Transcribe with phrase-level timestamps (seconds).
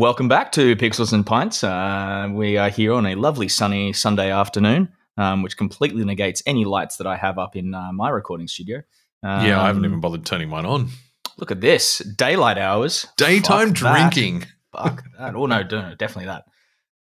[0.00, 1.62] Welcome back to Pixels and Pints.
[1.62, 6.64] Uh, we are here on a lovely sunny Sunday afternoon, um, which completely negates any
[6.64, 8.78] lights that I have up in uh, my recording studio.
[9.22, 10.88] Um, yeah, I haven't even bothered turning mine on.
[11.36, 14.10] Look at this daylight hours, Daytime Fuck that.
[14.10, 14.46] drinking.
[14.72, 15.34] Fuck that.
[15.34, 16.44] Oh, no, no, definitely that.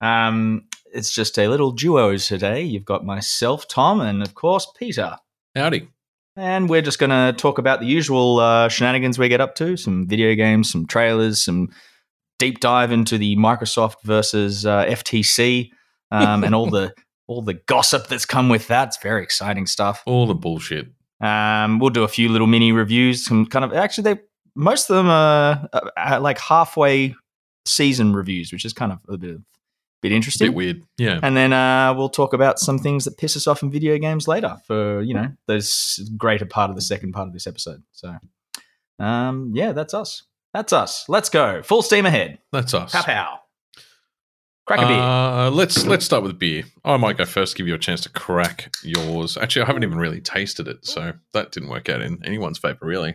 [0.00, 2.62] Um, it's just a little duo today.
[2.62, 5.18] You've got myself, Tom, and of course, Peter.
[5.54, 5.88] Howdy.
[6.34, 9.76] And we're just going to talk about the usual uh, shenanigans we get up to
[9.76, 11.68] some video games, some trailers, some
[12.38, 15.70] deep dive into the Microsoft versus uh, FTC,
[16.10, 16.94] um, and all the
[17.26, 18.88] all the gossip that's come with that.
[18.88, 20.02] It's very exciting stuff.
[20.06, 20.88] All the bullshit.
[21.20, 23.24] Um, we'll do a few little mini reviews.
[23.24, 24.20] Some kind of actually, they
[24.54, 27.14] most of them are, uh, are like halfway
[27.66, 29.38] season reviews, which is kind of a bit
[30.00, 30.48] bit A interesting.
[30.48, 30.82] bit weird.
[30.96, 31.20] Yeah.
[31.22, 34.28] And then uh, we'll talk about some things that piss us off in video games
[34.28, 37.82] later for, you know, the greater part of the second part of this episode.
[37.92, 38.16] So,
[39.00, 40.22] um, yeah, that's us.
[40.54, 41.04] That's us.
[41.08, 41.62] Let's go.
[41.62, 42.38] Full steam ahead.
[42.52, 42.92] That's us.
[42.92, 43.40] Pow pow.
[44.66, 44.98] Crack a beer.
[44.98, 46.64] Uh, let's let's start with beer.
[46.84, 49.36] I might go first, give you a chance to crack yours.
[49.38, 52.78] Actually, I haven't even really tasted it, so that didn't work out in anyone's favor,
[52.82, 53.14] really.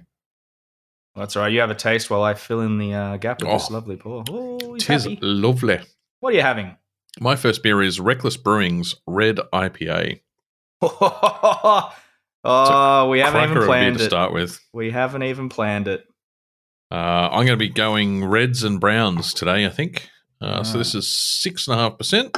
[1.16, 1.52] that's all right.
[1.52, 3.74] You have a taste while I fill in the uh, gap with this Oh.
[3.74, 4.24] lovely pour.
[4.30, 5.20] Oh, Tis happy.
[5.22, 5.80] lovely.
[6.22, 6.76] What are you having?
[7.20, 10.22] My first beer is Reckless Brewing's Red IPA.
[12.44, 14.60] oh, we haven't even planned to start with.
[14.74, 16.06] We haven't even planned it.
[16.94, 20.10] Uh, I'm going to be going reds and browns today, I think.
[20.40, 22.38] Uh, So this is six and a half percent.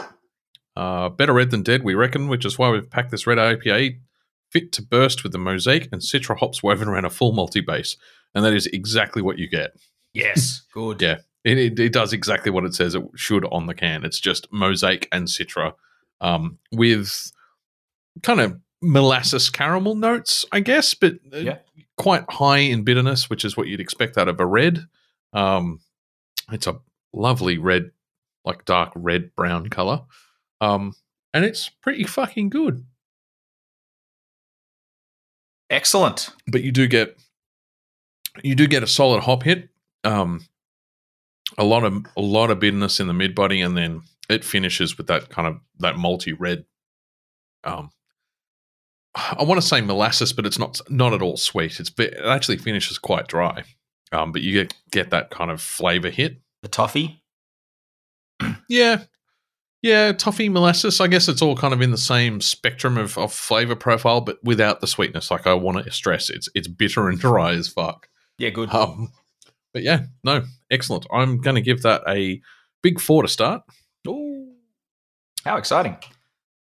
[0.78, 4.00] Uh, better red than dead, we reckon, which is why we've packed this red IPA
[4.52, 7.98] fit to burst with the mosaic and citra hops woven around a full multi base,
[8.34, 9.72] and that is exactly what you get.
[10.14, 10.64] Yes.
[10.74, 11.02] Good.
[11.02, 14.06] Yeah, it, it, it does exactly what it says it should on the can.
[14.06, 15.74] It's just mosaic and citra
[16.22, 17.32] um, with
[18.24, 21.58] kind of molasses caramel notes, I guess, but uh, Yeah.
[21.98, 24.86] Quite high in bitterness, which is what you'd expect out of a red.
[25.34, 25.80] Um,
[26.52, 26.80] it's a
[27.14, 27.92] lovely red,
[28.44, 30.02] like dark red brown color,
[30.62, 30.94] um,
[31.34, 32.86] and it's pretty fucking good.
[35.70, 36.30] Excellent.
[36.48, 37.18] But you do get
[38.44, 39.70] you do get a solid hop hit.
[40.04, 40.46] Um,
[41.58, 44.98] a lot of a lot of bitterness in the mid body, and then it finishes
[44.98, 46.66] with that kind of that multi red.
[47.64, 47.90] Um,
[49.16, 51.80] I want to say molasses, but it's not not at all sweet.
[51.80, 53.64] It's it actually finishes quite dry.
[54.12, 56.42] Um, but you get get that kind of flavor hit.
[56.62, 57.22] The toffee.
[58.68, 59.04] Yeah,
[59.86, 61.00] yeah, toffee molasses.
[61.00, 64.44] I guess it's all kind of in the same spectrum of, of flavor profile, but
[64.44, 65.30] without the sweetness.
[65.30, 68.10] Like I want to stress, it's it's bitter and dry as fuck.
[68.40, 68.74] Yeah, good.
[68.74, 69.12] Um,
[69.76, 71.06] but yeah, no, excellent.
[71.14, 72.42] I'm going to give that a
[72.82, 73.62] big four to start.
[74.08, 74.54] Ooh.
[75.44, 75.98] How exciting.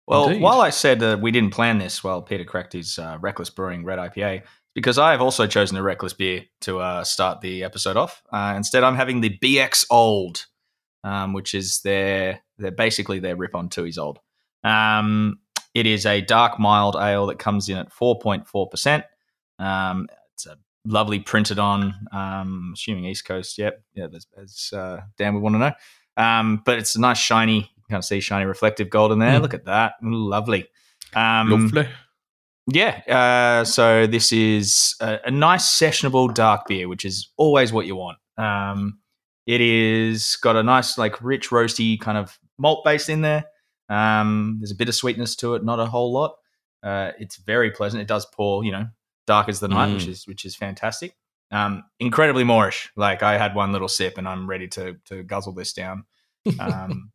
[0.05, 0.41] Well, Indeed.
[0.41, 3.85] while I said uh, we didn't plan this, well, Peter cracked his uh, Reckless Brewing
[3.85, 4.43] Red IPA,
[4.75, 8.23] because I have also chosen a Reckless beer to uh, start the episode off.
[8.31, 10.45] Uh, instead, I'm having the BX Old,
[11.03, 14.19] um, which is their, their basically their rip on Tooheys Old.
[14.63, 15.39] Um,
[15.73, 19.03] it is a dark, mild ale that comes in at 4.4%.
[19.59, 23.57] Um, it's a lovely printed on, um, assuming East Coast.
[23.57, 23.83] Yep.
[23.93, 25.71] Yeah, that's uh, Dan would want to know.
[26.15, 29.19] Um, but it's a nice shiny, you can kind of see shiny reflective gold in
[29.19, 29.39] there.
[29.39, 29.41] Mm.
[29.41, 29.93] Look at that.
[30.01, 30.67] Lovely.
[31.15, 31.87] Um, Lovely.
[32.67, 33.01] yeah.
[33.07, 37.95] Uh, so this is a, a nice sessionable dark beer, which is always what you
[37.95, 38.17] want.
[38.37, 38.99] Um,
[39.45, 43.45] it is got a nice, like, rich, roasty kind of malt base in there.
[43.89, 46.35] Um, there's a bit of sweetness to it, not a whole lot.
[46.81, 48.01] Uh, it's very pleasant.
[48.01, 48.87] It does pour, you know,
[49.27, 49.93] dark as the night, Mm.
[49.95, 51.15] which is which is fantastic.
[51.51, 52.89] Um, incredibly moreish.
[52.95, 56.05] Like I had one little sip and I'm ready to to guzzle this down.
[56.59, 57.11] Um,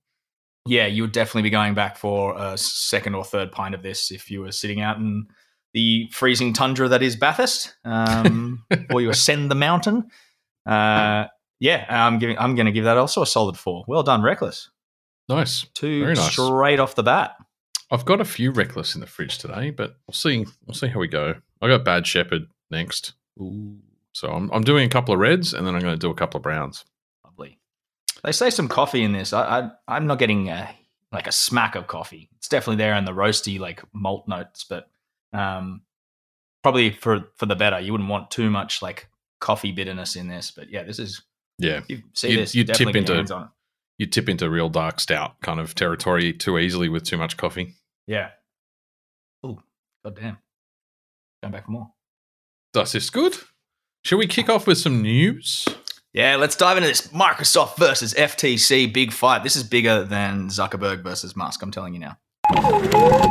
[0.69, 4.11] yeah, you would definitely be going back for a second or third pint of this
[4.11, 5.27] if you were sitting out in
[5.75, 10.09] the freezing tundra that is Bathurst, um, or you ascend the mountain.
[10.67, 11.27] Uh,
[11.61, 12.39] yeah, I'm giving.
[12.39, 13.85] I'm going to give that also a solid four.
[13.89, 14.71] Well done, Reckless.
[15.29, 15.67] Nice.
[15.75, 16.33] Two Very nice.
[16.33, 17.35] straight off the bat.
[17.91, 20.47] I've got a few reckless in the fridge today, but we'll see.
[20.67, 21.35] We'll see how we go.
[21.61, 23.79] I got Bad Shepherd next, Ooh,
[24.13, 26.15] so I'm I'm doing a couple of reds, and then I'm going to do a
[26.15, 26.85] couple of browns.
[28.25, 29.33] They say some coffee in this.
[29.33, 30.69] I, I I'm not getting a,
[31.13, 32.29] like a smack of coffee.
[32.37, 34.89] It's definitely there in the roasty like malt notes, but
[35.33, 35.83] um,
[36.63, 37.79] probably for for the better.
[37.81, 39.09] You wouldn't want too much like
[39.41, 40.51] coffee bitterness in this.
[40.51, 41.23] But yeah, this is
[41.59, 42.55] Yeah, you see You'd- this.
[42.55, 43.51] you'd tip into-
[43.99, 47.75] you tip into real dark stout kind of territory too easily with too much coffee.
[48.07, 48.31] Yeah.
[49.43, 49.61] Oh,
[50.05, 50.39] goddamn.
[51.43, 51.91] Going back for more.
[52.73, 53.37] Does this good?
[54.05, 55.67] Shall we kick off with some news?
[56.19, 59.45] Yeah, let's dive into this Microsoft versus FTC big fight.
[59.45, 62.19] This is bigger than Zuckerberg versus Musk, I'm telling you now.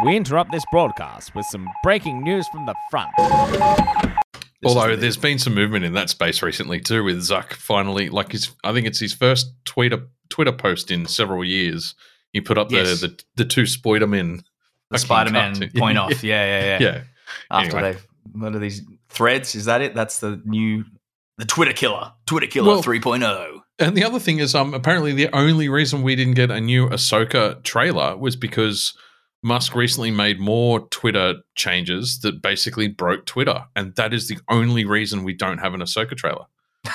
[0.06, 3.10] We interrupt this broadcast with some breaking news from the front.
[4.62, 8.08] This Although the- there's been some movement in that space recently too, with Zuck finally,
[8.08, 11.94] like his, I think it's his first Twitter Twitter post in several years.
[12.32, 13.02] He put up Yes.
[13.02, 14.44] the, the the two Spider-Man,
[14.92, 15.72] the Spider-Man cartoon.
[15.78, 16.24] point off.
[16.24, 16.80] Yeah, yeah, yeah.
[16.96, 17.02] yeah,
[17.52, 17.94] After Anyway.
[17.94, 18.00] they,
[18.40, 19.56] what are these threads?
[19.56, 19.94] Is that it?
[19.94, 20.86] That's the new,
[21.38, 23.62] the Twitter killer, Twitter killer Well- 3.0.
[23.80, 26.90] And the other thing is, um, apparently the only reason we didn't get a new
[26.90, 28.94] Ahsoka trailer was because
[29.44, 34.84] Musk recently made more Twitter changes that basically broke Twitter, and that is the only
[34.84, 36.46] reason we don't have an Ahsoka trailer.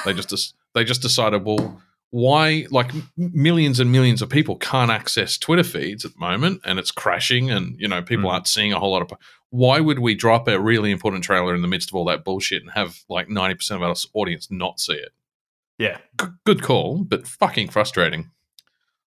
[0.05, 1.81] They just they just decided, well,
[2.11, 2.67] why?
[2.71, 6.91] Like millions and millions of people can't access Twitter feeds at the moment, and it's
[6.91, 8.33] crashing, and you know people Mm.
[8.33, 9.13] aren't seeing a whole lot of.
[9.53, 12.63] Why would we drop a really important trailer in the midst of all that bullshit
[12.63, 15.11] and have like ninety percent of our audience not see it?
[15.79, 15.99] Yeah.
[16.19, 18.31] G- good call, but fucking frustrating.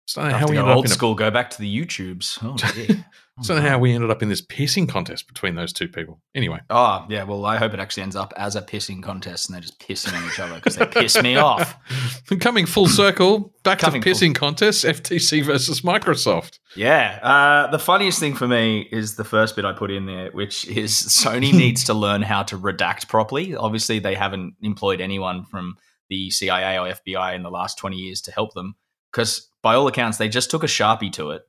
[0.06, 1.32] So I don't know Have how we go ended up old in a, school, go
[1.32, 2.40] back to the YouTubes.
[2.42, 2.58] Oh.
[3.42, 6.22] so how we ended up in this pissing contest between those two people.
[6.34, 7.24] Anyway, Oh, yeah.
[7.24, 10.14] Well, I hope it actually ends up as a pissing contest and they're just pissing
[10.18, 11.78] on each other because they piss me off.
[12.40, 16.60] coming full circle back Coming to full- pissing contests: FTC versus Microsoft.
[16.76, 17.20] Yeah.
[17.22, 20.66] Uh, the funniest thing for me is the first bit I put in there, which
[20.68, 23.56] is Sony needs to learn how to redact properly.
[23.56, 25.76] Obviously, they haven't employed anyone from
[26.10, 28.76] the CIA or FBI in the last 20 years to help them
[29.12, 31.42] because, by all accounts, they just took a Sharpie to it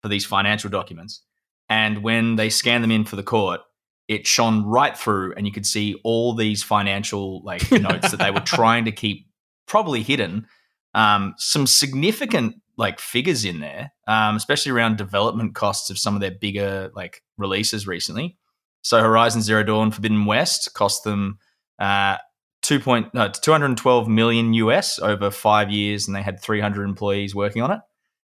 [0.00, 1.22] for these financial documents.
[1.68, 3.60] And when they scanned them in for the court,
[4.08, 8.30] it shone right through, and you could see all these financial like notes that they
[8.30, 9.26] were trying to keep
[9.66, 10.46] probably hidden.
[10.94, 16.20] Um, some significant like figures in there, um, especially around development costs of some of
[16.20, 18.38] their bigger like releases recently.
[18.82, 21.38] So Horizon Zero Dawn Forbidden West cost them
[21.78, 22.16] uh,
[22.62, 27.62] two point no, 212 million US over five years, and they had 300 employees working
[27.62, 27.80] on it.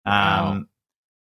[0.06, 0.64] Wow.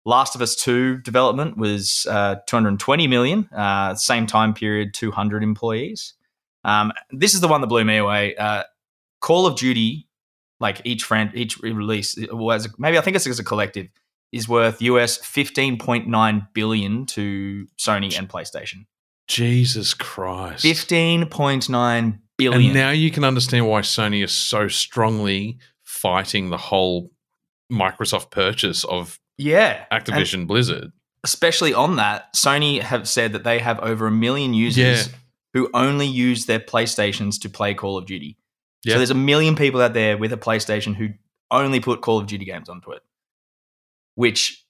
[0.05, 6.15] Last of Us 2 development was uh, 220 million, uh, same time period, 200 employees.
[6.65, 8.35] Um, this is the one that blew me away.
[8.37, 8.65] Uh,
[9.21, 10.09] Call of Duty,
[10.59, 13.89] like each friend, each release, was maybe I think it's as a collective,
[14.33, 18.87] is worth US 15.9 billion to Sony and PlayStation.
[19.29, 20.65] Jesus Christ!
[20.65, 22.63] 15.9 billion.
[22.63, 27.13] And now you can understand why Sony is so strongly fighting the whole
[27.71, 29.85] Microsoft purchase of yeah.
[29.91, 30.93] And Activision Blizzard.
[31.25, 35.15] especially on that, Sony have said that they have over a million users Yeah.
[35.55, 38.37] who only use their PlayStations to play Call of Duty.
[38.85, 38.95] Yeah.
[38.95, 41.11] So there's a million people out there with a PlayStation who
[41.51, 43.03] only put Call of Duty games onto it.
[44.15, 44.65] Which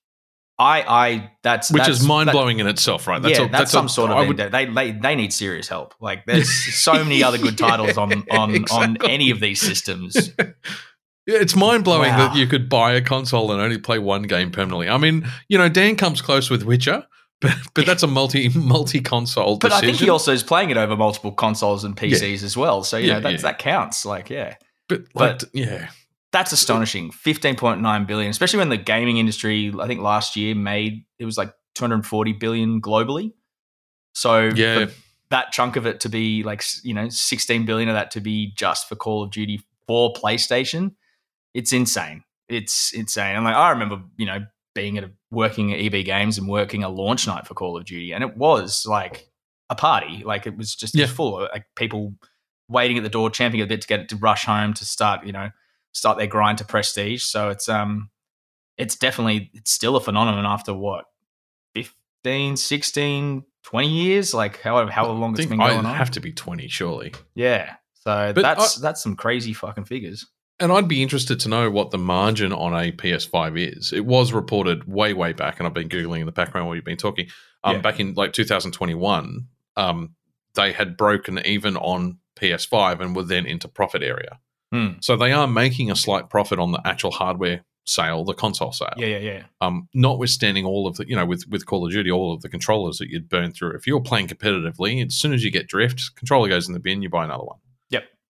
[0.58, 3.20] I I that's Which that's, is mind blowing in itself, right?
[3.24, 5.94] yeah, a- that's, some a- sort of would- they, they they need serious help.
[6.00, 9.10] Like there's so many other good titles on Yeah, on on exactly.
[9.10, 10.30] any of these systems.
[11.26, 12.28] Yeah, it's mind blowing Wow.
[12.28, 14.88] that you could buy a console and only play one game permanently.
[14.88, 17.06] I mean, you know, Dan comes close with Witcher,
[17.40, 19.56] but but that's a multi multi console.
[19.58, 19.84] But decision.
[19.84, 22.82] I think he also is playing it over multiple consoles and PCs as well.
[22.82, 23.50] So you Yeah, know that's, yeah.
[23.50, 24.04] that counts.
[24.04, 24.56] Like yeah.
[24.88, 25.90] but, but- like, yeah,
[26.32, 27.10] That's astonishing.
[27.12, 31.52] 15.9 billion, especially when the gaming industry, I think last year made it was like
[31.74, 33.32] 240 billion globally.
[34.14, 34.86] So yeah,
[35.30, 38.52] that chunk of it to be like, you know, 16 billion of that to be
[38.56, 40.92] just for Call of Duty for PlayStation,
[41.54, 42.24] it's insane.
[42.48, 43.36] It's insane.
[43.36, 44.40] And like, I remember, you know,
[44.74, 47.84] being at a, working at EB Games and working a launch night for Call of
[47.84, 49.28] Duty, and it was like
[49.70, 50.22] a party.
[50.24, 51.06] Like it was just Yeah.
[51.06, 52.14] full of like people
[52.68, 55.26] waiting at the door, champing a bit to get it to rush home to start,
[55.26, 55.50] you know,
[55.92, 57.22] start their grind to prestige.
[57.24, 58.10] So it's um
[58.78, 61.04] it's definitely it's still a phenomenon after what
[61.74, 65.94] 15, 16, 20 years, like however how long it's been I going on.
[65.94, 67.12] have to be twenty, surely.
[67.34, 67.76] yeah.
[67.94, 70.26] So But that's that's some crazy fucking figures.
[70.62, 73.92] And I'd be interested to know what the margin on a PS5 is.
[73.92, 76.84] It was reported way, way back, and I've been googling in the background while you've
[76.84, 77.26] been talking.
[77.64, 77.82] Um, Yeah.
[77.82, 80.14] Back in like 2021, um,
[80.54, 84.38] they had broken even on PS5 and were then into profit area.
[84.70, 84.92] Hmm.
[85.00, 88.94] So they are making a slight profit on the actual hardware sale, the console sale.
[88.96, 89.42] Yeah, yeah, yeah.
[89.60, 92.48] Um, notwithstanding all of the, you know, with with Call of Duty, all of the
[92.48, 93.74] controllers that you'd burn through.
[93.74, 97.02] If you're playing competitively, as soon as you get drift, controller goes in the bin,
[97.02, 97.58] you buy another one.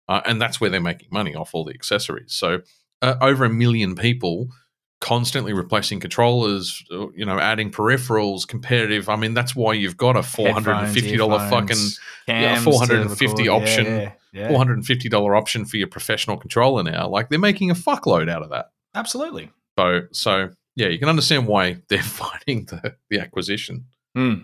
[0.07, 2.33] Uh, and that's where they're making money off all the accessories.
[2.33, 2.61] So
[3.01, 4.49] uh, over a million people
[5.03, 9.09] constantly replacing controllers, uh, you know, adding peripherals, competitive.
[9.09, 11.75] I mean, that's why you've got a four hundred and fifty dollar fucking
[12.27, 14.47] yeah, 450 option, Yeah, yeah.
[14.47, 17.09] four hundred and fifty dollar option for your professional controller now.
[17.09, 18.67] Like they're making a fuckload out of that.
[18.95, 19.51] Absolutely.
[19.77, 23.85] So so yeah, you can understand why they're fighting the the acquisition.
[24.15, 24.43] Hmm.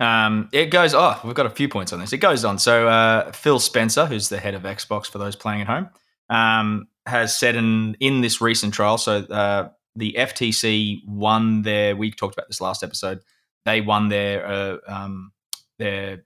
[0.00, 0.94] Um, it goes.
[0.94, 2.12] Oh, we've got a few points on this.
[2.12, 2.58] It goes on.
[2.58, 5.90] So uh, Phil Spencer, who's the head of Xbox for those playing at home,
[6.30, 8.96] um, has said in in this recent trial.
[8.96, 11.94] So uh, the FTC won their.
[11.94, 13.20] We talked about this last episode.
[13.66, 15.32] They won their uh, um,
[15.78, 16.24] their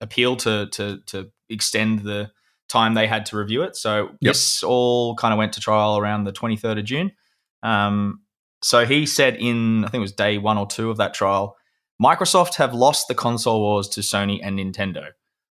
[0.00, 2.32] appeal to to to extend the
[2.68, 3.76] time they had to review it.
[3.76, 7.12] So this all kind of went to trial around the 23rd of June.
[7.62, 8.22] Um,
[8.62, 11.56] so he said in I think it was day one or two of that trial,
[12.04, 15.08] Microsoft have lost the console wars to Sony and Nintendo.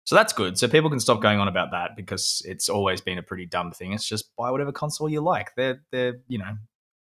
[0.04, 0.56] So that's good.
[0.58, 3.72] So people can stop going on about that because it's always been a pretty dumb
[3.72, 3.92] thing.
[3.92, 5.54] It's just buy whatever console you like.
[5.56, 6.56] They're they're you know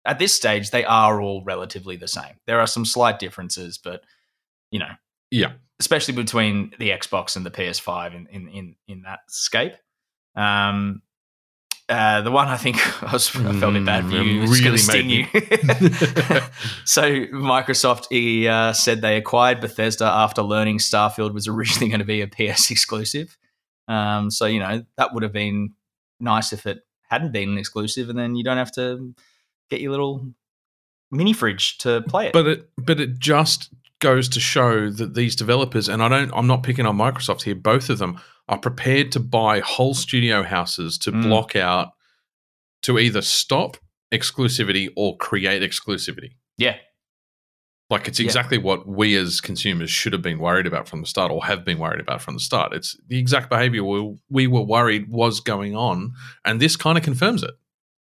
[0.06, 2.36] at this stage they are all relatively the same.
[2.48, 4.02] There are some slight differences, but
[4.72, 4.92] you know
[5.30, 5.52] Yeah.
[5.80, 9.74] especially between the Xbox and the PS5 in in in, in that scape.
[10.36, 11.02] Um,
[11.88, 14.42] uh, the one I think I, was, I felt bad for Mm, you.
[14.42, 15.26] it It's really sting you.
[16.86, 17.02] so
[17.36, 22.22] Microsoft he, uh, said they acquired Bethesda after learning Starfield was originally going to be
[22.22, 23.38] a PS exclusive.
[23.88, 25.74] Um, so you know that would have been
[26.20, 29.14] nice if it hadn't been an exclusive, and then you don't have to
[29.70, 30.28] get your little
[31.12, 32.34] mini fridge to play it.
[32.34, 36.48] But it but it just goes to show that these developers and I don't I'm
[36.48, 40.98] not picking on Microsoft here, both of them are prepared to buy whole studio houses
[41.00, 41.24] to Mm.
[41.24, 41.94] block out
[42.84, 43.78] to either stop
[44.14, 46.36] exclusivity or create exclusivity.
[46.58, 46.78] yeah,
[47.90, 48.26] Like it's Yeah.
[48.26, 51.64] exactly what we as consumers should have been worried about from the start or have
[51.64, 52.74] been worried about from the start.
[52.74, 56.14] It's the exact behavior we, we were worried was going on
[56.46, 57.52] and this kind of confirms it.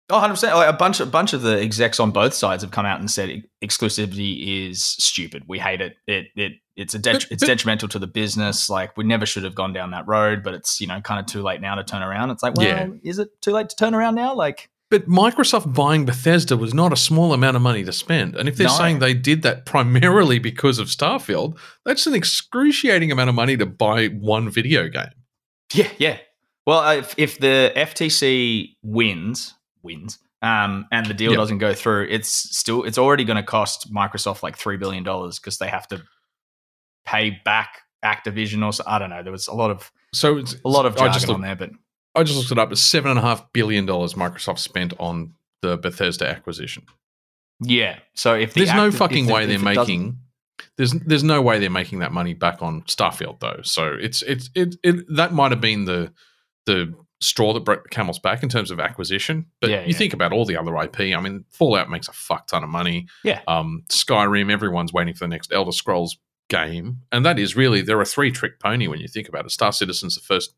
[0.09, 0.53] Oh, 100%.
[0.53, 3.09] Like a bunch, a bunch of the execs on both sides have come out and
[3.11, 5.43] said exclusivity is stupid.
[5.47, 5.97] We hate it.
[6.07, 8.69] It, it, it's a, det- it's detrimental to the business.
[8.69, 11.25] Like we never should have gone down that road, but it's you know kind of
[11.25, 12.29] too late now to turn around.
[12.31, 12.87] It's like, well, Yeah.
[13.03, 14.33] is it too late to turn around now?
[14.35, 18.35] Like, But Microsoft buying Bethesda was not a small amount of money to spend.
[18.35, 18.73] And if they're No.
[18.73, 23.65] saying they did that primarily because of Starfield, that's an excruciating amount of money to
[23.65, 25.09] buy one video game.
[25.73, 26.17] yeah, yeah.
[26.67, 29.53] Well, uh, if, if the FTC wins,
[29.83, 31.37] wins, um, and the deal Yep.
[31.39, 35.39] doesn't go through, it's still it's already going to cost Microsoft like three billion dollars
[35.39, 36.03] because they have to
[37.05, 39.23] pay back Activision or so, I don't know.
[39.23, 41.43] There was a lot of So it's a lot of I jargon just on looked,
[41.43, 41.69] there, but
[42.13, 42.71] I just looked it up.
[42.71, 46.83] It's seven and a half billion dollars Microsoft spent on the Bethesda acquisition.
[47.61, 47.99] Yeah.
[48.13, 50.19] So if the There's no fucking if way if they're making.
[50.77, 53.61] There's there's no way they're making that money back on Starfield though.
[53.63, 56.13] So it's it's it, it that might have been the
[56.65, 59.45] the straw that broke the camel's back in terms of acquisition.
[59.61, 59.97] But Yeah, you yeah.
[59.97, 60.99] think about all the other IP.
[61.15, 63.07] I mean, Fallout makes a fuck ton of money.
[63.23, 63.41] Yeah.
[63.47, 66.17] Um, Skyrim, everyone's waiting for the next Elder Scrolls
[66.49, 69.51] game, and that is really there are three trick pony when you think about it.
[69.51, 70.53] Star Citizen's the first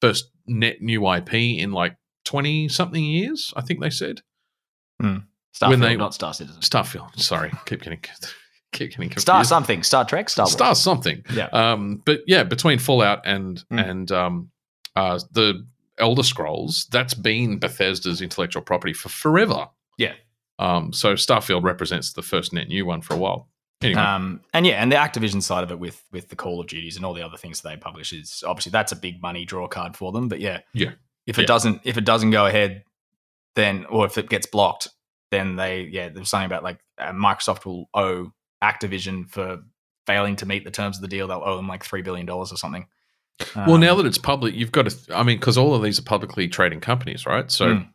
[0.00, 3.52] first net new IP in like twenty something years.
[3.56, 4.22] I think they said.
[5.02, 6.60] Starfield, when they- not Star Citizen.
[6.62, 7.18] Starfield.
[7.20, 8.00] Sorry, keep getting
[8.72, 9.20] keep getting confused.
[9.22, 9.82] Star something.
[9.82, 10.28] Star Trek.
[10.28, 10.52] Star Wars.
[10.52, 11.22] Star something.
[11.32, 11.46] Yeah.
[11.52, 13.90] Um, but yeah, between Fallout and Mm.
[13.90, 14.50] and um,
[14.96, 15.66] uh, the
[15.98, 19.68] Elder Scrolls, that's been Bethesda's intellectual property for forever.
[19.98, 20.14] Yeah.
[20.58, 23.48] Um, so Starfield represents the first net new one for a while.
[23.84, 26.66] Anyway, Um, and yeah, and the Activision side of it with with the Call of
[26.66, 29.44] Duties and all the other things that they publish is obviously that's a big money
[29.44, 30.28] draw card for them.
[30.28, 30.92] But yeah, Yeah.
[31.26, 31.46] If it Yeah.
[31.46, 32.84] doesn't if it doesn't go ahead,
[33.54, 34.88] then or if it gets blocked,
[35.30, 39.62] then they yeah there's something about like uh, Microsoft will owe Activision for
[40.06, 41.26] failing to meet the terms of the deal.
[41.28, 42.86] They'll owe them like three billion dollars or something.
[43.56, 45.16] well, Um, now that it's public, you've got to.
[45.16, 47.50] I mean, because all of these are publicly trading companies, right?
[47.50, 47.88] So Mm.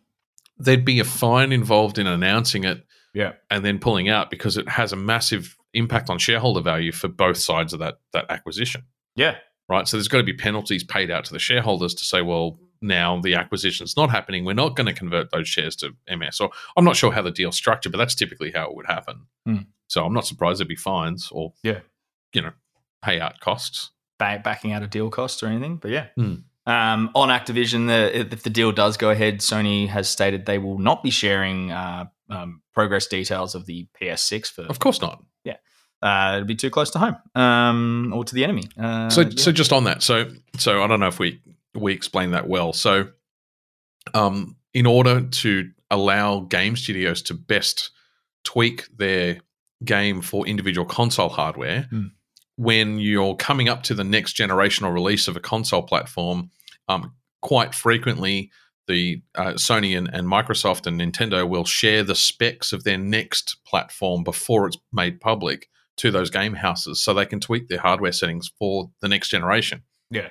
[0.58, 4.68] there'd be a fine involved in announcing it yeah, and then pulling out because it
[4.68, 8.84] has a massive impact on shareholder value for both sides of that that acquisition.
[9.16, 9.36] yeah,
[9.68, 9.88] right?
[9.88, 13.20] So there's got to be penalties paid out to the shareholders to say, well, now
[13.22, 14.46] the acquisition's not happening.
[14.46, 16.40] We're not going to convert those shares to MS.
[16.40, 19.24] Or I'm not sure how the deal's structured, but that's typically how it would happen.
[19.46, 19.58] Hmm.
[19.88, 21.80] So I'm not surprised there'd be fines or, Yeah.
[22.34, 22.52] you know,
[23.06, 23.92] payout costs.
[24.18, 25.76] ba- backing out of deal costs or anything.
[25.78, 26.08] But yeah.
[26.16, 26.36] Hmm.
[26.66, 30.78] Um, on Activision, the, if the deal does go ahead, Sony has stated they will
[30.78, 34.62] not be sharing uh, um, progress details of the PS6 for.
[34.64, 35.24] Of course not.
[35.44, 35.58] Yeah.
[36.02, 38.64] Uh, it'd be too close to home um, or to the enemy.
[38.80, 39.30] Uh, so yeah.
[39.36, 41.42] so just on that so so i don't know if we
[41.76, 43.10] we explained that well so
[44.14, 47.92] um in order to allow game studios to best
[48.46, 49.40] tweak their
[49.84, 52.08] game for individual console hardware Hmm.
[52.56, 56.50] when you're coming up to the next generational release of a console platform
[56.88, 58.52] um quite frequently
[58.90, 63.58] the uh, Sony and, and Microsoft and Nintendo will share the specs of their next
[63.66, 68.12] platform before it's made public to those game houses so they can tweak their hardware
[68.12, 69.84] settings for the next generation.
[70.12, 70.30] Yeah.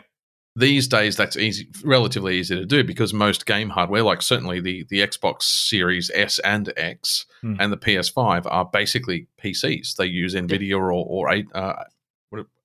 [0.57, 4.85] These days that's easy relatively easy to do because most game hardware, like certainly the,
[4.89, 7.55] the Xbox Series S and X Hmm.
[7.61, 9.95] and the PS5 are basically PCs.
[9.95, 11.85] They use NVIDIA or, or uh,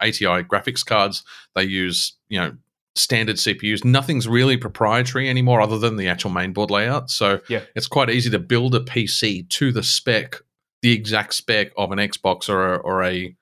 [0.02, 1.24] ATI graphics cards.
[1.54, 2.54] They use, you know,
[2.96, 3.84] standard CPUs.
[3.84, 7.10] Nothing's really proprietary anymore other than the actual mainboard layout.
[7.10, 7.62] So Yeah.
[7.76, 10.36] it's quite easy to build a PC to the spec,
[10.82, 13.36] the exact spec of an Xbox or a, or a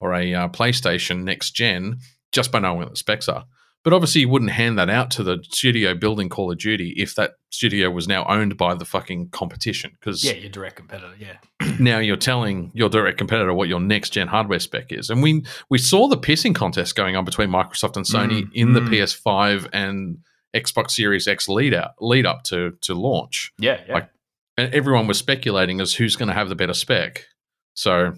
[0.00, 1.98] or a uh, PlayStation next gen
[2.30, 3.46] just by knowing what the specs are.
[3.84, 7.14] But obviously, you wouldn't hand that out to the studio building Call of Duty if
[7.14, 9.92] that studio was now owned by the fucking competition.
[9.98, 11.14] Because Yeah, your direct competitor.
[11.18, 11.36] Yeah.
[11.80, 15.10] now you're telling your direct competitor what your next gen hardware spec is.
[15.10, 18.72] And we we saw the pissing contest going on between Microsoft and Sony Mm, in
[18.74, 18.88] the mm.
[18.90, 20.18] PS5 and
[20.54, 23.52] Xbox Series X lead out lead up to to launch.
[23.58, 23.80] Yeah.
[23.86, 23.94] Yeah.
[23.94, 24.10] Like-
[24.56, 27.26] And everyone was speculating as who's going to have the better spec.
[27.74, 28.14] So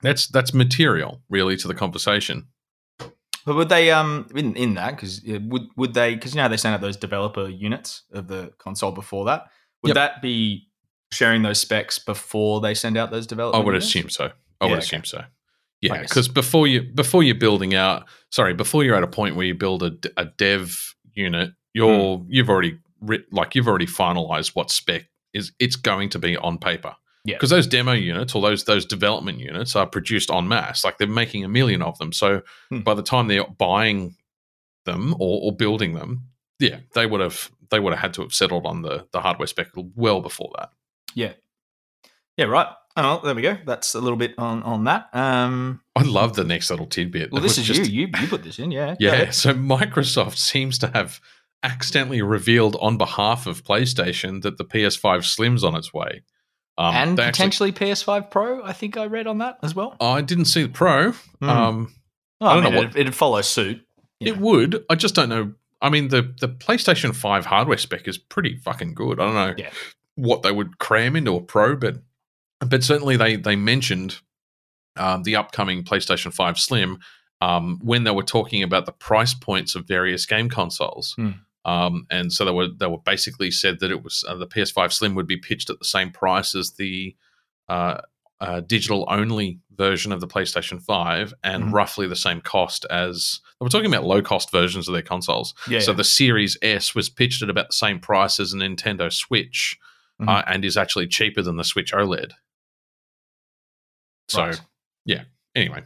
[0.00, 2.48] that's that's material really to the conversation.
[3.46, 6.48] But would they um in, in that because would would they because you know how
[6.48, 9.46] they sent out those developer units of the console before that
[9.82, 9.94] would Yep.
[9.96, 10.68] that be
[11.12, 13.56] sharing those specs before they send out those developer?
[13.56, 13.86] I would units?
[13.86, 14.24] assume so.
[14.60, 14.78] I Yeah, would okay.
[14.84, 15.24] assume so.
[15.82, 19.44] Yeah, because before you before you're building out, sorry, before you're at a point where
[19.44, 22.24] you build a, a dev unit, you're Hmm.
[22.30, 26.56] you've already writ, like you've already finalized what spec is it's going to be on
[26.56, 26.96] paper.
[27.24, 27.36] Yeah.
[27.36, 30.84] because those demo units or those those development units are produced en masse.
[30.84, 32.12] Like they're making a million of them.
[32.12, 32.80] So Hmm.
[32.80, 34.14] by the time they're buying
[34.84, 36.24] them or, or building them,
[36.58, 39.46] yeah, they would have they would have had to have settled on the the hardware
[39.46, 40.70] spec well before that.
[41.14, 41.32] Yeah.
[42.36, 42.66] Yeah, right.
[42.96, 43.56] Oh, there we go.
[43.64, 45.08] That's a little bit on on that.
[45.14, 45.80] Um.
[45.96, 47.32] I love the next little tidbit.
[47.32, 48.02] Well, this is just- you.
[48.06, 48.70] You you put this in.
[48.70, 48.96] Yeah.
[49.00, 49.30] Yeah.
[49.30, 51.20] So Microsoft seems to have
[51.62, 56.22] accidentally revealed on behalf of PlayStation that the PS5 Slim's on its way.
[56.76, 58.64] Um, and they actually- potentially PS5 Pro.
[58.64, 59.96] I think I read on that as well.
[60.00, 61.12] I didn't see the Pro.
[61.12, 61.48] Hmm.
[61.48, 61.94] Um,
[62.40, 63.80] Oh, I I don't mean, know it, it'd follow suit.
[64.20, 64.84] It would.
[64.90, 65.54] I just don't know.
[65.80, 69.20] I mean, the the PlayStation Five hardware spec is pretty fucking good.
[69.20, 69.70] I don't know Yeah.
[70.16, 72.02] what they would cram into a Pro, but
[72.60, 74.20] but certainly they they mentioned
[74.96, 76.98] um, the upcoming PlayStation Five Slim
[77.40, 81.14] um, when they were talking about the price points of various game consoles.
[81.16, 81.30] Hmm.
[81.64, 84.92] Um, and so they were they were basically said that it was uh, the PS5
[84.92, 87.16] Slim would be pitched at the same price as the
[87.68, 88.00] uh,
[88.40, 91.72] uh, digital only version of the PlayStation 5 and Mhm.
[91.72, 95.54] roughly the same cost as we're talking about low cost versions of their consoles.
[95.68, 95.80] Yeah.
[95.80, 99.78] So the Series S was pitched at about the same price as a Nintendo Switch
[100.20, 100.28] Mhm.
[100.28, 102.32] uh, and is actually cheaper than the Switch OLED.
[104.28, 104.60] So Right.
[105.56, 105.82] anyway,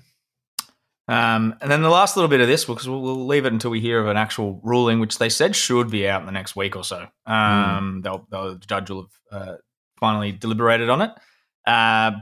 [1.09, 3.71] Um, and then the last little bit of this, because we'll, we'll leave it until
[3.71, 6.55] we hear of an actual ruling, which they said should be out in the next
[6.55, 7.07] week or so.
[7.27, 9.55] Um, they'll, they'll, the judge will have uh,
[9.99, 11.11] finally deliberated on it.
[11.67, 12.13] Uh,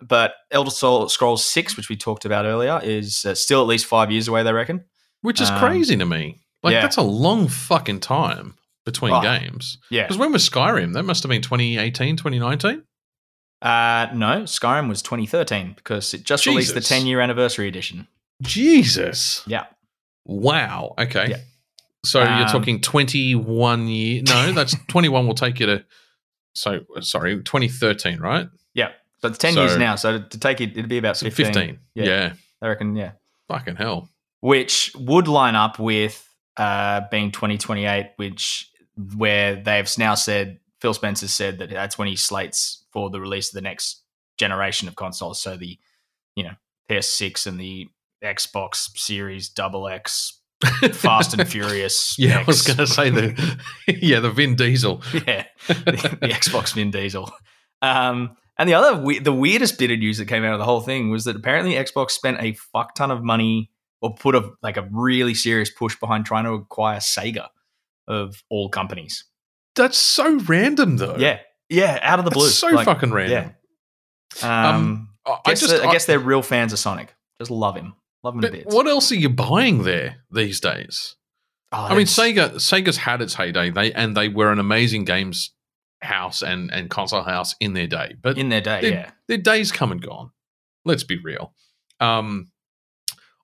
[0.00, 3.86] but Elder Scroll- Scrolls 6, which we talked about earlier, is uh, still at least
[3.86, 4.84] five years away, they reckon.
[5.22, 6.40] which is Um, crazy to me.
[6.64, 6.80] Like yeah.
[6.80, 9.78] that's a long fucking time between Oh, games.
[9.90, 10.02] Yeah.
[10.02, 10.94] Because when was Skyrim?
[10.94, 12.82] That must have been 2018, 2019?
[13.62, 18.08] Uh, no, Skyrim was 2013 because it just released the 10 year anniversary edition.
[18.44, 19.42] Jesus.
[19.46, 19.66] Yeah.
[20.24, 20.94] Wow.
[20.98, 21.28] Okay.
[21.30, 21.36] Yeah.
[22.04, 24.22] So you're Um, talking 21 year.
[24.28, 25.84] No, that's 21 will take you to.
[26.54, 28.48] So sorry, 2013, right?
[28.74, 28.90] Yeah.
[29.20, 29.96] So it's 10 years now.
[29.96, 31.46] So to, to take it, it'd be about 15.
[31.46, 31.78] 15.
[31.94, 32.04] Yeah.
[32.04, 32.32] Yeah.
[32.62, 33.12] I reckon, yeah.
[33.48, 34.08] Fucking hell.
[34.40, 36.26] which would line up with
[36.56, 38.70] uh, being 2028, which
[39.16, 43.48] where they've now said Phil Spencer said that that's when he slates for the release
[43.48, 44.02] of the next
[44.38, 45.40] generation of consoles.
[45.40, 45.78] So the
[46.36, 46.52] you know
[46.88, 47.88] PS6 and the
[48.24, 50.40] Xbox Series Double X,
[50.92, 52.16] Fast and Furious.
[52.18, 53.60] Yeah, I was going to say the
[54.00, 55.02] yeah the Vin Diesel.
[55.26, 57.30] yeah, the, the Xbox Vin Diesel.
[57.82, 60.64] Um, and the other, we- the weirdest bit of news that came out of the
[60.64, 64.50] whole thing was that apparently Xbox spent a fuck ton of money or put a
[64.62, 67.48] like a really serious push behind trying to acquire Sega
[68.06, 69.24] of all companies.
[69.76, 71.16] That's so random though.
[71.18, 72.48] Yeah, yeah, out of the That's blue.
[72.48, 73.54] so Like, fucking random.
[74.42, 77.14] Um, I I, guess, just I, guess they're real fans of Sonic.
[77.38, 78.74] Just love him, love him to but bits.
[78.74, 81.16] what else are you buying there these days?
[81.72, 83.70] Oh, I mean, Sega Sega's had its heyday.
[83.70, 85.50] They and they were an amazing games
[86.02, 88.14] house and and console house in their day.
[88.22, 90.30] But in their day, their, yeah, their days come and gone.
[90.84, 91.52] Let's be real.
[92.00, 92.50] Um,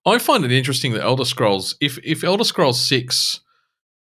[0.07, 3.41] I find it interesting that Elder Scrolls, if if Elder Scrolls Six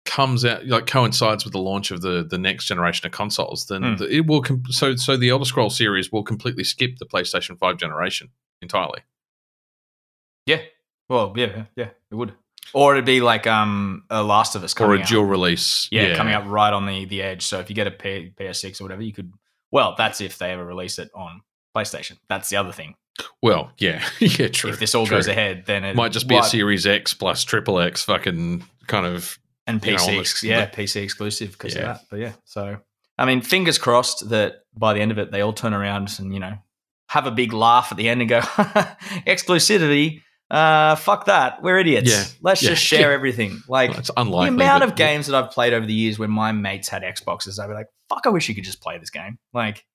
[0.05, 3.83] comes out like coincides with the launch of the the next generation of consoles, then
[3.83, 3.95] Hmm.
[3.97, 7.59] the, it will com- so so the Elder Scrolls series will completely skip the PlayStation
[7.59, 8.29] Five generation
[8.61, 9.01] entirely.
[10.47, 10.61] Yeah.
[11.09, 12.33] Well, yeah, yeah, it would.
[12.73, 15.07] Or it'd be like um, a Last of Us or coming a out.
[15.07, 15.87] dual release.
[15.91, 17.45] yeah, coming up right on the the edge.
[17.45, 19.31] So if you get a P- PS6 or whatever, you could.
[19.71, 21.41] Well, that's if they ever release it on
[21.75, 22.17] PlayStation.
[22.27, 22.95] That's the other thing.
[23.41, 24.69] Well, yeah, yeah, true.
[24.71, 25.15] if this all true.
[25.17, 28.65] goes ahead, then it might just be a Well, Series X plus Triple X, fucking
[28.87, 29.39] kind of.
[29.65, 31.81] and you know, PC, on ex- the- yeah, PC exclusive because Yeah.
[31.81, 32.01] of that.
[32.09, 32.79] But yeah, so
[33.17, 36.33] I mean, fingers crossed that by the end of it, they all turn around and
[36.33, 36.57] you know
[37.09, 38.39] have a big laugh at the end and go
[39.25, 40.21] exclusivity.
[40.49, 41.61] Uh, fuck that.
[41.61, 42.09] We're idiots.
[42.09, 42.23] Yeah.
[42.41, 42.69] Let's Yeah.
[42.69, 43.61] just share everything.
[43.67, 46.87] Like It's the amount of games that I've played over the years when my mates
[46.87, 49.37] had Xboxes, I'd be like, fuck, I wish you could just play this game.
[49.53, 49.85] Like,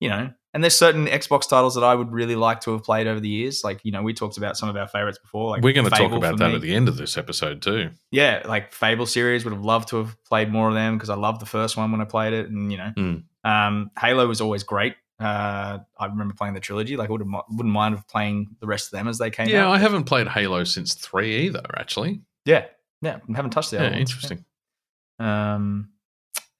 [0.00, 3.06] you know, and there's certain Xbox titles that I would really like to have played
[3.06, 3.62] over the years.
[3.64, 5.50] Like, you know, we talked about some of our favorites before.
[5.50, 6.54] Like We're going to talk about that me.
[6.56, 7.90] at the end of this episode too.
[8.10, 11.14] yeah, like Fable series would have loved to have played more of them because I
[11.14, 13.22] loved the first one when I played it, and you know, Mm.
[13.44, 14.94] um, Halo was always great.
[15.20, 16.96] Uh, I remember playing the trilogy.
[16.96, 19.72] Like, I wouldn't wouldn't mind playing the rest of them as they came Yeah, out.
[19.72, 21.62] I haven't played Halo since three either.
[21.76, 22.66] Actually, yeah,
[23.02, 24.44] yeah, I haven't touched the yeah, other interesting.
[25.18, 25.90] Um,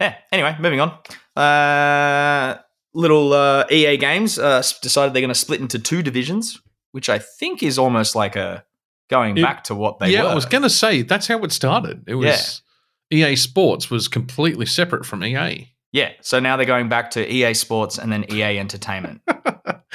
[0.01, 0.17] yeah.
[0.31, 0.97] Anyway, moving on.
[1.37, 2.59] Uh,
[2.95, 6.61] little uh, EA Games uh, decided they're going to split into two divisions,
[6.93, 8.65] which I think is almost like a
[9.11, 10.29] going It- back to what they yeah, were.
[10.31, 12.05] I was going to say that's how it started.
[12.07, 12.63] It was
[13.11, 15.72] EA Sports was completely separate from EA.
[15.93, 16.13] Yeah.
[16.23, 19.21] So now they're going back to EA Sports and then EA Entertainment.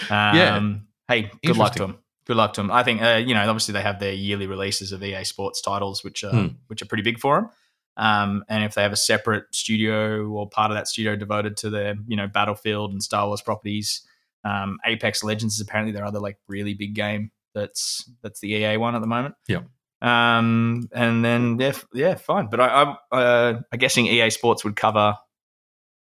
[0.09, 1.97] Um, Hey, good luck to them.
[2.25, 2.69] Good luck to them.
[2.71, 3.41] I think uh, you know.
[3.41, 6.47] Obviously, they have their yearly releases of EA Sports titles, which are Hmm.
[6.67, 7.49] which are pretty big for them.
[7.97, 11.69] Um, and if they have a separate studio or part of that studio devoted to
[11.69, 14.05] their you know Battlefield and Star Wars properties,
[14.43, 17.31] um, Apex Legends is apparently their other like really big game.
[17.55, 19.35] That's that's the EA one at the moment.
[19.47, 19.65] Yep.
[20.01, 22.47] Um, and then yeah, yeah, fine.
[22.51, 25.15] But I, I uh, I'm guessing EA Sports would cover.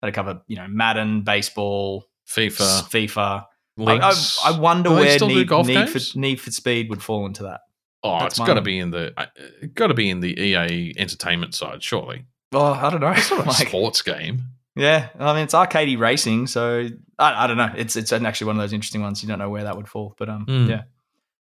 [0.08, 3.44] That'd cover you know Madden, baseball, FIFA, FIFA.
[3.80, 4.14] I, I,
[4.46, 7.62] I wonder where Need, Need, for, Need for Speed would fall into that.
[8.04, 9.26] oh, that's it's got to be in the uh,
[9.76, 12.26] got to be in the EA Entertainment side, surely.
[12.54, 13.12] Oh, I don't know.
[13.12, 14.44] It's not a Like, sports game.
[14.76, 16.88] yeah, I mean it's arcadey racing, so
[17.20, 17.72] I, I don't know.
[17.76, 19.22] It's it's actually one of those interesting ones.
[19.22, 20.68] You don't know where that would fall, but um, Hmm.
[20.70, 20.82] yeah.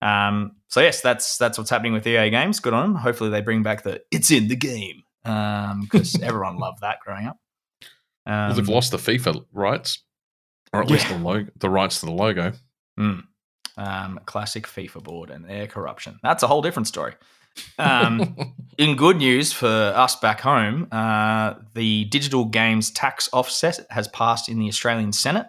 [0.02, 2.60] Um, so yes, that's that's what's happening with EA Games.
[2.60, 2.96] Good on them.
[3.02, 7.26] Hopefully they bring back the "it's in the game" um, because everyone loved that growing
[7.28, 7.38] up.
[8.28, 10.04] Um, Well, they've lost the FIFA rights,
[10.74, 12.52] or at least the logo, the rights to the logo.
[13.78, 16.20] um, classic FIFA board and their corruption.
[16.24, 17.14] That's a whole different story.
[17.80, 18.36] Um,
[18.78, 24.50] in good news for us back home, uh, the digital games tax offset has passed
[24.50, 25.48] in the Australian Senate.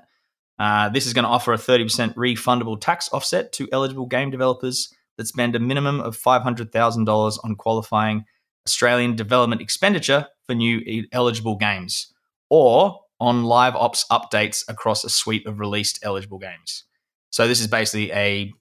[0.58, 4.92] Uh, this is going to offer a 30% refundable tax offset to eligible game developers
[5.16, 8.24] that spend a minimum of $500,000 on qualifying
[8.66, 12.12] Australian development expenditure for new eligible games
[12.50, 16.84] or on live ops updates across a suite of released eligible games.
[17.30, 18.52] So this is basically a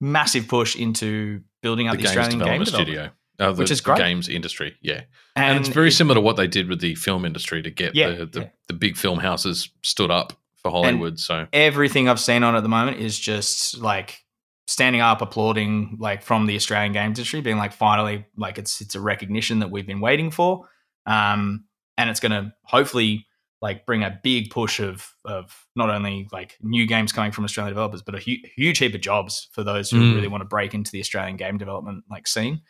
[0.00, 2.88] massive push into building up the the, games Australian development development.
[2.98, 3.10] studio,
[3.48, 3.98] uh, the, Which is the great.
[3.98, 4.76] games industry.
[4.82, 5.02] Yeah,
[5.36, 7.94] and, it's very it- similar to what they did with the film industry to get
[7.94, 8.48] Yeah, the, the, yeah.
[8.68, 11.18] the big film houses stood up for Hollywood.
[11.18, 14.20] so everything I've seen on at the moment is just like
[14.66, 18.94] standing up, applauding, like from the Australian games industry, being like, finally, like it's it's
[18.94, 20.66] a recognition that we've been waiting for,
[21.06, 21.64] um,
[21.98, 23.26] and it's going to hopefully
[23.62, 27.72] like bring a big push of of not only like new games coming from Australian
[27.74, 30.14] developers, but a hu- huge heap of jobs for those who Mm.
[30.14, 32.60] really want to break into the Australian game development like scene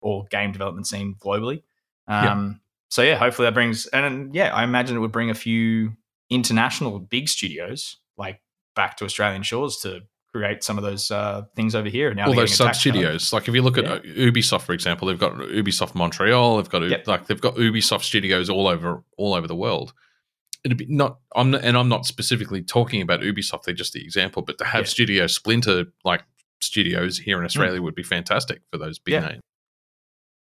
[0.00, 1.62] or game development scene globally.
[2.08, 5.92] Um, So yeah, hopefully that brings and yeah, I imagine it would bring a few
[6.30, 8.40] international big studios like
[8.74, 10.00] back to Australian shores to
[10.34, 12.12] create some of those uh, things over here.
[12.14, 12.80] Now all those getting a tax cut.
[12.80, 13.32] studios.
[13.34, 13.92] Like if you look at Yeah.
[13.92, 16.56] uh, Ubisoft, for example, they've got Ubisoft Montreal.
[16.56, 17.06] They've got Yep.
[17.06, 19.92] like they've got Ubisoft studios all over all over the world.
[20.64, 21.18] It'd be not.
[21.34, 23.64] I'm not, and I'm not specifically talking about Ubisoft.
[23.64, 24.86] They're just the example, but to have Yeah.
[24.88, 26.22] studio splinter like
[26.60, 29.14] studios here in Australia would be fantastic for those big.
[29.14, 29.28] Yeah.
[29.28, 29.40] names.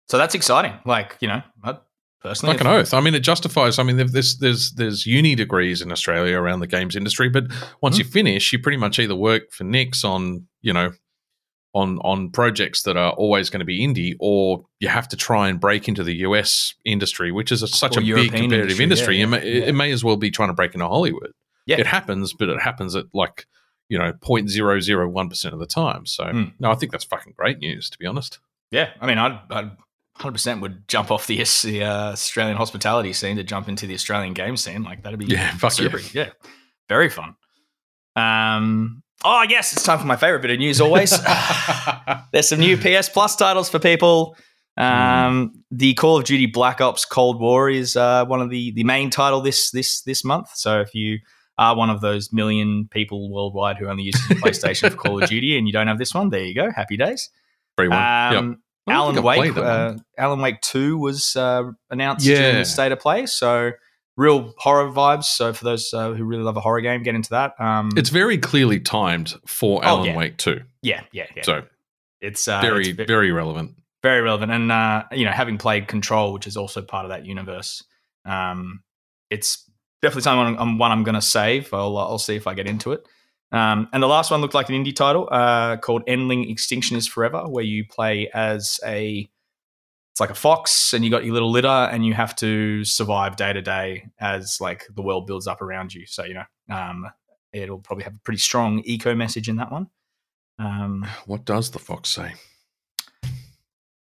[0.09, 0.75] So that's exciting.
[0.85, 1.79] Like you know, I
[2.23, 2.95] personally, Like an oath.
[2.95, 3.79] I mean, it justifies.
[3.81, 7.45] I mean, there's there's there's uni degrees in Australia around the games industry, but
[7.81, 7.99] once Mm.
[7.99, 10.93] you finish, you pretty much either work for Nix on you know
[11.77, 15.49] on on projects that are always going to be indie, or you have to try
[15.49, 18.85] and break into the US industry, which is a, such Or a big competitive industry,
[18.85, 19.17] industry.
[19.17, 19.65] yeah, you may, yeah.
[19.67, 21.33] It may as well be trying to break into Hollywood.
[21.67, 21.79] Yeah.
[21.81, 23.47] It happens, but it happens at like
[23.89, 26.07] you know 0.001 percent of the time.
[26.07, 26.53] So Mm.
[26.59, 28.39] no, I think that's fucking great news, to be honest.
[28.71, 28.91] yeah.
[29.01, 29.71] I mean, I'd, I'd
[30.19, 34.33] 100% would jump off the, the uh, Australian hospitality scene to jump into the Australian
[34.33, 34.83] game scene.
[34.83, 36.01] Like that'd be Yeah, fuck super.
[36.15, 36.31] Yeah,
[36.89, 37.35] very fun.
[38.17, 39.03] Um.
[39.25, 40.81] Oh yes, it's time for my favorite bit of news.
[40.81, 41.11] Always.
[42.33, 44.37] There's some new PS Plus titles for people.
[44.77, 48.85] Um, The Call of Duty Black Ops Cold War is uh, one of the the
[48.85, 50.49] main title this this this month.
[50.55, 51.19] So if you
[51.59, 55.29] are one of those million people worldwide who only use the PlayStation for Call of
[55.31, 56.71] Duty and you don't have this one, there you go.
[56.71, 57.31] Happy days.
[57.77, 57.99] Free one.
[57.99, 58.35] Um,
[58.87, 59.69] don't Alan Wake, played that one.
[59.71, 62.37] uh, Alan Wake Two was uh, announced Yeah.
[62.39, 63.25] during the state of play.
[63.27, 63.71] So
[64.17, 65.25] real horror vibes.
[65.25, 67.55] So for those uh, who really love a horror game, get into that.
[67.61, 70.17] Um, It's very clearly timed for Oh, Alan yeah.
[70.17, 70.63] Wake too.
[70.83, 71.43] yeah, yeah, yeah.
[71.43, 71.63] So
[72.21, 73.75] it's uh, very, it's ve- very relevant.
[74.03, 74.53] very relevant.
[74.53, 77.83] And uh, you know, having played Control, which is also part of that universe,
[78.25, 78.83] um,
[79.31, 79.69] it's
[80.03, 81.73] definitely something I'm, one I'm going to save.
[81.75, 83.07] I'll I'll see if I get into it.
[83.53, 87.07] Um, and the last one looked like an indie title uh, called Endling Extinction is
[87.07, 89.31] Forever, where you play as a
[90.17, 93.37] it's like a fox, and you got your little litter, and you have to survive
[93.37, 96.07] day to day as like the world builds up around you.
[96.07, 97.07] So you know, um,
[97.53, 99.89] it'll probably have a pretty strong eco message in that one.
[100.59, 102.33] Um, What does the fox say?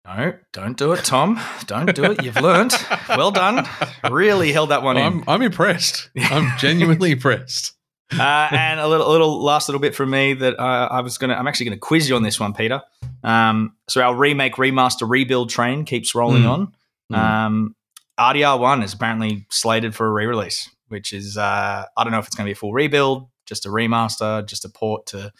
[0.04, 1.38] no, don't do it, Tom.
[1.66, 2.24] Don't do it.
[2.24, 2.72] You've learned.
[3.10, 3.68] Well done.
[4.10, 5.04] Really held that one in.
[5.04, 6.10] I'm, I'm impressed.
[6.20, 7.74] I'm genuinely impressed.
[8.18, 11.18] Uh, and a little, a little last little bit from me that uh, I was
[11.18, 11.34] gonna.
[11.34, 12.82] I'm actually gonna quiz you on this one, Peter.
[13.22, 16.50] Um, so our remake, remaster, rebuild train keeps rolling Mm.
[16.50, 16.72] on.
[17.12, 17.16] Mm.
[17.18, 17.76] Um,
[18.18, 22.26] RDR one is apparently slated for a re-release, which is uh, I don't know if
[22.26, 25.32] it's gonna be a full rebuild, just a remaster, just a port to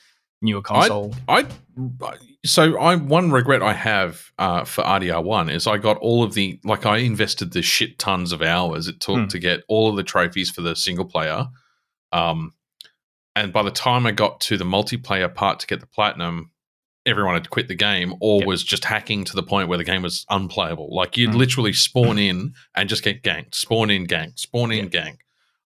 [0.43, 1.15] newer console.
[1.29, 1.47] I
[2.45, 6.33] so I one regret I have uh, for RDR one is I got all of
[6.35, 9.27] the like I invested the shit tons of hours it took Hmm.
[9.27, 11.47] to get all of the trophies for the single player,
[12.13, 12.53] um,
[13.37, 16.51] and by the time I got to the multiplayer part to get the platinum,
[17.07, 18.47] everyone had quit the game or Yep.
[18.47, 20.95] was just hacking to the point where the game was unplayable.
[20.95, 21.39] Like you'd Hmm.
[21.39, 24.93] literally spawn in and just get ganked, spawn in, gank, spawn in, Yep.
[24.93, 25.19] gank.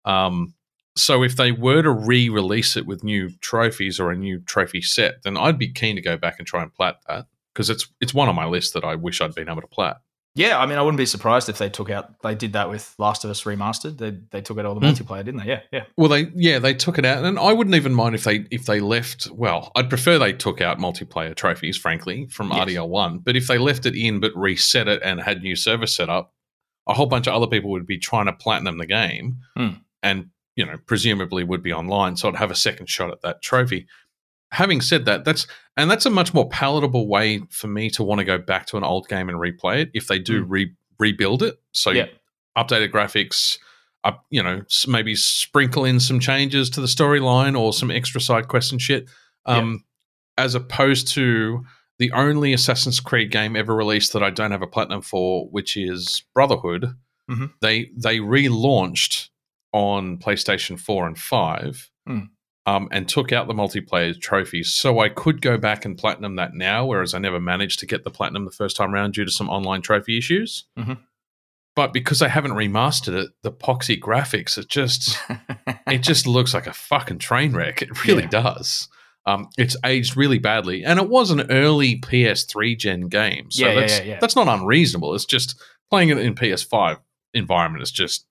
[0.10, 0.54] Um,
[0.96, 5.24] so if they were to re-release it with new trophies or a new trophy set,
[5.24, 8.14] then I'd be keen to go back and try and plat that because it's it's
[8.14, 10.02] one on my list that I wish I'd been able to plat.
[10.36, 12.20] Yeah, I mean, I wouldn't be surprised if they took out.
[12.22, 13.98] They did that with Last of Us remastered.
[13.98, 14.94] They they took out all the Hmm.
[14.94, 15.48] multiplayer, didn't they?
[15.50, 15.84] Yeah, yeah.
[15.98, 18.66] Well, they yeah they took it out, and I wouldn't even mind if they if
[18.66, 19.28] they left.
[19.32, 22.60] Well, I'd prefer they took out multiplayer trophies, frankly, from Yes.
[22.70, 23.20] RDR one.
[23.20, 26.34] But if they left it in but reset it and had new server set up,
[26.88, 29.70] a whole bunch of other people would be trying to platinum the game, Hmm.
[30.02, 33.42] and you know presumably would be online, so I'd have a second shot at that
[33.44, 33.86] trophy.
[34.52, 38.20] Having said that, that's and that's a much more palatable way for me to want
[38.20, 41.44] to go back to an old game and replay it if they do re- rebuild
[41.44, 41.60] it.
[41.72, 42.08] So Yeah.
[42.58, 43.58] updated graphics,
[44.04, 48.48] up, you know, maybe sprinkle in some changes to the storyline or some extra side
[48.48, 49.10] quests and shit.
[49.46, 49.84] Um,
[50.38, 51.64] As opposed to
[52.00, 55.78] the only Assassin's Creed game ever released that I don't have a platinum for, which
[55.78, 56.96] is Brotherhood.
[57.30, 57.54] Mhm.
[57.62, 59.30] They they relaunched
[59.74, 61.90] on PlayStation Four and Five.
[62.08, 62.20] Hmm.
[62.66, 66.54] Um, and took out the multiplayer trophies, so I could go back and platinum that
[66.54, 66.86] now.
[66.86, 69.50] Whereas I never managed to get the platinum the first time around due to some
[69.50, 70.64] online trophy issues.
[70.80, 70.98] Mhm.
[71.76, 75.18] But because I haven't remastered it, the poxy graphics, it just
[75.88, 77.82] it just looks like a fucking train wreck.
[77.82, 78.30] It really Yeah.
[78.30, 78.88] does.
[79.26, 83.74] Um, it's aged really badly, and it was an early PS3 gen game, so Yeah,
[83.76, 84.20] that's yeah.
[84.22, 85.14] that's not unreasonable.
[85.16, 87.00] It's just playing it in PS5
[87.34, 88.26] environment is just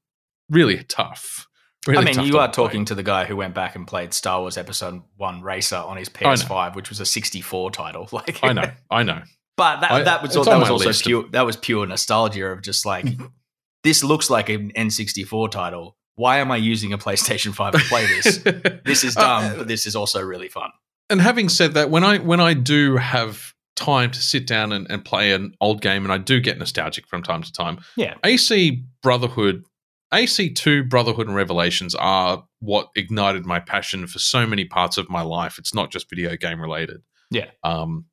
[0.48, 1.48] really tough.
[1.86, 2.54] Really I mean, you are play.
[2.64, 5.96] talking to the guy who went back and played Star Wars Episode One Racer on
[5.96, 8.08] his PS5, which was a 64 title.
[8.12, 9.22] Like I know, I know.
[9.56, 12.46] but that, I- that was it's that was also list of- That was pure nostalgia
[12.46, 13.06] of just like
[13.82, 15.96] this looks like an N64 title.
[16.14, 18.36] Why am I using a PlayStation 5 to play this?
[18.84, 20.70] this is dumb, Uh, but this is also really fun.
[21.10, 24.86] and having said that, when I when I do have time to sit down and,
[24.90, 28.14] and play an old game, and I do get nostalgic from time to time, Yeah.
[28.22, 29.64] AC Brotherhood,
[30.12, 35.08] AC Two Brotherhood and Revelations are what ignited my passion for so many parts of
[35.10, 35.58] my life.
[35.58, 37.02] It's not just video game related.
[37.30, 37.46] Yeah.
[37.64, 38.06] Um,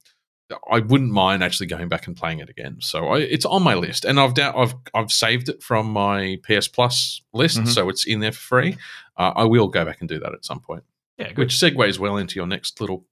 [0.72, 2.78] I wouldn't mind actually going back and playing it again.
[2.80, 6.40] So I, it's on my list, and I've down, I've I've saved it from my
[6.44, 7.68] PS Plus list, Mhm.
[7.68, 8.78] so it's in there for free.
[9.18, 10.84] Uh, I will go back and do that at some point
[11.18, 11.38] Yeah, good.
[11.38, 13.06] which segues well into your next little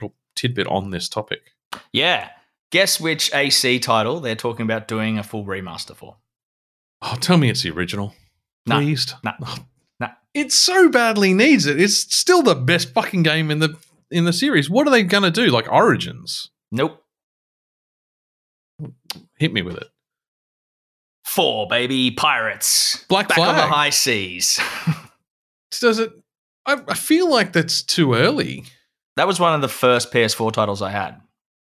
[0.00, 1.52] little tidbit on this topic.
[1.92, 2.30] yeah.
[2.70, 6.16] Guess which AC title they're talking about doing a full remaster for?
[7.02, 8.14] Oh, tell me it's the original,
[8.66, 8.76] No.
[8.76, 9.14] please.
[9.24, 9.32] No.
[9.44, 9.56] Oh,
[10.00, 10.08] No.
[10.34, 11.80] It so badly needs it.
[11.80, 13.76] It's still the best fucking game in the
[14.10, 14.68] in the series.
[14.68, 15.46] What are they going to do?
[15.48, 16.50] Like Origins?
[16.72, 17.02] Nope.
[19.38, 19.88] Hit me with it.
[21.24, 22.10] Four, baby.
[22.10, 23.04] Pirates.
[23.08, 24.58] Black Back on the high seas.
[25.80, 26.12] Does it?
[26.66, 28.64] I, I feel like that's too early.
[29.16, 31.20] that was one of the first PS4 titles I had.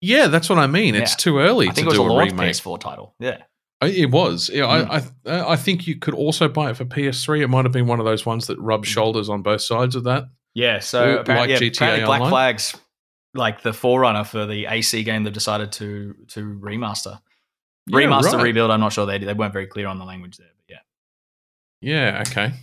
[0.02, 0.96] Yeah, that's what I mean.
[0.96, 1.18] It's Yeah.
[1.18, 2.52] too early I think to it was do a a launch remake.
[2.56, 3.16] PS4 title.
[3.20, 3.44] Yeah.
[3.84, 4.50] Uh, It was.
[4.54, 4.92] Yeah, Hmm.
[4.92, 7.42] I, I I think you could also buy it for PS3.
[7.42, 8.66] It might have been one of those ones that Hmm.
[8.66, 10.26] rub shoulders on both sides of that.
[10.54, 12.76] Yeah, so Or apparently, like yeah, GTA Black Flag's
[13.34, 17.20] like the forerunner for the AC game they've decided to to remaster.
[17.88, 18.44] Yeah, remaster, right.
[18.44, 19.28] rebuild, I'm not sure they did.
[19.28, 20.80] They weren't very clear on the language there, but yeah.
[21.82, 22.54] Yeah, okay.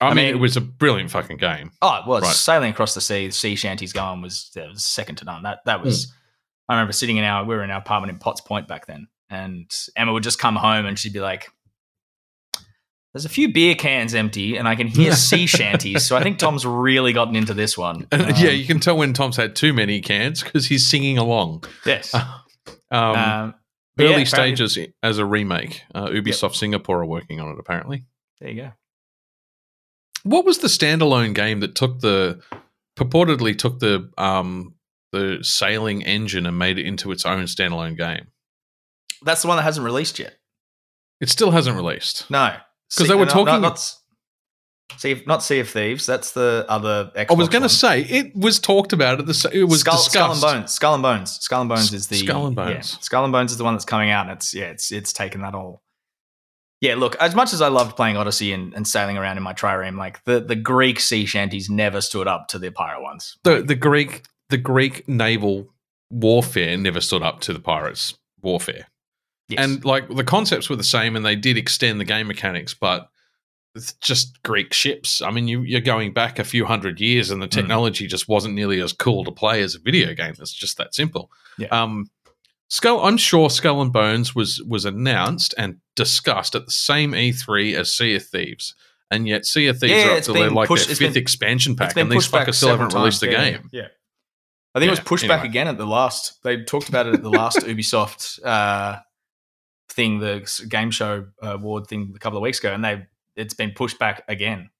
[0.00, 1.70] I, I mean, mean- it was a brilliant fucking game.
[1.82, 2.32] Oh, it was Right.
[2.34, 3.26] sailing across the sea.
[3.26, 5.42] The sea shanties going was, was second to none.
[5.42, 6.06] That that was.
[6.06, 6.12] Hmm.
[6.68, 9.08] I remember sitting in our we were in our apartment in Potts Point back then,
[9.32, 11.48] and Emma would just come home and she'd be like,
[13.12, 16.38] "There's a few beer cans empty, and I can hear sea shanties." So I think
[16.38, 18.06] Tom's really gotten into this one.
[18.12, 21.64] Um, yeah, you can tell when Tom's had too many cans because he's singing along.
[21.86, 22.14] yes.
[22.92, 23.54] Um, Um,
[23.98, 25.82] early yeah, stages as a remake.
[25.94, 28.04] Uh, Ubisoft Singapore are working on it, apparently.
[28.38, 28.72] There you go.
[30.24, 32.40] What was the standalone game that took the
[32.96, 34.74] purportedly took the um,
[35.10, 38.26] the sailing engine and made it into its own standalone game?
[39.24, 40.34] That's the one that hasn't released yet.
[41.20, 42.28] It still hasn't released.
[42.30, 42.56] No,
[42.90, 43.94] because they were not- talking- not- not-
[44.98, 46.04] Sea of, not Sea of Thieves.
[46.04, 47.10] That's the other.
[47.16, 49.50] Xbox I was going to say it was talked about at the.
[49.50, 50.10] It was Skull, discussed.
[50.12, 50.72] Skull and Bones.
[50.72, 51.30] Skull and Bones.
[51.40, 52.98] Skull and Bones is the Skull and yeah, Bones.
[53.00, 55.40] Skull and Bones is the one that's coming out, and it's yeah, it's it's taken
[55.40, 55.82] that all.
[56.82, 59.54] Yeah, look, as much as I loved playing Odyssey and, and sailing around in my
[59.54, 63.38] trireme, like the, the Greek sea shanties never stood up to the pirate ones.
[63.44, 65.68] the the Greek the Greek naval
[66.10, 68.88] warfare never stood up to the pirates warfare.
[69.52, 69.64] Yes.
[69.64, 73.08] And like the concepts were the same, and they did extend the game mechanics, but
[73.74, 75.22] it's just Greek ships.
[75.22, 77.52] I mean, you, you're going back a few hundred years, and the Mm.
[77.52, 80.34] technology just wasn't nearly as cool to play as a video game.
[80.38, 81.30] It's just that simple.
[81.58, 81.68] Yeah.
[81.68, 82.10] Um,
[82.68, 87.74] Skull, I'm sure Skull and Bones was was announced and discussed at the same E3
[87.78, 88.74] as Sea of Thieves,
[89.10, 91.22] and yet Sea of Thieves Yeah, are up to their, like pushed- their fifth been-
[91.22, 93.30] expansion pack, and these fuckers still haven't released the.
[93.30, 93.68] Yeah, game.
[93.72, 93.88] Yeah.
[94.74, 96.42] I think it was Yeah, pushed back again at the last.
[96.44, 99.00] They talked about it at the last Ubisoft uh,
[99.92, 103.70] thing, the game show award thing a couple of weeks ago, and they it's been
[103.72, 104.70] pushed back again.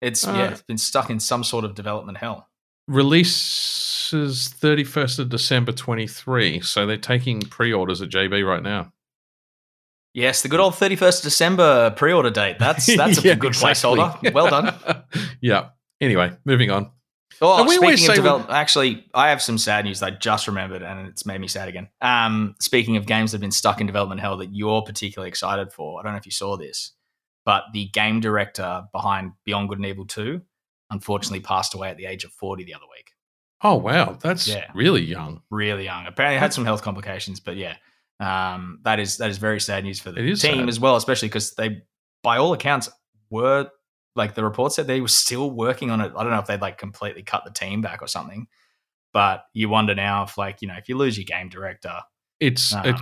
[0.00, 2.48] It's Uh, yeah, it's been stuck in some sort of development hell.
[2.88, 8.92] Releases 31st of December 23, so they're taking pre-orders at JB right now.
[10.14, 12.58] Yes, the good old thirty first December pre order date.
[12.58, 13.98] That's that's a Yeah, good exactly.
[13.98, 14.32] placeholder.
[14.32, 14.74] Well done.
[15.42, 15.68] yeah.
[16.00, 16.90] Anyway, moving on.
[17.40, 20.06] Oh, And we always speaking of say we- actually, I have some sad news that
[20.06, 21.88] I just remembered, and it's made me sad again.
[22.00, 25.72] Um, speaking of games that have been stuck in development hell that you're particularly excited
[25.72, 26.92] for, I don't know if you saw this,
[27.44, 30.40] but the game director behind Beyond Good and Evil 2
[30.90, 33.10] unfortunately passed away at the age of 40 the other week.
[33.62, 34.70] Oh wow, that's Yeah.
[34.74, 35.42] really young.
[35.50, 36.06] Really young.
[36.06, 37.74] Apparently, had some health complications, but yeah,
[38.20, 40.68] um, that is that is very sad news for the team sad.
[40.68, 41.82] as well, especially because they,
[42.22, 42.88] by all accounts,
[43.30, 43.68] were
[44.16, 46.12] like the report said they were still working on it.
[46.16, 48.46] I don't know if they'd like completely cut the team back or something,
[49.12, 52.00] but you wonder now if like you know if you lose your game director,
[52.40, 52.74] It's.
[52.74, 52.96] um, it,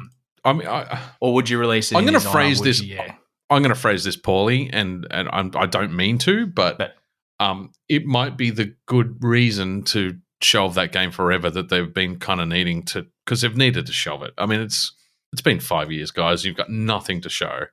[0.47, 1.97] I mean, I, or would you release it?
[1.97, 2.33] I'm his honor?
[2.33, 3.15] phrase this- you- yeah,
[3.49, 6.97] I'm going to phrase this poorly, and and I'm, I don't mean to, but, But-
[7.41, 12.19] um, it might be the good reason to shelve that game forever that they've been
[12.19, 14.35] kind of needing to because they've needed to shelve it.
[14.37, 14.95] I mean, it's
[15.33, 16.45] it's been five years, guys.
[16.45, 17.65] You've got nothing to show.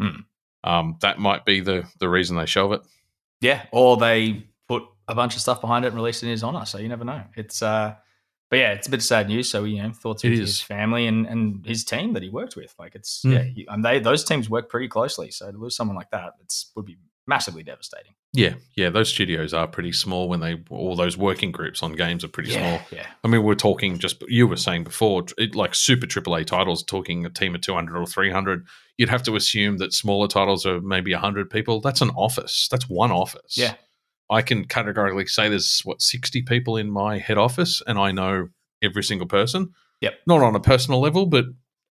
[0.00, 0.22] Hmm.
[0.64, 2.82] Um, that might be the the reason they shelve it.
[3.40, 6.42] yeah, or they put a bunch of stuff behind it and released it in his
[6.42, 6.64] honor.
[6.66, 7.22] So you never know.
[7.36, 7.94] It's uh,
[8.50, 9.48] but yeah, it's a bit of sad news.
[9.48, 12.56] So you know, thoughts It with his family and and his team that he worked
[12.56, 12.74] with.
[12.78, 13.32] Like it's Mm.
[13.32, 15.30] yeah, he, and they those teams work pretty closely.
[15.30, 16.98] So to lose someone like that, it's would be
[17.30, 18.12] massively devastating.
[18.34, 18.90] Yeah, yeah.
[18.90, 22.50] Those studios are pretty small when they all those working groups on games are pretty
[22.50, 22.62] small.
[22.62, 26.44] yeah, yeah, I mean, we're talking just you were saying before, it, like super AAA
[26.46, 28.66] titles, talking a team of 200 or 300.
[28.98, 31.80] You'd have to assume that smaller titles are maybe 100 people.
[31.80, 32.68] That's an office.
[32.70, 33.56] That's one office.
[33.56, 33.74] Yeah.
[34.28, 38.48] I can categorically say there's what 60 people in my head office, and I know
[38.82, 39.72] every single person.
[40.02, 40.14] Yep.
[40.26, 41.46] Not on a personal level, but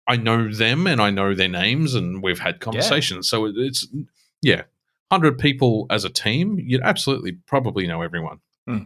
[0.08, 3.28] I know them and I know their names, and we've had conversations.
[3.28, 3.86] So it- it's
[4.42, 4.64] yeah,
[5.10, 6.58] 100 people as a team.
[6.60, 8.40] You'd absolutely probably know everyone.
[8.68, 8.84] Hmm.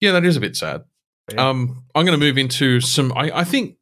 [0.00, 0.84] Yeah, that is a bit sad.
[1.32, 1.48] Yeah.
[1.48, 3.12] Um, I'm going to move into some.
[3.16, 3.76] I, I think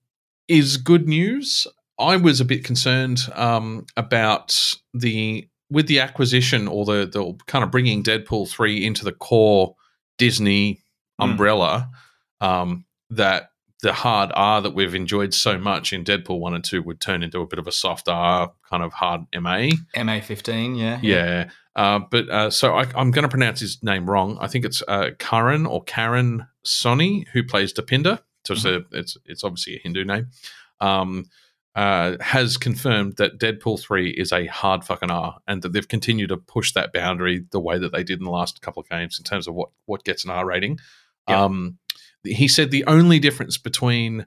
[0.48, 1.66] is good news.
[1.98, 4.58] I was a bit concerned um, about
[4.94, 9.74] the with the acquisition or the the kind of bringing Deadpool three into the core
[10.18, 10.82] Disney
[11.20, 11.30] Mm.
[11.30, 11.90] umbrella.
[12.42, 13.48] Um, that
[13.82, 17.22] the hard R that we've enjoyed so much in Deadpool one and two would turn
[17.22, 19.68] into a bit of a soft R kind of hard MA.
[19.96, 21.50] MA fifteen, yeah, Yeah.
[21.74, 24.38] Uh, but uh, so I, I'm going to pronounce his name wrong.
[24.40, 28.20] I think it's uh, Karan or Karen Soni who plays Dopinder.
[28.46, 30.28] So it's, a, it's it's obviously a Hindu name.
[30.80, 31.26] Um,
[31.74, 36.30] uh, has confirmed that Deadpool three is a hard fucking R, and that they've continued
[36.30, 39.18] to push that boundary the way that they did in the last couple of games
[39.18, 40.78] in terms of what what gets an R rating.
[41.28, 41.44] Yeah.
[41.44, 41.78] Um,
[42.26, 44.26] he said the only difference between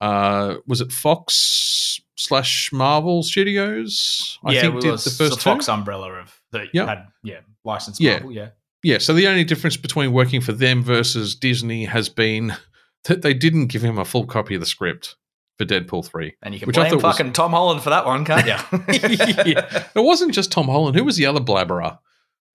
[0.00, 4.38] uh, was it Fox slash Marvel Studios?
[4.44, 4.60] I yeah.
[4.62, 5.42] think it did was the first the two?
[5.42, 6.88] Fox umbrella of that Yep.
[6.88, 8.12] had yeah licensed Yeah.
[8.14, 8.48] Marvel, yeah.
[8.82, 12.54] Yeah, so the only difference between working for them versus Disney has been
[13.04, 15.16] that they didn't give him a full copy of the script
[15.58, 16.34] for Deadpool 3.
[16.42, 18.54] And you can Which I blame was- fucking Tom Holland for that one, can't you?
[19.52, 19.84] Yeah.
[19.94, 20.96] It wasn't just Tom Holland.
[20.96, 21.98] Who was the other blabberer?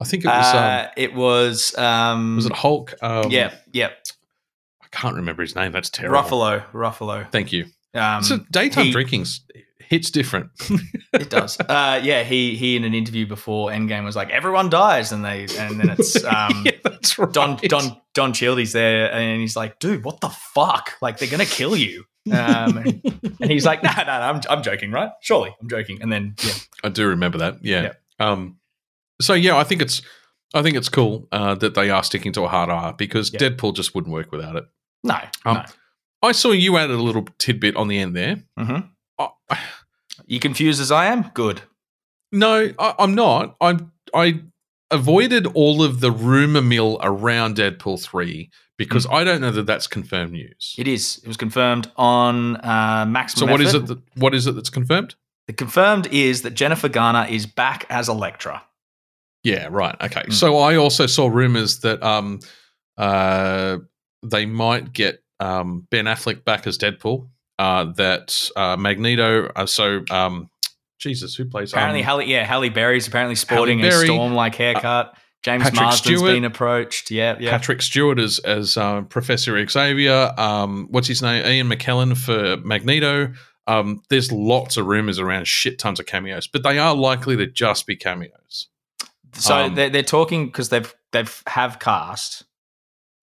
[0.02, 2.96] I think it was Uh, it was um, um, was it Hulk?
[3.02, 3.92] Um, yeah, yeah.
[4.96, 5.72] Can't remember his name.
[5.72, 6.18] That's terrible.
[6.22, 7.30] Ruffalo, Ruffalo.
[7.32, 7.66] Thank you.
[7.94, 9.42] Um, so daytime he- drinking's
[9.80, 10.50] hits different.
[11.14, 11.58] It does.
[11.62, 15.44] Uh, yeah, he he in an interview before Endgame was like, everyone dies, and they
[15.58, 17.32] and then it's um, yeah, that's right.
[17.32, 20.92] Don Don Don Cheadle's there, and he's like, dude, what the fuck?
[21.02, 22.04] Like they're gonna kill you.
[22.34, 25.10] Um, and, and he's like, no, no, no, I'm I'm joking, right?
[25.22, 26.02] Surely, I'm joking.
[26.02, 27.64] And then yeah, I do remember that.
[27.64, 27.94] Yeah.
[28.20, 28.58] Um.
[29.22, 30.02] So yeah, I think it's
[30.54, 33.40] I think it's cool uh, that they are sticking to a hard R because Yeah.
[33.40, 34.66] Deadpool just wouldn't work without it.
[35.04, 35.64] No, Um, no.
[36.24, 38.38] I saw you added a little tidbit on the end there.
[38.58, 38.78] hmm
[39.20, 39.34] Oh,
[40.26, 41.30] You confused as I am?
[41.34, 41.62] Good.
[42.32, 43.56] no, I, I'm not.
[43.62, 43.92] I'm.
[44.14, 44.42] I
[44.92, 49.88] avoided all of the rumor mill around Deadpool three because I don't know that that's
[49.88, 50.76] confirmed news.
[50.78, 51.20] It is.
[51.24, 53.48] It was confirmed on uh, Maximum.
[53.48, 53.88] So what is it?
[53.88, 55.16] That, what is it that's confirmed?
[55.48, 58.64] The confirmed is that Jennifer Garner is back as Elektra.
[59.44, 59.96] Yeah, right.
[60.02, 60.22] Okay.
[60.24, 60.34] Mm.
[60.34, 62.40] So I also saw rumors that um
[62.98, 63.78] uh
[64.30, 67.28] they might get um Ben Affleck back as Deadpool.
[67.58, 70.50] Uh that uh Magneto uh, so um
[70.98, 75.16] Jesus, who plays Apparently, um, Halle, yeah, Halle Berry's apparently sporting Halle a storm-like haircut.
[75.44, 76.32] James Patrick Marsden's Stewart.
[76.32, 77.12] been approached.
[77.12, 77.52] Yeah, yeah.
[77.52, 80.34] Patrick Stewart as as uh, Professor Xavier.
[80.38, 81.46] Um, what's his name?
[81.46, 83.34] Ian McKellen for Magneto.
[83.68, 87.46] Um, there's lots of rumors around shit tons of cameos, but they are likely to
[87.46, 88.70] just be cameos.
[89.34, 92.45] So Um, they're, they're talking because they've they've have cast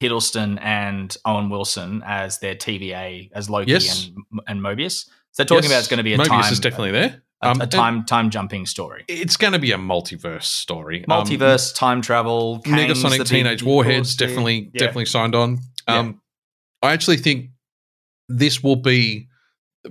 [0.02, 4.08] Hiddleston and Owen Wilson as their TVA as Loki Yes.
[4.30, 5.06] and and Mobius.
[5.32, 7.22] So they're talking about it's going to be a Mobius time is definitely there.
[7.42, 9.04] a, Um, a time time jumping story.
[9.08, 11.04] It's going to be a multiverse story.
[11.08, 14.78] Um, Multiverse, time travel, Kang's Negasonic Teenage Warheads definitely Yeah.
[14.80, 15.58] definitely signed on.
[15.88, 16.20] Um,
[16.82, 17.50] I actually think
[18.28, 19.28] this will be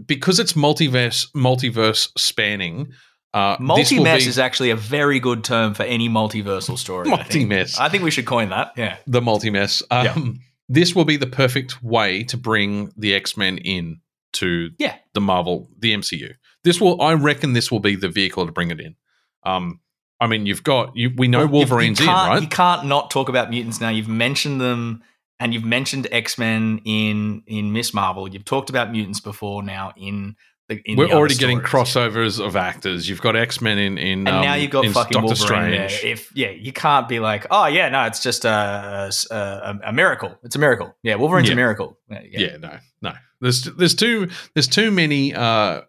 [0.05, 2.93] because it's multiverse multiverse spanning.
[3.33, 7.09] Uh, Multi-mess be is actually a very good term for any multiversal story.
[7.09, 7.79] Multi-mess.
[7.79, 8.73] I think we should coin that.
[8.75, 8.97] Yeah.
[9.07, 9.81] the multi-mess.
[9.89, 13.99] Um, This will be the perfect way to bring the X Men in
[14.33, 14.95] to Yeah.
[15.13, 16.33] the Marvel, the MCU.
[16.63, 18.95] This will, I reckon, this will be the vehicle to bring it in.
[19.43, 19.79] Um,
[20.21, 21.11] I mean, you've got you.
[21.17, 22.41] We know Well, Wolverine's in, right?
[22.41, 23.89] You can't not talk about mutants now.
[23.89, 25.03] You've mentioned them,
[25.39, 28.27] and you've mentioned X Men in in Miss Marvel.
[28.29, 30.35] You've talked about mutants before now in
[30.75, 30.81] the.
[30.91, 33.07] In We're the already getting crossovers of actors.
[33.07, 35.89] You've got X Men in, in And um, now you've got fucking Doctor Wolverine there.
[35.89, 36.19] Strange.
[36.19, 40.37] If yeah, you can't be like, oh yeah, no, it's just a a, a miracle.
[40.43, 40.95] It's a miracle.
[41.03, 41.53] Yeah, Wolverine's Yeah.
[41.53, 41.97] a miracle.
[42.09, 42.57] Yeah, yeah.
[42.57, 43.13] no, no.
[43.39, 45.33] There's there's too there's too many.
[45.33, 45.81] Uh, uh,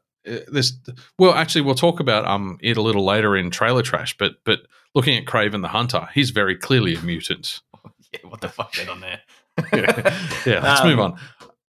[0.53, 0.79] there's
[1.19, 4.17] well, actually, we'll talk about um it a little later in trailer trash.
[4.17, 4.61] But but
[4.95, 7.61] looking at Kraven the Hunter, he's very clearly a mutant.
[8.13, 9.21] yeah, what the fuck is on there?
[9.75, 11.19] yeah, let's Um, move on.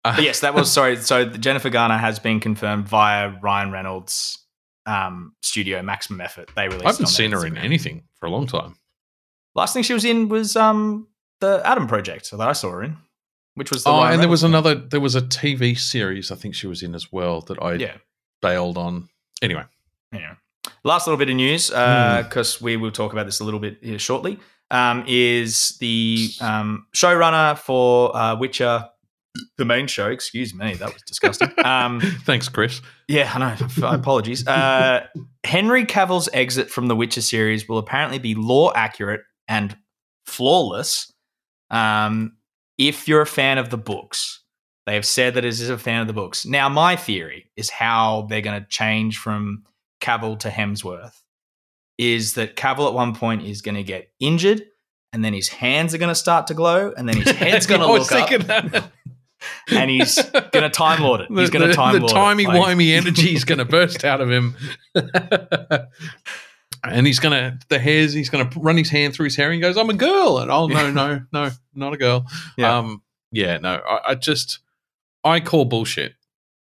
[0.04, 0.96] Uh, But yes, that was sorry.
[0.96, 4.38] So Jennifer Garner has been confirmed via Ryan Reynolds'
[4.86, 6.50] um, studio, Maximum Effort.
[6.56, 6.84] They released.
[6.86, 8.76] I haven't seen her in anything for a long time.
[9.54, 11.08] Last thing she was in was um,
[11.40, 12.96] the Adam Project that I saw her in,
[13.56, 14.88] which was the Oh, Ryan and there was Reynolds another.
[14.88, 17.74] There was a TV series I think she was in as well that I.
[17.74, 17.96] Yeah.
[18.40, 19.08] bailed on.
[19.42, 19.64] Anyway,
[20.12, 20.32] Anyway,
[20.84, 23.98] last little bit of news because we will talk about this a little bit here
[23.98, 24.38] shortly.
[24.70, 28.88] Um, is the um, showrunner for uh, Witcher,
[29.58, 30.10] the main show?
[30.10, 31.48] Excuse me, that was disgusting.
[31.64, 32.80] um, thanks, Chris.
[33.08, 33.88] Yeah, I know.
[33.88, 34.46] Apologies.
[34.46, 35.06] Uh,
[35.44, 39.76] Henry Cavill's exit from the Witcher series will apparently be lore accurate and
[40.26, 41.12] flawless.
[41.70, 42.36] Um,
[42.78, 44.42] if you're a fan of the books,
[44.86, 46.46] they have said that it is a fan of the books.
[46.46, 49.64] Now, my theory is how they're going to change from
[50.00, 51.20] Cavill to Hemsworth
[51.98, 54.62] is that Cavill at one point is going to get injured,
[55.12, 57.82] and then his hands are going to start to glow, and then his head's going
[57.82, 58.90] to look up.
[59.70, 61.28] And he's going to time lord it.
[61.28, 62.14] He's going to the- time the lord it.
[62.14, 64.54] timey Like- wimey energy is going to burst out of him,
[66.84, 68.12] and he's going to the hairs.
[68.12, 70.38] He's going to run his hand through his hair and he goes, "I'm a girl,"
[70.38, 72.26] and oh no, no, no, not a girl.
[72.56, 72.78] Yeah.
[72.78, 74.60] Um, yeah, no, I, I just
[75.24, 76.14] I call bullshit.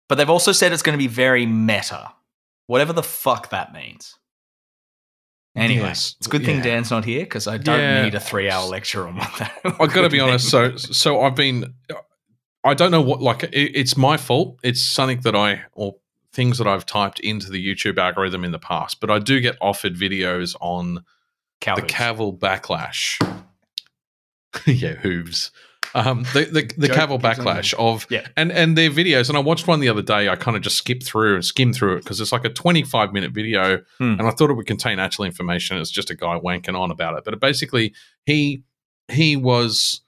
[0.07, 2.11] But they've also said it's going to be very meta,
[2.67, 4.15] whatever the fuck that means.
[5.55, 6.15] Anyway, Yes.
[6.19, 6.63] it's a good thing Yeah.
[6.63, 8.03] Dan's not here because I don't Yeah.
[8.03, 9.53] need a three-hour lecture on what that.
[9.63, 10.49] I've got to be honest.
[10.49, 11.73] So, so I've been.
[12.65, 13.21] I don't know what.
[13.21, 14.59] Like, it, it's my fault.
[14.63, 15.95] It's something that I or
[16.33, 18.99] things that I've typed into the YouTube algorithm in the past.
[18.99, 21.05] But I do get offered videos on
[21.61, 21.93] Cow the hooves.
[21.93, 23.37] Cavill backlash.
[24.65, 25.51] yeah, hooves.
[25.93, 28.27] Um, the the, the Joke Cavill backlash of Yeah.
[28.35, 29.29] and and their videos.
[29.29, 30.27] And I watched one the other day.
[30.27, 32.83] I kind of just skipped through and skimmed through it because it's like a twenty
[32.83, 34.15] five minute video, Hmm.
[34.19, 35.77] and I thought it would contain actual information.
[35.77, 37.93] It's just a guy wanking on about it, but it basically
[38.25, 38.63] he
[39.09, 40.01] he was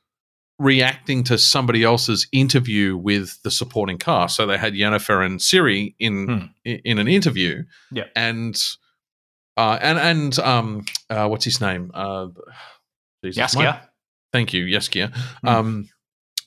[0.60, 4.36] reacting to somebody else's interview with the supporting cast.
[4.36, 6.46] So they had Yennefer and Ciri in Hmm.
[6.66, 8.06] in, in an interview, Yeah.
[8.16, 8.56] and
[9.56, 11.92] uh, and and um, uh, what's his name?
[11.94, 12.28] Uh,
[13.24, 13.80] Jesus, my-
[14.34, 15.16] Thank you, Jaskier.
[15.42, 15.48] Hmm.
[15.48, 15.90] Um,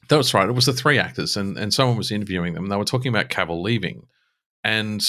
[0.08, 0.48] that was right.
[0.48, 2.68] It was the three actors, and and someone was interviewing them.
[2.68, 4.06] They were talking about Cavill leaving,
[4.64, 5.00] and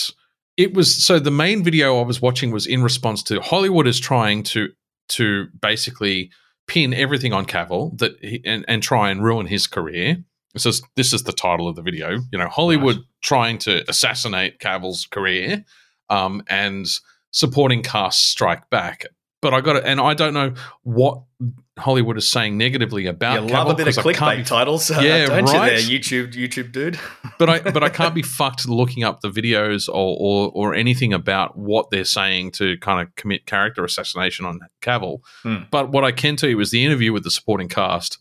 [0.58, 4.00] it was so the main video I was watching was in response to Hollywood is
[4.00, 4.70] trying to
[5.10, 6.32] to basically
[6.72, 10.24] pin everything on Cavill that he, and and try and ruin his career.
[10.54, 12.20] This is this is the title of the video.
[12.32, 15.66] You know, Hollywood trying to assassinate Cavill's career,
[16.10, 16.88] um, and
[17.32, 19.06] supporting cast strike back.
[19.42, 20.54] But I got it, and I don't know
[20.84, 21.24] what
[21.82, 25.02] Hollywood is saying negatively about You Cavill love a bit of clickbait be- titles, uh,
[25.02, 25.76] Yeah, don't right?
[25.82, 26.00] you?
[26.00, 27.00] There, YouTube, YouTube dude.
[27.40, 31.12] but I but I can't be fucked looking up the videos or, or or anything
[31.14, 35.20] about what they're saying to kind of commit character assassination on Cavill.
[35.44, 35.64] Hmm.
[35.70, 38.18] But what I can tell you is the interview with the supporting cast.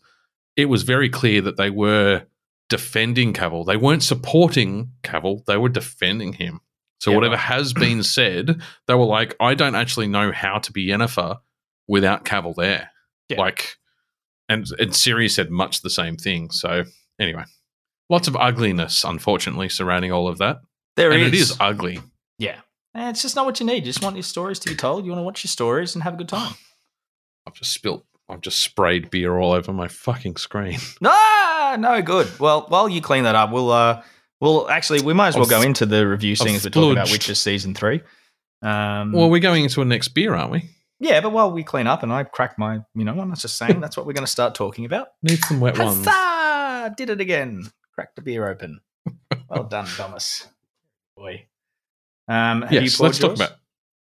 [0.57, 2.23] It was very clear that they were
[2.69, 3.65] defending Cavill.
[3.65, 5.45] They weren't supporting Cavill.
[5.45, 6.59] They were defending him.
[6.99, 7.41] So Yeah, whatever right.
[7.45, 11.39] has been said, they were like, I don't actually know how to be Yennefer
[11.87, 12.91] without Cavill there.
[13.29, 13.39] Yeah.
[13.39, 13.75] Like,
[14.49, 16.51] and and Ciri said much the same thing.
[16.51, 16.83] So
[17.19, 17.43] anyway,
[18.09, 20.57] lots of ugliness, unfortunately, surrounding all of that.
[20.97, 21.27] There and is.
[21.27, 21.99] it is ugly.
[22.37, 22.59] Yeah.
[22.93, 23.77] And it's just not what you need.
[23.85, 25.05] You just want your stories to be told.
[25.05, 26.53] You want to watch your stories and have a good time.
[27.47, 28.05] I've just spilt.
[28.29, 30.79] I've just sprayed beer all over my fucking screen.
[31.01, 32.27] No, no, good.
[32.37, 34.03] Well, while you clean that up, we'll uh,
[34.41, 36.91] we'll actually we might as well I've- go into the review seeing as we're talking
[36.91, 37.11] about splodged.
[37.13, 38.01] Witcher season three.
[38.61, 40.69] Um, Well, we're going into a next beer, aren't we?
[41.01, 43.57] Yeah, but while we clean up and I crack my, you know, I'm not just
[43.57, 45.07] saying that's what we're going to start talking about.
[45.23, 46.05] Need some wet ones.
[46.07, 46.93] Huzzah!
[46.95, 47.63] Did it again.
[47.95, 48.79] Cracked the beer open.
[49.49, 50.47] Well done, Thomas.
[51.17, 51.47] Boy.
[52.27, 53.53] Um, have you Yes, let's talk about.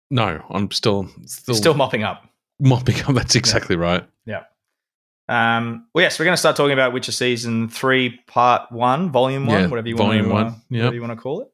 [0.09, 2.23] No, I'm still still, Still mopping up.
[2.59, 3.13] mopping up.
[3.13, 4.03] That's exactly right.
[4.25, 4.43] Yeah.
[5.27, 9.45] Um, well, yes, we're going to start talking about Witcher season three, part one, volume
[9.45, 11.51] one, Yeah, whatever you volume want to, one, whatever you want to call it.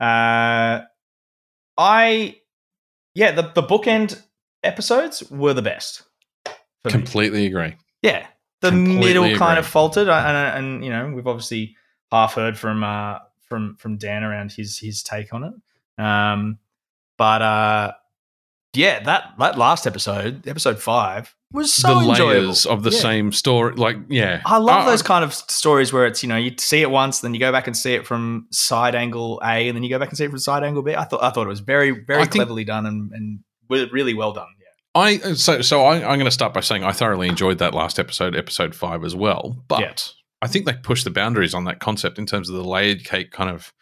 [0.00, 0.84] Uh,
[1.76, 2.36] I,
[3.14, 4.20] yeah, the the bookend
[4.68, 6.02] episodes were the best.
[6.44, 6.92] for me.
[6.92, 7.74] Completely agree.
[8.02, 8.26] Yeah,
[8.60, 11.76] the Completely middle kind of faltered, and, and you know we've obviously
[12.12, 16.02] half heard from uh, from from Dan around his his take on it.
[16.02, 16.58] Um,
[17.16, 17.92] but uh,
[18.74, 22.42] yeah, that that last episode, episode five, was so the enjoyable.
[22.42, 22.98] layers of the Yeah.
[23.00, 26.36] same story, like yeah, I love Uh, those kind of stories where it's you know
[26.36, 29.66] you see it once, then you go back and see it from side angle A,
[29.66, 30.94] and then you go back and see it from side angle B.
[30.94, 34.14] I thought I thought it was very very I think- cleverly done and and really
[34.14, 34.46] well done.
[34.98, 37.98] I so so I, I'm going to start by saying I thoroughly enjoyed that last
[37.98, 39.56] episode, episode five as well.
[39.68, 39.94] But Yeah.
[40.42, 43.32] I think they pushed the boundaries on that concept in terms of the layered cake
[43.32, 43.72] kind of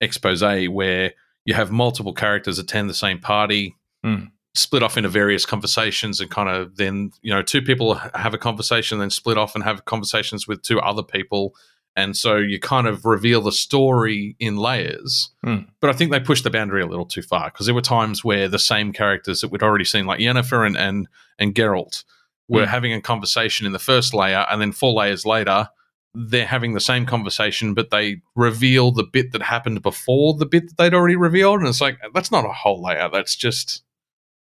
[0.00, 1.12] expose, where
[1.44, 4.24] you have multiple characters attend the same party, Hmm.
[4.54, 8.38] split off into various conversations, and kind of then you know two people have a
[8.38, 11.54] conversation, then split off and have conversations with two other people.
[11.96, 15.30] And so you kind of reveal the story in layers.
[15.42, 15.60] Hmm.
[15.80, 18.22] But I think they pushed the boundary a little too far because there were times
[18.22, 22.04] where the same characters that we'd already seen, like Yennefer and and, and Geralt,
[22.48, 22.70] were Hmm.
[22.70, 25.68] having a conversation in the first layer, and then four layers later,
[26.14, 30.68] they're having the same conversation, but they reveal the bit that happened before the bit
[30.68, 33.08] that they'd already revealed, and it's like that's not a whole layer.
[33.12, 33.82] That's just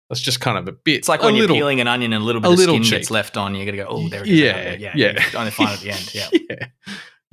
[0.09, 0.99] that's just kind of a bit.
[0.99, 2.83] it's like when you're peeling an onion and a little bit a of little skin
[2.85, 2.93] cheap.
[2.93, 4.39] gets left on, you're gonna go, oh, there it is.
[4.39, 5.25] Yeah, yeah, yeah.
[5.33, 6.11] You only find at the end.
[6.15, 6.67] Yeah, yeah.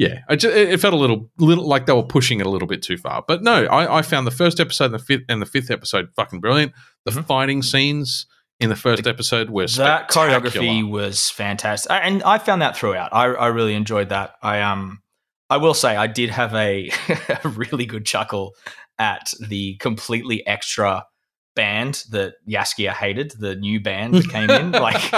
[0.03, 2.67] Yeah, I ju- it felt a little, little like they were pushing it a little
[2.67, 3.23] bit too far.
[3.27, 6.09] But no, I, I found the first episode and the fifth and the fifth episode
[6.15, 6.71] fucking brilliant.
[7.05, 7.25] The Mhm.
[7.25, 8.25] fighting scenes
[8.59, 13.13] in the first episode were that choreography was fantastic, and I found that throughout.
[13.13, 14.35] I, I really enjoyed that.
[14.41, 15.01] I um,
[15.49, 16.89] I will say I did have a,
[17.43, 18.53] a really good chuckle
[18.99, 21.05] at the completely extra
[21.55, 24.71] band that Jaskier hated, the new band that came in.
[24.71, 25.13] Like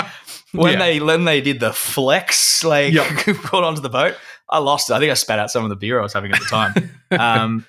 [0.52, 0.80] when Yeah.
[0.80, 3.26] they when they did the flex, like Yep.
[3.44, 4.16] put onto the boat,
[4.50, 4.94] I lost it.
[4.94, 6.92] I think I spat out some of the beer I was having at the time.
[7.20, 7.66] um,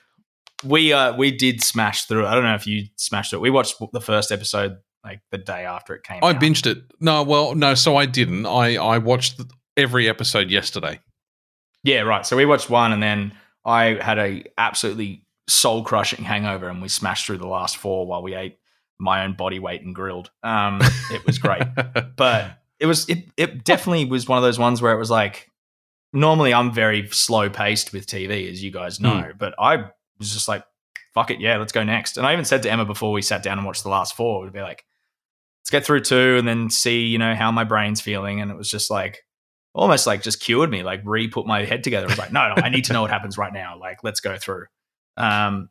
[0.65, 2.29] we uh, we did smash through it.
[2.29, 3.41] I don't know if you smashed it.
[3.41, 6.41] We watched the first episode like the day after it came I out.
[6.41, 6.79] binged it.
[7.01, 8.47] No, well, no, so I didn't.
[8.47, 9.41] I I watched
[9.77, 11.01] every episode yesterday.
[11.85, 12.27] Yeah, right.
[12.27, 13.33] So we watched one, and then
[13.65, 18.23] I had a absolutely soul crushing hangover, and we smashed through the last four while
[18.23, 18.59] we ate
[18.99, 20.31] my own body weight and grilled.
[20.43, 21.63] Um, it was great,
[22.17, 25.51] but it was it it definitely was one of those ones where it was like
[26.17, 29.77] normally I'm very slow paced with TV, as you guys know, but I
[30.19, 30.65] was just like,
[31.15, 32.17] fuck it, yeah, let's go next.
[32.17, 34.43] And I even said to Emma before we sat down and watched the last four,
[34.43, 34.85] we'd be like,
[35.61, 38.41] let's get through two and then see, you know, how my brain's feeling.
[38.41, 39.25] And it was just like
[39.75, 42.07] almost like just cured me, like re put my head together.
[42.07, 43.79] It was like, no, no, I need to know what happens right now.
[43.79, 44.67] Like, let's go through.
[45.17, 45.69] Um,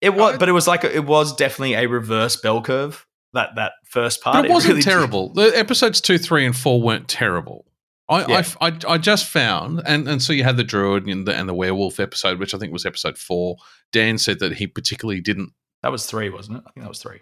[0.00, 3.06] it was, but it was like it was definitely a reverse bell curve.
[3.32, 5.32] That that first part, but it wasn't really did- terrible.
[5.32, 7.64] The episodes two, three, and four weren't terrible.
[8.08, 8.44] I, Yeah.
[8.60, 11.48] I, I, I just found, and, and so you had the druid and the, and
[11.48, 13.56] the werewolf episode, which I think was episode four.
[13.92, 15.52] Dan said that he particularly didn't.
[15.82, 16.64] That was three, wasn't it?
[16.66, 17.20] I think that was three.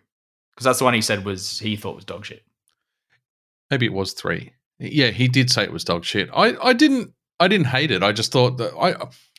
[0.54, 2.44] Because that's the one he said was he thought was dog shit.
[3.70, 4.52] Maybe it was three.
[4.78, 6.28] Yeah, he did say it was dog shit.
[6.34, 8.02] I, I didn't I didn't hate it.
[8.02, 8.94] I just thought that I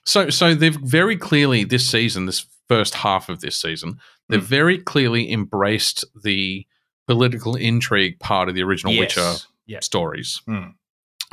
[0.06, 4.48] so so they've very clearly this season, this first half of this season, they've Mm.
[4.48, 6.66] very clearly embraced the
[7.08, 9.36] political intrigue part of the original Witcher
[9.68, 9.80] Yeah.
[9.82, 10.42] stories.
[10.48, 10.70] Hmm.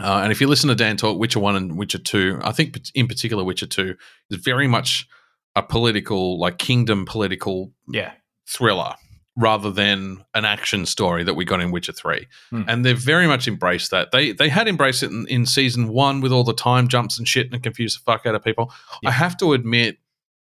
[0.00, 2.78] Uh, and if you listen to Dan talk, Witcher One and Witcher Two, I think
[2.94, 3.96] in particular Witcher Two
[4.30, 5.06] is very much
[5.54, 8.12] a political, like kingdom political Yeah.
[8.46, 8.94] thriller
[9.36, 12.26] rather than an action story that we got in Witcher 3.
[12.50, 12.62] Hmm.
[12.68, 14.10] And they've very much embraced that.
[14.12, 17.26] They they had embraced it in, in season one with all the time jumps and
[17.26, 18.70] shit and confused the fuck out of people.
[19.02, 19.08] Yeah.
[19.08, 19.96] I have to admit,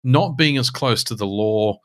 [0.04, 1.78] not being as close to the lore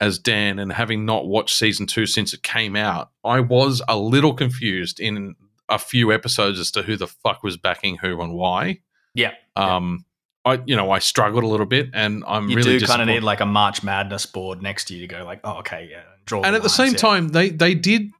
[0.00, 3.98] as Dan and having not watched season two since it came out, I was a
[3.98, 5.34] little confused in
[5.68, 8.80] a few episodes as to who the fuck was backing who and why.
[9.14, 9.32] Yeah.
[9.56, 10.04] Um
[10.44, 13.08] I you know, I struggled a little bit and I'm You really do kind of
[13.08, 16.02] need like a March Madness board next to you to go like, oh, okay, yeah,
[16.26, 16.42] draw.
[16.42, 16.98] and at the same yeah.
[16.98, 18.10] time they they did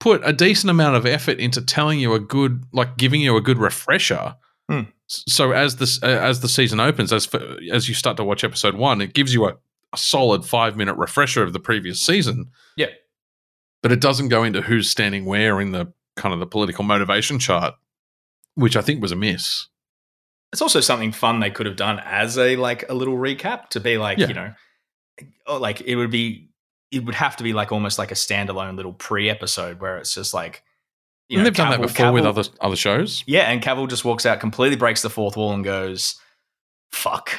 [0.00, 3.40] put a decent amount of effort into telling you a good like giving you a
[3.40, 4.36] good refresher
[4.70, 4.82] Hmm.
[5.06, 7.40] So as this uh, as the season opens as f-
[7.72, 9.54] as you start to watch episode one it gives you a,
[9.94, 12.88] a solid five minute refresher of the previous season Yeah.
[13.82, 17.38] but it doesn't go into who's standing where in the kind of the political motivation
[17.38, 17.74] chart
[18.54, 19.68] which i think was a miss
[20.52, 23.80] it's also something fun they could have done as a like a little recap to
[23.80, 24.28] be like Yeah.
[24.28, 24.52] you know
[25.46, 26.50] oh, like it would be
[26.90, 30.32] it would have to be like almost like a standalone little pre-episode where it's just
[30.34, 30.62] like
[31.28, 33.88] you and know, they've done that Cavill- before with other other shows yeah and Cavill
[33.88, 36.18] just walks out completely breaks the fourth wall and goes
[36.90, 37.32] fuck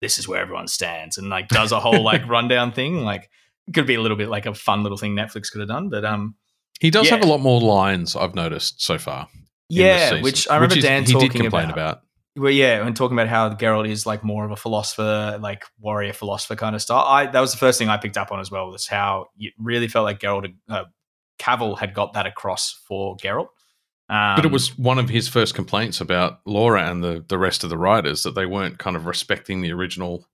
[0.00, 3.28] this is where everyone stands and like does a whole like rundown thing like
[3.66, 5.88] it could be a little bit like a fun little thing Netflix could have done
[5.90, 6.34] but um
[6.80, 7.16] he does Yeah.
[7.16, 9.28] have a lot more lines i've noticed so far
[9.68, 11.70] yeah which I remember is- Dan talking about.
[11.70, 12.02] about
[12.36, 16.12] Well, yeah, and talking about how Geralt is like more of a philosopher, like warrior
[16.12, 17.04] philosopher kind of style.
[17.04, 18.70] I that was the first thing I picked up on as well.
[18.70, 20.84] Was how it really felt like Geralt, uh,
[21.40, 23.48] Cavill had got that across for Geralt.
[24.08, 27.64] Um, But it was one of his first complaints about Laura and the, the rest
[27.64, 30.24] of the writers that they weren't kind of respecting the original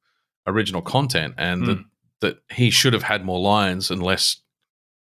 [0.47, 1.85] original content and that, Mm.
[2.21, 4.37] that he should have had more lines and less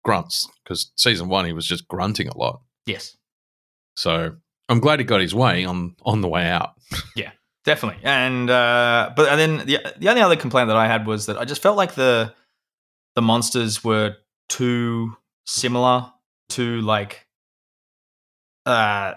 [0.07, 2.61] grunts because season one he was just grunting a lot.
[2.87, 3.17] yes,
[3.97, 4.37] So
[4.69, 6.71] I'm glad he got his way on on the way out.
[7.17, 7.33] Yeah,
[7.65, 8.01] definitely.
[8.05, 11.37] And uh, but and then the the only other complaint that I had was that
[11.39, 12.33] I just felt like the
[13.17, 14.17] the monsters were
[14.49, 16.13] too similar
[16.51, 17.27] to like
[18.67, 19.15] uh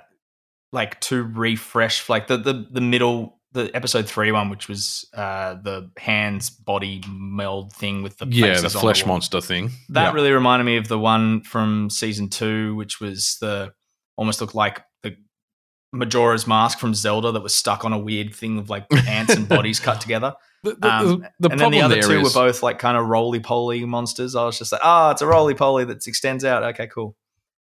[0.71, 5.55] like too refresh like the the the middle the episode three one which was uh
[5.55, 9.15] the hands body meld thing with the yeah, the flesh wall.
[9.15, 9.71] monster thing.
[9.89, 10.11] that Yeah.
[10.13, 13.73] really reminded me of the one from season two which was the
[14.17, 15.15] almost looked like the
[15.93, 19.49] Majora's mask from Zelda that was stuck on a weird thing of like ants and
[19.49, 20.35] bodies cut together.
[20.61, 23.39] The, the, Um, the and then the other two were both like kind of roly
[23.39, 24.35] poly monsters.
[24.35, 26.63] I was just like, ah, it's a roly poly that extends out.
[26.63, 27.15] Okay, cool.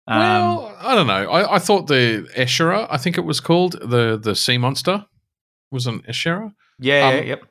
[0.07, 1.30] Um, well, I don't know.
[1.30, 5.05] I, I thought the Eshera, I think it was called the the sea monster,
[5.72, 6.53] was an Eshera.
[6.80, 7.43] yeah, yeah, um, yep.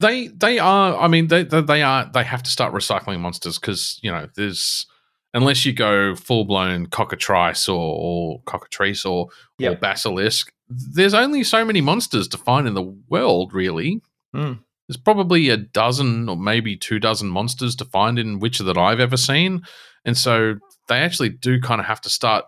[0.00, 3.58] they they are i mean they they, they are they have to start recycling monsters
[3.58, 4.86] because you know there's
[5.34, 9.28] unless you go full-blown cockatrice or, or cockatrice or,
[9.72, 14.00] or basilisk there's only so many monsters to find in the world really
[14.34, 14.54] Hmm.
[14.88, 19.00] there's probably a dozen or maybe two dozen monsters to find in Witcher that i've
[19.00, 19.62] ever seen
[20.04, 20.56] and so
[20.88, 22.44] they actually do kind of have to start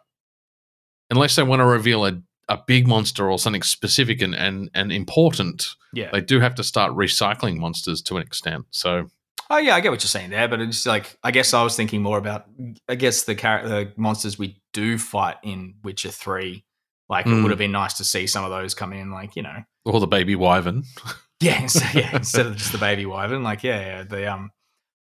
[1.10, 4.90] unless they want to reveal a, a big monster or something specific and, and, and
[4.92, 6.10] important Yeah.
[6.12, 8.64] they do have to start recycling monsters to an extent.
[8.70, 9.06] So
[9.50, 11.74] Oh yeah, I get what you're saying there, but it's like I guess I was
[11.76, 12.44] thinking more about
[12.88, 16.64] I guess the char- the monsters we do fight in Witcher three.
[17.08, 17.42] Like it Mm.
[17.42, 20.00] would have been nice to see some of those come in, like you know, or
[20.00, 20.82] the baby wyvern.
[21.40, 24.50] yeah, instead, yeah, instead of just the baby wyvern, like yeah, yeah, the um.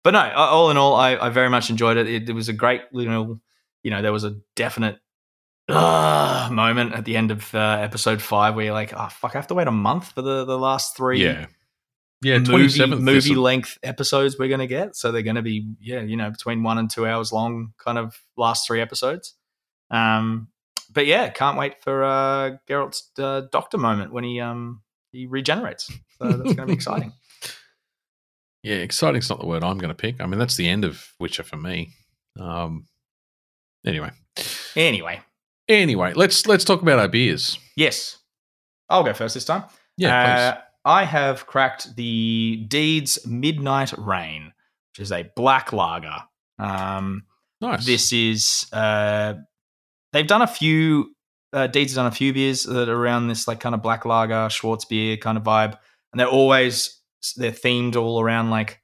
[0.05, 2.07] But no, all in all, I, I very much enjoyed it.
[2.09, 2.29] it.
[2.29, 3.41] It was a great, you know,
[3.83, 4.99] you know, there was a definite
[5.69, 9.39] uh, moment at the end of uh, episode five where you're like, oh fuck, I
[9.39, 11.47] have to wait a month for the the last three Yeah.
[12.23, 14.97] Yeah, movie, movie length episodes we're going to get.
[14.97, 17.99] So they're going to be, yeah, you know, between one and two hours long, kind
[17.99, 19.35] of last three episodes.
[19.91, 20.49] Um,
[20.91, 24.81] but yeah, can't wait for uh, Geralt's uh, doctor moment when he um
[25.13, 25.93] he regenerates.
[26.19, 27.13] So that's going to be exciting.
[28.63, 30.21] Yeah, exciting's not the word I'm going to pick.
[30.21, 31.91] I mean, that's the end of Witcher for me.
[32.41, 32.87] Um,
[33.85, 34.11] anyway,
[34.75, 35.21] Anyway,
[35.69, 37.59] anyway, let's let's talk about our beers.
[37.77, 38.19] yes,
[38.89, 39.65] I'll go first this time.
[39.97, 44.53] Yeah, Uh, I have cracked the Deeds Midnight Rain,
[44.93, 46.17] which is a black lager.
[46.59, 47.25] Um.
[47.61, 47.87] Nice.
[47.87, 49.35] This is uh,
[50.13, 51.15] they've done a few.
[51.53, 54.05] Uh, Deeds has done a few beers that are around this like kind of black
[54.05, 55.79] lager, Schwarzbier kind of vibe,
[56.13, 57.01] and they're always
[57.37, 58.81] they're themed all around like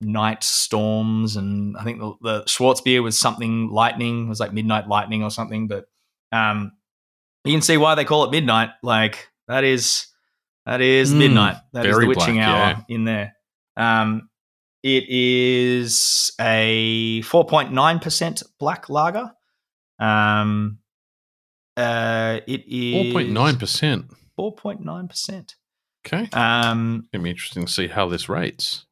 [0.00, 5.22] night storms, and I think the, the Schwarzbier was something lightning, was like midnight lightning
[5.22, 5.84] or something, but
[6.32, 6.72] um,
[7.44, 8.70] you can see why they call it midnight.
[8.82, 10.06] Like that is
[10.64, 11.56] that is Mm, midnight.
[11.72, 12.94] That is the witching black, hour yeah.
[12.94, 13.36] in there.
[13.76, 14.28] Um,
[14.82, 19.32] it is a 4.9% black lager.
[19.98, 20.78] Um,
[21.76, 24.10] uh, it is 4.9%.
[24.38, 25.54] 4.9%.
[26.06, 26.28] Okay.
[26.32, 28.86] Um, It'll be interesting to see how this rates.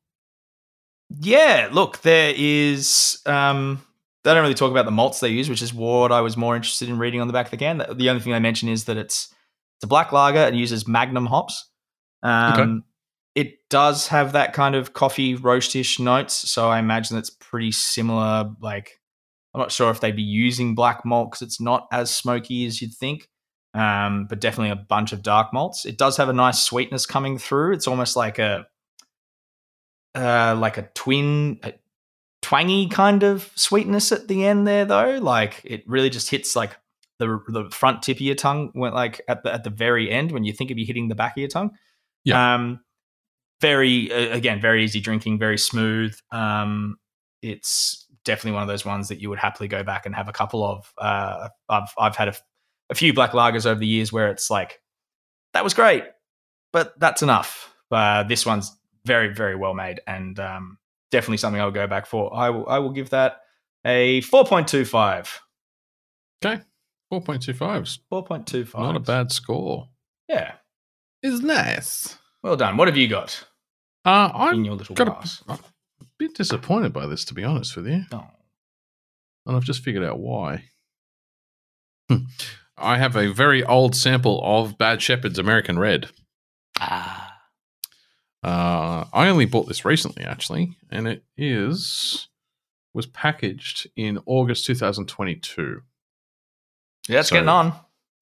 [1.21, 3.21] Yeah, look, there is.
[3.27, 3.85] Um,
[4.25, 6.57] they don't really talk about the malts they use, which is what I was more
[6.57, 7.79] interested in reading on the back of the can.
[7.79, 9.33] The only thing they mention is that it's
[9.77, 11.69] it's a black lager and uses Magnum hops.
[12.23, 12.81] Um, Okay.
[13.35, 18.49] It does have that kind of coffee roastish notes, so I imagine it's pretty similar.
[18.61, 19.01] Like,
[19.53, 22.81] I'm not sure if they'd be using black malt because it's not as smoky as
[22.81, 23.29] you'd think,
[23.75, 25.85] um, but definitely a bunch of dark malts.
[25.85, 27.73] It does have a nice sweetness coming through.
[27.73, 28.67] It's almost like a
[30.15, 31.73] uh, like a twin, a
[32.45, 35.19] twangy kind of sweetness at the end there, though.
[35.19, 36.77] Like it really just hits like
[37.19, 40.31] the the front tip of your tongue, went like at the at the very end
[40.31, 41.71] when you think of you hitting the back of your tongue.
[42.25, 42.55] Yeah.
[42.55, 42.81] Um,
[43.61, 46.15] very uh, again, very easy drinking, very smooth.
[46.31, 46.99] Um,
[47.41, 50.33] it's definitely one of those ones that you would happily go back and have a
[50.33, 50.93] couple of.
[50.99, 52.35] Uh, I've I've had a,
[52.91, 54.81] a few black lagers over the years where it's like
[55.55, 56.05] that was great,
[56.73, 57.75] but that's enough.
[57.91, 58.77] Uh, this one's
[59.07, 60.79] very very well made and um,
[61.15, 62.35] definitely something I'll go back for.
[62.37, 63.39] I will I will give that
[63.87, 65.41] a four point two five.
[67.11, 68.01] Four point two fives.
[68.11, 68.81] Four point two five.
[68.83, 68.87] 4.25.
[68.87, 69.89] Not a bad score.
[70.29, 70.53] Yeah.
[71.23, 72.19] Is nice.
[72.43, 72.77] Well done.
[72.77, 73.47] What have you got
[74.05, 75.43] Uh, I'm in your little got glass?
[75.49, 75.59] a, I'm
[76.01, 78.27] a bit disappointed by this, to be honest with you, Oh.
[79.47, 80.65] and I've just figured out why.
[82.11, 82.25] Hmm.
[82.77, 86.09] I have a very old sample of Bad Shepherd's American Red.
[86.81, 87.34] Ah.
[88.45, 92.29] Uh, I only bought this recently, actually, and it is
[92.93, 95.81] was packaged in August 2022.
[97.09, 97.73] Yeah, it's So- getting on.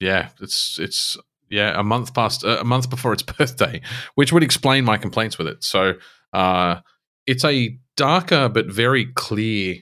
[0.01, 1.17] Yeah, it's it's
[1.49, 3.81] yeah a month past uh, a month before its birthday,
[4.15, 5.63] which would explain my complaints with it.
[5.65, 5.95] So,
[6.33, 6.81] uh,
[7.27, 9.77] it's a darker but very clear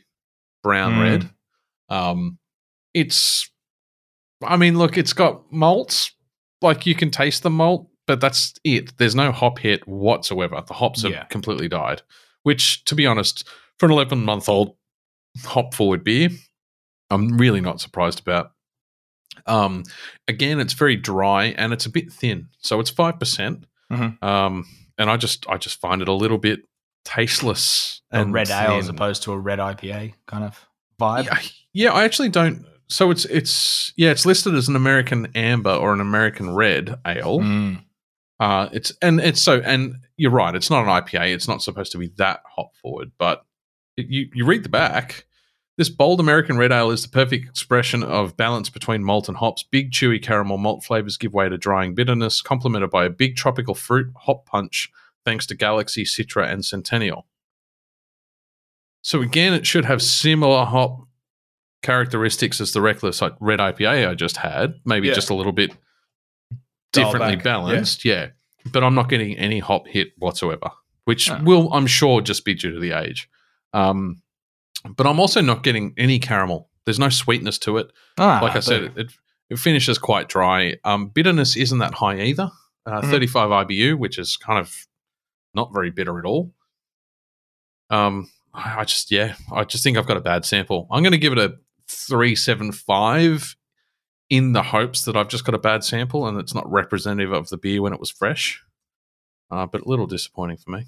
[0.62, 1.00] brown Mm.
[1.02, 1.30] red.
[1.88, 2.38] Um,
[2.92, 3.48] it's,
[4.42, 6.12] I mean, look, it's got malts.
[6.60, 8.96] Like you can taste the malt, but that's it.
[8.98, 10.60] There's no hop hit whatsoever.
[10.66, 11.24] The hops have Yeah.
[11.26, 12.02] completely died.
[12.42, 13.46] Which, to be honest,
[13.78, 14.74] for an 11 month old
[15.44, 16.30] hop forward beer,
[17.08, 18.50] I'm really not surprised about.
[19.46, 19.84] Um,
[20.26, 23.64] again, it's very dry and it's a bit thin, so it's five percent.
[23.92, 24.20] Mhm.
[24.22, 24.66] Um,
[24.98, 26.60] and I just I just find it a little bit
[27.04, 30.66] tasteless A and red ale as opposed to a red IPA kind of
[31.00, 31.24] vibe.
[31.26, 31.38] Yeah,
[31.72, 32.66] yeah, I actually don't.
[32.88, 37.38] So it's it's yeah, it's listed as an American amber or an American red ale.
[37.38, 37.84] Mm.
[38.40, 40.54] Uh, it's and it's so and you're right.
[40.54, 41.34] It's not an IPA.
[41.34, 43.12] It's not supposed to be that hop forward.
[43.18, 43.44] But
[43.96, 45.26] it, you you read the back.
[45.76, 49.62] This bold American red ale is the perfect expression of balance between malt and hops.
[49.62, 53.74] Big chewy caramel malt flavors give way to drying bitterness, complemented by a big tropical
[53.74, 54.90] fruit hop punch,
[55.24, 57.26] thanks to Galaxy, Citra, and Centennial.
[59.02, 61.06] So again, it should have similar hop
[61.82, 64.74] characteristics as the Reckless Red IPA I just had.
[64.84, 65.14] Maybe Yeah.
[65.14, 65.70] just a little bit
[66.92, 68.04] differently back, balanced.
[68.04, 68.28] Yeah.
[68.72, 70.70] But I'm not getting any hop hit whatsoever,
[71.04, 71.40] which Oh.
[71.42, 73.28] will, I'm sure, just be due to the age.
[73.72, 74.22] Um,
[74.96, 76.68] but I'm also not getting any caramel.
[76.84, 77.90] There's no sweetness to it.
[78.18, 79.12] Ah, Like I said, it, it,
[79.50, 80.76] it finishes quite dry.
[80.84, 82.50] Um, bitterness isn't that high either.
[82.86, 83.10] Uh, Mhm.
[83.10, 84.86] 35 IBU, which is kind of
[85.54, 86.52] not very bitter at all.
[87.90, 90.86] Um, I I just, yeah, I just think I've got a bad sample.
[90.90, 91.56] I'm going to give it a
[91.88, 93.56] 375
[94.30, 97.48] in the hopes that I've just got a bad sample and it's not representative of
[97.50, 98.62] the beer when it was fresh.
[99.50, 100.86] Uh, but a little disappointing for me.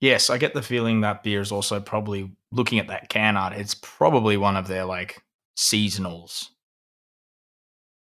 [0.00, 3.54] yes, I get the feeling that beer is also probably looking at that can art.
[3.54, 5.22] It's probably one of their like
[5.58, 6.48] seasonals.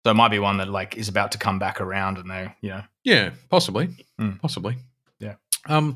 [0.05, 2.53] So it might be one that like is about to come back around, and they,
[2.59, 3.87] you know, Yeah, possibly,
[4.19, 4.41] Mm.
[4.41, 4.75] possibly.
[5.19, 5.35] Yeah.
[5.65, 5.95] Um,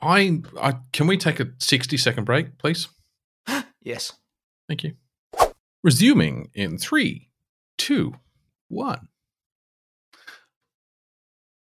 [0.00, 2.88] I, I can we take a sixty second break, please?
[3.82, 4.12] yes.
[4.66, 4.94] Thank you.
[5.88, 7.30] Resuming in three,
[7.78, 8.12] two,
[8.68, 9.08] one.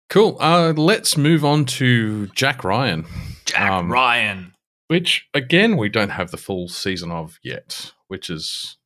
[0.09, 0.39] Cool.
[0.41, 3.05] Uh, let's move on to Jack Ryan,
[3.45, 4.55] Jack Um, Ryan.
[4.87, 8.79] which again we don't have the full season of yet, which is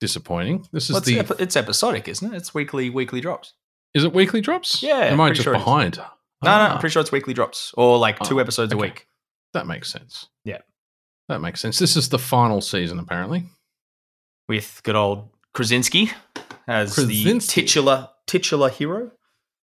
[0.00, 0.66] disappointing.
[0.70, 2.36] This is Well, it's, the epi- it's episodic, isn't it?
[2.36, 3.54] It's weekly weekly drops.
[3.94, 4.82] is it weekly drops?
[4.82, 5.96] Yeah, am I just sure behind?
[5.96, 6.02] No,
[6.42, 6.72] no, Ah.
[6.74, 9.06] I'm pretty sure it's weekly drops or like two Oh, episodes a week.
[9.54, 10.28] That makes sense.
[10.44, 10.58] Yeah.
[11.30, 11.78] That makes sense.
[11.78, 13.44] This is the final season, apparently.
[14.48, 16.10] With good old Krasinski
[16.68, 19.10] as the titular titular hero.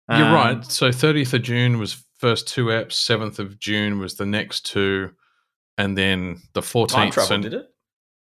[0.08, 0.64] You're Um, right.
[0.64, 5.12] So 30th of June was first two eps, 7th of June was the next two,
[5.76, 7.12] and then the Time 14th.
[7.12, 7.68] travel, so did it?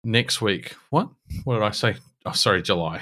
[0.03, 0.73] next week.
[0.89, 1.09] What?
[1.43, 1.95] What did I say?
[2.25, 3.01] Oh, sorry, July.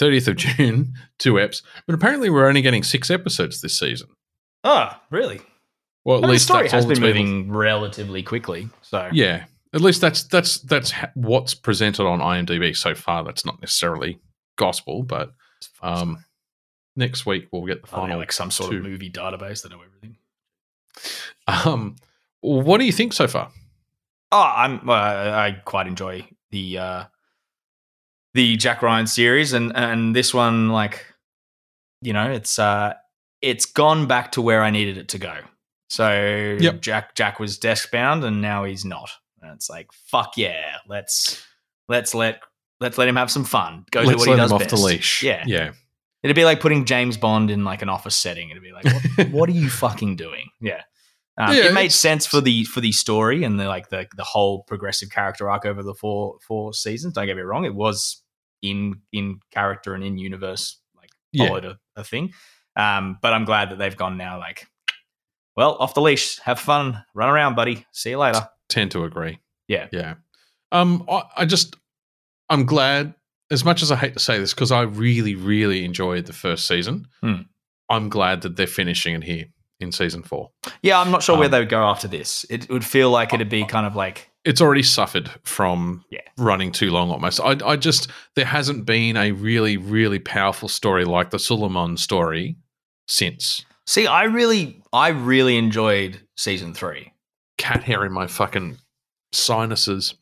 [0.00, 1.62] 30th of June, two eps.
[1.86, 4.08] But apparently we're only getting six episodes this season.
[4.64, 5.40] Oh, really?
[6.04, 8.68] Well, at Well, the least story that's has been moving relatively quickly.
[8.82, 9.44] So Yeah.
[9.76, 13.22] At least that's that's that's what's presented on IMDb so far.
[13.22, 14.18] That's not necessarily
[14.56, 15.34] gospel, but
[15.82, 16.24] um,
[16.96, 18.18] next week we'll get the they final.
[18.18, 18.78] like some sort two.
[18.78, 20.16] of movie database that know everything.
[21.46, 21.96] Um,
[22.40, 23.50] what do you think so far?
[24.32, 24.88] Oh, I'm.
[24.88, 27.04] I, I quite enjoy the uh,
[28.32, 31.04] the Jack Ryan series, and and this one, like,
[32.00, 32.94] you know, it's uh,
[33.42, 35.36] it's gone back to where I needed it to go.
[35.90, 36.80] So Yep.
[36.80, 39.10] Jack Jack was desk bound, and now he's not.
[39.42, 41.44] And it's like, fuck yeah, let's
[41.88, 42.40] let's let
[42.80, 43.84] let's let him have some fun.
[43.90, 44.74] Go Let's what let he does him off best.
[44.74, 45.22] the leash.
[45.22, 45.72] Yeah, yeah.
[46.22, 48.50] It'd be like putting James Bond in like an office setting.
[48.50, 48.84] It'd be like,
[49.16, 50.48] what, what are you fucking doing?
[50.60, 50.82] Yeah.
[51.38, 54.24] Um, Yeah, it made sense for the for the story and the like the the
[54.24, 57.12] whole progressive character arc over the four four seasons.
[57.14, 58.22] Don't get me wrong; it was
[58.62, 61.48] in in character and in universe like Yeah.
[61.48, 62.32] followed a, a thing.
[62.74, 64.38] Um, but I'm glad that they've gone now.
[64.38, 64.66] Like,
[65.56, 67.86] well, off the leash, have fun, run around, buddy.
[67.92, 68.48] See you later.
[68.68, 69.38] Tend to agree.
[69.68, 69.88] Yeah.
[69.92, 70.14] Yeah.
[70.72, 71.76] Um, I, I just,
[72.48, 73.14] I'm glad.
[73.48, 76.66] As much as I hate to say this, because I really, really enjoyed the first
[76.66, 77.06] season.
[77.22, 77.42] Hmm.
[77.88, 79.44] I'm glad that they're finishing it here
[79.78, 80.50] in season four.
[80.82, 82.44] Yeah, I'm not sure where Um, they would go after this.
[82.50, 86.22] It would feel like it'd be kind of like It's already suffered from Yeah.
[86.36, 87.38] running too long almost.
[87.40, 92.56] I, I just, there hasn't been a really, really powerful story like the Suleiman story
[93.06, 93.64] since.
[93.86, 97.12] See, I really, I really enjoyed season three.
[97.58, 98.78] Cat hair in my fucking
[99.32, 100.14] sinuses.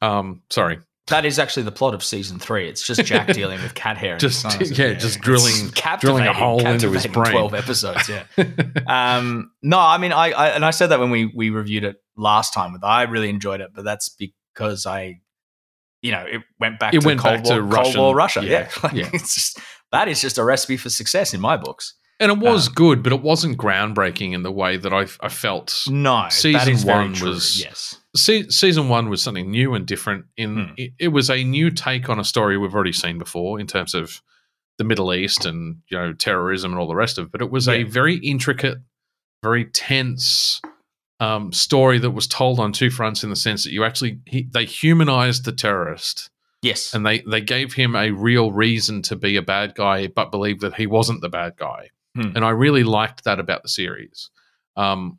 [0.00, 0.78] Um, sorry.
[1.08, 2.68] That is actually the plot of season three.
[2.68, 4.14] It's just Jack dealing with cat hair.
[4.16, 5.70] in his Just- yeah, just drilling-
[6.00, 7.32] drilling a hole into his brain.
[7.32, 8.08] Twelve episodes.
[8.10, 8.24] Yeah.
[8.86, 11.96] um, no, I mean, I, I and I said that when we we reviewed it
[12.16, 12.74] last time.
[12.74, 15.20] With I really enjoyed it, but that's because I,
[16.02, 18.14] you know, it went back It to went Cold back War, to Cold Russian- War
[18.14, 18.40] Russia.
[18.44, 19.10] yeah, Yeah, Like, yeah.
[19.14, 19.60] it's just
[19.92, 21.94] that is just a recipe for success in my books.
[22.20, 25.28] And it was Um, good, but it wasn't groundbreaking in the way that I, I
[25.28, 25.84] felt.
[25.88, 28.00] No, that Season one true, was- yes.
[28.16, 30.24] Se- season one was something new and different.
[30.36, 30.72] In Hmm.
[30.76, 33.94] it, it was a new take on a story we've already seen before in terms
[33.94, 34.20] of
[34.78, 37.32] the Middle East and you know terrorism and all the rest of it.
[37.32, 38.78] But it was a very intricate,
[39.44, 40.60] very tense
[41.20, 43.22] um, story that was told on two fronts.
[43.22, 46.30] In the sense that you actually he, they humanized the terrorist
[46.62, 50.32] Yes, and they they gave him a real reason to be a bad guy, but
[50.32, 51.90] believe that he wasn't the bad guy.
[52.20, 52.32] Hmm.
[52.36, 54.30] And I really liked that about the series.
[54.76, 55.18] Um,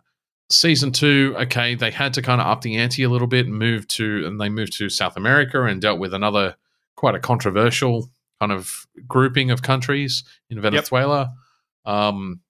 [0.49, 3.55] season two, okay, they had to kind of up the ante a little bit and
[3.55, 6.55] move to, and they moved to South America and dealt with another
[6.95, 11.33] quite a controversial kind of grouping of countries in Venezuela.
[11.85, 12.41] Um,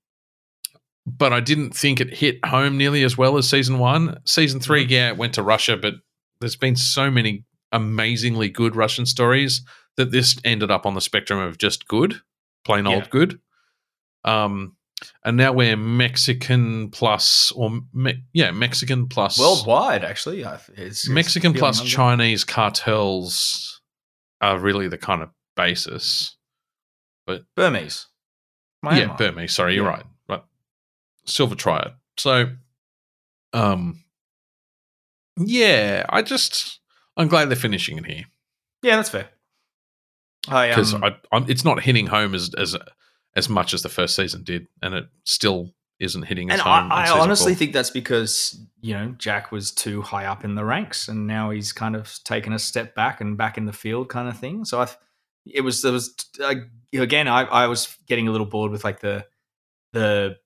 [1.06, 4.20] but I didn't think it hit home nearly as well as season one.
[4.26, 4.92] Season 3 Mm-hmm.
[4.92, 5.96] yeah, it went to Russia, but
[6.40, 9.62] there's been so many amazingly good Russian stories
[9.98, 12.22] that this ended up on the spectrum of just good,
[12.64, 12.96] plain Yeah.
[12.96, 13.40] old good.
[14.24, 14.76] Um,
[15.24, 20.42] and now we're Mexican plus, or me, yeah, Mexican plus worldwide actually.
[20.42, 21.82] It's, it's Mexican plus.
[21.84, 23.82] Chinese cartels
[24.42, 26.38] are really the kind of basis.
[27.26, 28.08] But Burmese.
[28.84, 29.54] Yeah, Burmese.
[29.54, 29.92] Sorry, you're Yeah.
[29.92, 30.06] right.
[30.28, 30.44] Right,
[31.26, 31.94] Silver Triad.
[32.18, 32.56] So,
[33.54, 34.04] um,
[35.38, 36.80] yeah, I just
[37.16, 38.26] I'm glad they're finishing it here
[38.82, 39.30] Yeah, that's fair.
[40.46, 42.76] Because um, I I'm, it's not hitting home as as
[43.36, 46.68] as much as the first season did, and it still isn't hitting as and.
[46.68, 47.60] I, I honestly four.
[47.60, 51.50] think that's because you know Jack was too high up in the ranks, and now
[51.50, 54.66] he's kind of taken a step back and back in the field, kind of thing.
[54.66, 54.88] So I,
[55.46, 56.56] it was there was uh,
[56.94, 59.26] again I, I was getting a little bored with like the
[59.94, 60.38] the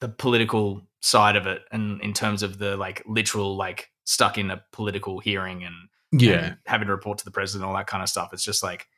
[0.00, 4.50] the political side of it, and in terms of the like literal like stuck in
[4.50, 5.74] a political hearing and
[6.12, 8.30] yeah, and having to report to the president, all that kind of stuff.
[8.32, 8.88] It's just like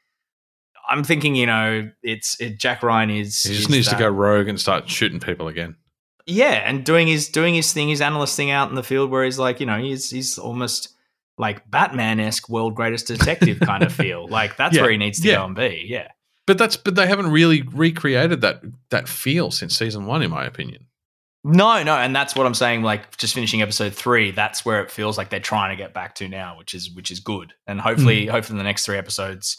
[0.89, 3.99] I'm thinking, you know, it's it, Jack Ryan is he just is needs that- to
[4.01, 5.77] go rogue and start shooting people again.
[6.27, 9.25] yeah, and doing his doing his thing, his analyst thing out in the field, where
[9.25, 10.95] he's like, you know, he's he's almost
[11.37, 14.27] like Batman esque world greatest detective kind of feel.
[14.29, 15.37] Like that's Yeah, where he needs to yeah.
[15.37, 15.85] go and be.
[15.87, 16.09] Yeah.
[16.47, 20.45] But that's but they haven't really recreated that that feel since season one, in my
[20.45, 20.87] opinion.
[21.45, 22.83] No, no, and that's what I'm saying.
[22.83, 26.15] Like just finishing episode three, that's where it feels like they're trying to get back
[26.17, 27.53] to now, which is which is good.
[27.67, 28.33] And hopefully, Hmm.
[28.33, 29.57] hopefully, in the next three episodes,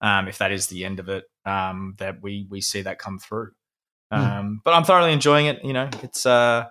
[0.00, 3.18] um, if that is the end of it, um, that we we see that come
[3.18, 3.50] through.
[4.12, 5.64] Um, but I'm thoroughly enjoying it.
[5.64, 6.64] You know, it's uh,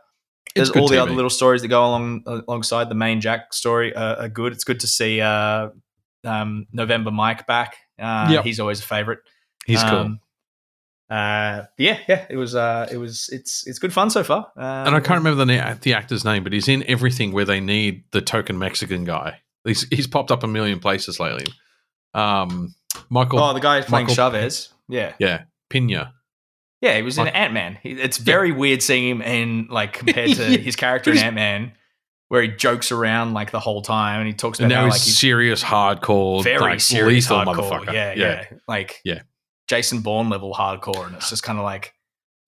[0.55, 1.01] there's all the TV.
[1.01, 4.51] other little stories that go along alongside the main Jack story uh, are good.
[4.51, 5.69] It's good to see uh,
[6.25, 7.77] um, November Mike back.
[7.97, 8.43] Uh, Yep.
[8.43, 9.19] he's always a favorite.
[9.65, 9.99] He's cool.
[9.99, 10.19] Um,
[11.09, 12.53] Uh, yeah, yeah, it was.
[12.55, 13.29] Uh, it was.
[13.31, 14.51] It's it's good fun so far.
[14.57, 17.45] Um, and I can't remember the na- the actor's name, but he's in everything where
[17.45, 19.39] they need the token Mexican guy.
[19.63, 21.45] He's he's popped up a million places lately.
[22.13, 22.75] Um,
[23.09, 24.69] Michael, Oh, the guy playing Michael- Chavez.
[24.87, 26.13] Yeah, yeah, Peña.
[26.81, 27.77] yeah, he was in Ant Man.
[27.83, 30.57] It's very weird seeing him in like compared to Yeah.
[30.57, 31.73] his character in Ant Man,
[32.29, 34.85] where he jokes around like the whole time and he talks And about now how
[34.87, 37.69] he's like he's serious, hardcore, very like, serious lethal hardcore.
[37.85, 37.93] motherfucker.
[37.93, 39.21] Yeah, yeah, like Yeah.
[39.67, 41.93] Jason Bourne level hardcore, and it's just kind of like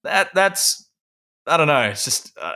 [0.04, 0.34] that.
[0.34, 0.90] That's
[1.46, 1.82] I don't know.
[1.90, 2.54] It's just uh,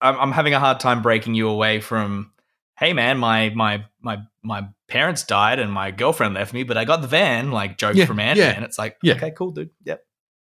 [0.00, 2.32] I'm, I'm having a hard time breaking you away from.
[2.78, 6.84] Hey man, my my my my parents died and my girlfriend left me, but I
[6.84, 7.50] got the van.
[7.50, 8.62] Like joke Yeah, from Ant yeah, Man.
[8.64, 9.14] It's like yeah.
[9.14, 9.70] okay, cool, dude.
[9.84, 10.02] Yep.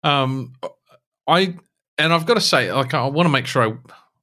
[0.03, 0.53] Um,
[1.27, 1.55] I
[1.97, 3.73] and I've got to say, like, I want to make sure I.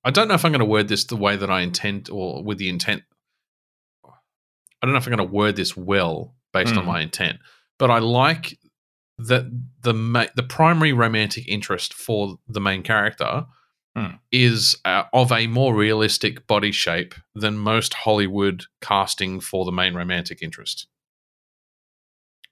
[0.05, 2.43] I don't know if I'm going to word this the way that I intend, or
[2.43, 3.03] with the intent.
[4.05, 4.11] I
[4.87, 6.87] don't know if I'm going to word this well based on Mm.
[6.89, 7.39] my intent,
[7.79, 8.59] but I like
[9.19, 9.45] that
[9.83, 13.47] the ma- the primary romantic interest for the main character
[13.97, 14.19] Mm.
[14.31, 19.93] is uh, of a more realistic body shape than most Hollywood casting for the main
[19.95, 20.87] romantic interest.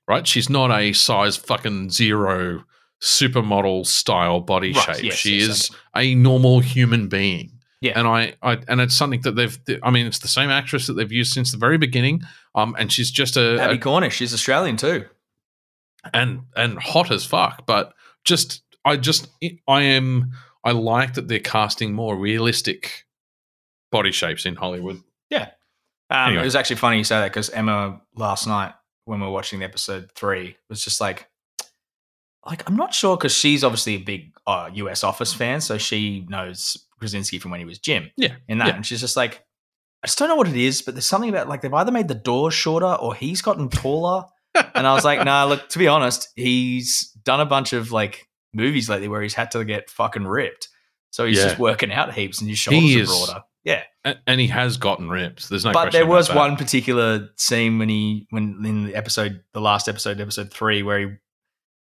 [0.06, 0.26] Right?
[0.26, 2.64] She's not a size fucking zero
[3.02, 5.04] supermodel style body Right, shape.
[5.04, 7.52] yes, she yes, is a normal human being.
[7.80, 7.98] Yeah.
[7.98, 10.92] And I, I and it's something that they've I mean it's the same actress that
[10.94, 12.20] they've used since the very beginning.
[12.54, 15.06] Um and she's just a, Abbie a Cornish, she's Australian too.
[16.12, 19.28] and and hot as fuck, but just I just
[19.66, 20.32] I am
[20.64, 23.06] I like that they're casting more realistic
[23.90, 25.02] body shapes in Hollywood.
[26.10, 26.42] Um, Anyway.
[26.42, 28.72] It was actually funny you say that because Emma last night
[29.04, 31.28] when we were watching the episode three was just like,
[32.46, 35.04] like I'm not sure because she's obviously a big uh, U.S.
[35.04, 38.10] Office fan, so she knows Krasinski from when he was Jim.
[38.16, 38.76] Yeah, in that, yeah.
[38.76, 39.44] and she's just like,
[40.02, 42.08] I just don't know what it is, but there's something about like they've either made
[42.08, 44.24] the doors shorter or he's gotten taller.
[44.74, 48.26] and I was like, nah, look, to be honest, he's done a bunch of like
[48.52, 50.68] movies lately where he's had to get fucking ripped.
[51.10, 51.44] So he's Yeah.
[51.44, 53.44] just working out heaps and his shoulders He are broader.
[53.64, 53.82] Yeah.
[54.26, 55.48] And he has gotten ripped.
[55.50, 59.60] There's no but there was one particular scene when he when in the episode the
[59.60, 61.06] last episode episode three where he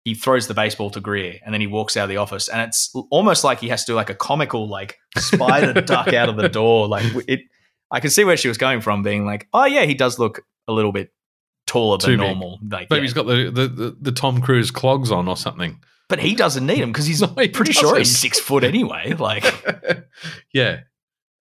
[0.04, 2.60] he throws the baseball to Greer and then he walks out of the office and
[2.62, 6.36] it's almost like he has to do like a comical like spider duck out of
[6.36, 7.40] the door like it
[7.90, 10.42] I can see where she was going from being like oh yeah he does look
[10.68, 11.12] a little bit
[11.66, 12.18] taller than big.
[12.18, 13.02] normal like Maybe yeah.
[13.02, 15.78] he's got the, the, the, the Tom Cruise clogs on or something.
[16.10, 19.14] But he doesn't need him because he's No, he pretty sure he's six foot anyway
[19.14, 19.44] like
[20.52, 20.80] yeah.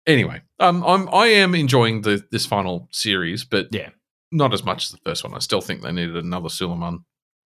[0.05, 3.89] Anyway, um, I'm I am enjoying the this final series, but Yeah.
[4.31, 5.33] not as much as the first one.
[5.33, 7.05] I still think they needed another Suleiman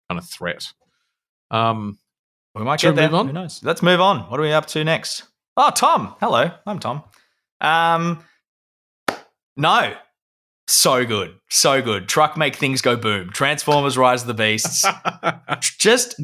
[0.09, 0.71] kind of threat.
[1.51, 1.97] Um,
[2.55, 3.07] We might get there.
[3.09, 3.27] move on?
[3.27, 3.59] Who knows?
[3.63, 4.29] Let's move on.
[4.29, 5.23] What are we up to next?
[5.57, 6.15] Oh, Tom.
[6.19, 6.51] Hello.
[6.67, 7.03] I'm Tom.
[7.61, 8.23] Um,
[9.57, 9.93] no.
[10.67, 11.35] So good.
[11.49, 12.07] So good.
[12.07, 13.29] Truck make things go boom.
[13.31, 14.85] Transformers Rise of the Beasts.
[15.79, 16.19] Just,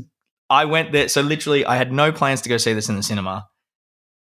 [0.49, 1.07] I went there.
[1.07, 3.47] So literally, I had no plans to go see this in the cinema.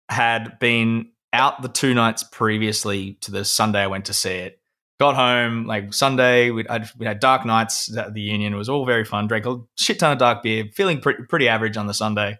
[0.09, 4.59] Had been out the two nights previously to the Sunday I went to see it.
[4.99, 6.49] Got home like Sunday.
[6.49, 8.53] We had, dark nights at the Union.
[8.53, 9.27] It was all very fun.
[9.27, 10.65] Drank a shit ton of dark beer.
[10.73, 12.39] Feeling pretty, pretty average on the Sunday.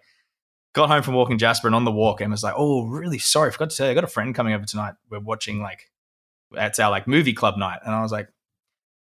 [0.74, 3.70] Got home from walking Jasper and on the walk, Emma's like, "Oh, really sorry, forgot
[3.70, 4.94] to tell you, I got a friend coming over tonight.
[5.10, 5.90] We're watching like
[6.50, 8.28] that's our like movie club night." And I was like,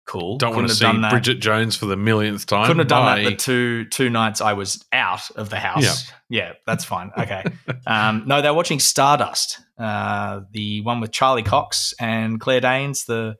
[0.06, 1.10] "Cool." don't want to see that.
[1.10, 2.66] Bridget Jones for the millionth time.
[2.66, 3.30] Couldn't have done that Bye.
[3.30, 6.10] the two two nights I was out of the house.
[6.28, 7.10] Yeah, that's fine.
[7.18, 7.44] Okay.
[7.86, 13.36] um, no, they're watching Stardust, uh, the one with Charlie Cox and Claire Danes, the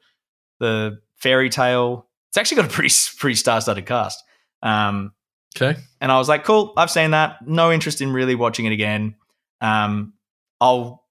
[0.60, 2.08] the fairy tale.
[2.30, 4.22] It's actually got a pretty pretty star studded cast.
[4.62, 5.12] Um,
[5.56, 5.78] Okay.
[6.00, 7.36] and I was like, cool, I've seen that.
[7.46, 9.14] No interest in really watching it again.
[9.60, 10.14] Um,
[10.60, 11.04] I'll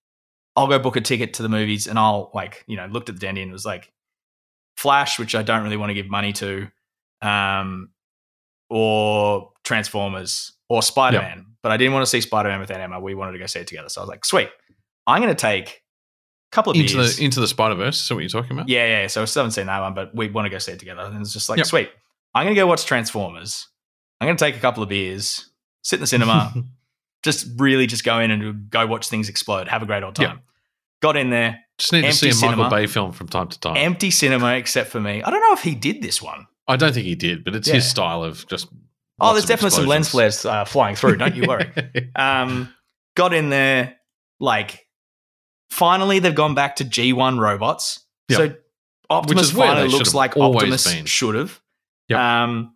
[0.58, 3.16] I'll go book a ticket to the movies and I'll like, you know, looked at
[3.16, 3.93] the dandy and was like
[4.78, 6.68] Flash, which I don't really want to give money to,
[7.22, 7.90] um,
[8.70, 11.46] or Transformers or Spider Man.
[11.62, 13.00] But I didn't want to see Spider Man with Emma.
[13.00, 13.90] We wanted to go see it together.
[13.90, 14.50] So I was like, sweet.
[15.08, 15.70] I'm gonna take
[16.52, 17.18] a couple of Into beers.
[17.18, 18.02] the into the Spider Verse.
[18.02, 18.70] Is that what you're talking about?
[18.70, 19.08] Yeah, yeah.
[19.08, 21.02] So I still haven't seen that one, but we want to go see it together.
[21.02, 21.68] And it's just like, Yep.
[21.68, 21.90] sweet.
[22.36, 23.68] I'm going to go watch Transformers.
[24.20, 25.50] I'm going to take a couple of beers,
[25.84, 26.54] sit in the cinema,
[27.24, 30.30] just really just go in and go watch things explode, have a great old time.
[30.30, 30.38] Yep.
[31.02, 32.70] Got in there, Just need to see a Michael cinema.
[32.70, 33.76] Bay film from time to time.
[33.76, 35.22] empty cinema except for me.
[35.22, 36.48] I don't know if he did this one.
[36.66, 37.74] I don't think he did, but it's Yeah.
[37.76, 38.70] his style of just.
[39.20, 41.18] Oh, there's definitely some lens flares uh, flying through.
[41.18, 41.70] Don't you worry.
[42.16, 42.74] um,
[43.18, 43.98] got in there,
[44.40, 44.88] like,
[45.72, 48.06] finally they've gone back to G1 robots.
[48.30, 48.38] Yep.
[48.38, 48.56] So
[49.10, 51.60] Optimus finally looks like Optimus should have.
[52.08, 52.18] Yep.
[52.20, 52.76] Um,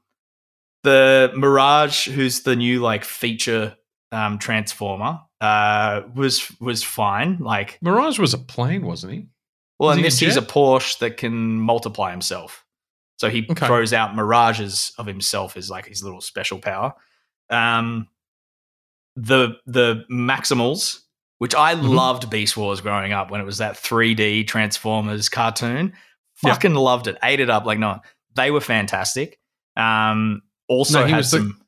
[0.83, 3.77] the Mirage, who's the new like feature
[4.11, 7.37] um, transformer, uh, was was fine.
[7.39, 9.27] Like, Mirage was a plane, wasn't he?
[9.79, 10.41] well, Was in he a this he's a?
[10.41, 12.65] Porsche that can multiply himself.
[13.19, 13.65] So he Okay.
[13.67, 16.93] throws out mirages of himself as like his little special power.
[17.49, 18.07] Um,
[19.15, 20.99] the the Maximals,
[21.39, 21.89] which I Mhm.
[21.95, 25.93] loved Beast Wars growing up when it was that 3D Transformers cartoon.
[26.43, 26.53] Yeah.
[26.53, 27.17] Fucking loved it.
[27.23, 27.99] Ate it up like no.
[28.35, 29.39] They were fantastic.
[29.75, 31.61] Um, also No, he had was the- some.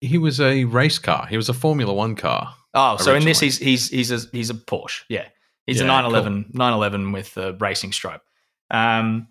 [0.00, 1.26] He was a race car.
[1.26, 2.54] He was a Formula One car.
[2.78, 5.02] Oh, so in this he's he's he's a he's a Porsche.
[5.08, 5.26] Yeah,
[5.66, 8.22] he's a Yeah, 911 911 with the racing stripe.
[8.70, 9.28] Um,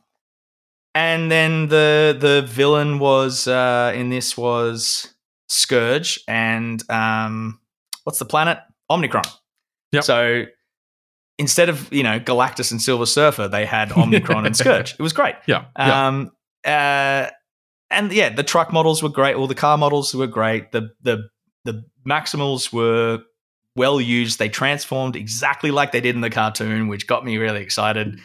[0.93, 5.13] and then the the villain was uh, in this was
[5.47, 7.59] Scourge and um,
[8.03, 8.59] what's the planet
[8.91, 9.27] Omnicron.
[9.91, 10.03] Yep.
[10.03, 10.45] So
[11.37, 14.93] instead of you know Galactus and Silver Surfer, they had Omnicron and Scourge.
[14.93, 15.35] It was great.
[15.45, 15.65] Yeah.
[15.77, 16.07] yeah.
[16.07, 16.31] Um,
[16.65, 17.27] uh,
[17.89, 19.35] and yeah, the truck models were great.
[19.35, 20.71] All the car models were great.
[20.71, 21.29] The the
[21.63, 23.19] the Maximals were
[23.77, 24.39] well used.
[24.39, 28.19] They transformed exactly like they did in the cartoon, which got me really excited.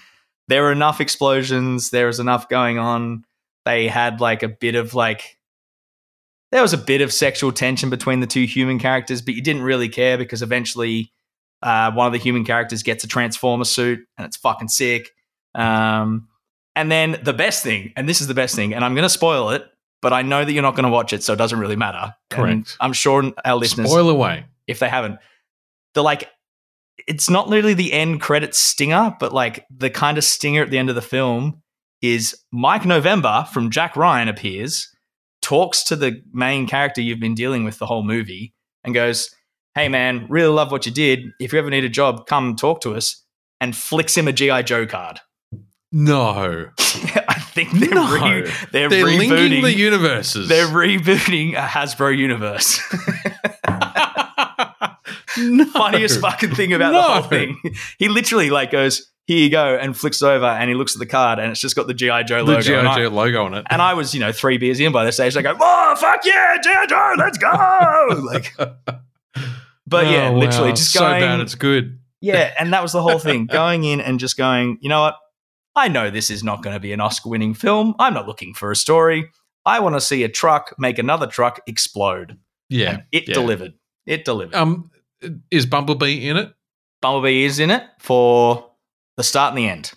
[0.48, 1.90] There were enough explosions.
[1.90, 3.24] There was enough going on.
[3.64, 5.38] They had like a bit of like
[6.50, 9.62] there was a bit of sexual tension between the two human characters, but you didn't
[9.62, 11.12] really care because eventually
[11.62, 15.12] uh, one of the human characters gets a transformer suit and it's fucking sick.
[15.54, 16.28] Um,
[16.74, 19.08] and then the best thing, and this is the best thing, and I'm going to
[19.08, 19.64] spoil it,
[20.02, 22.14] but I know that you're not going to watch it, so it doesn't really matter.
[22.30, 22.52] Correct.
[22.52, 24.44] And I'm sure our listeners, Spoil away.
[24.66, 25.20] if they haven't,
[25.94, 26.28] the like,
[27.08, 30.78] it's not literally the end credit stinger, but like the kind of stinger at the
[30.78, 31.62] end of the film
[32.00, 34.88] is Mike November from Jack Ryan appears,
[35.40, 39.34] talks to the main character you've been dealing with the whole movie, and goes,
[39.74, 41.30] Hey man, really love what you did.
[41.40, 43.24] If you ever need a job, come talk to us,
[43.60, 44.62] and flicks him a G.I.
[44.62, 45.20] Joe card.
[45.92, 46.68] No.
[46.78, 48.12] I think they're, No.
[48.14, 49.62] re- they're, They're linking rebooting.
[49.62, 50.48] the universes.
[50.48, 52.80] they're rebooting a Hasbro universe.
[55.38, 55.64] no.
[55.66, 56.98] Funniest fucking thing about No.
[57.02, 57.58] the whole thing.
[57.98, 61.06] He literally like goes, "Here you go," and flicks over, and he looks at the
[61.06, 62.60] card, and it's just got the GI Joe The logo.
[62.62, 62.94] G.I.
[62.96, 63.66] Joe logo on it.
[63.70, 65.36] and I was, you know, three beers in by this stage.
[65.36, 68.52] I go, "Oh fuck yeah, GI Joe, let's go!" like,
[69.86, 70.74] but yeah, Oh, literally wow.
[70.74, 71.98] just so going, bad it's good.
[72.20, 73.46] yeah, and that was the whole thing.
[73.46, 75.16] Going in and just going, you know what?
[75.74, 77.94] I know this is not going to be an Oscar winning film.
[77.98, 79.30] I'm not looking for a story.
[79.64, 82.36] I want to see a truck make another truck explode.
[82.68, 82.90] Yeah.
[82.90, 83.34] And it yeah.
[83.34, 83.72] delivered.
[84.04, 84.54] It delivered.
[84.54, 84.90] Um,
[85.50, 86.52] is Bumblebee in it?
[87.00, 88.70] Bumblebee is in it for
[89.16, 89.92] the start and the end.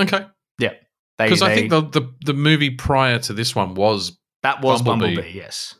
[0.00, 0.26] Okay.
[0.58, 0.72] Yeah.
[1.18, 5.14] Because I think the, the the movie prior to this one was that was Bumblebee.
[5.16, 5.38] Bumblebee.
[5.38, 5.76] yes.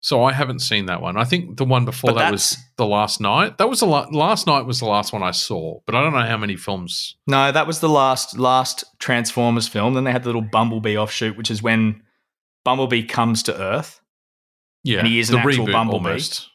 [0.00, 1.16] so I haven't seen that one.
[1.16, 3.58] I think the one before But that was the last night.
[3.58, 6.12] That was the la- last night was the last one I saw, but I don't
[6.14, 7.16] know how many films.
[7.26, 9.94] No, that was the last last Transformers film.
[9.94, 12.02] Then they had the little Bumblebee offshoot, which is when
[12.64, 14.00] Bumblebee comes to Earth.
[14.84, 16.08] Yeah, And he is the an actual reboot Bumblebee.
[16.08, 16.48] almost.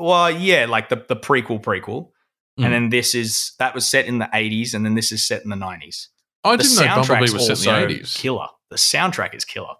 [0.00, 2.10] Well, yeah, like the, the prequel prequel.
[2.58, 2.64] Mm.
[2.64, 5.42] And then this is that was set in the 80s, and then this is set
[5.44, 6.08] in the 90s.
[6.44, 8.16] I the didn't know Bumblebee was set in the eighties.
[8.16, 8.46] killer.
[8.70, 9.74] The soundtrack is killer.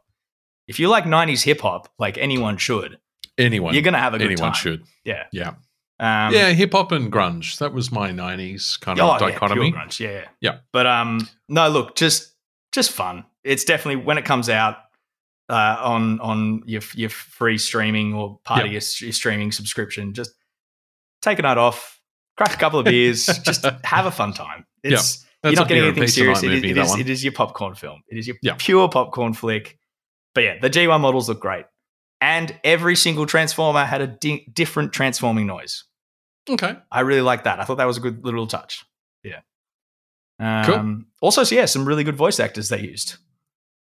[0.69, 2.99] If you like 90s hip hop, like anyone should,
[3.39, 4.61] Anyone, you're gonna have a good anyone time.
[4.61, 4.85] should.
[5.05, 5.25] Yeah.
[5.33, 5.55] Yeah.
[5.99, 7.59] Um, yeah, hip hop and grunge.
[7.59, 9.71] That was my nineties kind oh, of yeah, dichotomy.
[9.71, 10.25] pure grunge, yeah.
[10.41, 10.59] Yeah.
[10.73, 12.35] But um, no, look, just
[12.73, 13.25] just fun.
[13.45, 14.77] It's definitely when it comes out
[15.51, 20.15] uh, on on your your free streaming or part of your, your streaming subscription.
[20.15, 20.31] Just
[21.23, 22.01] take a night off,
[22.37, 24.65] crack a couple of beers, just have a fun time.
[24.83, 26.43] It's you're not getting anything serious.
[26.43, 28.03] It is, movie, it, is, it is your popcorn film.
[28.09, 28.55] It is your Yeah.
[28.59, 29.79] pure popcorn flick.
[30.35, 31.65] But yeah, the G1 models look great.
[32.21, 35.85] And every single transformer had a di- different transforming noise.
[36.49, 36.77] Okay.
[36.93, 37.59] I really like that.
[37.59, 38.85] I thought that was a good little touch.
[39.25, 39.41] Yeah.
[40.39, 41.05] Um, Cool.
[41.23, 43.17] Also, so yeah, some really good voice actors they used.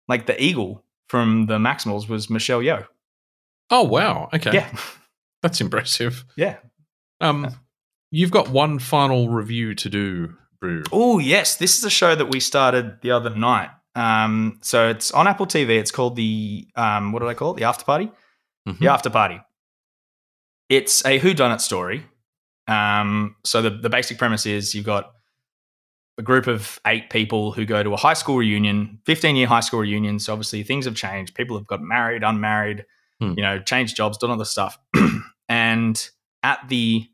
[0.07, 2.85] Like the eagle from the Maximals was Michelle Yeoh.
[3.69, 4.29] Oh wow.
[4.33, 4.53] Okay.
[4.53, 4.75] Yeah.
[5.41, 6.23] That's impressive.
[6.37, 6.57] Yeah.
[7.19, 7.49] Um,
[8.11, 10.83] you've got one final review to do, Brew.
[10.91, 11.57] Oh, yes.
[11.57, 13.69] This is a show that we started the other night.
[13.95, 15.69] Um, so it's on Apple TV.
[15.79, 17.57] It's called the, um, what did I call it?
[17.57, 18.11] The After Party?
[18.67, 18.79] Mhm.
[18.79, 19.41] The After Party.
[20.69, 22.05] It's a whodunit story.
[22.67, 25.11] Um, so the, the basic premise is you've got
[26.17, 29.59] a group of eight people who go to a high school reunion, 15 year high
[29.61, 30.19] school reunion.
[30.19, 31.33] So obviously things have changed.
[31.35, 32.85] People have got married, unmarried,
[33.19, 33.33] Hmm.
[33.37, 34.77] you know, changed jobs, done other stuff.
[35.49, 36.09] and
[36.41, 37.07] at the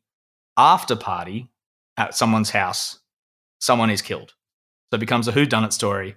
[0.58, 1.50] after party
[1.98, 3.00] at someone's house,
[3.60, 4.34] someone is killed.
[4.92, 6.16] So it becomes a whodunit story.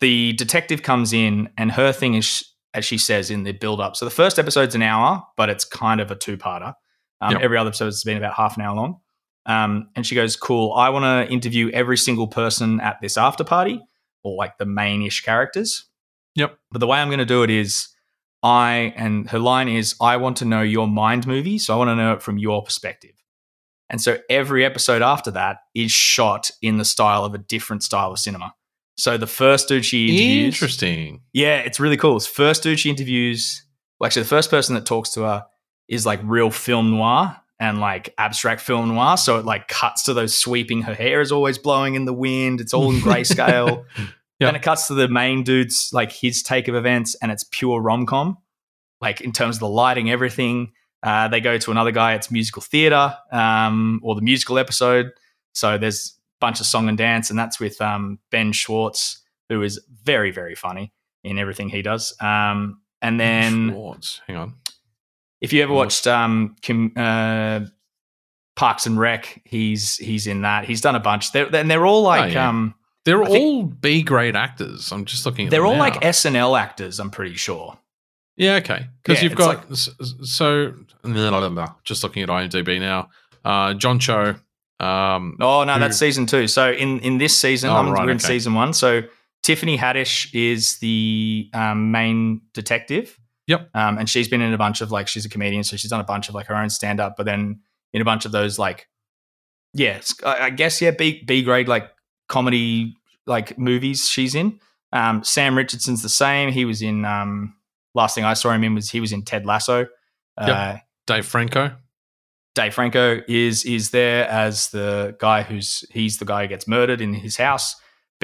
[0.00, 2.44] The detective comes in, and her thing is,
[2.74, 3.94] as she says in the build up.
[3.96, 6.74] So the first episode's an hour, but it's kind of a two parter.
[7.20, 7.40] Um, Yep.
[7.42, 9.00] Every other episode has been about half an hour long.
[9.46, 13.44] Um, and she goes, Cool, I want to interview every single person at this after
[13.44, 13.80] party,
[14.22, 15.86] or like the main ish characters.
[16.34, 16.58] Yep.
[16.70, 17.88] But the way I'm going to do it is,
[18.42, 21.58] I, and her line is, I want to know your mind movie.
[21.58, 23.12] So I want to know it from your perspective.
[23.90, 28.12] And so every episode after that is shot in the style of a different style
[28.12, 28.54] of cinema.
[28.96, 31.22] So the first dude she interviews, Interesting.
[31.32, 32.16] yeah, it's really cool.
[32.16, 33.64] It's first dude she interviews,
[33.98, 35.44] well, actually, the first person that talks to her
[35.88, 39.16] is like real film noir and like abstract film noir.
[39.16, 40.82] So it like cuts to those sweeping.
[40.82, 42.60] Her hair is always blowing in the wind.
[42.60, 43.84] It's all in grayscale.
[43.96, 44.48] Yeah.
[44.48, 47.80] Then it cuts to the main dude's like his take of events, and it's pure
[47.80, 48.36] rom com,
[49.00, 50.72] like in terms of the lighting, everything.
[51.02, 52.14] Uh, they go to another guy.
[52.14, 55.12] It's musical theater um, or the musical episode.
[55.52, 59.62] So there's a bunch of song and dance, and that's with um, Ben Schwartz, who
[59.62, 60.92] is very very funny
[61.22, 62.14] in everything he does.
[62.20, 64.20] Um, and then Schwartz.
[64.26, 64.54] Hang on.
[65.44, 65.76] If you ever Oh.
[65.76, 67.60] watched um, com- uh,
[68.56, 69.42] Parks and Rec.
[69.44, 70.64] He's he's in that.
[70.64, 71.32] He's done a bunch.
[71.32, 72.48] They're and they're all like Oh, yeah.
[72.48, 74.92] um They're I all B grade actors.
[74.92, 75.80] I'm just looking at they're all now.
[75.80, 77.00] like SNL actors.
[77.00, 77.76] I'm pretty sure.
[78.36, 78.86] Yeah, okay.
[79.02, 79.90] Because Yeah, you've got s-
[80.22, 80.74] so
[81.84, 83.08] just looking at IMDb now.
[83.44, 84.36] Uh, John Cho.
[84.80, 86.46] Um, Oh no, Who- that's season two.
[86.48, 88.26] So in in this season, Oh, I'm, right, we're in okay.
[88.26, 88.72] season one.
[88.72, 89.02] So
[89.42, 93.18] Tiffany Haddish is the um, main detective.
[93.46, 93.70] Yep.
[93.74, 96.00] Um, and she's been in a bunch of like she's a comedian, so she's done
[96.00, 97.60] a bunch of like her own stand up, but then
[97.92, 98.88] in a bunch of those like,
[99.74, 101.90] yeah, I, I guess yeah, B B grade like
[102.28, 102.96] comedy
[103.26, 104.60] like movies she's in.
[104.92, 106.52] Um, Sam Richardson's the same.
[106.52, 107.54] He was in um,
[107.94, 109.86] last thing I saw him in was he was in Ted Lasso.
[110.38, 110.80] Uh, Yep.
[111.06, 111.76] Dave Franco.
[112.54, 117.00] Dave Franco is is there as the guy who's he's the guy who gets murdered
[117.00, 117.74] in his house.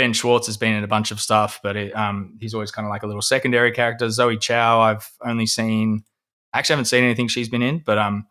[0.00, 2.86] Ben Schwartz has been in a bunch of stuff, but it, um, he's always kind
[2.86, 4.08] of like a little secondary character.
[4.08, 6.04] Zoe Chao, I've only seen,
[6.54, 8.24] I actually haven't seen anything she's been in, but um,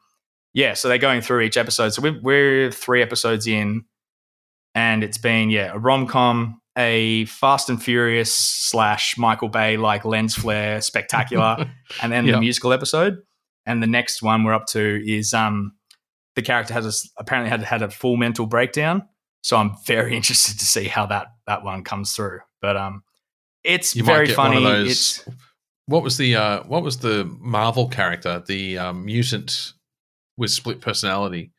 [0.52, 0.74] yeah.
[0.74, 1.90] So they're going through each episode.
[1.90, 3.86] So we're, we're three episodes in,
[4.74, 10.06] and it's been yeah a rom com, a Fast and Furious slash Michael Bay like
[10.06, 11.70] lens flare spectacular
[12.02, 12.32] and then Yeah.
[12.34, 13.18] the musical episode.
[13.68, 15.74] And the next one we're up to is um
[16.36, 19.04] the character has a apparently had had a full mental breakdown.
[19.44, 22.40] So I'm very interested to see how that that one comes through.
[22.62, 23.04] But um
[23.64, 24.64] it's You very funny.
[24.64, 24.90] those.
[24.92, 25.30] It's
[25.88, 28.42] What was the uh, what was the Marvel character?
[28.48, 29.74] The um, mutant
[30.38, 31.52] with split personality.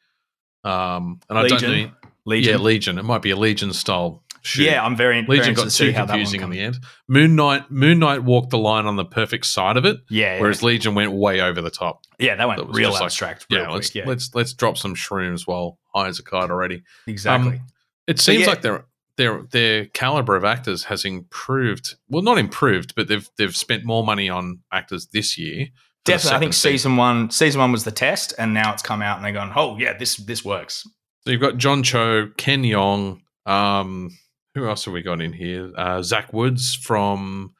[0.64, 1.82] Um, and I don't Legion.
[1.82, 1.90] know.
[2.26, 2.52] Legion.
[2.52, 2.98] Yeah, Legion.
[2.98, 4.22] It might be a Legion style.
[4.42, 4.64] Shoot.
[4.64, 6.78] Yeah, I'm very, very Legion interested got too how that one confusing in the end.
[7.08, 7.70] Moon Knight.
[7.70, 10.40] Moon Knight walked the line on the perfect side of it, Yeah, yeah.
[10.40, 12.00] whereas Legion went way over the top.
[12.18, 13.46] yeah, that went that real just like- abstract.
[13.50, 16.50] real Yeah, quick, let's yeah, let's let's drop some shrooms while high as a kite
[16.50, 16.82] already.
[17.06, 17.56] exactly.
[17.58, 17.66] um,
[18.06, 18.46] It seems yeah.
[18.46, 18.86] like their
[19.20, 21.96] their their caliber of actors has improved.
[22.08, 25.66] Well, not improved, but they've they've spent more money on actors this year.
[26.06, 29.16] Definitely, I think season one, season one was the test, and now it's come out,
[29.16, 30.88] and they're going, "Oh yeah, this this works."
[31.20, 33.20] So you've got John Cho, Ken Jeong.
[33.44, 34.16] Um,
[34.54, 35.70] who else have we got in here?
[35.76, 37.52] Uh, Zach Woods from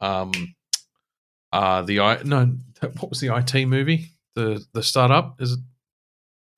[0.00, 0.32] um,
[1.50, 4.10] uh, the I no, what was the IT movie?
[4.34, 5.60] The the startup is it?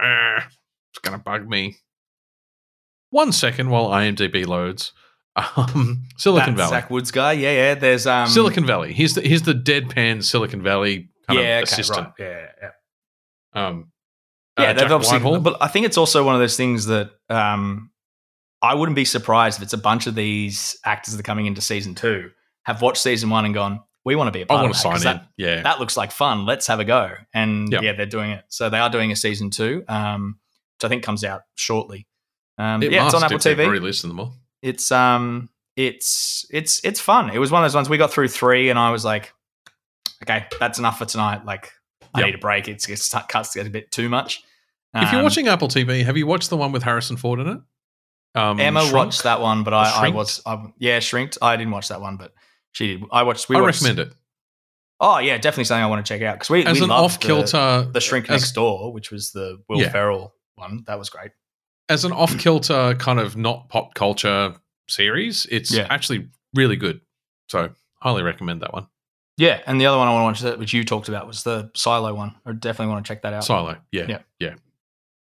[0.02, 0.40] Uh,
[0.90, 1.76] it's gonna bug me.
[3.10, 4.92] One second while IMDb loads.
[5.56, 6.70] Um, Silicon That Valley.
[6.70, 7.74] Zach Woods guy, yeah, yeah.
[7.74, 8.92] There's um, Silicon Valley.
[8.92, 12.08] He's the he's the deadpan Silicon Valley kind yeah, of okay, assistant.
[12.08, 12.46] right, yeah,
[13.54, 13.66] yeah.
[13.66, 13.92] Um,
[14.58, 15.18] yeah, uh, they've Jack obviously.
[15.18, 15.40] Whitehall.
[15.40, 17.90] But I think it's also one of those things that um,
[18.62, 21.60] I wouldn't be surprised if it's a bunch of these actors that are coming into
[21.60, 22.30] season two
[22.64, 24.76] have watched season one and gone, "We want to be a I part want of
[24.76, 25.02] to sign in.
[25.02, 26.46] That, yeah, that looks like fun.
[26.46, 27.80] Let's have a go." And Yeah.
[27.82, 28.44] yeah, they're doing it.
[28.48, 30.40] So they are doing a season two, um,
[30.76, 32.08] which I think comes out shortly.
[32.58, 33.64] Um, it yeah, it's on Apple TV.
[33.64, 34.34] Already listed them all.
[34.62, 37.30] It's um, it's it's it's fun.
[37.30, 39.32] It was one of those ones we got through three, and I was like,
[40.24, 41.70] "Okay, that's enough for tonight." Like,
[42.14, 42.26] I Yep.
[42.26, 42.68] need a break.
[42.68, 44.42] It's it cuts to get a bit too much.
[44.94, 47.46] If you're Um, watching Apple TV, have you watched the one with Harrison Ford in
[47.48, 47.58] it?
[48.34, 48.94] Um, Emma Shrunk?
[48.94, 51.38] watched that one, but I, I was I, yeah shrinked.
[51.40, 52.32] I didn't watch that one, but
[52.72, 53.04] she did.
[53.12, 53.48] I watched.
[53.48, 54.16] We I watched, recommend it
[55.00, 57.20] Oh yeah, definitely something I want to check out because we as we an off
[57.20, 57.84] kilter.
[57.84, 59.90] the, the Shrink as, Next Door, which was the Will Yeah.
[59.90, 60.82] Ferrell one.
[60.88, 61.30] That was great.
[61.88, 64.54] As an off kilter kind of not pop culture
[64.88, 65.46] series.
[65.50, 65.86] It's Yeah.
[65.90, 67.00] actually really good.
[67.48, 67.70] So
[68.00, 68.86] highly recommend that one.
[69.36, 71.44] Yeah, and the other one I want to watch, that which you talked about, was
[71.44, 72.34] the Silo one.
[72.44, 73.44] I definitely want to check that out.
[73.44, 73.76] Silo.
[73.92, 74.06] Yeah.
[74.08, 74.18] Yeah.
[74.40, 74.54] Yeah.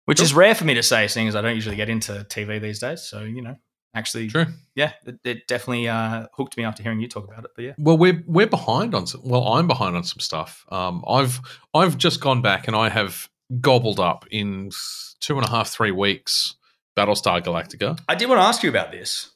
[0.06, 0.26] which Cool.
[0.26, 2.80] is rare for me to say, seeing as I don't usually get into TV these
[2.80, 3.02] days.
[3.04, 3.56] So you know,
[3.96, 4.48] actually, True.
[4.76, 7.52] yeah, it, it definitely uh, hooked me after hearing you talk about it.
[7.56, 9.22] But yeah, Well, we're we're behind on some.
[9.24, 10.66] Well, I'm behind on some stuff.
[10.70, 11.40] Um, I've
[11.74, 13.30] I've just gone back and I have
[13.62, 14.72] gobbled up in
[15.20, 16.56] two and a half, three weeks.
[16.96, 18.00] Battlestar Galactica.
[18.08, 19.32] I did want to ask you about this.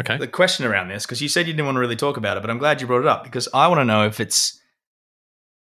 [0.00, 0.16] Okay.
[0.16, 2.40] the question around this because you said you didn't want to really talk about it,
[2.40, 4.60] but I'm glad you brought it up because I want to know if it's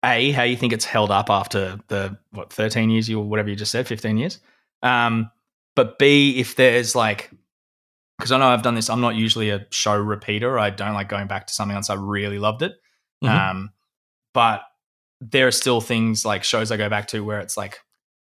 [0.03, 3.49] a how you think it's held up after the what 13 years you or whatever
[3.49, 4.39] you just said, 15 years.
[4.83, 5.31] Um,
[5.73, 7.31] but b if there's like
[8.17, 8.89] because I know I've done this.
[8.89, 10.59] I'm not usually a show repeater.
[10.59, 12.73] I don't like going back to something else I really loved it.
[13.23, 13.29] Mhm.
[13.29, 13.69] Um,
[14.33, 14.63] but
[15.31, 17.79] there are still things like shows I go back to where it's like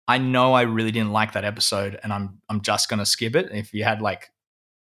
[0.06, 3.50] I know I really didn't like that episode, and I'm I'm just gonna skip it.
[3.52, 4.32] If you had like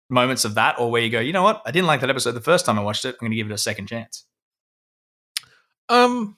[0.09, 2.31] moments of that, or where you go, you know what, I didn't like that episode
[2.31, 4.25] the first time I watched it, I'm gonna give it a second chance.
[5.89, 6.37] Um,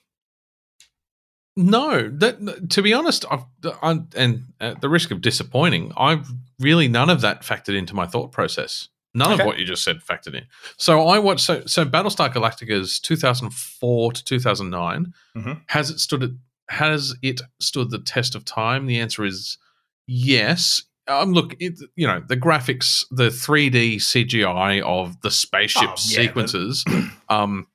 [1.56, 2.08] no.
[2.08, 3.44] That to be honest, I've
[3.82, 6.28] I, and at the risk of disappointing, I've
[6.58, 8.88] really none of that factored into my thought process.
[9.14, 9.42] None Okay.
[9.42, 10.44] of what you just said factored in.
[10.76, 11.44] So I watched.
[11.44, 15.60] So so Battlestar Galactica's 2004 to 2009 Mhm.
[15.66, 16.30] has it stood it
[16.68, 18.86] has it stood the test of time?
[18.86, 19.58] The answer is
[20.06, 20.82] yes.
[21.08, 26.22] Um, look, it, you know the graphics, the 3D CGI of the spaceship Oh, yeah,
[26.22, 26.84] sequences,
[27.28, 27.66] um,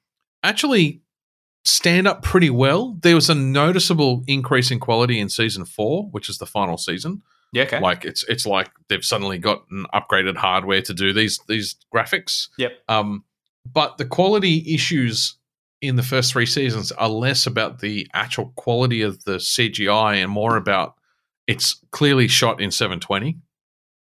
[0.43, 1.01] actually
[1.65, 2.97] stand up pretty well.
[3.01, 7.23] There was a noticeable increase in quality in season four, which is the final season.
[7.55, 7.79] Yeah, okay.
[7.79, 12.49] Like it's it's like they've suddenly gotten upgraded hardware to do these these graphics.
[12.57, 12.73] Yep.
[12.89, 13.23] Um,
[13.65, 15.37] but the quality issues
[15.81, 20.29] in the first three seasons are less about the actual quality of the CGI and
[20.29, 20.95] more about
[21.47, 23.37] it's clearly shot in 720,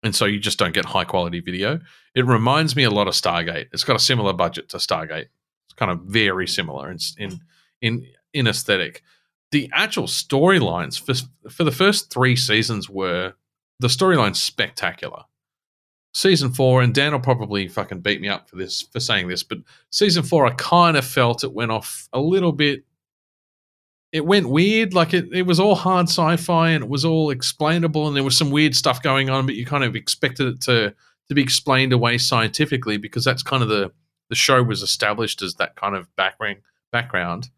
[0.02, 1.80] and so you just don't get high quality video.
[2.14, 3.68] It reminds me a lot of Stargate.
[3.72, 5.28] It's got a similar budget to Stargate.
[5.68, 7.40] It's kind of very similar in in
[7.80, 9.02] in, in aesthetic.
[9.50, 11.14] The actual storylines for
[11.50, 13.34] for the first three seasons were
[13.80, 15.22] the storyline's spectacular.
[16.14, 19.42] Season four, and Dan will probably fucking beat me up for this for saying this,
[19.42, 19.58] but
[19.90, 22.84] season four, I kind of felt it went off a little bit.
[24.10, 28.08] It went weird, like it, it was all hard sci-fi and it was all explainable,
[28.08, 30.94] and there was some weird stuff going on, but you kind of expected it to
[31.28, 33.92] to be explained away scientifically because that's kind of the
[34.30, 36.58] the show was established as that kind of background
[36.90, 37.50] background,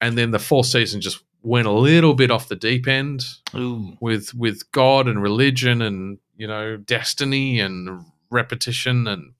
[0.00, 3.96] and then the fourth season just went a little bit off the deep end Ooh.
[4.00, 9.34] with with God and religion and you know destiny and repetition and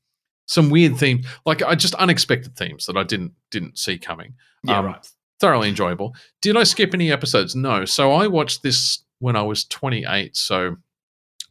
[0.47, 4.35] some weird themes like I just unexpected themes that I didn't didn't see coming.
[4.63, 5.09] Yeah, Um, right.
[5.41, 6.15] Thoroughly enjoyable.
[6.43, 7.57] Did I skip any episodes?
[7.57, 7.85] No.
[7.85, 10.77] So I watched this when I was 28, so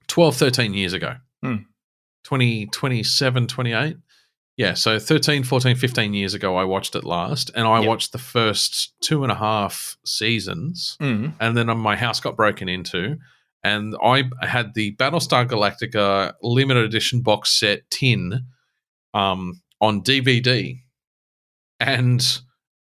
[0.07, 1.15] 12 13 years ago.
[1.41, 1.55] Hmm.
[2.23, 3.97] 20 27 28.
[4.55, 7.87] Yeah, so 13, 14, 15 years ago, I watched it last, and I Yep.
[7.87, 11.33] watched the first two and a half seasons Mm.
[11.39, 13.17] and then my house got broken into
[13.65, 18.41] and i had the battlestar galactica limited edition box set tin
[19.13, 20.79] um, on dvd
[21.79, 22.39] and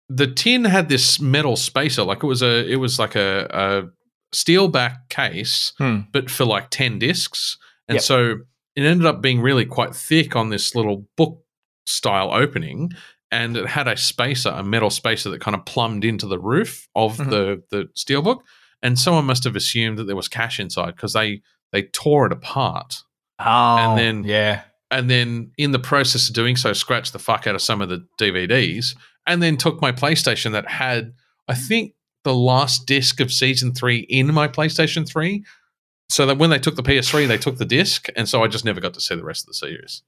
[0.10, 4.36] the tin had this metal spacer like it was a it was like a, a
[4.36, 6.02] steel back case Hmm.
[6.12, 7.58] but for like 10 discs
[7.88, 8.04] and Yep.
[8.04, 8.32] so
[8.76, 11.43] it ended up being really quite thick on this little book
[11.86, 12.92] style opening
[13.32, 16.88] and it had a spacer a metal spacer that kind of plumbed into the roof
[16.96, 17.30] of Mhm.
[17.30, 18.40] the the steelbook
[18.82, 21.42] and someone must have assumed that there was cash inside because they
[21.72, 22.96] they tore it apart.
[23.40, 24.62] Oh, And then- yeah,
[24.92, 27.90] and then in the process of doing so scratched the fuck out of some of
[27.90, 28.96] the dvds
[29.26, 31.14] and then took my playstation that had
[31.48, 31.94] i think
[32.24, 35.44] the last disc of season three in my playstation 3
[36.10, 38.66] so that when they took the ps3 they took the disc and so i just
[38.66, 40.04] never got to see the rest of the series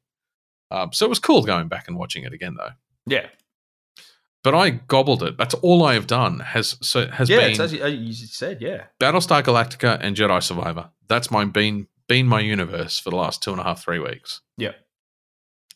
[0.72, 2.72] um, so it was cool going back and watching it again though
[3.06, 3.28] yeah,
[4.44, 7.38] but i gobbled it that's all i have done has so has yeah.
[7.40, 8.86] been It's as you, you said, yeah.
[9.00, 13.52] battlestar galactica and jedi survivor that's my been been my universe for the last two
[13.52, 14.74] and a half three weeks Yeah.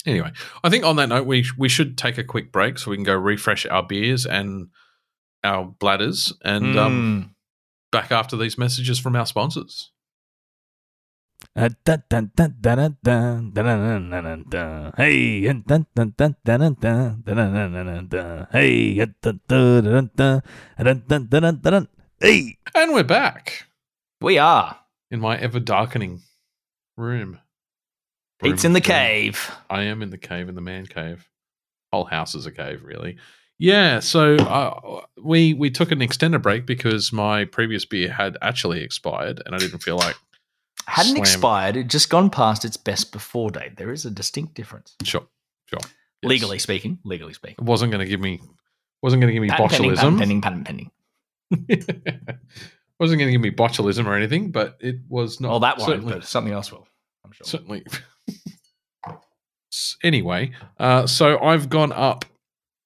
[0.06, 0.32] Anyway,
[0.64, 3.04] I think on that note, we we should take a quick break so we can
[3.04, 4.70] go refresh our beers and
[5.44, 7.36] our bladders, and um, Mm.
[7.92, 9.92] back after these messages from our sponsors.
[22.22, 23.66] Hey, and we're back.
[24.22, 24.80] We are
[25.12, 26.22] in my ever darkening
[26.96, 27.40] room.
[28.42, 28.84] Pete's in the room.
[28.84, 29.52] cave.
[29.70, 31.28] I am in the cave, in the man cave.
[31.92, 33.18] Whole house is a cave, really.
[33.58, 38.82] Yeah, so uh, we we took an extended break because my previous beer had actually
[38.82, 40.16] expired, and I didn't feel like
[40.88, 41.22] Hadn't Slam.
[41.22, 41.78] expired.
[41.78, 43.78] It just gone past its best before date.
[43.78, 45.28] There is a distinct difference, sure,
[45.66, 45.80] sure.
[45.82, 46.30] Yes.
[46.30, 47.00] legally speaking.
[47.04, 47.58] Legally speaking.
[47.60, 48.42] it wasn't going to give me
[49.02, 50.20] wasn't going to give me Patent pending, patent botulism.
[50.20, 50.92] pending, patent pending.
[53.00, 55.50] wasn't going to give me botulism or anything, but it was not.
[55.50, 56.88] Well, that won't, certainly, but something else will.
[57.24, 57.46] I'm sure.
[57.46, 57.86] certainly.
[60.04, 62.26] Anyway, uh, so I've gone up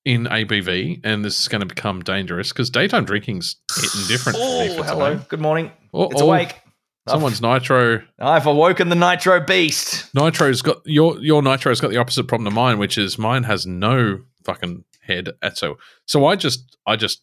[0.06, 4.38] in ABV, and this is going to become dangerous because daytime drinking's hitting different.
[4.42, 5.20] Oh, hello.
[5.30, 5.72] Good morning.
[5.94, 6.60] Oh, It's oh, awake.
[7.08, 8.02] Someone's nitro.
[8.18, 10.14] I've awoken the nitro beast.
[10.16, 13.66] Nitro's got your your nitro's got the opposite problem to mine, which is mine has
[13.68, 15.78] no fucking head at so.
[16.08, 17.22] So I just I just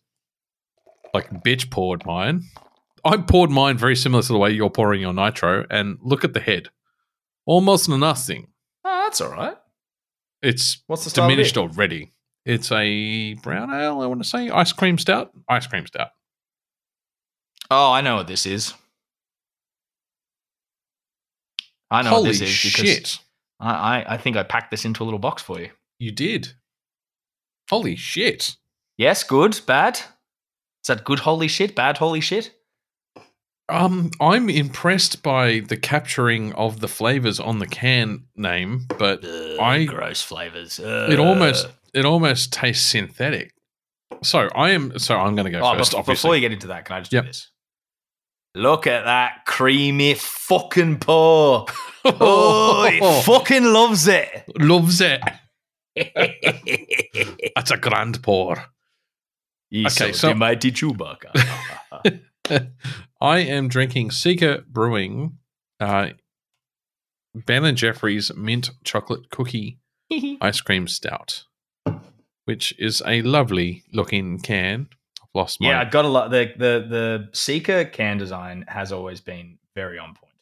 [1.14, 2.42] like bitch poured mine.
[3.04, 6.34] I poured mine very similar to the way you're pouring your nitro, and look at
[6.34, 6.68] the head,
[7.46, 8.48] almost nothing.
[8.84, 9.56] Oh, that's all right.
[10.42, 11.60] It's What's the diminished it?
[11.60, 12.12] already.
[12.44, 14.02] It's a brown ale.
[14.02, 15.30] I want to say ice cream stout.
[15.48, 16.08] Ice cream stout.
[17.70, 18.74] Oh, I know what this is.
[21.90, 23.18] I know Holy what this is because shit!
[23.58, 25.70] I, I, I think I packed this into a little box for you.
[25.98, 26.52] You did.
[27.68, 28.56] Holy shit!
[28.96, 29.96] Yes, good, bad.
[29.96, 32.54] Is that good holy shit, bad holy shit?
[33.68, 39.84] Um, I'm impressed by the capturing of the flavors on the can name, but I-
[39.84, 40.80] gross flavors.
[40.82, 43.52] it almost it almost tastes synthetic.
[44.22, 45.92] So I am so I'm going to go Oh, first.
[45.92, 47.24] bef- obviously, before you get into that, can I just Yep.
[47.24, 47.49] do this?
[48.54, 51.66] Look at that creamy fucking pour.
[52.04, 54.28] Oh, it fucking loves it.
[54.58, 55.20] loves it.
[57.54, 58.52] That's a grand pour.
[59.72, 62.20] okay, Okay, so- mighty Chewbacca.
[63.20, 65.38] I am drinking Seeker Brewing
[65.78, 66.10] uh,
[67.34, 69.78] Ben and Jeffrey's mint chocolate cookie
[70.40, 71.44] ice cream stout,
[72.46, 74.88] which is a lovely looking can.
[75.34, 76.30] Lost my Yeah, I got a lot.
[76.30, 80.32] The the the Seeker can design has always been very on point.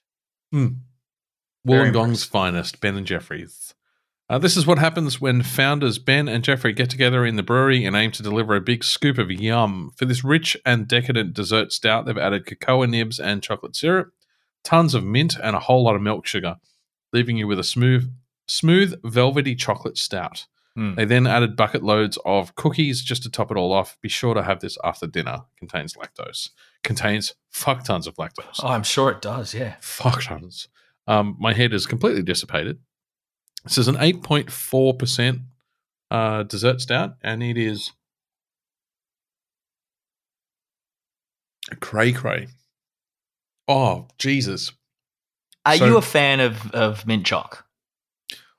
[1.66, 3.74] very Wollongong's finest, Ben and Jeffrey's.
[4.30, 7.86] Uh, this is what happens when founders Ben and Jeffrey get together in the brewery
[7.86, 9.90] and aim to deliver a big scoop of yum.
[9.96, 14.12] For this rich and decadent dessert stout, they've added cocoa nibs and chocolate syrup,
[14.64, 16.56] tons of mint, and a whole lot of milk sugar,
[17.10, 18.12] leaving you with a smooth,
[18.46, 20.46] smooth, velvety chocolate stout.
[20.78, 20.94] Hmm.
[20.94, 23.98] They then added bucket loads of cookies just to top it all off.
[24.00, 25.38] Be sure to have this after dinner.
[25.58, 26.50] Contains lactose.
[26.84, 29.54] Contains fuck tons of lactose Oh, I'm sure it does.
[29.54, 29.74] Yeah.
[29.80, 30.68] fuck tons.
[31.08, 32.78] Um, my head is completely dissipated.
[33.64, 35.40] This is an 8.4%
[36.12, 37.90] uh, dessert stout, and it is
[41.72, 42.46] a cray cray.
[43.66, 44.70] Oh, Jesus.
[45.66, 47.66] Are So- you a fan of of mint choc?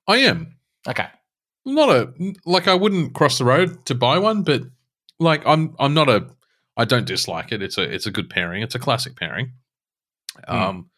[0.05, 0.57] I am.
[0.85, 1.07] Okay.
[1.75, 2.13] Not a
[2.45, 4.63] like I wouldn't cross the road to buy one, but
[5.19, 6.27] like I'm I'm not a
[6.77, 7.61] I don't dislike it.
[7.61, 8.61] It's a it's a good pairing.
[8.63, 9.53] It's a classic pairing.
[10.47, 10.55] Hmm.
[10.55, 10.89] Um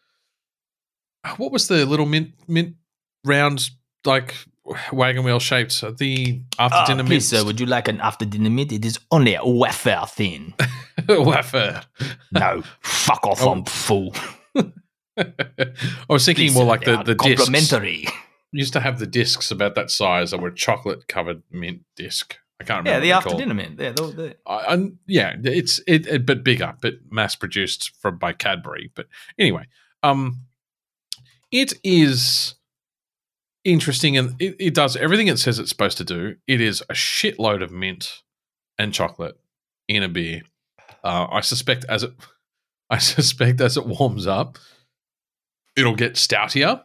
[1.36, 2.74] what was the little mint mint
[3.24, 3.70] round
[4.04, 4.34] like
[4.92, 8.50] wagon wheel shaped the after Ah, dinner mint sir, would you like an after dinner
[8.50, 8.72] mint?
[8.72, 10.54] It is only a wafer thin.
[11.08, 11.82] wafer?
[12.32, 13.52] No, fuck off, Oh.
[13.52, 14.14] I'm full.
[15.18, 15.26] I
[16.08, 17.48] was thinking Please, more like the the discs.
[18.52, 22.36] Used to have the discs about that size that were chocolate covered mint disc.
[22.60, 22.90] I can't remember.
[22.90, 23.80] Yeah, the after dinner mint.
[23.80, 28.18] Yeah, the, the, I, I, yeah, it's it, it, but bigger, but mass produced from
[28.18, 28.90] by Cadbury.
[28.94, 29.06] But
[29.38, 29.66] anyway,
[30.02, 30.38] um,
[31.50, 32.54] it is
[33.64, 36.36] interesting and it, it does everything it says it's supposed to do.
[36.46, 38.22] It is a shitload of mint
[38.78, 39.38] and chocolate
[39.88, 40.42] in a beer.
[41.04, 42.12] Uh, I suspect as it,
[42.90, 44.58] I suspect as it warms up,
[45.76, 46.82] it'll get stoutier.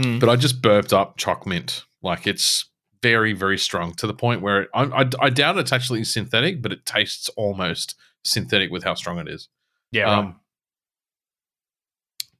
[0.00, 0.18] Hmm.
[0.18, 1.84] But I just burped up choc mint.
[2.02, 2.66] Like it's
[3.02, 6.62] very, very strong to the point where it, I, I, I doubt it's actually synthetic,
[6.62, 9.48] but it tastes almost synthetic with how strong it is.
[9.90, 10.18] yeah, right.
[10.18, 10.36] Um,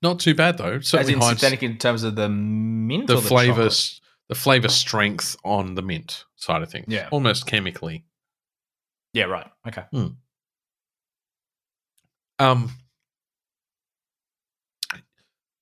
[0.02, 0.74] not too bad though.
[0.74, 3.68] As Certainly in synthetic in terms of the mint the the flavor,
[4.28, 6.86] the flavor strength on the mint side of things.
[6.88, 7.08] Yeah.
[7.10, 8.04] almost chemically.
[9.12, 9.46] Yeah, right.
[9.68, 9.84] Okay.
[9.94, 10.16] Mm.
[12.38, 12.70] Um,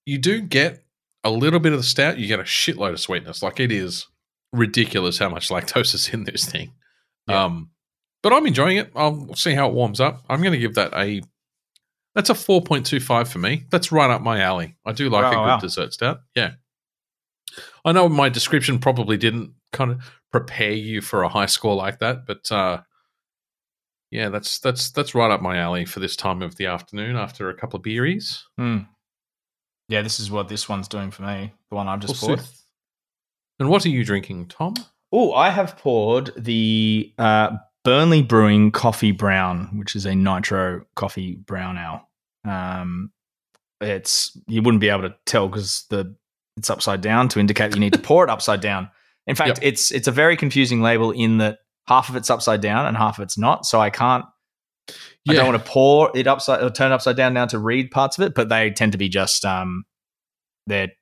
[0.06, 0.84] you do get
[1.24, 2.18] a little bit of the stout.
[2.18, 3.42] You get a shitload of sweetness.
[3.42, 4.06] Like it is
[4.52, 6.72] ridiculous how much lactose is in this thing.
[7.28, 7.44] Yeah.
[7.44, 7.70] Um,
[8.22, 8.90] but I'm enjoying it.
[8.94, 10.24] I'll see how it warms up.
[10.28, 11.22] I'm going to give that a.
[12.14, 13.64] That's a 4.25 for me.
[13.70, 14.76] That's right up my alley.
[14.84, 15.58] I do like Oh, a good wow.
[15.60, 16.20] dessert stout.
[16.34, 16.52] Yeah.
[17.84, 20.00] I know my description probably didn't kind of
[20.32, 22.80] prepare you for a high score like that, but uh,
[24.10, 27.48] yeah, that's that's that's right up my alley for this time of the afternoon after
[27.48, 28.44] a couple of beeries.
[28.58, 28.78] Hmm.
[29.90, 31.52] Yeah, this is what this one's doing for me.
[31.68, 32.46] The one I've just We'll poured.
[32.46, 32.54] see.
[33.58, 34.74] And what are you drinking, Tom?
[35.12, 41.34] Oh, I have poured the uh, Burnley Brewing Coffee Brown, which is a nitro coffee
[41.34, 42.08] brown ale.
[42.50, 43.10] Um,
[43.80, 46.14] it's you wouldn't be able to tell because the
[46.56, 48.90] it's upside down to indicate you need to pour it upside down.
[49.26, 49.58] In fact, Yep.
[49.62, 51.58] it's it's a very confusing label in that
[51.88, 53.66] half of it's upside down and half of it's not.
[53.66, 54.24] So I can't.
[55.28, 57.90] I don't want to pour it upside or turn it upside down now to read
[57.90, 59.84] parts of it, but they tend to be just um,
[60.66, 60.92] they're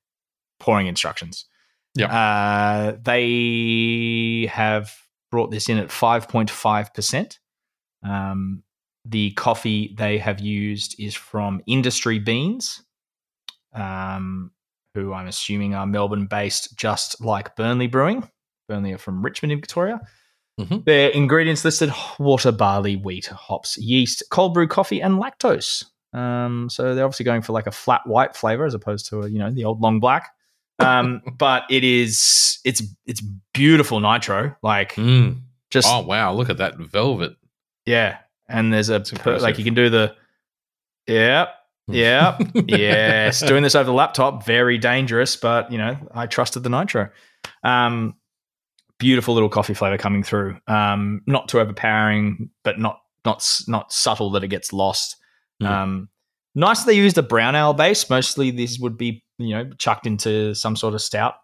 [0.58, 1.46] pouring instructions.
[1.94, 2.10] Yep.
[2.12, 4.94] Uh, they have
[5.30, 7.38] brought this in at 5.5%.
[8.04, 8.62] Um,
[9.04, 12.82] the coffee they have used is from Industry Beans,
[13.74, 14.50] um,
[14.94, 18.28] who I'm assuming are Melbourne based, just like Burnley Brewing.
[18.68, 20.00] Burnley are from Richmond in Victoria.
[20.58, 20.84] Mhm.
[20.84, 25.84] Their ingredients listed water, barley, wheat, hops, yeast, cold brew coffee, and lactose.
[26.12, 29.28] Um, so they're obviously going for like a flat white flavor as opposed to a,
[29.28, 30.30] you know the old long black.
[30.80, 33.22] Um, but it is it's it's
[33.54, 35.40] beautiful nitro, like Mm.
[35.70, 36.32] just Oh wow!
[36.32, 37.36] Look at that velvet.
[37.86, 38.18] yeah.
[38.48, 40.14] And there's a per, like you can do the
[41.06, 41.50] yep
[41.86, 46.70] yep yes doing this over the laptop very dangerous, but you know I trusted the
[46.70, 47.10] nitro.
[47.62, 48.14] Um,
[48.98, 50.58] beautiful little coffee flavor coming through.
[50.66, 55.16] Um, not too overpowering, but not not not subtle that it gets lost.
[55.62, 55.66] Mm.
[55.66, 56.08] Um,
[56.54, 58.08] nice that they used a brown ale base.
[58.10, 61.34] Mostly this would be you know chucked into some sort of stout,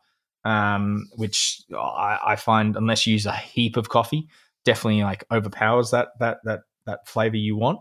[0.44, 4.28] um, which I, I find unless you use a heap of coffee,
[4.64, 7.80] definitely like overpowers that that that that flavor you want.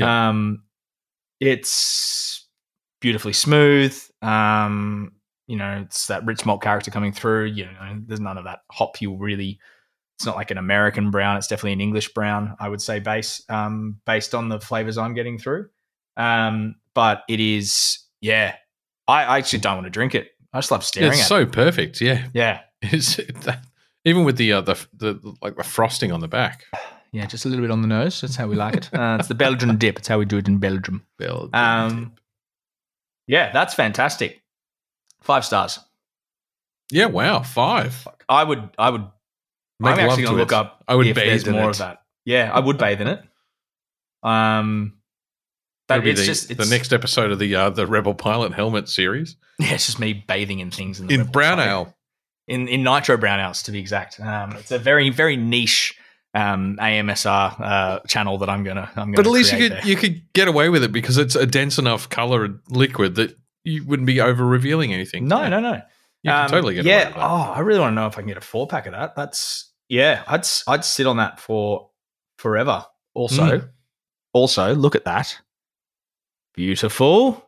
[0.00, 0.62] Um,
[1.40, 2.46] it's
[3.00, 4.00] beautifully smooth.
[4.22, 5.12] Um,
[5.48, 7.46] you know, it's that rich malt character coming through.
[7.46, 9.00] You know, there's none of that hop.
[9.00, 9.58] You really,
[10.16, 11.38] it's not like an American brown.
[11.38, 12.54] It's definitely an English brown.
[12.60, 15.70] I would say base, um, based on the flavors I'm getting through.
[16.16, 18.56] Um, but it is, yeah,
[19.08, 20.32] I, I actually don't want to drink it.
[20.52, 21.52] I just love staring it's so it.
[21.52, 22.00] perfect.
[22.00, 22.60] Yeah, Yeah.
[22.82, 23.64] it's that,
[24.04, 26.64] even with the uh, the the like the frosting on the back.
[27.10, 28.20] Yeah, just a little bit on the nose.
[28.20, 28.90] That's how we like it.
[28.92, 29.98] Uh, it's the Belgian dip.
[29.98, 31.06] It's how we do it in Belgium.
[31.16, 32.12] Belgian Um,
[33.26, 34.42] yeah, that's fantastic.
[35.22, 35.78] Five stars.
[36.90, 38.06] yeah, wow, five.
[38.28, 38.70] I would.
[38.78, 39.06] I would.
[39.80, 40.56] Make I'm actually going to look it.
[40.56, 40.82] up.
[40.88, 41.70] I would if bathe there's in more it.
[41.70, 42.02] of that.
[42.24, 43.22] Yeah, I would bathe in it.
[44.22, 44.98] Um,
[45.88, 48.52] That'll be it's the, just it's, the next episode of the uh, the Rebel Pilot
[48.52, 51.94] helmet series Yeah, it's just me bathing in things in, the in Rebel brown ale.
[52.46, 54.20] in in nitro brown ales to be exact.
[54.20, 55.98] Um, it's a very very niche
[56.34, 59.16] um, AMSR uh, channel that I'm gonna I'm gonna.
[59.16, 59.86] But at least you could there.
[59.86, 63.84] you could get away with it because it's a dense enough colored liquid that you
[63.84, 65.26] wouldn't be over revealing anything.
[65.28, 65.80] No, no, no.
[66.22, 67.12] You can Um, totally get yeah.
[67.16, 69.14] Oh, I really want to know if I can get a four pack of that.
[69.14, 70.22] That's yeah.
[70.26, 71.90] I'd I'd sit on that for
[72.38, 72.84] forever.
[73.14, 73.68] Also, Mm.
[74.32, 75.38] also look at that.
[76.54, 77.44] Beautiful.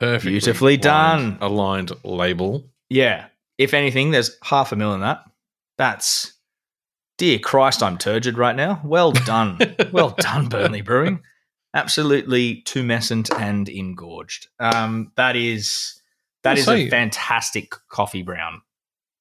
[0.00, 1.50] Perfectly beautifully aligned- done.
[1.50, 2.70] Aligned label.
[2.88, 3.26] Yeah.
[3.56, 5.24] If anything, there's half a mil in that.
[5.76, 6.32] That's
[7.18, 8.80] dear Christ, I'm turgid right now.
[8.84, 9.58] Well done.
[9.92, 11.20] well done, Burnley Brewing.
[11.74, 14.48] Absolutely tumescent and engorged.
[14.58, 16.00] Um, that is
[16.42, 18.62] that I'll is say- a fantastic coffee brown.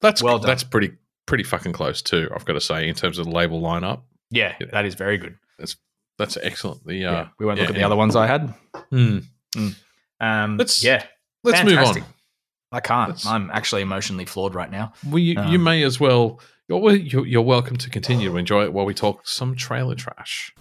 [0.01, 0.47] That's Well done.
[0.47, 0.91] That's pretty
[1.25, 2.29] pretty fucking close too.
[2.33, 4.01] I've got to say in terms of the label lineup.
[4.29, 4.67] Yeah, Yeah.
[4.71, 5.35] that is very good.
[5.59, 5.75] That's
[6.17, 6.85] that's excellent.
[6.85, 7.85] The Yeah, uh, we won't look at the yeah.
[7.87, 8.53] other ones I had.
[8.89, 9.19] hmm.
[10.19, 11.03] Um, Let's- yeah,
[11.43, 12.03] Let's Fantastic.
[12.03, 12.13] move on.
[12.71, 13.09] I can't.
[13.11, 14.93] let's- I'm actually emotionally flawed right now.
[15.05, 16.39] Well, you, you Um, may as well.
[16.67, 20.53] You're, you're, you're welcome to continue to enjoy it while we talk some trailer trash.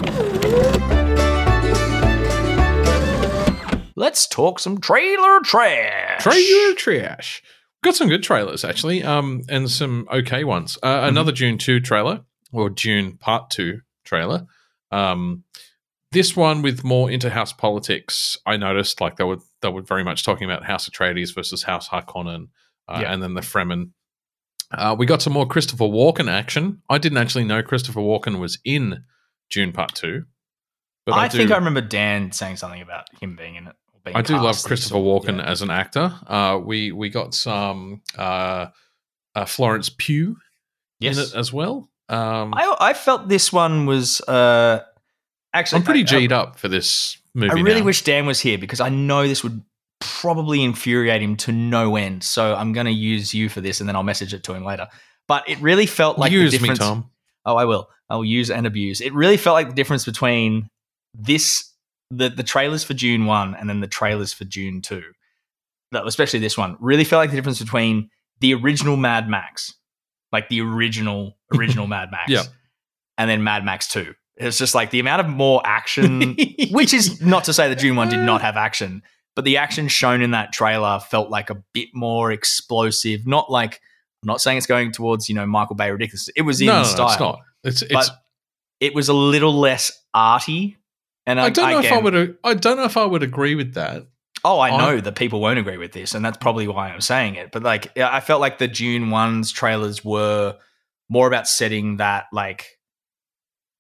[3.97, 6.23] Let's talk some trailer trash.
[6.23, 7.43] Trailer trash.
[7.83, 10.79] Got some good trailers actually, um, and some okay ones.
[10.83, 11.09] Uh, Mm-hmm.
[11.09, 12.21] Another Dune two trailer
[12.53, 14.47] or Dune Part two trailer.
[14.91, 15.45] Um,
[16.13, 18.39] this one with more inter-house politics.
[18.47, 21.89] I noticed like they were they were very much talking about House Atreides versus House
[21.89, 22.49] Harkonnen,
[22.89, 23.13] uh, Yeah.
[23.13, 23.91] and then the Fremen.
[24.73, 26.83] Uh, we got some more Christopher Walken action.
[26.91, 29.05] I didn't actually know Christopher Walken was in
[29.51, 30.25] Dune Part two,
[31.05, 33.77] but I, I, think I remember Dan saying something about him being in it.
[34.15, 34.97] I do love Christopher.
[34.97, 35.45] Walken Yeah.
[35.51, 36.13] as an actor.
[36.27, 38.67] Uh, we we got some uh,
[39.35, 40.37] uh, Florence Pugh
[41.01, 41.89] Yes, in it as well.
[42.09, 44.81] Um, I, I felt this one was uh,
[45.53, 45.79] actually.
[45.79, 47.51] I'm pretty I, G'd up for this movie.
[47.51, 47.87] I, really now.
[47.87, 49.63] wish Dan was here because I know this would
[50.01, 52.23] probably infuriate him to no end.
[52.23, 54.65] So I'm going to use you for this, and then I'll message it to him
[54.65, 54.87] later.
[55.27, 56.75] But it really felt like use the me.
[56.75, 57.11] Tom.
[57.45, 57.89] Oh, I will.
[58.09, 59.01] I'll use and abuse.
[59.01, 60.69] It really felt like the difference between
[61.15, 61.66] this,
[62.11, 65.03] the the trailers for Dune one, and then the trailers for Dune two.
[65.93, 68.11] Especially this one really felt like the difference between
[68.41, 69.73] the original Mad Max,
[70.33, 72.43] like the original original Mad Max, Yeah.
[73.17, 74.15] and then Mad Max two.
[74.37, 76.37] It's just like the amount of more action,
[76.71, 79.03] which is not to say that Dune one did not have action,
[79.35, 83.27] but the action shown in that trailer felt like a bit more explosive.
[83.27, 83.81] Not like
[84.23, 86.29] I'm not saying it's going towards you know Michael Bay ridiculous.
[86.37, 87.39] It was in no, no, no, it's not.
[87.65, 87.93] It's it's.
[87.95, 88.11] but
[88.81, 90.77] it was a little less arty.
[91.27, 92.39] And I, I don't know if I would.
[92.45, 94.07] I don't know if I would agree with that.
[94.45, 97.35] Oh, I know that people won't agree with this, and that's probably why I'm saying
[97.35, 97.51] it.
[97.51, 100.57] But like, I felt like the Dune ones trailers were
[101.09, 102.79] more about setting that like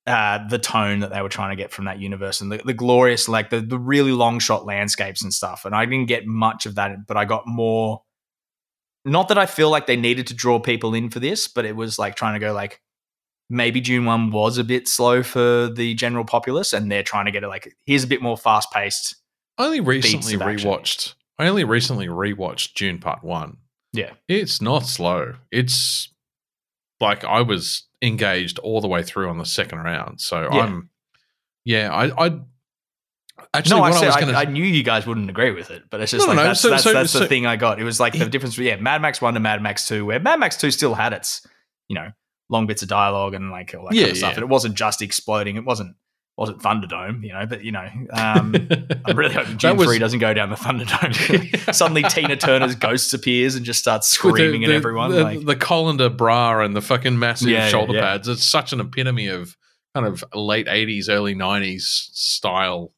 [0.09, 2.74] uh, the tone that they were trying to get from that universe and the, the
[2.74, 5.64] glorious, like the the really long shot landscapes and stuff.
[5.64, 8.02] And I didn't get much of that, but I got more.
[9.05, 11.77] Not that I feel like they needed to draw people in for this, but it
[11.77, 12.81] was like trying to go like
[13.48, 17.31] maybe Dune one was a bit slow for the general populace, and they're trying to
[17.31, 19.16] get it like here's a bit more fast paced.
[19.59, 21.14] I only recently rewatched.
[21.39, 23.59] I only recently rewatched Dune Part One.
[23.93, 24.10] Yeah.
[24.28, 25.35] it's not slow.
[25.51, 26.12] It's
[27.01, 30.20] like I was engaged all the way through on the second round.
[30.20, 30.60] So Yeah.
[30.60, 30.90] I'm.
[31.64, 32.27] Yeah, I.
[32.27, 32.39] I
[33.55, 34.51] actually no, I what I, said was I, going I to.
[34.51, 36.70] knew you guys wouldn't agree with it, but it's just No, like no, that's, so-
[36.70, 37.81] that's, so- that's the so- thing I got.
[37.81, 38.56] It was like the difference.
[38.59, 41.47] Yeah, Mad Max One to Mad Max Two, where Mad Max Two still had its
[41.89, 42.10] you know
[42.48, 44.35] long bits of dialogue and like all that Yeah, kind of stuff, yeah.
[44.36, 45.56] and it wasn't just exploding.
[45.56, 45.97] It wasn't
[46.36, 47.47] wasn't Thunderdome, you know.
[47.47, 48.55] But you know, um,
[49.06, 51.74] I'm really hoping Dune was- Three doesn't go down the Thunderdome.
[51.74, 55.12] Suddenly, Tina Turner's ghost appears and just starts With the- screaming at everyone.
[55.12, 58.01] The, like, the colander bra and the fucking massive Yeah, shoulder yeah.
[58.02, 58.28] pads.
[58.28, 59.56] It's such an epitome of
[59.94, 62.93] kind of late eighties, early nineties style.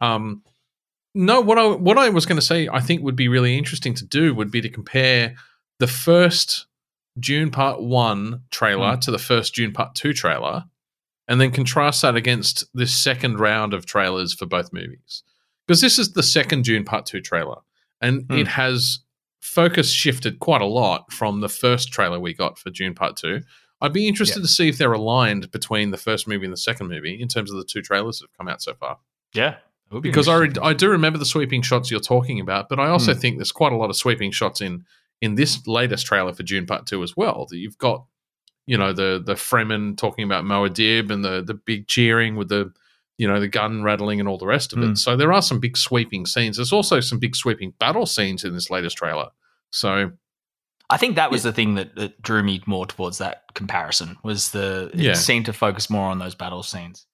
[0.00, 0.42] Um,
[1.14, 3.94] no, what I what I was going to say, I think would be really interesting
[3.94, 5.36] to do would be to compare
[5.78, 6.66] the first
[7.20, 9.00] Dune Part One trailer Hmm.
[9.00, 10.64] to the first Dune Part Two trailer,
[11.28, 15.22] and then contrast that against this second round of trailers for both movies.
[15.66, 17.58] Because this is the second Dune Part Two trailer,
[18.00, 18.38] and Hmm.
[18.38, 19.00] it has
[19.40, 23.42] focus shifted quite a lot from the first trailer we got for Dune Part Two.
[23.80, 24.42] I'd be interested Yeah.
[24.42, 27.50] to see if they're aligned between the first movie and the second movie in terms
[27.50, 28.98] of the two trailers that have come out so far.
[29.32, 29.56] yeah,
[29.90, 32.88] be because I, re- I do remember the sweeping shots you're talking about, but I
[32.88, 33.20] also Hmm.
[33.20, 34.84] think there's quite a lot of sweeping shots in
[35.20, 37.46] in this latest trailer for Dune Part Two as well.
[37.50, 38.04] That you've got,
[38.66, 42.72] you know, the the Fremen talking about Muad'Dib and the the big cheering with the
[43.18, 44.92] you know the gun rattling and all the rest of Hmm.
[44.92, 44.96] it.
[44.96, 46.56] So there are some big sweeping scenes.
[46.56, 49.28] There's also some big sweeping battle scenes in this latest trailer.
[49.70, 50.12] So
[50.88, 54.50] I think that was the thing that, that drew me more towards that comparison was
[54.50, 55.12] the it Yeah.
[55.14, 57.06] seemed to focus more on those battle scenes.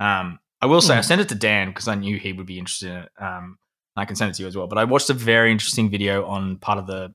[0.00, 1.02] Um, I will say I Hmm.
[1.02, 3.10] sent it to Dan because I knew he would be interested in it.
[3.18, 3.58] Um,
[3.96, 4.66] I can send it to you as well.
[4.66, 7.14] But I watched a very interesting video on part of the,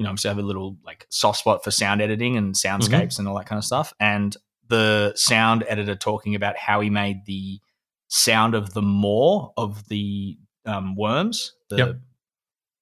[0.00, 3.28] you know, I have a little like soft spot for sound editing and soundscapes and
[3.28, 3.92] all that kind of stuff.
[4.00, 4.34] And
[4.68, 7.60] the sound editor talking about how he made the
[8.08, 11.96] sound of the maw of the um, worms, the, Yep.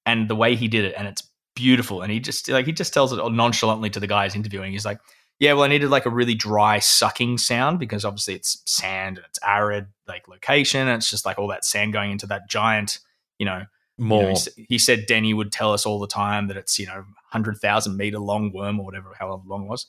[0.05, 1.21] and the way he did it, and it's
[1.57, 2.01] beautiful.
[2.01, 4.71] And he just like he just tells it nonchalantly to the guys interviewing.
[4.71, 5.01] He's like,
[5.39, 9.25] "Yeah, well, I needed like a really dry sucking sound because obviously it's sand and
[9.27, 12.99] it's arid like location, and it's just like all that sand going into that giant,
[13.39, 13.65] you know."
[13.99, 16.79] You know, more, he, he said Denny would tell us all the time that it's
[16.79, 19.85] you know hundred thousand meter long worm or whatever, however long it was.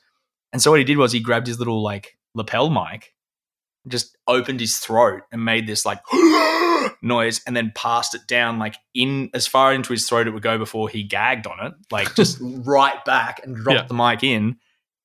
[0.53, 3.15] And so what he did was he grabbed his little like lapel mic,
[3.89, 6.01] just opened his throat and made this like
[7.03, 10.43] noise, and then passed it down like in as far into his throat it would
[10.43, 13.87] go before he gagged on it, like just right back and dropped Yeah.
[13.87, 14.57] the mic in.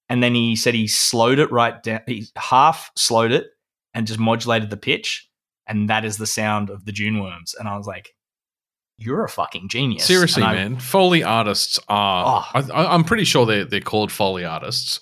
[0.09, 2.01] And then he said he slowed it right down.
[2.05, 3.47] He half slowed it
[3.93, 5.27] and just modulated the pitch,
[5.67, 7.55] and that is the sound of the Dune worms.
[7.57, 8.09] And I was like,
[8.97, 10.77] "You're a fucking genius." seriously, man.
[10.79, 12.45] Foley artists are.
[12.55, 12.61] Oh.
[12.73, 14.99] I, I'm pretty sure they're they're called Foley artists.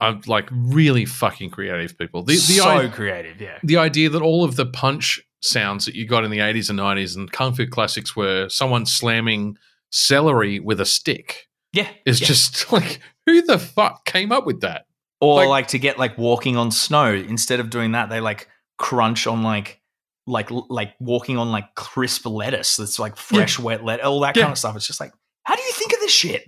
[0.00, 2.22] I'm like really fucking creative people.
[2.24, 3.58] The the so i- creative, yeah.
[3.62, 6.78] the idea that all of the punch sounds that you got in the 80s and
[6.78, 9.56] 90s and kung fu classics were someone slamming
[9.90, 12.26] celery with a stick Yeah, is yeah.
[12.28, 14.86] just like who the fuck came up with that
[15.20, 18.48] or like- like, to get like walking on snow instead of doing that, they like
[18.78, 19.80] crunch on like
[20.26, 24.42] like like walking on like crisp lettuce that's like fresh wet lettuce, all that Yeah.
[24.44, 24.76] kind of stuff.
[24.76, 25.12] It's just like,
[25.44, 26.44] how do you think of this shit?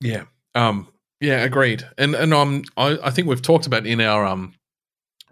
[0.00, 0.24] yeah
[0.56, 0.88] um
[1.20, 4.54] yeah agreed and and um i, I think we've talked about in our um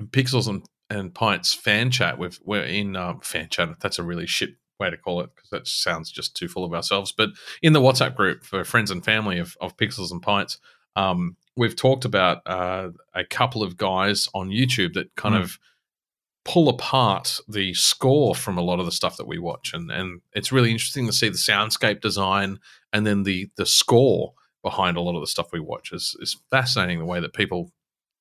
[0.05, 4.27] pixels and and pints fan chat we've we're in um fan chat that's a really
[4.27, 7.31] shit way to call it because that sounds just too full of ourselves but
[7.63, 10.59] in the whatsapp group for friends and family of, of pixels and pints
[10.97, 15.41] um we've talked about uh, a couple of guys on youtube that kind Mm.
[15.43, 15.59] of
[16.45, 19.73] pull apart the score from a lot of the stuff that we watch.
[19.75, 22.59] And and it's really interesting to see the soundscape design
[22.93, 26.39] and then the the score behind a lot of the stuff we watch is is
[26.51, 27.73] fascinating the way that people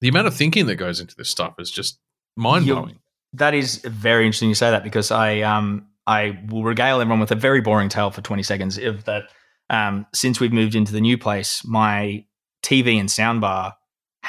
[0.02, 2.00] the amount of thinking that goes into this stuff is just
[2.36, 3.00] mind blowing
[3.34, 7.32] That is very interesting you say that because I um I will regale everyone with
[7.32, 9.24] a very boring tale for 20 seconds of that
[9.70, 12.26] um since we've moved into the new place, my
[12.64, 13.74] TV and soundbar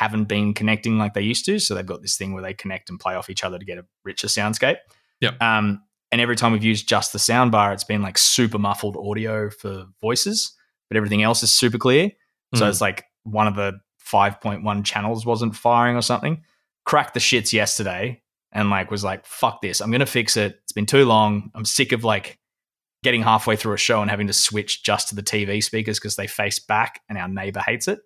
[0.01, 1.59] haven't been connecting like they used to.
[1.59, 3.77] So they've got this thing where they connect and play off each other to get
[3.78, 4.78] a richer soundscape.
[5.20, 5.40] Yep.
[5.43, 5.82] Um
[6.12, 9.85] and every time we've used just the soundbar, it's been like super muffled audio for
[10.01, 10.52] voices,
[10.89, 12.10] but everything else is super clear.
[12.55, 12.68] So Mm.
[12.70, 13.74] it's like one of the
[14.12, 16.43] 5.1 channels wasn't firing or something.
[16.85, 18.22] Cracked the shits yesterday
[18.52, 19.81] and like was like, fuck this.
[19.81, 20.59] I'm gonna fix it.
[20.64, 21.51] It's been too long.
[21.55, 22.39] I'm sick of like
[23.05, 26.16] getting halfway through a show and having to switch just to the TV speakers because
[26.16, 28.01] they face back and our neighbor hates it.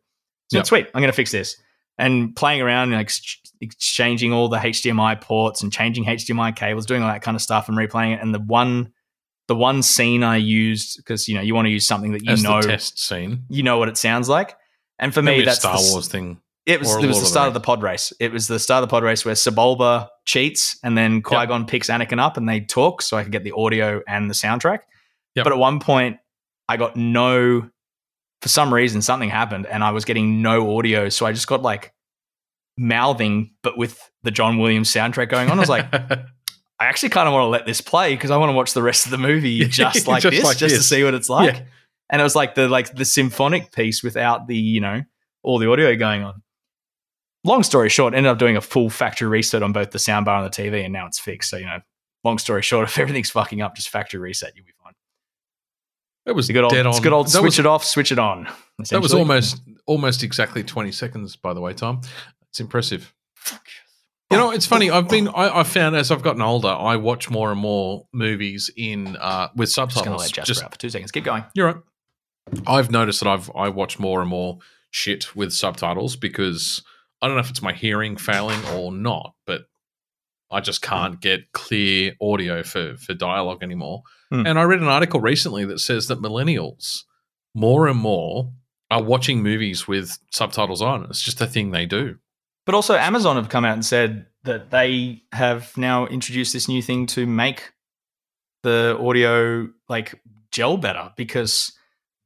[0.51, 0.66] So Yep.
[0.66, 0.87] sweet.
[0.95, 1.57] I'm gonna fix this.
[1.97, 7.03] And playing around and ex- exchanging all the HDMI ports and changing HDMI cables, doing
[7.03, 8.21] all that kind of stuff and replaying it.
[8.21, 8.93] And the one
[9.47, 12.33] the one scene I used, because you know, you want to use something that you
[12.33, 14.57] as know test scene you know what it sounds like.
[14.99, 17.21] And for Maybe me, that's Star the, Wars thing It was it was the of
[17.21, 18.12] the start of the pod race.
[18.21, 21.66] It was the start of the pod race where Sebulba cheats and then Qui Gon
[21.66, 24.81] picks Anakin up and they talk, so I could get the audio and the soundtrack.
[25.35, 25.45] Yep.
[25.45, 26.19] But at one point,
[26.69, 27.69] I got no.
[28.45, 31.62] For some reason, something happened and I was getting no audio, so I just got
[31.62, 31.95] like
[32.77, 35.57] mouthing, but with the John Williams soundtrack going on.
[35.57, 36.29] I was like, I
[36.79, 39.07] actually kind of want to let this play because I want to watch the rest
[39.07, 41.55] of the movie just like Just this, like just to see what it's like.
[41.55, 41.62] Yeah.
[42.11, 45.05] And it was like the like the symphonic piece without the you know
[45.43, 46.43] all the audio going on.
[47.45, 50.53] Long story short, ended up doing a full factory reset on both the soundbar and
[50.53, 51.49] the TV, and now it's fixed.
[51.49, 51.81] So you know,
[52.23, 54.74] long story short, if everything's fucking up, just factory reset, you'll be
[56.25, 56.33] fine.
[56.33, 57.85] it was It's a good old, dead on good old that switch was, it off,
[57.85, 58.49] switch it on.
[58.91, 62.01] that was almost almost exactly 20 seconds by the way tom
[62.51, 63.13] it's impressive
[64.31, 64.91] You know, it's funny.
[64.91, 65.29] I've been.
[65.29, 69.49] I, I've found as I've gotten older, I watch more and more movies in uh,
[69.55, 70.23] with just gonna subtitles.
[70.23, 71.13] let Jasper Just- out for two seconds.
[71.13, 71.45] Keep going.
[71.55, 71.77] you're right.
[72.67, 74.59] I've noticed that I've I watch more and more
[74.91, 76.83] shit with subtitles because
[77.23, 79.67] I don't know if it's my hearing failing or not, but
[80.51, 84.03] I just can't get clear audio for for dialogue anymore.
[84.31, 84.47] Hmm.
[84.47, 87.03] And I read an article recently that says that millennials
[87.55, 88.53] more and more
[88.91, 91.05] are watching movies with subtitles on.
[91.05, 92.19] It's just a thing they do.
[92.66, 96.83] But also, Amazon have come out and said that they have now introduced this new
[96.83, 97.73] thing to make
[98.62, 101.73] the audio like gel better because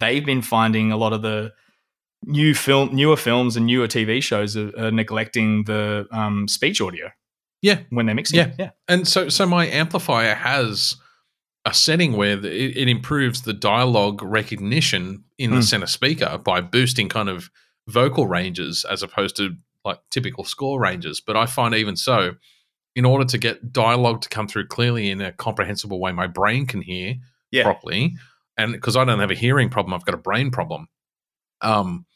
[0.00, 1.52] they've been finding a lot of the
[2.24, 7.10] new film, newer films and newer TV shows are, are neglecting the um, speech audio.
[7.62, 7.80] Yeah.
[7.90, 8.38] when they're mixing.
[8.38, 8.52] Yeah.
[8.58, 8.70] yeah.
[8.86, 10.94] And so, so my amplifier has
[11.64, 15.64] a setting where the, it, it improves the dialogue recognition in the Mm.
[15.64, 17.50] center speaker by boosting kind of
[17.88, 21.20] vocal ranges as opposed to like typical score ranges.
[21.20, 22.36] But I find even so,
[22.94, 26.66] in order to get dialogue to come through clearly in a comprehensible way, my brain
[26.66, 27.14] can hear
[27.50, 27.62] Yeah.
[27.64, 28.14] properly,
[28.56, 30.88] and because I don't have a hearing problem, I've got a brain problem.
[31.60, 32.06] Um,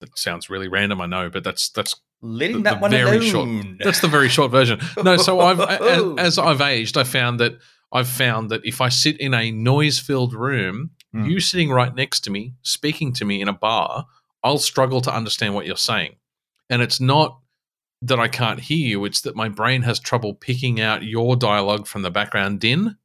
[0.00, 3.28] that sounds really random, I know, but that's that's Letting The- that the one very
[3.30, 3.78] alone.
[3.84, 4.80] that's the very short version.
[5.02, 5.60] No, so I've
[6.18, 7.58] as I've aged, I found that
[7.92, 11.30] I've found that if I sit in a noise-filled room, Mm.
[11.30, 14.06] you sitting right next to me, speaking to me in a bar,
[14.42, 16.16] I'll struggle to understand what you're saying.
[16.68, 17.38] And it's not
[18.02, 21.86] that I can't hear you; it's that my brain has trouble picking out your dialogue
[21.86, 22.96] from the background din.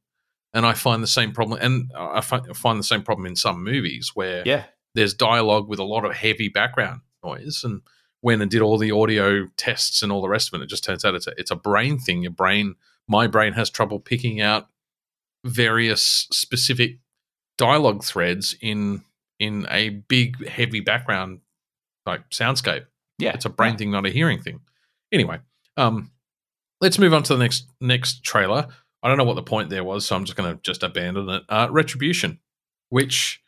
[0.52, 4.10] And I find the same problem, and I find the same problem in some movies
[4.14, 4.64] where yeah.
[4.96, 7.82] there's dialogue with a lot of heavy background noise and
[8.22, 10.84] went and did all the audio tests and all the rest of it it just
[10.84, 12.22] turns out it's a, it's a brain thing.
[12.22, 12.74] Your brain
[13.08, 14.68] my brain has trouble picking out
[15.44, 16.98] various specific
[17.58, 19.02] dialogue threads in
[19.38, 21.40] in a big heavy background
[22.06, 22.86] like soundscape.
[23.18, 23.32] Yeah.
[23.34, 24.60] it's a brain thing not a hearing thing.
[25.12, 25.38] Anyway
[25.76, 26.10] um
[26.80, 28.68] let's move on to the next next trailer.
[29.02, 31.28] I don't know what the point there was so i'm just going to just abandon
[31.30, 31.42] it.
[31.48, 32.38] Uh retribution
[32.90, 33.39] which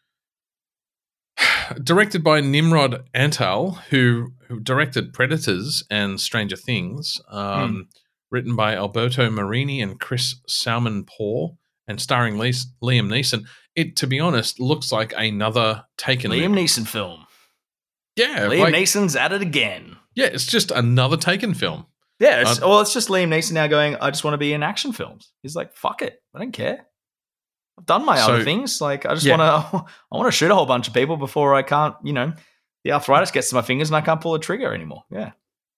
[1.82, 7.88] directed by Nimrod Antal, who, who directed Predators and Stranger Things, um,
[8.30, 11.56] written by Alberto Marini and Chris Salmanpour,
[11.88, 12.52] and starring Lee-
[12.82, 13.44] Liam Neeson.
[13.74, 16.62] It, to be honest, looks like another Taken Liam movie.
[16.64, 17.26] Neeson film.
[18.16, 19.96] Yeah, Liam like- Neeson's at it again.
[20.14, 21.86] yeah, it's just another Taken film.
[22.20, 23.96] Yeah, it's, Uh, well, it's just Liam Neeson now going.
[23.96, 25.32] I just want to be in action films.
[25.42, 26.86] He's like, fuck it, I don't care.
[27.82, 28.80] I've done my So- other things.
[28.80, 29.36] Like, I just Yeah.
[29.36, 29.76] want to.
[30.12, 31.94] I want to shoot a whole bunch of people before I can't.
[32.04, 32.32] You know,
[32.84, 35.04] the arthritis gets to my fingers and I can't pull a trigger anymore.
[35.10, 35.32] Yeah,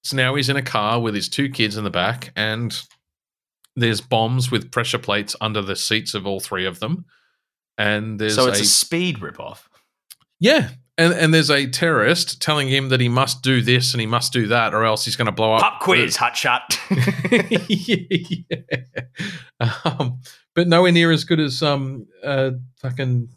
[0.05, 2.79] So now he's in a car with his two kids in the back, and
[3.77, 7.05] there's bombs with pressure plates under the seats of all three of them.
[7.77, 9.61] And there's so it's a a speed ripoff.
[10.41, 10.71] Yeah.
[10.97, 14.33] And, and there's a terrorist telling him that he must do this and he must
[14.33, 15.61] do that or else he's going to blow up.
[15.61, 16.79] Pop quiz, hot shot.
[17.69, 18.57] yeah.
[19.85, 20.21] Um,
[20.55, 23.29] but nowhere near as good as um uh fucking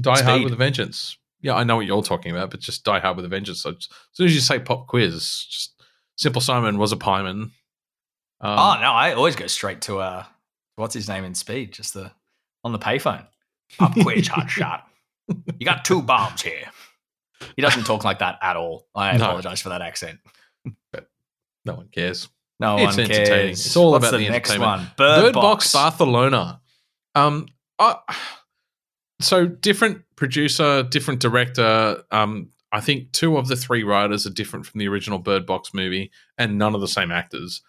[0.00, 1.16] Die Hard with a Vengeance.
[1.40, 3.62] Yeah, I know what you're talking about, but just Die Hard with a Vengeance.
[3.62, 5.12] So just- as soon as you say pop quiz,
[5.50, 5.82] just
[6.16, 7.50] Simple Simon was a pieman.
[8.40, 10.24] Um, oh no, I always go straight to uh,
[10.76, 11.72] what's his name in Speed?
[11.72, 12.12] Just the
[12.64, 13.26] on the payphone.
[13.78, 14.86] Pop quiz, hot shot.
[15.58, 16.70] You got two bombs here.
[17.56, 18.86] He doesn't talk like that at all.
[18.94, 19.24] I No.
[19.26, 20.20] apologize for that accent.
[20.92, 21.08] But
[21.64, 22.28] no one cares.
[22.58, 23.26] No It's one entertaining.
[23.26, 23.66] cares.
[23.66, 24.90] It's all What's about the, the next one.
[24.96, 25.72] Bird, Bird Box.
[25.72, 26.60] Box Barcelona.
[27.14, 27.46] Um,
[27.78, 27.94] uh,
[29.20, 32.02] so different producer, different director.
[32.10, 35.72] Um, I think two of the three writers are different from the original Bird Box
[35.72, 37.62] movie, and none of the same actors.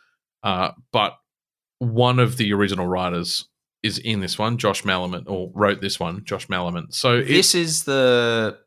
[0.43, 1.17] Uh, but
[1.79, 3.47] one of the original writers
[3.83, 6.93] is in this one, Josh Malerman, or wrote this one, Josh Malerman.
[6.93, 8.57] So This is the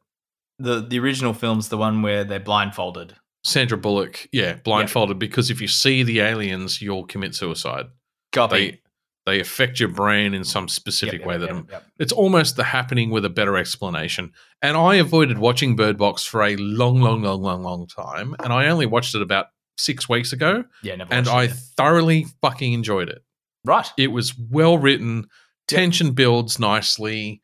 [0.59, 3.17] the the original film's the one where they're blindfolded.
[3.43, 7.87] Sandra Bullock, yeah, blindfolded because if you see the aliens, you'll commit suicide.
[8.33, 8.71] Copy.
[8.71, 8.81] They
[9.27, 12.65] they affect your brain in some specific yep, way yep, that yep, it's almost the
[12.65, 14.33] happening with a better explanation.
[14.63, 18.35] And I avoided watching Bird Box for a long, long, long, long, long time.
[18.43, 19.47] And I only watched it about
[19.77, 21.53] six weeks ago, yeah, never and I it.
[21.77, 23.23] thoroughly fucking enjoyed it.
[23.65, 23.91] right.
[23.97, 25.29] It was well written,
[25.69, 27.41] tension builds nicely.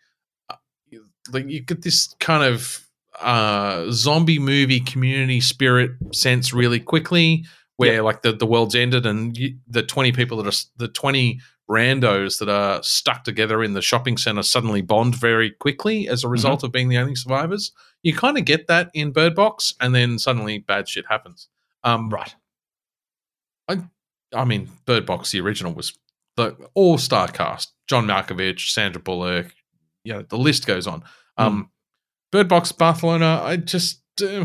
[0.51, 0.56] Uh,
[1.32, 2.86] Like you get this kind of
[3.21, 7.45] uh, zombie movie community spirit sense really quickly,
[7.77, 8.01] where Yeah.
[8.03, 11.41] like the, the world's ended and you, the twenty people that are the twenty
[11.71, 16.29] randos that are stuck together in the shopping center suddenly bond very quickly as a
[16.29, 17.73] result of being the only survivors.
[18.03, 21.49] You kind of get that in Bird Box, and then suddenly bad shit happens.
[21.83, 22.35] Um, Right.
[23.69, 23.83] I
[24.35, 25.99] I mean, Bird Box, the original was
[26.37, 29.53] the all star cast: John Malkovich, Sandra Bullock.
[30.05, 31.03] You know, the list goes on.
[31.37, 31.71] Um,
[32.37, 33.41] Bird Box Barcelona.
[33.43, 34.45] I just uh,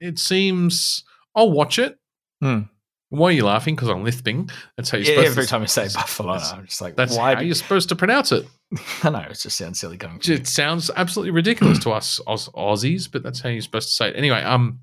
[0.00, 1.04] it seems
[1.36, 1.96] I'll watch it.
[2.42, 2.62] Hmm.
[3.10, 3.74] Why are you laughing?
[3.76, 4.50] Because I'm lisping.
[4.76, 5.48] That's how you're Yeah, supposed every to.
[5.48, 7.34] time you say Barcelona, I'm just like, That's why?
[7.34, 8.44] how do- you're supposed to pronounce it.
[9.04, 10.20] I know it just sounds silly coming.
[10.24, 10.34] You.
[10.34, 14.08] It sounds absolutely ridiculous to us Aus- Aussies, but that's how you're supposed to say
[14.08, 14.16] it.
[14.16, 14.80] Anyway, um,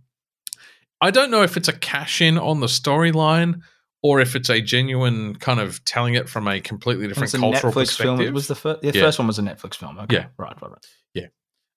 [1.02, 3.61] I don't know if it's a cash in on the storyline
[4.02, 7.40] or if it's a genuine kind of telling it from a completely different It's a
[7.40, 8.18] cultural Netflix perspective.
[8.18, 8.22] film.
[8.22, 8.82] It was the first.
[8.82, 9.02] The Yeah.
[9.02, 9.99] first one was a Netflix film.
[9.99, 10.15] Okay.
[10.15, 10.26] Yeah.
[10.38, 10.56] Right.
[10.61, 10.72] Right.
[10.72, 10.86] Right.
[11.14, 11.27] Yeah.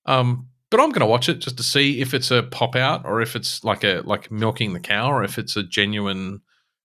[0.07, 3.05] Um, but I'm going to watch it just to see if it's a pop out
[3.05, 6.40] or if it's like a like milking the cow or if it's a genuine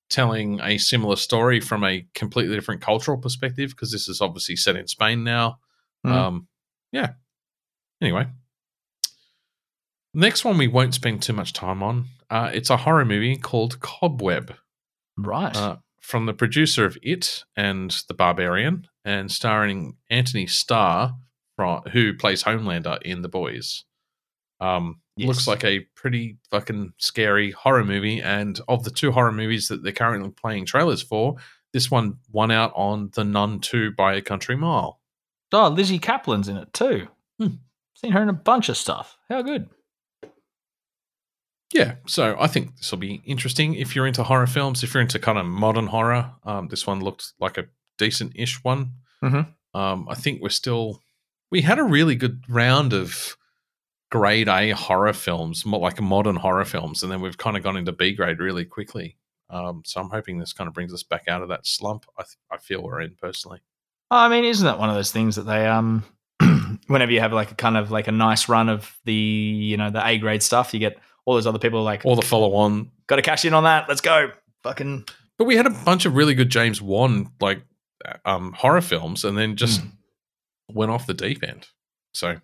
[0.09, 4.75] telling a similar story from a completely different cultural perspective because this is obviously set
[4.75, 5.57] in Spain now.
[6.05, 6.11] Mm.
[6.11, 6.47] Um,
[6.91, 7.13] yeah.
[8.01, 8.27] Anyway,
[10.13, 12.05] next one we won't spend too much time on.
[12.29, 14.55] Uh, it's a horror movie called Cobweb
[15.17, 15.55] Right.
[15.55, 21.15] uh, from the producer of It and The Barbarian, and starring Anthony Starr,
[21.65, 23.83] from, who plays Homelander in The Boys.
[24.59, 25.27] Um, Yes.
[25.27, 29.83] Looks like a pretty fucking scary horror movie, and of the two horror movies that
[29.83, 31.35] they're currently playing trailers for,
[31.71, 34.99] this one won out on The Nun 2 by a country mile.
[35.51, 37.07] oh, Lizzy Caplan's in it too.
[37.39, 37.47] Hmm.
[37.95, 39.15] Seen her in a bunch of stuff.
[39.29, 39.69] How good.
[41.73, 44.83] Yeah, so I think this will be interesting if you're into horror films.
[44.83, 47.65] If you're into kind of modern horror, um, this one looked like a
[47.99, 48.93] decent-ish one.
[49.23, 49.53] Mhm.
[49.75, 51.01] Um, I think we're still
[51.53, 53.37] we had a really good round of
[54.09, 57.91] grade A horror films, like modern horror films, and then we've kind of gone into
[57.91, 59.17] B grade really quickly.
[59.51, 62.07] Um, so I'm hoping this kind of brings us back out of that slump.
[62.17, 63.59] I, th- I feel we're in personally.
[64.09, 66.03] I mean, isn't that one of those things that they um
[66.87, 69.91] whenever you have like a kind of like a nice run of the you know
[69.91, 73.17] the A grade stuff, you get all those other people like all the follow-on, got
[73.17, 73.87] to cash in on that.
[73.87, 74.31] Let's go.
[74.63, 75.05] Fucking
[75.37, 77.61] but we had a bunch of really good James Wan like
[78.25, 79.91] um, horror films, and then just Mm.
[80.73, 81.67] Went off the deep end.
[82.13, 82.37] So,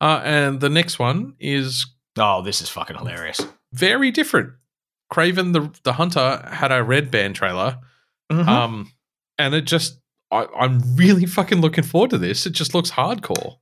[0.00, 1.86] uh, and the next one is
[2.18, 3.40] oh, this is fucking hilarious.
[3.72, 4.50] very different.
[5.12, 7.78] Kraven the the Hunter had a red band trailer,
[8.30, 8.46] Mhm.
[8.48, 8.92] um,
[9.38, 9.98] and it just
[10.30, 12.46] I, I'm really fucking looking forward to this.
[12.46, 13.56] It just looks hardcore.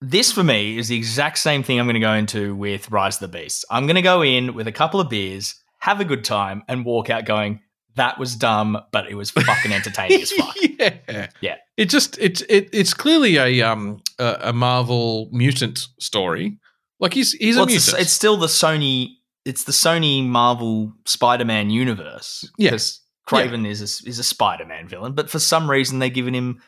[0.00, 3.16] this for me is the exact same thing I'm going to go into with Rise
[3.16, 3.64] of the Beast.
[3.68, 6.84] I'm going to go in with a couple of beers, have a good time, and
[6.84, 7.60] walk out going,
[7.98, 11.56] "That was dumb, but it was fucking entertaining as fuck." yeah, Yeah.
[11.76, 16.58] It just it's it, it's clearly a um a, a Marvel mutant story.
[16.98, 18.02] Like he's he's Well, a it's, mutant.
[18.02, 19.10] it's still the Sony.
[19.44, 22.50] It's the Sony Marvel Spider-Man universe.
[22.58, 22.70] Yeah.
[22.70, 26.60] because Kraven is a, is a Spider-Man villain, but for some reason they're giving him.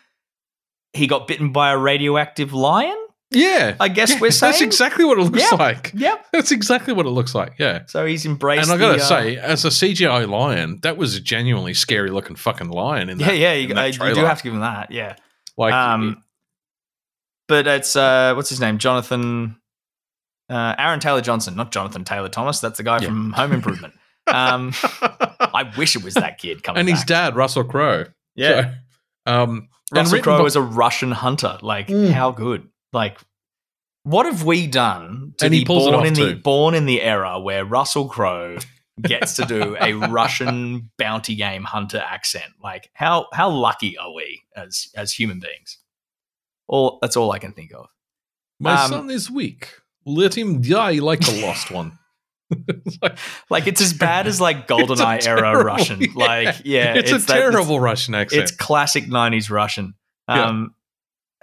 [0.93, 2.97] He got bitten by a radioactive lion.
[3.31, 5.57] Yeah, I guess Yeah, we're saying that's exactly what it looks Yeah.
[5.57, 5.93] like.
[5.94, 6.27] Yep.
[6.32, 7.55] That's exactly what it looks like.
[7.59, 7.82] Yeah.
[7.86, 8.70] So he's embraced.
[8.70, 12.36] And I gotta uh, say, as a CGI lion, that was a genuinely scary looking
[12.36, 13.09] fucking lion.
[13.09, 14.90] In yeah, that, yeah, in you, uh, you do have to give him that.
[14.90, 15.16] Yeah.
[15.57, 16.23] like, um,
[17.48, 18.78] but it's uh, what's his name?
[18.78, 19.57] Jonathan,
[20.48, 22.61] uh, Aaron Taylor Johnson, not Jonathan Taylor Thomas.
[22.61, 23.07] That's the guy Yeah.
[23.09, 23.94] from Home Improvement.
[24.27, 26.81] Um, I wish it was that kid coming.
[26.81, 28.05] and his dad, Russell Crowe.
[28.36, 28.74] yeah,
[29.27, 31.59] So, um, Russell Crowe by- is a Russian hunter.
[31.62, 32.11] Like, Mm.
[32.11, 32.69] how good?
[32.93, 33.19] Like,
[34.03, 36.87] what have we done to And be he pulls it born in the born in
[36.87, 38.57] the era where Russell Crowe
[39.01, 42.53] gets to do a Russian bounty game hunter accent?
[42.62, 45.79] Like, how how lucky are we as as human beings?
[46.67, 47.87] All that's all I can think of.
[48.59, 49.69] My um, son is weak.
[50.07, 51.93] Let him die like the lost one.
[53.01, 53.19] Like,
[53.49, 56.01] Like it's as bad as like It's a GoldenEye era terrible- Russian.
[56.01, 56.09] yeah.
[56.17, 58.43] Like yeah, it's, a that- terrible Russian accent.
[58.43, 59.95] It's, classic '90s Russian.
[60.27, 60.71] Um, and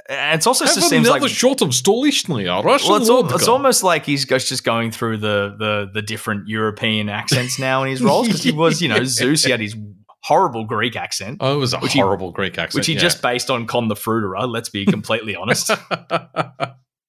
[0.10, 3.48] it's also Have just seems like shot of Stolichny, a Russian well, it's, al- it's
[3.48, 8.02] almost like he's just going through the the the different European accents now in his
[8.02, 9.04] roles because he was you know.
[9.04, 9.44] Zeus.
[9.44, 9.76] He had his
[10.24, 12.80] horrible Greek accent, Oh, it was a which he- horrible Greek accent.
[12.80, 13.00] which he yeah.
[13.00, 14.48] just based on Con the Fruiterer.
[14.52, 15.72] Let's be completely honest.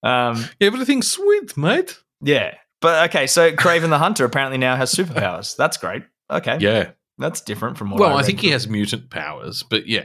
[0.03, 1.99] Um, Everything's sweet, mate.
[2.21, 3.27] yeah, but okay.
[3.27, 5.57] So Kraven the Hunter apparently now has superpowers.
[5.57, 6.05] That's great.
[6.31, 6.91] Okay, Yeah.
[7.17, 8.01] that's different from what.
[8.01, 10.05] Well, I, I, think he has mutant powers, but yeah.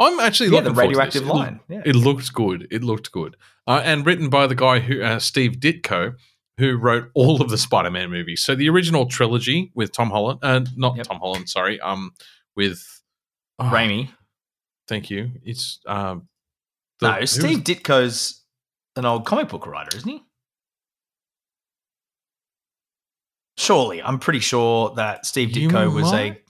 [0.00, 1.22] I'm actually yeah looking the forward to this.
[1.22, 1.82] radioactive It look- Yeah.
[1.84, 2.66] It looked good.
[2.70, 3.36] It looked good.
[3.66, 6.14] Uh, and written by the guy who, uh, Steve Ditko,
[6.58, 8.42] who wrote all of the Spider-Man movies.
[8.42, 11.06] So the original trilogy with Tom Holland, uh, not Yep.
[11.06, 12.12] Tom Holland, sorry, um,
[12.56, 12.82] with
[13.58, 14.08] oh, Raimi.
[14.88, 15.32] Thank you.
[15.44, 16.28] It's um,
[16.98, 18.42] the- No, was- Steve Ditko's
[18.96, 20.22] an old comic book writer, isn't he?
[23.56, 26.40] Surely, I'm pretty sure that Steve Ditko was a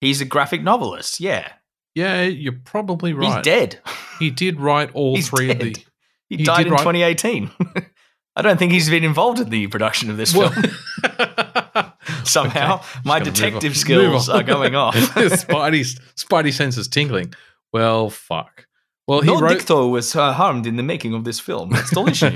[0.00, 1.18] he's a graphic novelist.
[1.18, 1.52] Yeah,
[1.94, 3.34] Yeah, you're probably right.
[3.36, 3.80] he's dead.
[4.18, 5.56] He did write all He's three dead.
[5.62, 5.80] of the.
[6.28, 7.50] He, He died in write- 2018.
[8.36, 10.52] I don't think he's been involved in the production of this film.
[12.24, 14.94] Somehow, Okay, my just gonna move detective skills are going off.
[14.94, 17.34] Spidey's Spidey senses tingling.
[17.72, 18.66] Well, fuck.
[19.08, 19.58] Well, he wrote.
[19.58, 21.70] Ditko was uh, harmed in the making of this film.
[21.70, 22.34] That's delicious.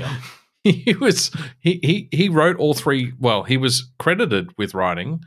[0.63, 3.13] he was he, he he wrote all three.
[3.19, 5.21] Well, he was credited with writing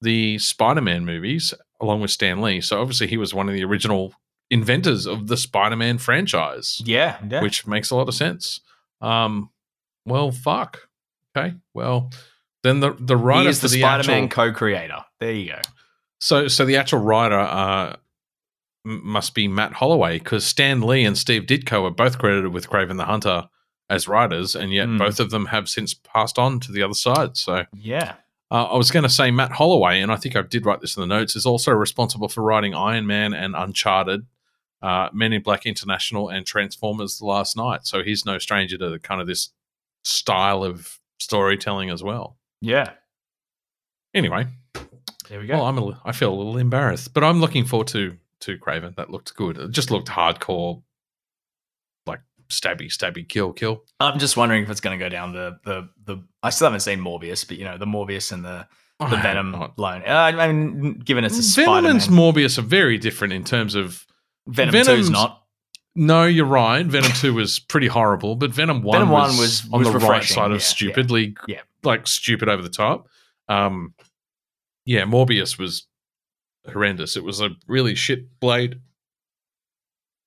[0.00, 2.60] the Spider-Man movies along with Stan Lee.
[2.60, 4.14] So obviously, he was one of the original
[4.50, 7.42] inventors of the Spider-Man franchise, yeah, yeah.
[7.42, 8.60] which makes a lot of sense.
[9.00, 9.50] Um,
[10.06, 10.88] well, fuck.
[11.36, 12.10] Okay, well.
[12.64, 15.04] Then the the writer is the the Spider-Man actual- co-creator.
[15.20, 15.60] There you go.
[16.20, 17.96] So, so the actual writer uh,
[18.84, 22.96] must be Matt Holloway because Stan Lee and Steve Ditko are both credited with Kraven
[22.96, 23.48] the Hunter
[23.88, 24.98] as writers, and yet Hmm.
[24.98, 27.36] both of them have since passed on to the other side.
[27.36, 28.14] So, Yeah.
[28.50, 30.96] Uh, I was going to say Matt Holloway, and I think I did write this
[30.96, 34.26] in the notes, is also responsible for writing Iron Man and Uncharted,
[34.80, 37.86] uh, Men in Black International, and Transformers: Last Night.
[37.86, 39.50] So he's no stranger to the, kind of this
[40.02, 42.38] style of storytelling as well.
[42.60, 42.92] Yeah.
[44.14, 44.46] Anyway,
[45.28, 45.54] There we go.
[45.54, 48.94] well, I'm a, I feel a little embarrassed, but I'm looking forward to to Kraven.
[48.96, 49.58] That looked good.
[49.58, 50.82] It just looked hardcore,
[52.50, 53.84] stabby, stabby, kill, kill.
[54.00, 56.22] I'm just wondering if it's going to go down the the the.
[56.42, 58.66] I still haven't seen Morbius, but you know the Morbius and the
[59.00, 60.02] the I Venom line.
[60.06, 63.74] Uh, I mean, given it's a Venom and Spider-Man, Morbius are very different in terms
[63.74, 64.06] of.
[64.46, 65.44] Venom Venom's- two's not.
[65.94, 66.86] No, you're right.
[66.86, 69.92] Venom two was pretty horrible, but Venom one, Venom was, 1 was- on was the
[69.94, 71.60] right refreshing, side yeah, of stupidly, yeah.
[71.82, 73.08] like stupid over the top.
[73.48, 73.94] Um,
[74.84, 75.86] yeah, Morbius was
[76.70, 77.16] horrendous.
[77.16, 78.80] It was a really shit blade.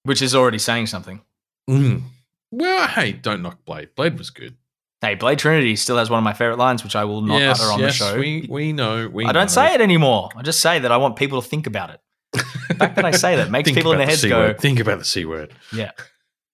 [0.03, 1.21] which is already saying something.
[1.69, 2.03] Mm.
[2.51, 3.89] Well, hey, don't knock Blade.
[3.95, 4.55] Blade was good.
[5.01, 7.59] Hey, Blade Trinity still has one of my favorite lines, which I will not yes,
[7.59, 8.19] utter on yes, the show.
[8.19, 9.07] we we know.
[9.07, 9.47] We I don't know.
[9.47, 10.29] say it anymore.
[10.35, 11.99] I just say that I want people to think about it.
[12.33, 14.29] The fact that I say that makes Think people in about their the heads C
[14.29, 14.59] go, word.
[14.61, 15.53] Think about the c word.
[15.73, 15.91] Yeah.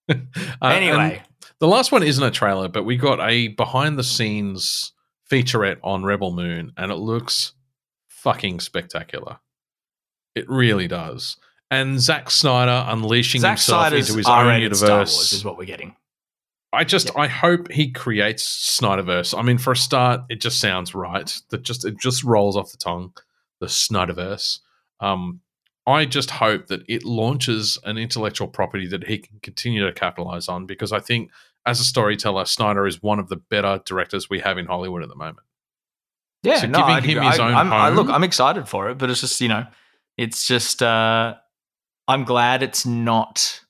[0.10, 1.22] Uh, anyway,
[1.60, 4.94] the last one isn't a trailer, but we got a behind the scenes
[5.30, 7.52] featurette on Rebel Moon, and it looks
[8.08, 9.40] fucking spectacular.
[10.34, 11.36] It really does.
[11.70, 14.80] And Zack Snyder unleashing Zack himself Snyder's into his own universe.
[14.80, 15.96] Star Wars is what we're getting.
[16.74, 17.22] I just Yeah.
[17.22, 19.38] I hope he creates Snyderverse.
[19.38, 21.34] I mean, for a start, it just sounds right.
[21.50, 23.14] That just it just rolls off the tongue,
[23.60, 24.60] the Snyderverse.
[25.00, 25.42] Um,
[25.86, 30.50] I just hope that it launches an intellectual property that he can continue to capitalize
[30.50, 31.32] on because I think
[31.66, 35.10] as a storyteller, Snyder is one of the better directors we have in Hollywood at
[35.10, 35.46] the moment.
[36.44, 37.30] Yeah, So no, giving I'd him agree.
[37.30, 39.66] his own I, look, I'm excited for it, but it's just you know,
[40.18, 41.36] it's just uh,
[42.08, 43.62] I'm glad it's not.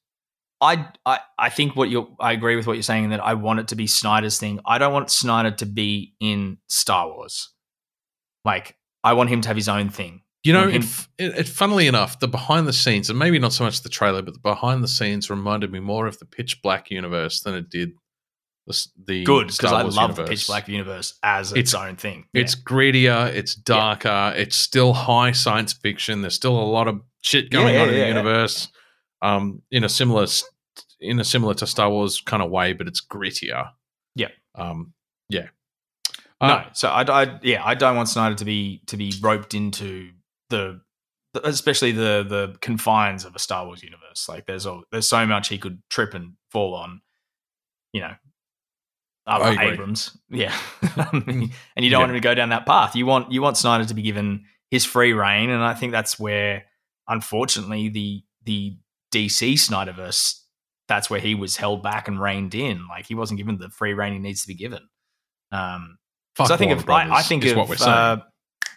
[0.59, 3.59] I, I I think what you I agree with what you're saying that I want
[3.59, 4.59] it to be Snyder's thing.
[4.65, 7.53] I don't want Snyder to be in Star Wars.
[8.43, 10.22] Like I want him to have his own thing.
[10.43, 10.85] You know, it,
[11.18, 14.22] it, it, funnily enough, the behind the scenes, and maybe not so much the trailer,
[14.22, 17.69] but the behind the scenes reminded me more of the Pitch Black universe than it
[17.69, 17.91] did
[18.65, 20.26] the, the Good because I love the.
[20.26, 22.27] Pitch Black universe as its, own thing.
[22.34, 26.22] It's grittier, it's darker, it's still high science fiction.
[26.22, 28.08] There's still a lot of shit going Yeah, on in yeah, the yeah.
[28.18, 28.70] universe,
[29.22, 30.26] um, in a similar
[30.99, 33.70] in a similar to Star Wars kind of way, but it's grittier.
[34.16, 34.30] Yeah.
[34.56, 34.94] um,
[35.30, 35.48] yeah.
[36.41, 39.54] no, Uh, so I, I yeah I don't want Snyder to be to be roped
[39.54, 40.12] into
[40.49, 40.82] the,
[41.34, 44.28] the especially the the confines of a Star Wars universe.
[44.30, 47.02] Like there's a, there's so much he could trip and fall on,
[47.94, 48.14] you know.
[49.30, 49.74] I agree.
[49.74, 50.56] Abrams, yeah,
[51.12, 51.98] and you don't Yeah.
[51.99, 52.95] want him to go down that path.
[52.95, 56.18] You want you want Snyder to be given his free reign, and I think that's
[56.18, 56.64] where,
[57.07, 58.77] unfortunately, the the
[59.13, 60.41] DC Snyderverse,
[60.88, 62.88] that's where he was held back and reined in.
[62.88, 64.81] Like he wasn't given the free reign he needs to be given.
[65.51, 65.97] Um,
[66.35, 67.91] fuck so I think of I, I think of what we're saying.
[67.91, 68.17] uh,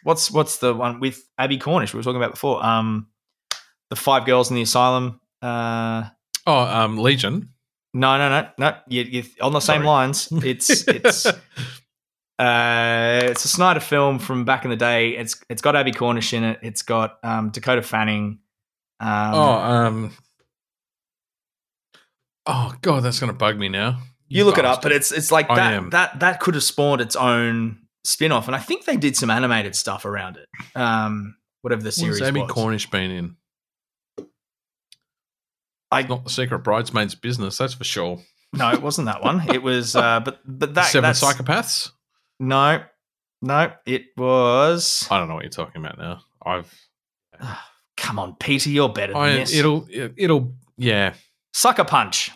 [0.04, 2.64] what's what's the one with Abbie Cornish we were talking about before.
[2.64, 3.08] Um,
[3.90, 5.20] the five girls in the asylum.
[5.42, 6.04] Uh,
[6.46, 7.50] oh, um, Legion.
[7.92, 8.76] no, no, no, no.
[8.88, 9.86] You, you, on the same Sorry.
[9.86, 10.28] lines.
[10.30, 11.26] It's it's
[12.40, 15.10] uh, it's a Snyder film from back in the day.
[15.10, 16.58] It's it's got Abbie Cornish in it.
[16.62, 18.38] It's got um, Dakota Fanning.
[18.98, 20.12] Um, oh, um,
[22.46, 24.00] oh god, that's gonna bug me now.
[24.28, 27.14] you look it up, but it's it's like that that that could have spawned its
[27.14, 30.48] own spin off, and I think they did some animated stuff around it.
[30.74, 32.50] Um, whatever the series What's Abbie was.
[32.50, 33.36] Cornish been in?
[35.90, 38.18] I Not the Secret Bridesmaids business, that's for sure.
[38.54, 39.46] no, it wasn't that one.
[39.50, 41.90] It was, uh, but but that Seven Psychopaths.
[42.40, 42.82] No,
[43.42, 45.06] no, it was.
[45.10, 46.22] I don't know what you're talking about now.
[46.44, 46.74] I've
[47.96, 49.54] Come on, Peter, you're better than I, this.
[49.54, 51.14] it'll it, it'll yeah.
[51.52, 52.30] Sucker Punch.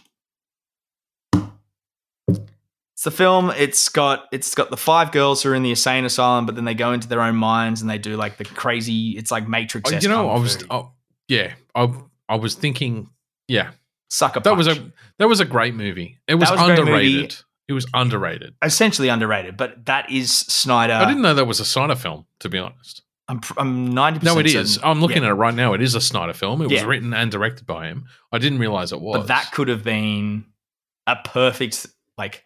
[2.29, 3.51] It's the film.
[3.57, 6.67] It's got it's got the five girls who are in the insane asylum, but then
[6.67, 9.13] they go into their own minds and they do like the crazy.
[9.17, 9.91] It's like Matrix.
[9.91, 10.93] Oh, you know, I was oh,
[11.29, 11.93] yeah, I
[12.29, 13.09] I was thinking
[13.49, 13.71] yeah.
[14.11, 14.41] Sucker.
[14.41, 16.19] That was a that was a great movie.
[16.29, 17.37] It was, was underrated.
[17.67, 18.55] It was underrated.
[18.63, 20.93] essentially underrated, but that is Snyder.
[20.93, 23.03] I didn't know that was a Snyder film, to be honest.
[23.27, 24.25] I'm I'm ninety.
[24.25, 24.79] No, it is.
[24.83, 25.29] I'm looking yeah.
[25.29, 25.73] at it right now.
[25.73, 26.61] It is a Snyder film.
[26.61, 28.05] It was written and directed by him.
[28.31, 29.17] I didn't realize it was.
[29.17, 30.45] But that could have been
[31.07, 31.87] a perfect
[32.19, 32.45] like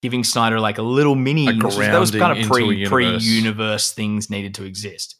[0.00, 1.48] giving Snyder like a little mini.
[1.48, 3.24] A that was kind of pre into a pre universe.
[3.24, 5.16] universe things needed to exist.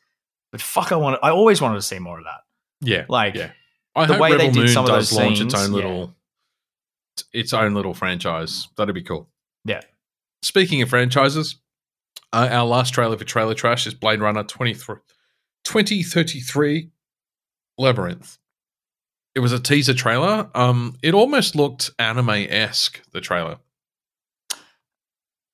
[0.52, 1.19] But fuck, I wanted.
[1.23, 2.40] I always wanted to see more of that.
[2.81, 3.51] yeah, Like yeah.
[3.97, 5.55] I the hope way they Rebel did Moon some of does those launch its scenes,
[5.55, 5.77] own yeah.
[5.77, 6.16] little
[7.32, 8.69] its own little franchise.
[8.77, 9.28] That'd be cool.
[9.64, 9.80] Yeah.
[10.43, 11.56] Speaking of franchises,
[12.32, 14.97] uh, our last trailer for Trailer Trash is Blade Runner 23
[15.64, 16.90] 2033
[17.78, 18.39] Labyrinth.
[19.34, 20.51] It was a teaser trailer.
[20.55, 23.01] Um, it almost looked anime esque.
[23.12, 23.59] The trailer.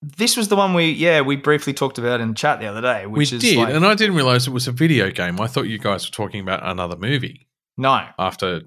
[0.01, 3.06] this was the one we yeah we briefly talked about in chat the other day.
[3.06, 5.40] Which we is did, like, and I didn't realize it was a video game.
[5.40, 8.60] I thought you guys were talking about another movie no, after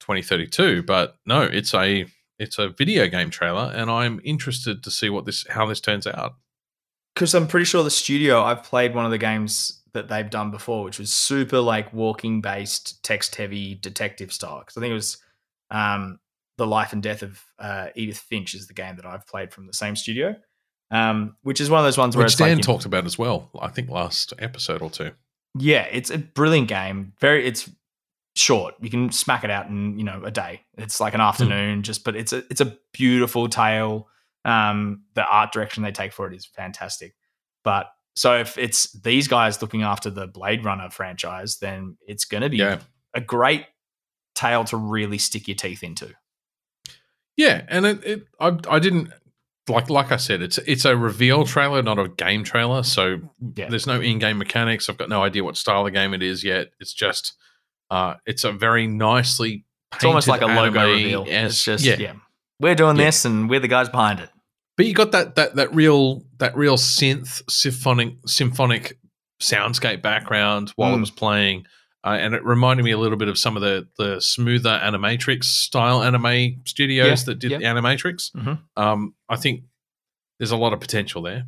[0.00, 2.06] 2032, but no, it's a
[2.38, 6.06] it's a video game trailer, and I'm interested to see what this how this turns
[6.06, 6.34] out.
[7.14, 10.50] because I'm pretty sure the studio I've played one of the games that they've done
[10.50, 14.58] before, which was super like walking based, text heavy detective style.
[14.60, 15.16] Because I think it was
[15.70, 16.18] um,
[16.58, 19.66] the life and death of uh, Edith Finch is the game that I've played from
[19.66, 20.36] the same studio,
[20.90, 23.18] um, which is one of those ones where Which like Dan you- talked about as
[23.18, 23.50] well.
[23.60, 25.12] I think last episode or two.
[25.58, 27.14] Yeah, it's a brilliant game.
[27.18, 27.70] Very, it's
[28.36, 28.74] short.
[28.80, 30.60] You can smack it out in you know a day.
[30.78, 34.08] It's like an afternoon, just but it's a it's a beautiful tale.
[34.44, 37.16] Um, the art direction they take for it is fantastic.
[37.64, 42.42] But so if it's these guys looking after the Blade Runner franchise, then it's going
[42.42, 42.78] to be Yeah.
[43.12, 43.66] a great
[44.34, 46.14] tale to really stick your teeth into.
[47.36, 49.12] Yeah, and it, it I I didn't
[49.68, 52.82] like like I said, it's it's a reveal trailer, not a game trailer.
[52.82, 53.18] So
[53.56, 53.68] Yeah.
[53.68, 54.88] there's no in-game mechanics.
[54.88, 56.68] I've got no idea what style of game it is yet.
[56.80, 57.34] It's just
[57.90, 59.64] uh it's a very nicely
[59.94, 61.24] It's almost like a logo reveal.
[61.28, 61.96] as- It's just yeah.
[61.98, 62.12] yeah.
[62.60, 63.04] we're doing Yeah.
[63.06, 64.30] this and we're the guys behind it.
[64.76, 68.98] But you got that that that real that real synth symphonic symphonic
[69.42, 71.00] soundscape background while it Mm.
[71.00, 71.66] was playing.
[72.04, 75.44] Uh, and it reminded me a little bit of some of the the smoother animatrix
[75.44, 77.58] style anime studios Yeah, that did yeah.
[77.58, 78.30] the animatrix.
[78.36, 78.60] Mhm.
[78.76, 79.62] Um, I think
[80.38, 81.46] there's a lot of potential there.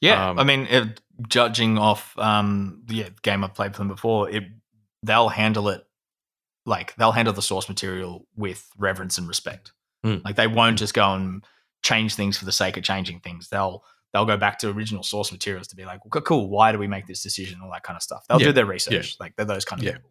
[0.00, 3.88] Yeah, Um, I mean, it, judging off um, the yeah, game I've played for them
[3.88, 4.44] before, it
[5.02, 5.84] they'll handle it
[6.66, 9.72] like they'll handle the source material with reverence and respect.
[10.04, 10.24] Mm.
[10.24, 11.44] Like they won't just go and
[11.82, 13.48] change things for the sake of changing things.
[13.48, 13.82] They'll
[14.12, 16.86] they'll go back to original source materials to be like, well, cool, why do we
[16.86, 17.60] make this decision?
[17.62, 18.24] All that kind of stuff.
[18.28, 19.16] They'll Yeah, do their research.
[19.20, 19.92] Like they're those kind of Yeah.
[19.94, 20.10] people.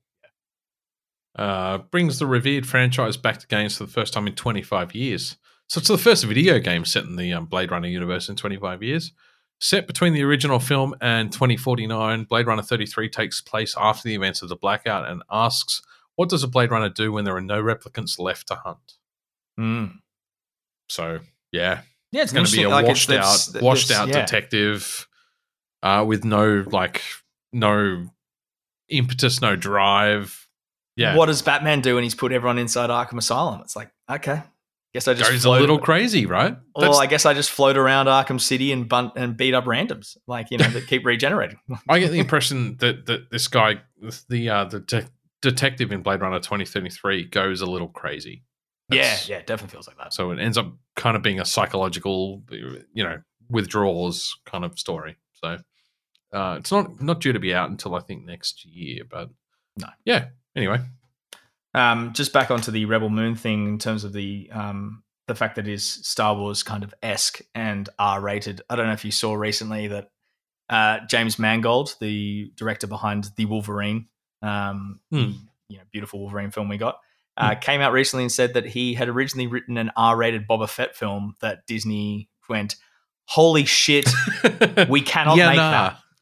[1.38, 5.38] Uh, brings the revered franchise back to games for the first time in 25 years.
[5.68, 8.82] So it's the first video game set in the um, Blade Runner universe in 25
[8.82, 9.14] years.
[9.62, 14.42] Set between the original film and 2049, Blade Runner 33 takes place after the events
[14.42, 15.82] of the blackout and asks,
[16.16, 18.94] "What does a Blade Runner do when there are no replicants left to hunt?"
[19.60, 20.00] Mm.
[20.88, 21.20] So
[21.52, 21.82] yeah,
[22.12, 22.70] Yeah, it's going to be a.
[22.70, 24.22] Like, washed out, washed out yeah.
[24.22, 25.08] detective
[25.84, 27.02] uh, with no like
[27.54, 28.08] no
[28.90, 30.48] impetus, no drive.
[30.96, 33.62] Yeah, What does Batman do when he's put everyone inside Arkham Asylum?
[33.62, 34.42] It's like, okay,
[34.94, 36.58] guess I just goes a little crazy, right?
[36.76, 40.18] Well, I guess I just float around Arkham City and bunt and beat up randoms,
[40.28, 41.60] like you know, that keep regenerating.
[41.90, 43.82] I get the impression that that this guy,
[44.30, 45.08] the uh, the de-
[45.42, 48.44] detective in Blade Runner twenty thirty three, goes a little crazy.
[48.90, 50.14] yeah, That's- yeah, it definitely feels like that.
[50.14, 55.18] So it ends up kind of being a psychological, you know, withdrawals kind of story.
[55.34, 55.58] So
[56.34, 59.04] uh, it's not not due to be out until I think next year.
[59.10, 59.30] But
[59.78, 59.88] No.
[60.06, 60.28] yeah.
[60.56, 60.80] Anyway,
[61.74, 65.56] Um, just back onto the Rebel Moon thing in terms of the um, the fact
[65.56, 68.62] that it is Star Wars kind of esque and R rated.
[68.70, 70.10] I don't know if you saw recently that
[70.70, 74.08] uh, James Mangold, the director behind the Wolverine,
[74.42, 75.36] um, the,
[75.68, 77.00] you know, beautiful Wolverine film we got,
[77.38, 80.68] uh, came out recently and said that he had originally written an R rated Boba
[80.68, 82.76] Fett film that Disney went,
[83.26, 84.10] "Holy shit,
[84.90, 85.72] we cannot Yeah, make nah.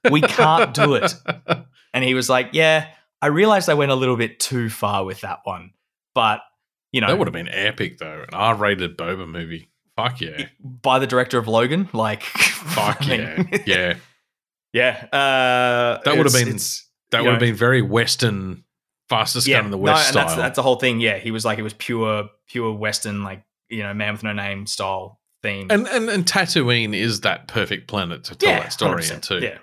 [0.04, 0.12] that.
[0.12, 1.14] We can't do it."
[1.94, 2.88] And he was like, "Yeah,
[3.22, 5.72] I realized I went a little bit too far with that one,
[6.14, 6.42] but
[6.92, 8.24] you know, that would have been epic though.
[8.28, 9.70] An R rated Boba movie.
[9.96, 10.46] Fuck yeah.
[10.60, 13.36] by the director of Logan, like, Fuck I yeah.
[13.38, 13.94] mean, Yeah.
[14.74, 15.08] yeah.
[15.12, 16.60] Uh, That would have been-
[17.12, 18.64] That would have been very Western,
[19.10, 21.00] fastest gun in the West no, that's that's the whole thing.
[21.00, 24.34] Yeah, he was like, it was pure, pure Western, like you know, man with no
[24.34, 25.68] name style theme.
[25.72, 29.14] and, and and Tatooine is that perfect planet to tell that story 100%.
[29.16, 29.40] in too.
[29.40, 29.58] Yeah,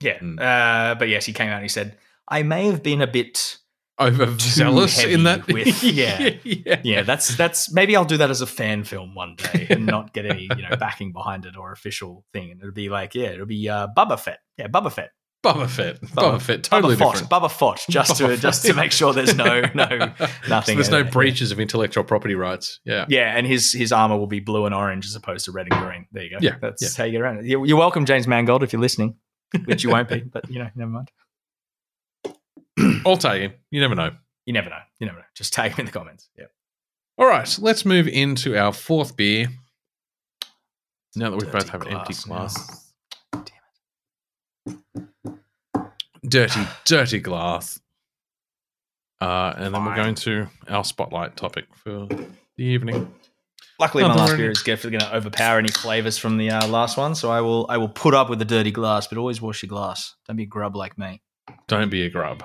[0.00, 0.18] yeah.
[0.18, 0.40] Mm.
[0.40, 1.96] Uh, but yes, he came out and he said,
[2.30, 3.58] I may have been a bit.
[4.00, 5.46] Overzealous in that.
[5.46, 6.30] with- yeah.
[6.42, 6.80] yeah.
[6.82, 10.12] Yeah, that's that's maybe I'll do that as a fan film one day and not
[10.14, 12.50] get any you know backing behind it or official thing.
[12.50, 14.38] And it'll be like, yeah, it'll be uh, Bubba Fett.
[14.56, 15.10] Yeah, Bubba Fett.
[15.44, 16.00] Bubba Fett.
[16.02, 16.60] Bubba, Fett.
[16.60, 17.12] Bubba Totally Fott.
[17.12, 17.30] different.
[17.30, 17.88] Bubba Fott.
[17.88, 19.86] Just to Bubba just to make sure there's no no
[20.18, 20.76] So nothing.
[20.76, 22.80] there's no uh, breaches of intellectual property rights.
[22.84, 23.06] Yeah.
[23.08, 25.80] Yeah, and his his armor will be blue and orange as opposed to red and
[25.82, 26.06] green.
[26.12, 26.36] There you go.
[26.40, 27.44] Yeah, that's how you get around it.
[27.46, 29.16] You're welcome, James Mangold, if you're listening,
[29.64, 30.20] which you won't be.
[30.20, 31.10] But you know, never mind.
[33.06, 33.52] I'll tell you.
[33.70, 34.10] You never know.
[34.46, 34.78] You never know.
[34.98, 35.24] You never know.
[35.34, 36.28] Just tag him in the comments.
[36.38, 36.46] Yeah.
[37.18, 37.58] All right.
[37.60, 39.48] Let's move into our fourth beer.
[41.16, 42.92] Now that we both have an empty glass
[43.34, 43.44] now.
[46.26, 47.80] Dirty, dirty glass.
[49.20, 52.06] Uh, and then we're going to our spotlight topic for
[52.56, 53.12] the evening.
[53.78, 56.96] Luckily, my last beer is definitely going to overpower any flavors from the uh, last
[56.96, 57.14] one.
[57.14, 59.68] So I will I will put up with the dirty glass, but always wash your
[59.68, 60.14] glass.
[60.26, 61.22] Don't be a grub like me.
[61.66, 62.44] Don't be a grub.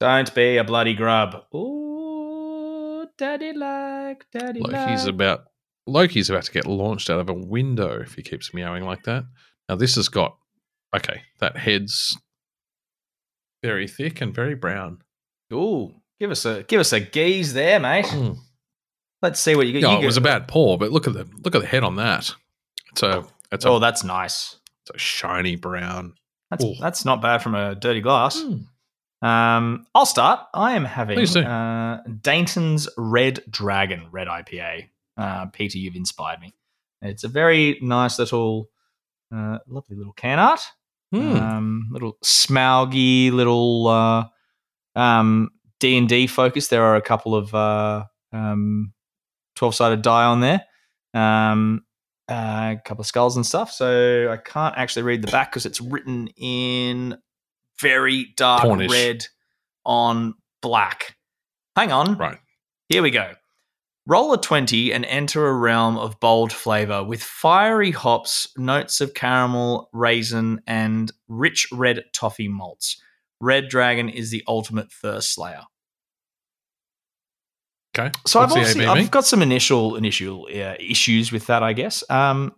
[0.00, 1.44] Don't be a bloody grub.
[1.54, 5.06] Ooh, daddy like, daddy Like like.
[5.06, 5.44] about
[5.86, 9.24] Loki's about to get launched out of a window if he keeps meowing like that.
[9.68, 10.36] Now this has got
[10.96, 12.16] okay, that head's
[13.62, 15.02] very thick and very brown.
[15.52, 18.06] Ooh, give us a give us a geese there, mate.
[18.06, 18.38] Mm.
[19.22, 19.82] Let's see what you get.
[19.82, 21.84] No, you it was a bad paw, but look at the look at the head
[21.84, 22.32] on that.
[22.92, 24.56] It's a it's a, Oh, that's nice.
[24.82, 26.14] it's a shiny brown.
[26.50, 26.74] That's Ooh.
[26.80, 28.38] that's not bad from a dirty glass.
[28.40, 28.64] Mm.
[29.22, 30.40] Um, I'll start.
[30.54, 34.88] I am having uh, Dainton's Red Dragon Red IPA.
[35.16, 36.54] Uh, Peter, you've inspired me.
[37.02, 38.70] It's a very nice little,
[39.34, 40.60] uh, lovely little can art.
[41.14, 41.40] Mm.
[41.40, 44.24] Um, little smauggy, little uh,
[44.96, 46.68] um, D and D focus.
[46.68, 48.92] There are a couple of uh, um,
[49.56, 50.64] twelve sided die on there.
[51.12, 51.84] Um,
[52.30, 53.72] uh, a couple of skulls and stuff.
[53.72, 57.18] So I can't actually read the back because it's written in
[57.80, 58.90] very dark Cornish.
[58.90, 59.26] red
[59.84, 61.16] on black.
[61.76, 62.16] Hang on.
[62.16, 62.38] Right.
[62.88, 63.32] Here we go.
[64.06, 69.14] Roll a 20 and enter a realm of bold flavor with fiery hops, notes of
[69.14, 73.00] caramel, raisin, and rich red toffee malts.
[73.40, 75.62] Red Dragon is the ultimate thirst slayer.
[77.96, 78.10] Okay.
[78.26, 82.02] So What's I've obviously I've got some initial initial uh, issues with that, I guess.
[82.08, 82.54] Um,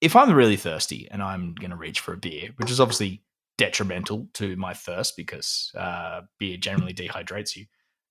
[0.00, 3.22] if I'm really thirsty and I'm going to reach for a beer, which is obviously
[3.58, 7.66] detrimental to my thirst because uh, beer generally dehydrates you,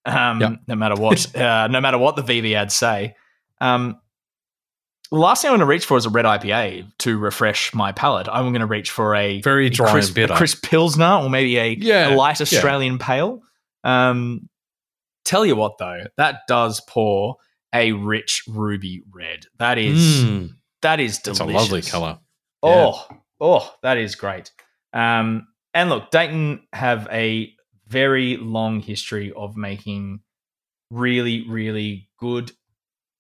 [0.06, 0.52] um, Yep.
[0.68, 3.16] no matter what, uh, no matter what the VB ads say.
[3.62, 4.00] Um,
[5.12, 7.92] the last thing I'm going to reach for is a red IPA to refresh my
[7.92, 8.28] palate.
[8.28, 10.34] I'm going to reach for a Very a dry crisp, and bitter.
[10.34, 12.44] a crisp pilsner or maybe a, Yeah, a light yeah.
[12.44, 13.42] Australian pale.
[13.84, 14.50] Um,
[15.24, 17.36] tell you what though, that does pour
[17.74, 19.46] a rich ruby red.
[19.60, 22.18] That is Mm, that is it's a lovely color.
[22.64, 23.06] Oh,
[23.40, 24.52] oh, that is great.
[24.94, 27.54] Um, and look, Dainton have a
[27.88, 30.22] very long history of making
[30.90, 32.52] really, really good,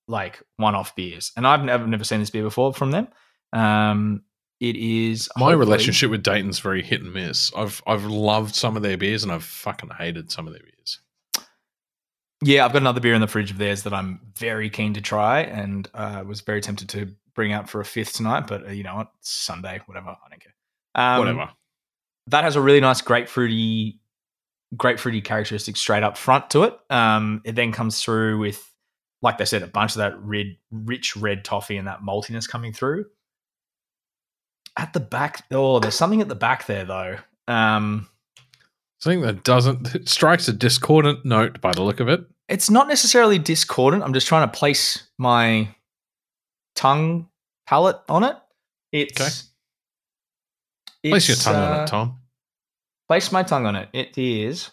[0.07, 3.07] like one-off beers, and I've never never seen this beer before from them.
[3.51, 4.23] Um,
[4.59, 7.51] it is My relationship with Dainton's very hit and miss.
[7.55, 10.99] I've I've loved some of their beers and I've fucking hated some of their beers.
[12.41, 15.01] Yeah, I've got another beer in the fridge of theirs that I'm very keen to
[15.01, 18.47] try, and uh, was very tempted to bring out for a fifth tonight.
[18.47, 19.11] But uh, you know what?
[19.19, 20.09] It's Sunday, whatever.
[20.09, 20.53] I don't care.
[20.95, 21.51] Um, Whatever.
[22.27, 23.99] That has a really nice grapefruity,
[24.75, 26.77] grapefruity characteristic straight up front to it.
[26.89, 28.63] Um, it then comes through with,
[29.21, 32.73] like they said, a bunch of that red, rich red toffee and that maltiness coming
[32.73, 33.05] through.
[34.77, 37.17] At the back, oh, there's something at the back there though.
[37.47, 38.07] Um,
[38.99, 42.21] Something that doesn't it strikes a discordant note by the look of it.
[42.47, 44.01] it's not necessarily discordant.
[44.01, 45.67] I'm just trying to place my
[46.75, 47.27] tongue
[47.67, 48.37] palate on it.
[48.93, 49.29] It's Okay.
[51.11, 52.19] Place your tongue on uh, it, Tom.
[53.09, 53.89] Place my tongue on it.
[53.93, 54.71] It is.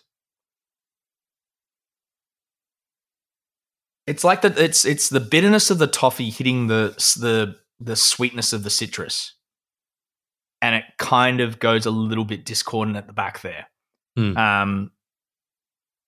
[4.06, 4.58] It's like that.
[4.58, 9.34] It's it's the bitterness of the toffee hitting the the the sweetness of the citrus,
[10.60, 13.66] and it kind of goes a little bit discordant at the back there.
[14.16, 14.36] Hmm.
[14.36, 14.90] Um,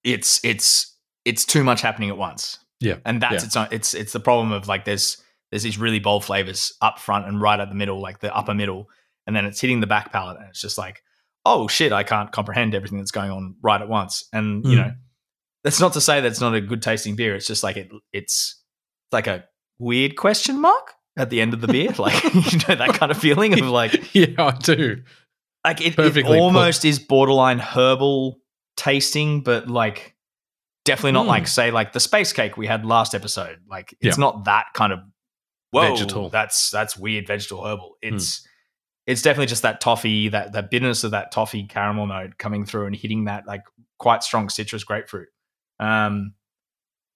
[0.05, 2.59] it's it's it's too much happening at once.
[2.81, 2.97] Yeah.
[3.05, 3.47] and that's Yeah.
[3.47, 5.23] its own, it's it's the problem of like there's
[5.53, 8.55] there's these really bold flavors up front and right at the middle, like the upper
[8.55, 8.89] middle,
[9.27, 11.03] and then it's hitting the back palate, and it's just like,
[11.45, 14.29] oh shit, I can't comprehend everything that's going on right at once.
[14.33, 14.87] And you Mm.
[14.87, 14.93] know,
[15.65, 17.35] that's not to say that's not a good tasting beer.
[17.37, 18.61] It's just like it it's
[19.13, 19.45] like a
[19.79, 23.19] weird question mark at the end of the beer, like you know that kind of
[23.19, 25.03] feeling of like yeah, I do.
[25.65, 26.39] like it, it Perfectly put.
[26.41, 28.39] almost is borderline herbal
[28.77, 30.15] tasting, but like
[30.85, 31.29] definitely not Mm.
[31.29, 33.59] like say like the space cake we had last episode.
[33.69, 34.21] Like it's Yeah.
[34.21, 35.01] not that kind of
[35.71, 36.29] whoa, Vegetal.
[36.31, 37.97] That's that's weird vegetal herbal.
[38.03, 38.15] Hmm.
[38.17, 38.47] It's
[39.07, 42.87] it's definitely just that toffee, that that bitterness of that toffee caramel note coming through
[42.87, 43.63] and hitting that like
[43.99, 45.29] quite strong citrus grapefruit.
[45.81, 46.35] Um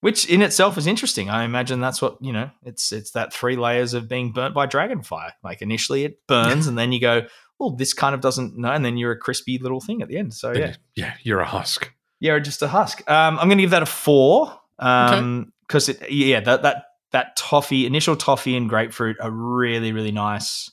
[0.00, 1.30] which in itself is interesting.
[1.30, 4.66] I imagine that's what, you know, it's it's that three layers of being burnt by
[4.66, 5.32] dragonfire.
[5.42, 7.26] Like initially it burns and then you go,
[7.58, 10.18] well, this kind of doesn't know, and then you're a crispy little thing at the
[10.18, 10.34] end.
[10.34, 11.90] So yeah, Yeah, you're a husk.
[12.20, 13.08] yeah, just a husk.
[13.10, 17.86] Um, I'm going to give that a four because it, yeah, that that that toffee,
[17.86, 20.70] initial toffee and grapefruit are really really nice,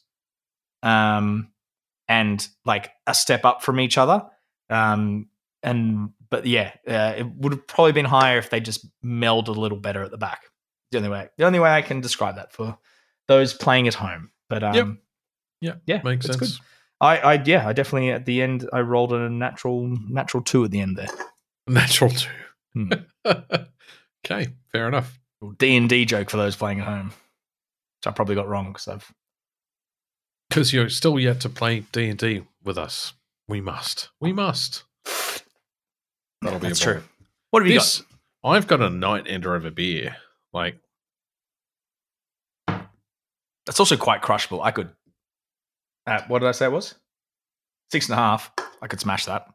[0.83, 1.49] um,
[2.07, 4.23] and like a step up from each other.
[4.69, 5.29] Um,
[5.63, 9.59] and but yeah, uh, it would have probably been higher if they just melded a
[9.59, 10.41] little better at the back.
[10.91, 12.77] The only way, the only way I can describe that for
[13.27, 14.29] those playing at home.
[14.49, 14.87] But um, Yep.
[15.61, 16.37] Yeah, yeah, Makes sense.
[16.37, 16.49] good.
[16.99, 20.71] I, I yeah, I definitely at the end I rolled a natural natural two at
[20.71, 21.07] the end there.
[21.67, 22.29] Natural two.
[22.73, 22.91] Hmm.
[24.25, 25.17] okay, fair enough.
[25.57, 28.89] D and D joke for those playing at home, which I probably got wrong because
[28.89, 29.13] I've
[30.53, 33.13] Because you're still yet to play D and D with us.
[33.47, 34.09] We must.
[34.21, 34.83] We must.
[36.43, 37.01] That'll be that's true.
[37.49, 38.03] What have you This,
[38.43, 40.15] I've got a night ender of a beer.
[40.53, 40.75] Like
[42.67, 44.61] That's also quite crushable.
[44.61, 44.91] I could.
[46.05, 46.93] Uh, what did I say it was?
[47.91, 48.51] Six and a half.
[48.79, 49.47] I could smash that.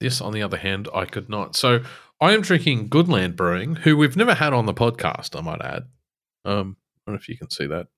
[0.00, 1.56] This, on the other hand, I could not.
[1.56, 1.82] So
[2.22, 5.82] I am drinking Goodland Brewing, who we've never had on the podcast, I might add.
[6.46, 7.88] Um, I don't know if you can see that.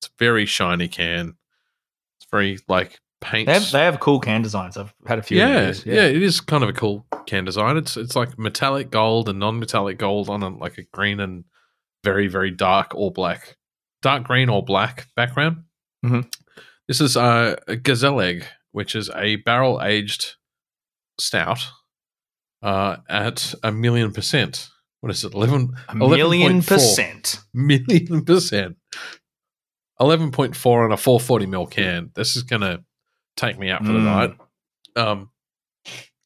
[0.00, 1.36] It's a very shiny can.
[2.18, 3.46] It's very like paint.
[3.46, 4.76] They have, they have cool can designs.
[4.76, 5.42] I've had a few.
[5.42, 7.76] of yeah, yeah, it is kind of a cool can design.
[7.76, 11.44] It's it's like metallic gold and non-metallic gold on a, like a green and
[12.04, 13.56] very very dark or black,
[14.02, 15.64] dark green or black background.
[16.04, 16.30] Mhm.
[16.86, 20.36] This is uh, a Gezellig, which is a barrel aged
[21.20, 21.66] stout
[22.62, 24.68] uh, at a million percent.
[25.00, 25.34] What is it?
[25.34, 26.66] Eleven A million 11.4.
[26.66, 27.40] percent.
[27.54, 28.76] million percent.
[30.00, 32.10] Eleven point four on a four forty mil can.
[32.14, 32.84] This is gonna
[33.36, 34.04] take me out for the Mm.
[34.04, 34.38] night.
[34.96, 35.30] Um,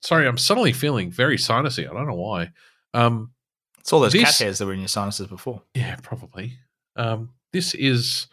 [0.03, 1.89] sorry, I'm suddenly feeling very sinusy.
[1.89, 2.51] I don't know why.
[2.95, 3.33] Um,
[3.79, 5.63] It's all those cat hairs that were in your sinuses before.
[5.75, 6.59] yeah, probably.
[6.97, 8.27] Um, this is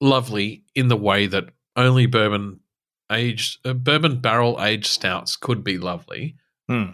[0.00, 1.44] lovely in the way that
[1.76, 2.60] only bourbon
[3.10, 6.36] aged uh, bourbon barrel aged stouts could be lovely.
[6.68, 6.92] Hmm.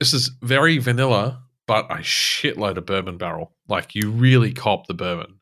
[0.00, 3.52] This is very vanilla, but a shitload of bourbon barrel.
[3.68, 5.40] Like you really cop the bourbon.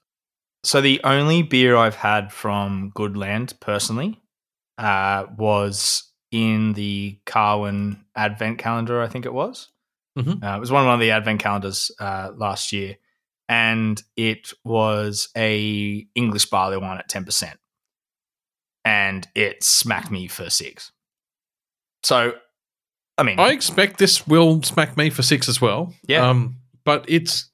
[0.65, 4.21] So the only beer I've had from Good Land personally
[4.79, 9.03] uh, was in the Carwyn Advent calendar.
[9.03, 9.69] I think it was.
[10.17, 10.43] Mhm.
[10.45, 12.97] Uh, it was one of one of the Advent calendars uh, last year,
[13.49, 17.59] and it was a English barley wine at ten percent,
[18.85, 20.93] and it smacked me for six.
[22.03, 22.35] So,
[23.23, 25.95] I mean, I expect this will smack me for six as well.
[26.09, 26.29] Yeah.
[26.29, 27.51] Um, but it's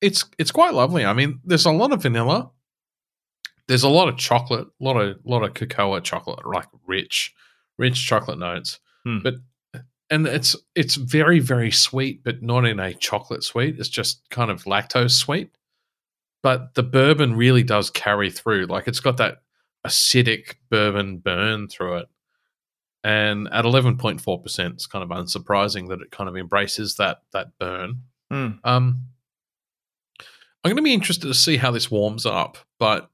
[0.00, 1.04] it's it's quite lovely.
[1.04, 2.50] I mean, there's a lot of vanilla.
[3.66, 7.34] There's a lot of chocolate, a lot of lot of cocoa chocolate, like rich,
[7.76, 8.80] rich chocolate notes.
[9.04, 9.18] Hmm.
[9.22, 9.34] But
[10.08, 13.78] and it's it's very very sweet, but not in a chocolate sweet.
[13.78, 15.50] It's just kind of lactose sweet.
[16.42, 18.66] But the bourbon really does carry through.
[18.66, 19.42] Like it's got that
[19.86, 22.08] acidic bourbon burn through it.
[23.04, 26.96] And at eleven point four percent, it's kind of unsurprising that it kind of embraces
[26.96, 28.02] that that burn.
[28.30, 28.48] Hmm.
[28.64, 29.04] Um,
[30.64, 33.08] I'm going to be interested to see how this warms up, but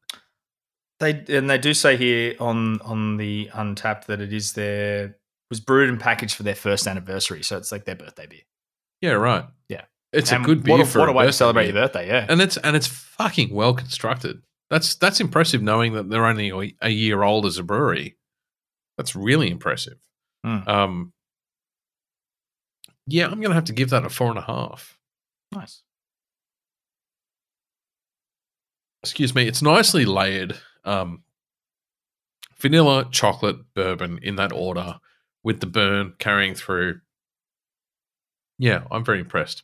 [1.01, 5.16] They and they do say here on on the Untappd that it is their
[5.51, 8.40] was brewed and packaged for their first anniversary, so it's like their birthday beer.
[9.02, 9.82] yeah, right, Yeah.
[10.12, 11.74] it's And a good beer what a, for what a way to celebrate beer.
[11.74, 12.09] your birthday.
[12.09, 14.43] Yeah, and it's and it's fucking well constructed.
[14.70, 18.16] That's that's impressive, knowing that they're only a year old as a brewery.
[18.97, 19.99] That's really impressive.
[20.45, 20.69] Mm.
[20.69, 21.12] Um,
[23.07, 24.99] yeah, I'm going to have to give that a four and a half.
[25.53, 25.83] nice.
[29.05, 30.59] excuse me, it's nicely layered.
[30.83, 31.25] Um,
[32.59, 34.99] vanilla, chocolate, bourbon in that order,
[35.43, 37.01] with the burn carrying through.
[38.59, 39.62] Yeah, I'm very impressed.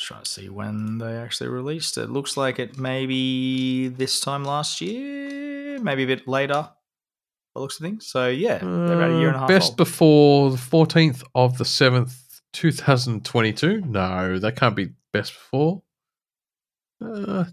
[0.00, 2.10] Just trying to see when they actually released it.
[2.10, 6.70] Looks like it maybe this time last year, maybe a bit later.
[7.54, 8.06] The looks of things.
[8.06, 9.48] So yeah, they're about a year and a Uh, half.
[9.48, 9.76] Best old.
[9.76, 13.80] before the 14th of the 7th, 2022.
[13.82, 15.82] No, that can't be best before.
[17.04, 17.44] Uh,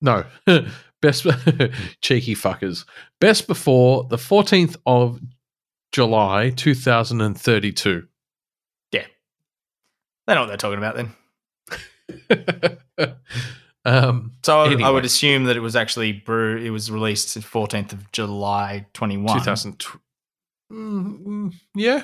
[0.00, 0.24] no,
[1.02, 1.24] best
[2.00, 2.84] cheeky fuckers.
[3.20, 5.20] Best before the 14th of
[5.92, 8.06] July, 2032.
[8.92, 9.06] Yeah,
[10.26, 11.14] they know what they're talking about then.
[13.84, 16.56] um, So I, I would assume that it was actually brew.
[16.56, 19.38] It was released the 14th of July 21.
[19.38, 19.78] 2000.
[20.72, 22.02] Mm, mm, yeah,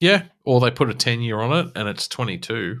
[0.00, 0.22] yeah.
[0.44, 2.80] Or they put a 10 year on it, and it's 22.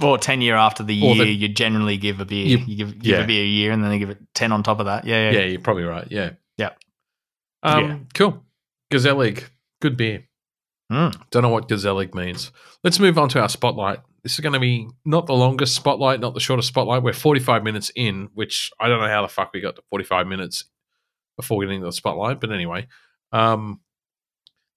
[0.00, 2.46] Or 10 year after the Or year, the- you generally give a beer.
[2.46, 3.24] You- You, give, give yeah.
[3.24, 5.04] a beer a year and then they give it 10 on top of that.
[5.04, 5.38] Yeah, yeah.
[5.40, 6.06] Yeah, you're probably right.
[6.10, 6.30] Yeah.
[6.56, 6.70] Yeah.
[7.64, 7.98] Um, Yeah.
[8.14, 8.44] Cool.
[8.92, 9.42] Gezellig
[9.82, 10.24] Good beer.
[10.92, 11.20] Mm.
[11.30, 12.52] Don't know what Gezellig means.
[12.84, 13.98] Let's move on to our spotlight.
[14.22, 17.02] This is going to be not the longest spotlight, not the shortest spotlight.
[17.02, 20.26] We're 45 minutes in, which I don't know how the fuck we got to 45
[20.26, 20.64] minutes
[21.36, 22.40] before getting to the spotlight.
[22.40, 22.88] But anyway,
[23.32, 23.80] um,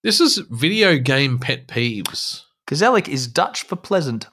[0.04, 2.44] this is video game pet peeves.
[2.70, 4.28] Gezellig is Dutch for pleasant.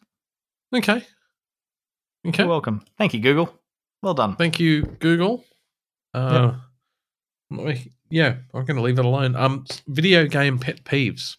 [0.75, 1.05] Okay.
[2.27, 2.43] Okay.
[2.43, 2.85] You're welcome.
[2.99, 3.53] Thank you, Google.
[4.03, 4.37] Well done.
[4.37, 5.45] Thank you, Google.
[6.15, 6.55] Uh,
[7.51, 7.79] let
[8.11, 9.37] yeah, I'm going to leave it alone.
[9.37, 11.37] Um, video game pet peeves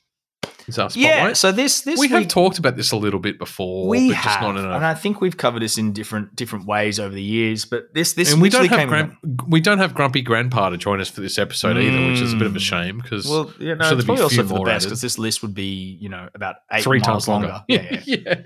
[0.68, 1.12] is our spotlight.
[1.14, 3.88] Yeah, so this this we have talked about this a little bit before.
[3.88, 6.66] we but have, just not in and I think we've covered this in different different
[6.66, 7.66] ways over the years.
[7.66, 9.18] But this this and we don't have Gran-
[9.48, 12.36] we don't have Grumpy Grandpa to join us for this episode either, which is a
[12.36, 12.62] bit of a Mm.
[12.62, 15.42] shame because Well, you know, sure it's probably also for the best because this list
[15.42, 17.64] would be, you know, about eight three times longer.
[17.68, 18.36] Yeah, yeah.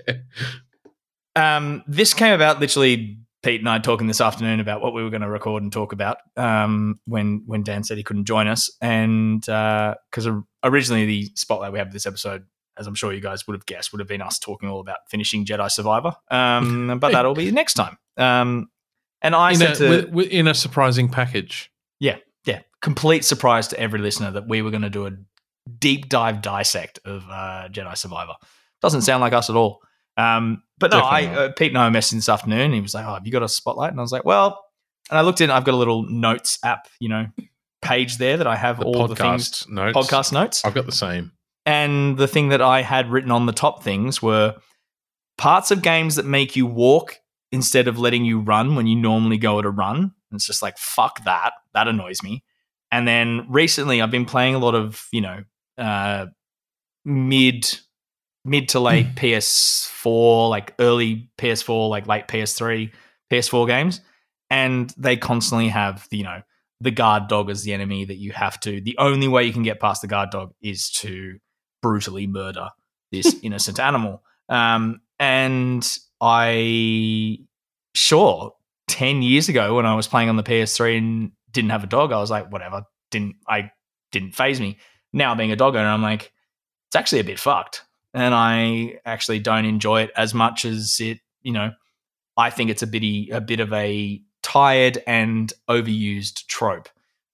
[1.36, 1.56] yeah.
[1.56, 5.10] Um, this came about literally Pete and I talking this afternoon about what we were
[5.10, 8.70] going to record and talk about um, when when Dan said he couldn't join us,
[8.80, 10.26] and because
[10.64, 12.46] originally the spotlight we have this episode
[12.76, 14.98] as I'm sure you guys would have guessed, would have been us talking all about
[15.08, 16.16] finishing Jedi Survivor.
[16.30, 17.98] Um, but that'll be next time.
[18.16, 18.68] Um,
[19.22, 21.70] and I in, said a, to wi- wi- in a surprising package.
[22.00, 25.12] Yeah, yeah, complete surprise to every listener that we were going to do a
[25.78, 28.34] deep dive dissect of uh, Jedi Survivor.
[28.82, 29.82] Doesn't sound like us at all.
[30.16, 32.72] Um, but no, I uh, Pete and I were messaging this afternoon.
[32.72, 34.64] He was like, "Oh, have you got a spotlight?" And I was like, "Well,"
[35.10, 35.50] and I looked in.
[35.50, 37.26] I've got a little notes app, you know,
[37.82, 39.96] page there that I have The all the things, podcast notes.
[39.96, 40.64] podcast notes.
[40.64, 41.32] I've got the same.
[41.66, 44.54] And the thing that I had written on the top things were
[45.38, 47.18] parts of games that make you walk
[47.52, 49.96] instead of letting you run when you normally go at a run.
[49.96, 51.52] And it's just like, fuck that.
[51.72, 52.42] That annoys me.
[52.92, 55.44] And then recently I've been playing a lot of, you know,
[55.78, 56.26] uh,
[57.04, 57.78] mid
[58.44, 62.90] mid to late PS4, like early PS4, like late PS3,
[63.30, 64.00] PS4 games.
[64.50, 66.42] And they constantly have, you know,
[66.80, 68.80] the guard dog as the enemy that you have to.
[68.80, 71.38] The only way you can get past the guard dog is to
[71.82, 72.68] brutally murder
[73.10, 74.22] this innocent animal.
[74.48, 77.38] Um, and I,
[77.94, 78.54] sure,
[78.88, 82.12] 10 years ago when I was playing on the PS3 and didn't have a dog,
[82.12, 83.70] I was like, whatever, didn't, I
[84.12, 84.78] didn't phase me.
[85.12, 86.32] Now being a dog owner, I'm like,
[86.88, 87.82] it's actually a bit fucked.
[88.14, 91.72] And I actually don't enjoy it as much as it, you know,
[92.36, 96.88] I think it's a bitty, a bit of a tired and overused trope.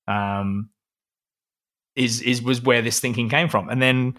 [0.09, 0.71] Um,
[1.97, 4.17] is is was where this thinking came from, and then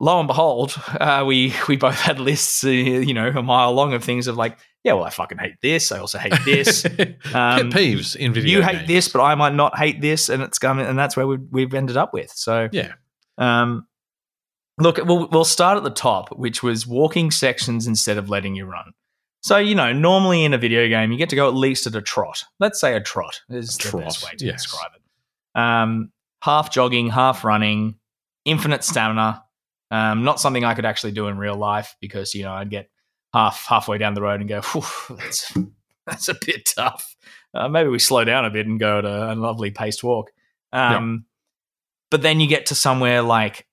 [0.00, 3.92] lo and behold, uh, we we both had lists, uh, you know, a mile long
[3.94, 5.90] of things of like, yeah, well, I fucking hate this.
[5.92, 6.82] I also hate this.
[6.96, 10.42] Pet Um, peeves in video you hate this, but I might not hate this, and
[10.42, 12.30] it's coming, and that's where we've, we've ended up with.
[12.32, 12.92] So Yeah.
[13.38, 13.86] um,
[14.78, 18.66] look, we'll we'll start at the top, which was walking sections instead of letting you
[18.66, 18.92] run.
[19.42, 21.94] So you know, normally in a video game, you get to go at least at
[21.94, 22.44] a trot.
[22.60, 24.62] Let's say a trot is the best way to yes.
[24.62, 25.60] describe it.
[25.60, 27.96] Um, half jogging, half running,
[28.44, 29.44] infinite stamina.
[29.90, 32.90] Um, not something I could actually do in real life because you know I'd get
[33.32, 34.62] half halfway down the road and go,
[35.10, 35.52] that's
[36.06, 37.14] that's a bit tough.
[37.52, 40.32] Uh, maybe we slow down a bit and go at a, a lovely paced walk.
[40.72, 41.26] Um,
[42.10, 43.66] But then you get to somewhere like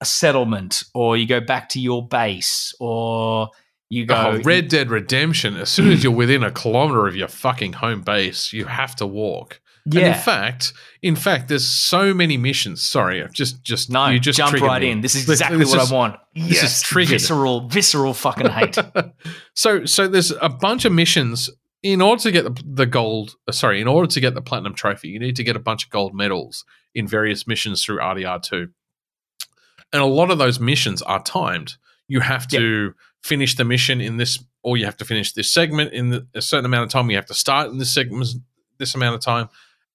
[0.00, 3.48] a settlement, or you go back to your base, or
[3.90, 5.56] you go Oh, Red Dead Redemption.
[5.56, 9.06] As soon as you're within a kilometer of your fucking home base, you have to
[9.06, 9.60] walk.
[9.86, 10.00] yeah.
[10.00, 10.72] And in fact,
[11.02, 12.82] in fact, there's so many missions.
[12.82, 14.90] Sorry, just just no, you just jump right me.
[14.90, 15.00] in.
[15.00, 16.16] This is exactly this what is- I want.
[16.34, 17.12] This is triggered.
[17.20, 18.76] visceral, visceral fucking hate.
[19.54, 21.50] so so there's a bunch of missions
[21.82, 24.74] in order to get the, the gold uh, sorry in order to get the platinum
[24.74, 28.68] trophy you need to get a bunch of gold medals in various missions through rdr2
[29.92, 31.76] and a lot of those missions are timed.
[32.08, 35.92] You have to finish the mission in this or you have to finish this segment
[35.92, 37.10] in the, a certain amount of time.
[37.10, 38.28] You have to start in this segment
[38.78, 39.48] this amount of time.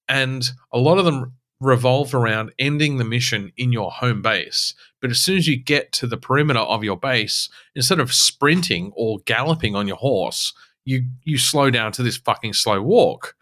[0.07, 4.73] And a lot of them revolve around ending the mission in your home base.
[5.01, 8.91] But as soon as you get to the perimeter of your base instead of sprinting
[8.95, 10.53] or galloping on your horse,
[10.85, 13.35] you you slow down to this fucking slow walk.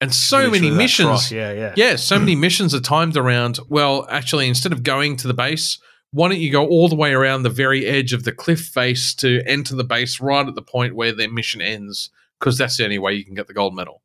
[0.00, 1.74] And so many missions, Yeah, yeah.
[1.76, 3.58] yeah, so many missions are timed around.
[3.68, 5.78] Well, actually, instead of going to the base,
[6.12, 9.14] why don't you go all the way around the very edge of the cliff face
[9.16, 12.10] to enter the base right at the point where their mission ends?
[12.38, 14.02] Because that's the only way you can get the gold medal.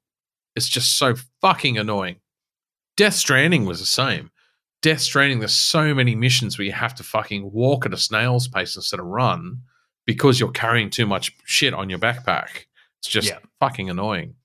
[0.56, 2.18] It's just so fucking annoying.
[2.98, 4.32] Death Stranding was the same.
[4.82, 8.48] Death Stranding, there's so many missions where you have to fucking walk at a snail's
[8.50, 9.62] pace instead of run
[10.06, 12.66] because you're carrying too much shit on your backpack.
[13.00, 13.40] It's just Yeah.
[13.60, 14.36] fucking annoying.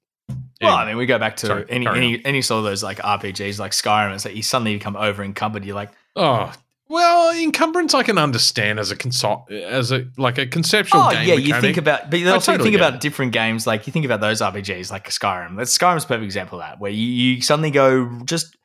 [0.60, 2.98] Well, I mean, we go back to Sorry, any any any sort of those like
[2.98, 4.14] RPGs like Skyrim.
[4.14, 5.64] It's like you suddenly become over encumbered.
[5.64, 6.52] You're like, Oh
[6.90, 11.28] well, encumbrance I can understand as a consol- as a like a conceptual oh game
[11.28, 13.64] yeah, you think about, but you also totally think about different games.
[13.64, 15.56] Like you think about those RPGs like Skyrim.
[15.56, 18.56] That's Skyrim's a perfect example of that, where you, you suddenly go just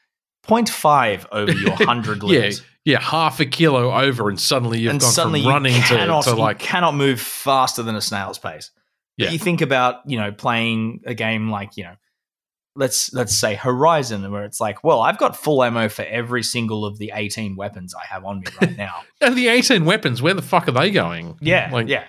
[0.48, 2.50] 0.5 over your hundred yeah,
[2.84, 5.88] yeah, half a kilo over, and suddenly you've and gone suddenly from running you to,
[5.88, 8.72] cannot, to you like cannot move faster than a snail's pace.
[9.18, 9.32] But Yeah.
[9.32, 11.96] you think about you know playing a game like you know
[12.76, 16.86] let's let's say Horizon, where it's like, well, I've got full ammo for every single
[16.86, 19.02] of the eighteen weapons I have on me right now.
[19.22, 20.22] and the eighteen weapons.
[20.22, 21.38] Where the fuck are they going?
[21.42, 22.04] yeah, like yeah.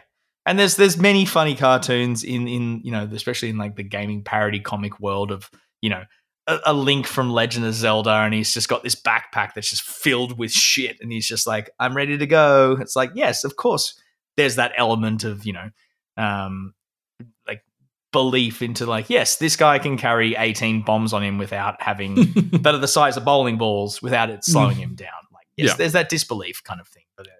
[0.44, 4.22] And there's there's many funny cartoons in in you know especially in like the gaming
[4.22, 5.50] parody comic world of
[5.82, 6.02] you know
[6.48, 9.82] a, a Link from Legend of Zelda, and he's just got this backpack that's just
[9.82, 12.76] filled with shit, and he's just like, I'm ready to go.
[12.80, 14.00] It's like, yes, of course,
[14.36, 15.70] there's that element of you know,
[16.16, 16.74] um,
[18.16, 22.14] belief into like, yes, this guy can carry 18 bombs on him without having
[22.62, 25.09] that are the size of bowling balls without it slowing him down.
[25.32, 25.74] Like, yes, Yeah.
[25.76, 27.02] there's that disbelief kind of thing.
[27.16, 27.30] But uh,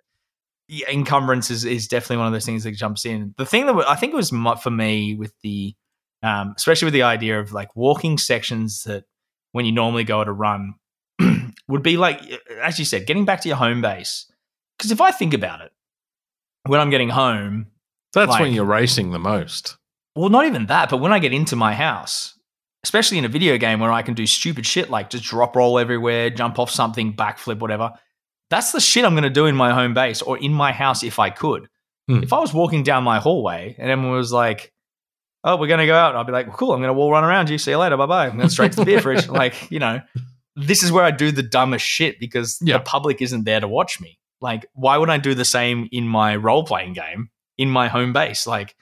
[0.69, 3.35] yeah, encumbrance is, is definitely one of those things that jumps in.
[3.39, 4.31] The thing that I think it was
[4.62, 5.74] for me with the,
[6.23, 9.05] um, especially with the idea of like walking sections that
[9.53, 10.74] when you normally go at a run
[11.69, 12.20] would be like,
[12.62, 14.31] as you said, getting back to your home base
[14.77, 15.73] because if I think about it,
[16.66, 17.69] when I'm getting home,
[18.12, 19.77] That's Like- when you're racing the most.
[20.16, 22.38] Well, not even that, but when I get into my house,
[22.84, 25.78] especially in a video game where I can do stupid shit like just drop roll
[25.78, 27.93] everywhere, jump off something, backflip, whatever.
[28.51, 31.02] That's the shit I'm going to do in my home base or in my house
[31.02, 31.68] if I could.
[32.09, 32.22] Hmm.
[32.22, 34.72] If I was walking down my hallway and everyone was like,
[35.43, 37.10] "Oh, we're going to go out," I'd be like, well, "Cool, I'm going to wall
[37.10, 37.59] run around you.
[37.59, 37.97] See you later.
[37.97, 39.26] Bye bye." I'm going straight to the beer fridge.
[39.43, 40.01] Like, you know,
[40.55, 42.78] this is where I do the dumbest shit because Yeah.
[42.78, 44.18] the public isn't there to watch me.
[44.40, 48.12] Like, why would I do the same in my role playing game in my home
[48.12, 48.47] base?
[48.47, 48.76] Like,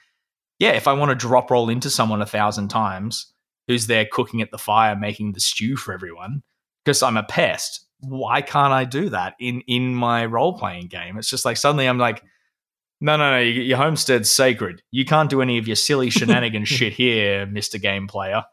[0.59, 3.31] yeah, if I want to drop roll into someone a thousand times
[3.67, 6.43] who's there cooking at the fire, making the stew for everyone,
[6.83, 11.17] because I'm a pest, why can't I do that in in my role playing game?
[11.17, 12.23] It's just like suddenly I'm like,
[13.01, 14.81] no, no, no, your homestead's sacred.
[14.91, 18.43] You can't do any of your silly shenanigans shit here, Mister Game Player.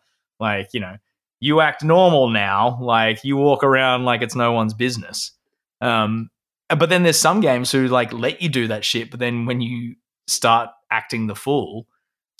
[0.40, 0.96] Like, you know,
[1.40, 2.78] you act normal now.
[2.80, 5.32] Like you walk around like it's no one's business.
[5.80, 6.30] Um,
[6.68, 9.60] but then there's some games who like let you do that shit, but then when
[9.60, 9.96] you
[10.26, 11.86] start acting the fool,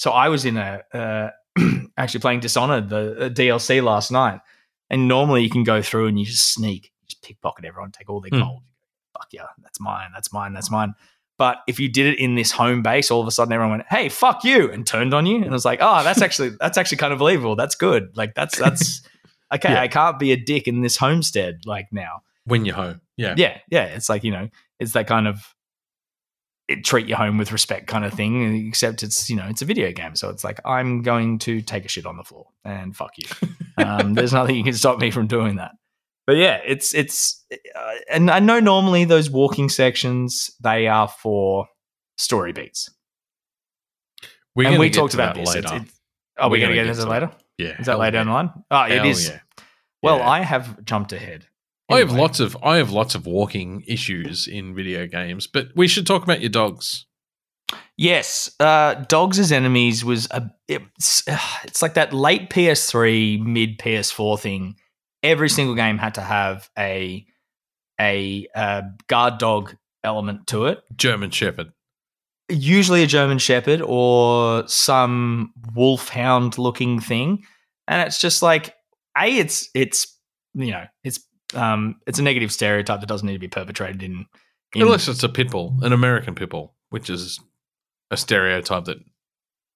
[0.03, 1.31] so I was in a uh,
[1.97, 4.41] actually playing Dishonored the uh, DLC last night,
[4.91, 8.11] and normally you can go through and you just sneak, you just pickpocket everyone, take
[8.11, 8.45] all their Hmm.
[8.45, 8.63] gold.
[9.13, 10.95] Fuck yeah, that's mine, that's mine, that's mine.
[11.39, 13.89] But if you did it in this home base, all of a sudden everyone went,
[13.89, 16.77] "Hey, fuck you," and turned on you, and I was like, "Oh, that's actually that's
[16.79, 17.55] actually kind of believable.
[17.55, 18.17] That's good.
[18.17, 19.03] Like that's that's
[19.55, 19.71] okay.
[19.73, 19.83] Yeah.
[19.83, 23.03] I can't be a dick in this homestead like now." When you're home.
[23.17, 23.35] Yeah.
[23.37, 23.85] yeah, yeah.
[23.85, 24.49] It's like you know,
[24.81, 25.45] it's that kind of it,
[26.85, 28.67] treat your home with respect kind of thing.
[28.69, 31.85] Except it's you know, it's a video game, so it's like I'm going to take
[31.85, 33.27] a shit on the floor and fuck you.
[33.79, 35.73] Um, there's nothing you can stop me from doing that.
[36.27, 41.67] But yeah, it's it's, uh, and I know normally those walking sections they are for
[42.17, 42.89] story beats,
[44.55, 45.55] We're and we talked about that this.
[45.55, 45.69] later.
[45.75, 46.01] It's, it's,
[46.39, 47.11] oh, we're, We're gonna, gonna get into that.
[47.11, 47.31] later.
[47.59, 47.79] yeah.
[47.81, 48.51] Is that hell later down the line?
[48.71, 49.29] Oh, it is.
[49.29, 49.41] yeah.
[50.03, 50.29] Well, Yeah.
[50.29, 51.47] I have jumped ahead.
[51.93, 55.89] I have lots of I have lots of walking issues in video games, but we
[55.89, 57.07] should talk about your dogs.
[57.97, 61.23] Yes, uh, dogs as enemies was a it's
[61.65, 64.77] it's like that late PS3, mid PS4 thing.
[65.23, 67.27] Every single game had to have a
[68.01, 70.83] a uh, guard dog element to it.
[70.97, 71.73] German Shepherd.
[72.49, 77.45] Usually a German Shepherd or some wolfhound looking thing,
[77.87, 78.75] and it's just like
[79.17, 80.19] a it's it's
[80.55, 81.21] you know it's
[81.55, 84.27] um it's a negative stereotype that doesn't need to be perpetrated in.
[84.75, 87.39] in Unless it's a pit bull, an American pit bull, which is
[88.11, 88.99] a stereotype that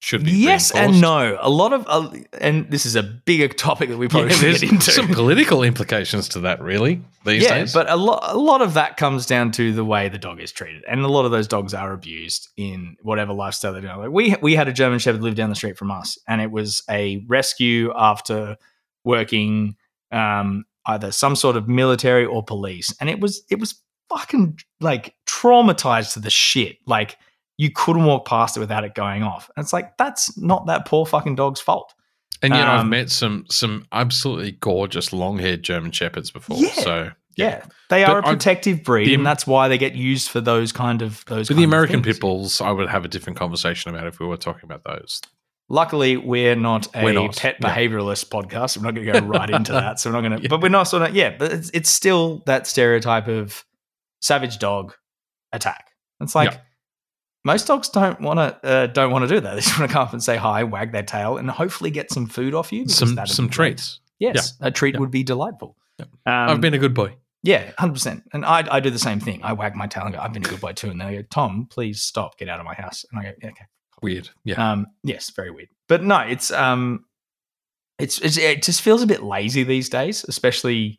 [0.01, 1.39] should be yes and no.
[1.41, 4.63] A lot of uh, and this is a bigger topic that we probably Yeah, get
[4.63, 4.91] into.
[4.91, 7.73] some political implications to that, really, these yeah, days.
[7.73, 10.53] but a lot a lot of that comes down to the way the dog is
[10.53, 13.97] treated, and a lot of those dogs are abused in whatever lifestyle they're doing.
[13.97, 16.51] Like we we had a German Shepherd live down the street from us, and it
[16.51, 18.59] was a rescue after
[19.03, 19.77] working
[20.13, 25.15] um, either some sort of military or police, and it was it was fucking like
[25.29, 26.77] traumatized to the shit.
[26.87, 27.17] Like
[27.59, 29.51] you couldn't walk past it without it going off.
[29.57, 31.95] And it's like that's not that poor fucking dog's fault.
[32.43, 36.59] and yet I've um, met some some absolutely gorgeous long haired German Shepherds before.
[36.59, 36.73] Yeah.
[36.73, 39.95] So Yeah, they are But a I- protective breed, the- and that's why they get
[39.95, 41.49] used for those kind of those.
[41.49, 44.65] With the American bulls, I would have a different conversation about if we were talking
[44.71, 45.21] about those.
[45.69, 47.75] Luckily, we're not a We're not, pet yeah.
[47.75, 48.77] behavioralist podcast.
[48.77, 49.99] We're not going to go right into that.
[49.99, 50.49] So we're not going to.
[50.49, 51.15] But we're not sort of.
[51.15, 53.65] Yeah, but it's, it's still that stereotype of
[54.21, 54.95] savage dog
[55.53, 55.89] attack.
[56.21, 56.59] It's like Yeah.
[57.45, 59.55] most dogs don't want to uh, don't want to do that.
[59.55, 62.13] They just want to come up and say hi, wag their tail, and hopefully get
[62.13, 62.89] some food off you.
[62.89, 64.01] Some some traits.
[64.21, 65.01] Yes, a treat Yeah.
[65.01, 65.77] would be delightful.
[65.99, 66.05] Yeah.
[66.27, 67.17] Um, I've been a good boy.
[67.43, 68.23] Yeah, hundred percent.
[68.33, 69.41] And I I do the same thing.
[69.43, 70.91] I wag my tail and go, I've been a good boy too.
[70.91, 73.05] And then they go, Tom, please stop, get out of my house.
[73.11, 73.65] And I go, yeah, okay.
[74.03, 74.29] Weird.
[74.45, 74.73] Yeah.
[74.73, 75.69] Um, yes, very weird.
[75.89, 77.05] But no, it's um,
[77.99, 80.99] it's, it's it just feels a bit lazy these days, especially.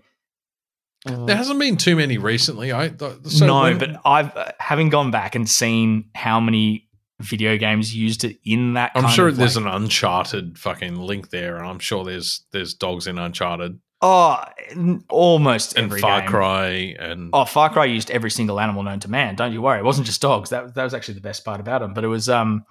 [1.06, 2.72] there hasn't been too many recently.
[2.72, 2.90] I
[3.24, 6.88] so no, when- but I've uh, having gone back and seen how many
[7.20, 8.92] video games used it in that.
[8.96, 13.06] I'm sure there's like- an Uncharted fucking link there, and I'm sure there's there's dogs
[13.08, 14.44] in Uncharted oh,
[15.10, 16.30] almost and every Far game.
[16.30, 16.68] Cry
[17.00, 19.36] and Oh, Far Cry used every single animal known to man.
[19.36, 19.80] Don't you worry.
[19.80, 20.50] It wasn't just dogs.
[20.50, 21.94] That that was actually the best part about them.
[21.94, 22.64] But it was um,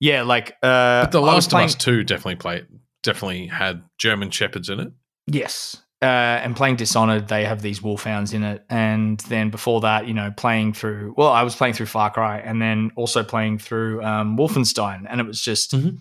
[0.00, 2.66] yeah, like uh, but The Last of Us Two definitely played
[3.02, 4.92] definitely had German shepherds in it.
[5.26, 5.80] Yes.
[6.02, 8.64] Uh, and playing Dishonored, they have these wolfhounds in it.
[8.68, 12.38] And then before that, you know, playing through, well, I was playing through Far Cry
[12.40, 15.06] and then also playing through um, Wolfenstein.
[15.08, 15.98] And it was just, Mhm.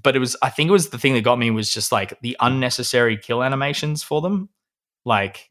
[0.00, 2.20] but it was, I think it was the thing that got me was just like
[2.20, 4.50] the unnecessary kill animations for them.
[5.04, 5.50] Like,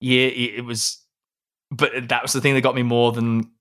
[0.00, 1.04] yeah, it, it was,
[1.70, 3.52] but that was the thing that got me more than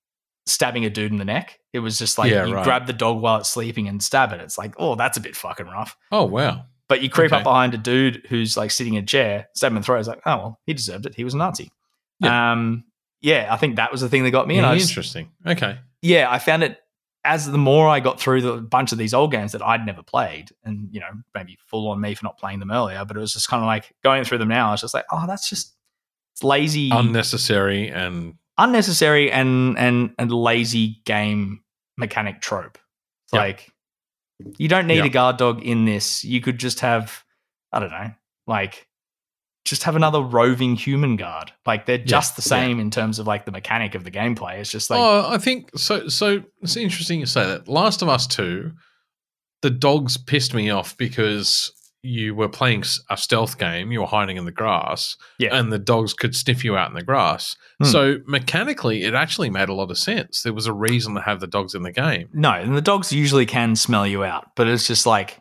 [0.50, 1.60] stabbing a dude in the neck.
[1.74, 2.64] It was just like Yeah, you right.
[2.64, 4.42] grab the dog while it's sleeping and stab it.
[4.42, 5.96] It's like, oh, that's a bit fucking rough.
[6.12, 6.64] Oh wow!
[6.88, 7.38] But you creep Okay.
[7.38, 10.00] up behind a dude who's like sitting in a chair, stab him in the throat.
[10.00, 11.16] It's like, oh well, he deserved it.
[11.16, 11.72] He was a Nazi.
[12.24, 12.84] Um,
[13.22, 14.58] yeah, I think that was the thing that got me.
[14.58, 15.32] and I just, interesting.
[15.46, 15.78] Okay.
[16.02, 16.78] yeah, I found it
[17.26, 20.02] as the more I got through the bunch of these old games that I'd never
[20.02, 23.20] played, and you know, maybe full on me for not playing them earlier, but it
[23.20, 24.70] was just kind of like going through them now.
[24.70, 25.76] I was just like, oh, that's just
[26.34, 31.62] it's lazy, Unnecessary and unnecessary, and and and lazy game
[31.98, 32.78] mechanic trope.
[33.26, 33.72] It's like
[34.58, 35.06] you don't need Yeah.
[35.06, 36.24] a guard dog in this.
[36.24, 37.24] You could just have,
[37.74, 38.12] I don't know,
[38.48, 38.88] like
[39.66, 41.52] just have another roving human guard.
[41.66, 42.62] Like they're just the yeah.
[42.62, 44.60] same in terms of like the mechanic of the gameplay.
[44.60, 46.08] It's just like oh, I think so.
[46.08, 47.68] So it's interesting you say that.
[47.68, 48.72] Last of Us Two,
[49.62, 53.92] the dogs pissed me off because you were playing a stealth game.
[53.92, 55.54] You were hiding in the grass, Yeah.
[55.56, 57.58] and the dogs could sniff you out in the grass.
[57.80, 57.86] Hmm.
[57.86, 60.44] So mechanically, it actually made a lot of sense.
[60.44, 62.30] There was a reason to have the dogs in the game.
[62.34, 65.40] No, and the dogs usually can smell you out, but it's just like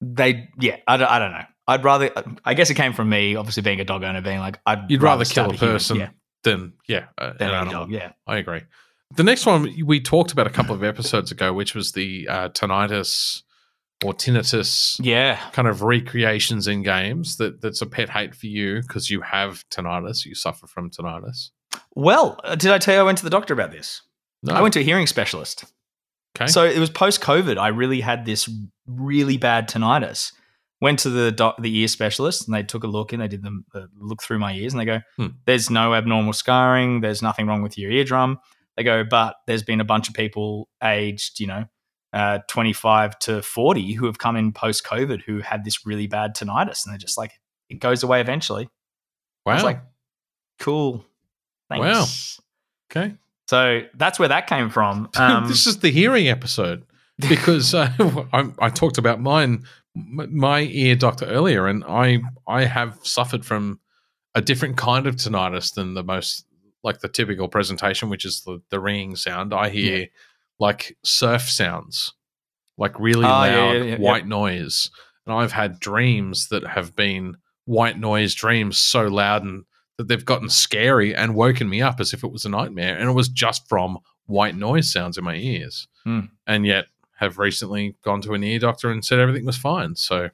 [0.00, 1.44] they, yeah, I don't, I don't know.
[1.68, 2.10] I'd rather,
[2.44, 5.02] I guess it came from me, obviously being a dog owner, being like, I'd You'd
[5.02, 6.08] rather stab kill a person yeah,
[6.44, 7.72] than yeah, uh, than an a animal.
[7.72, 8.12] dog, yeah.
[8.26, 8.62] I agree.
[9.16, 12.48] The next one we talked about a couple of episodes ago, which was the uh,
[12.50, 13.42] tinnitus
[14.04, 15.36] or tinnitus Yeah.
[15.52, 17.36] kind of recreations in games.
[17.36, 20.24] That that's a pet hate for you because you have tinnitus.
[20.24, 21.50] You suffer from tinnitus.
[21.94, 24.02] Well, uh, did I tell you I went to the doctor about this?
[24.42, 25.64] No, I went to a hearing specialist.
[26.36, 26.46] okay.
[26.46, 27.58] So it was post COVID.
[27.58, 28.48] I really had this
[28.86, 30.32] really bad tinnitus.
[30.82, 33.42] Went to the doc, the ear specialist, and they took a look and they did
[33.42, 35.28] the, the look through my ears, and they go, Hmm.
[35.46, 37.00] "There's no abnormal scarring.
[37.00, 38.38] There's nothing wrong with your eardrum."
[38.76, 41.64] They go, "But there's been a bunch of people aged, you know,
[42.12, 46.34] uh, 25 to 40 who have come in post COVID who had this really bad
[46.34, 47.32] tinnitus, and they're just like,
[47.68, 48.68] it goes away eventually."
[49.44, 49.62] Wow.
[49.62, 49.80] like,
[50.58, 51.04] "Cool,
[51.68, 52.40] thanks."
[52.90, 53.14] okay.
[53.48, 55.08] So that's where that came from.
[55.16, 56.84] Um, this is the hearing episode
[57.28, 57.92] because uh,
[58.32, 59.64] I, I talked about mine,
[59.94, 63.80] my ear doctor earlier, and I I have suffered from
[64.34, 66.44] a different kind of tinnitus than the most
[66.82, 69.52] like the typical presentation, which is the, the ringing sound.
[69.52, 70.06] I hear
[70.58, 72.14] like surf sounds,
[72.76, 74.90] like really Oh, loud yeah, yeah, yeah, white noise,
[75.26, 79.64] and I've had dreams that have been white noise dreams so loud and
[79.98, 83.08] that they've gotten scary and woken me up as if it was a nightmare, and
[83.08, 85.88] it was just from white noise sounds in my ears.
[86.04, 86.20] Hmm.
[86.46, 86.86] And yet,
[87.16, 89.96] have recently gone to an ear doctor and said everything was fine.
[89.96, 90.30] So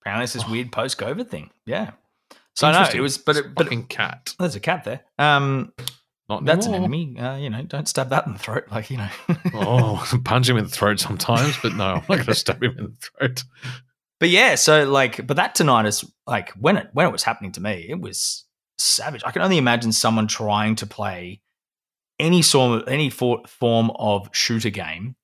[0.00, 1.50] Apparently, it's this weird post COVID thing.
[1.64, 1.92] Yeah.
[2.54, 5.00] So know it was, but it, but fucking cat, there's a cat there.
[5.18, 5.72] Um,
[6.28, 7.18] not that's an enemy.
[7.18, 8.64] Uh, you know, don't stab that in the throat.
[8.70, 9.08] Like you know.
[9.54, 12.76] Oh, punch him in the throat sometimes, but no, I'm not going to stab him
[12.78, 13.44] in the throat.
[14.20, 17.60] but yeah, so like, but that tinnitus, like when it when it was happening to
[17.60, 18.44] me, it was
[18.78, 19.22] savage.
[19.24, 21.40] I can only imagine someone trying to play
[22.18, 25.16] any sort of any for, form of shooter game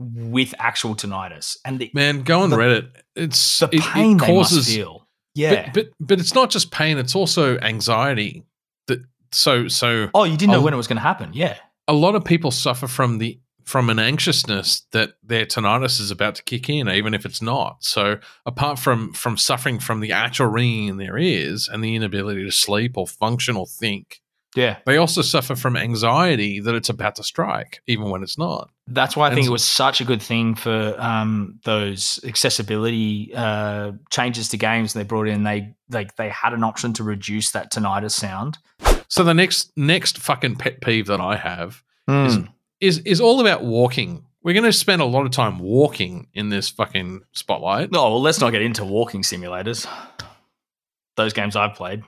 [0.00, 2.90] with actual tinnitus and the Man, go on The- Reddit.
[3.16, 5.08] It's the it- pain it, they causes must feel.
[5.34, 5.66] Yeah.
[5.66, 8.44] But, but but it's not just pain; it's also anxiety.
[8.88, 9.00] That
[9.32, 11.30] so so oh, you didn't know I'll- when it was going to happen.
[11.32, 11.56] Yeah.
[11.86, 16.34] a lot of people suffer from the from an anxiousness that their tinnitus is about
[16.36, 17.76] to kick in, even if it's not.
[17.84, 22.44] So apart from from suffering from the actual ringing in their ears and the inability
[22.44, 24.20] to sleep or function or think,
[24.56, 24.78] Yeah.
[24.86, 28.70] they also suffer from anxiety that it's about to strike, even when it's not.
[28.86, 33.32] That's why I And think it was such a good thing for um, those accessibility
[33.34, 35.42] uh, changes to games they brought in.
[35.44, 38.58] They like they had an option to reduce that tinnitus sound.
[39.08, 42.26] So the next next fucking pet peeve that I have Hmm.
[42.26, 42.38] is
[42.80, 44.24] is is all about walking.
[44.42, 47.90] We're going to spend a lot of time walking in this fucking spotlight.
[47.92, 49.86] Oh well, let's not get into walking simulators.
[51.16, 52.02] Those games I've played,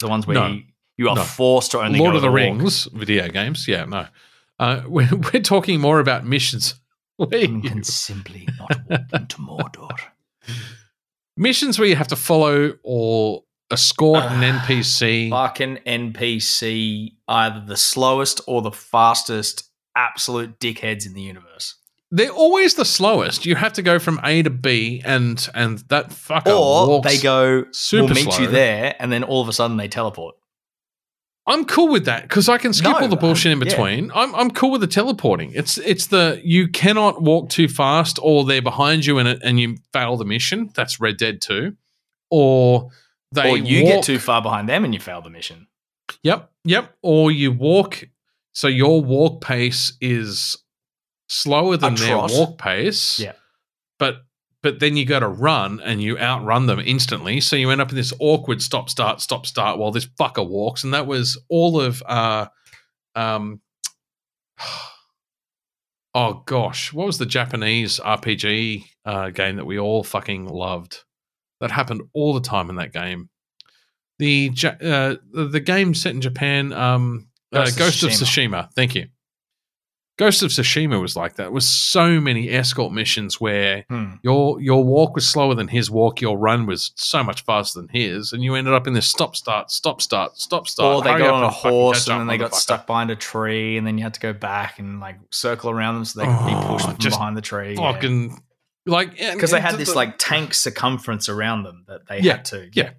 [0.00, 0.46] the ones where No.
[0.48, 0.62] you,
[1.02, 1.22] you are No.
[1.24, 2.36] forced to only Lord go of the to walk.
[2.60, 3.66] Rings video games.
[3.68, 4.06] Yeah, no.
[4.58, 6.74] Uh, we're, we're talking more about missions.
[7.16, 9.90] Where You you- can simply not walk into Mordor.
[11.36, 15.30] missions where you have to follow or escort an Ah, NPC.
[15.30, 21.76] Fucking NPC, either the slowest or the fastest, absolute dickheads in the universe.
[22.10, 23.46] They're always the slowest.
[23.46, 27.18] You have to go from A to B, and and that fucker or walks they
[27.22, 28.44] go, super we'll meet slow.
[28.44, 30.34] you there, and then all of a sudden they teleport.
[31.46, 33.64] I'm cool with that because I can skip No, all the um, bullshit in yeah.
[33.64, 34.12] between.
[34.14, 35.52] I'm I'm cool with the teleporting.
[35.54, 39.58] It's it's the you cannot walk too fast, or they're behind you in it, and
[39.58, 40.70] you fail the mission.
[40.74, 41.76] That's Red Dead Two,
[42.30, 42.90] or
[43.32, 45.66] they or you walk, get too far behind them and you fail the mission.
[46.22, 46.94] Yep, yep.
[47.02, 48.04] Or you walk,
[48.52, 50.58] so your walk pace is
[51.28, 53.18] slower than their walk pace.
[53.18, 53.32] Yeah.
[53.98, 54.24] but
[54.62, 57.40] but then you go to run and you outrun them instantly.
[57.40, 60.84] So you end up in this awkward stop start stop start while this fucker walks,
[60.84, 62.46] and that was all of uh
[63.14, 63.60] um.
[66.14, 71.04] Oh gosh, what was the Japanese RPG uh, game that we all fucking loved?
[71.60, 73.30] That happened all the time in that game.
[74.18, 74.50] the
[74.82, 78.68] uh, the game set in Japan, um, uh, Ghost Ghost, of of Tsushima.
[78.74, 79.06] Thank you.
[80.24, 81.46] Ghost of Tsushima was like that.
[81.46, 84.14] It was so many escort missions where Hmm.
[84.22, 87.88] your your walk was slower than his walk, your run was so much faster than
[87.88, 90.96] his, and you ended up in this stop start, stop start, stop start.
[90.96, 93.86] Or they got on a horse and then they got stuck behind a tree, and
[93.86, 96.52] then you had to go back and like circle around them so they could be
[96.54, 97.74] Oh, pushed from behind the tree.
[97.76, 98.40] Fucking
[98.86, 102.44] like Because they had this the- like tank circumference around them that they Yeah, had
[102.46, 102.68] to.
[102.74, 102.90] yeah.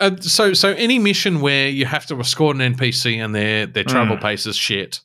[0.00, 3.84] Uh, so so any mission where you have to escort an NPC and their their
[3.84, 4.22] travel Mm.
[4.22, 5.00] pace is shit,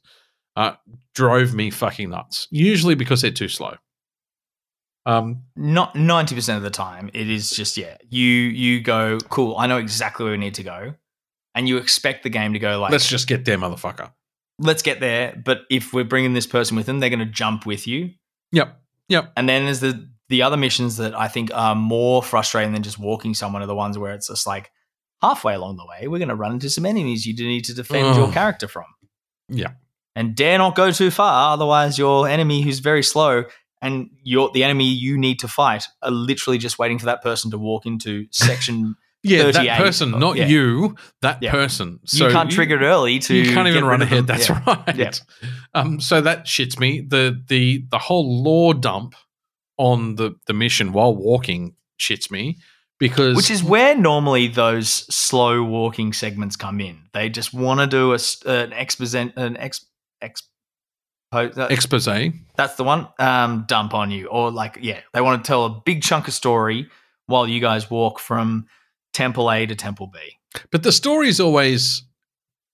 [0.56, 0.74] uh,
[1.14, 2.48] drove me fucking nuts.
[2.52, 3.76] Usually because they're too slow.
[5.06, 7.98] Um, Not ninety percent of the time, it is just yeah.
[8.10, 9.56] You you go cool.
[9.58, 10.96] I know exactly where we need to go,
[11.54, 14.12] and you expect the game to go like let's just get there, motherfucker.
[14.58, 15.40] let's get there.
[15.46, 18.12] But if we're bringing this person with them, they're going to jump with you.
[18.52, 19.32] Yep, yep.
[19.38, 22.98] And then there's the the other missions that I think are more frustrating than just
[22.98, 24.72] walking someone are the ones where it's just like
[25.22, 27.76] halfway along the way, we're going to run into some enemies you do need to
[27.76, 28.86] defend your character from.
[29.50, 29.74] Yeah.
[30.16, 33.44] And dare not go too far, otherwise your enemy who's very slow
[33.82, 37.52] and your the enemy you need to fight are literally just waiting for that person
[37.52, 38.96] to walk into section.
[39.24, 39.66] Yeah, 38.
[39.68, 40.48] that person, not Yeah.
[40.48, 40.96] you.
[41.22, 41.52] That Yeah.
[41.52, 42.00] person.
[42.06, 44.28] So you can't trigger it early to you can't even run ahead.
[44.28, 44.64] That's Yeah.
[44.68, 44.96] right.
[44.96, 45.12] Yeah.
[45.74, 47.02] Um, so that shits me.
[47.02, 49.16] The the the whole lore dump
[49.78, 52.58] on the the mission while walking shits me
[53.00, 57.10] because Which is where normally those slow walking segments come in.
[57.14, 58.20] They just want to do a,
[58.50, 59.86] an exposition, an ex,
[60.26, 60.44] ex,
[61.32, 62.06] po- that- expose.
[62.58, 63.08] that's the one.
[63.20, 66.34] Um, dump on you, or like, yeah, they want to tell a big chunk of
[66.34, 66.90] story
[67.28, 68.66] while you guys walk from
[69.14, 70.20] Temple A to Temple B.
[70.72, 72.04] But the story is always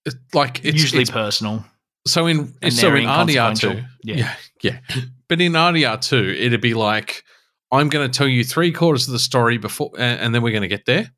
[0.05, 1.63] it's like it's Usually it's- personal.
[2.07, 3.25] so in so in RDR
[3.59, 3.81] two, inconsequential.
[4.03, 4.35] Yeah.
[4.61, 4.79] yeah,
[5.27, 7.23] But in RDR two, it'd be like
[7.71, 10.51] I'm going to tell you three quarters of the story before, and, and then we're
[10.51, 11.11] going to get there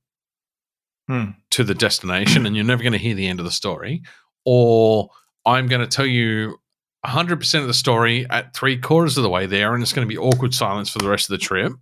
[1.09, 1.31] Hmm.
[1.51, 4.03] to the destination, and you're never going to hear the end of the story.
[4.45, 5.09] Or
[5.45, 6.57] I'm going to tell you
[7.01, 10.07] 100 percent of the story at three quarters of the way there, and it's going
[10.07, 11.73] to be awkward silence for the rest of the trip.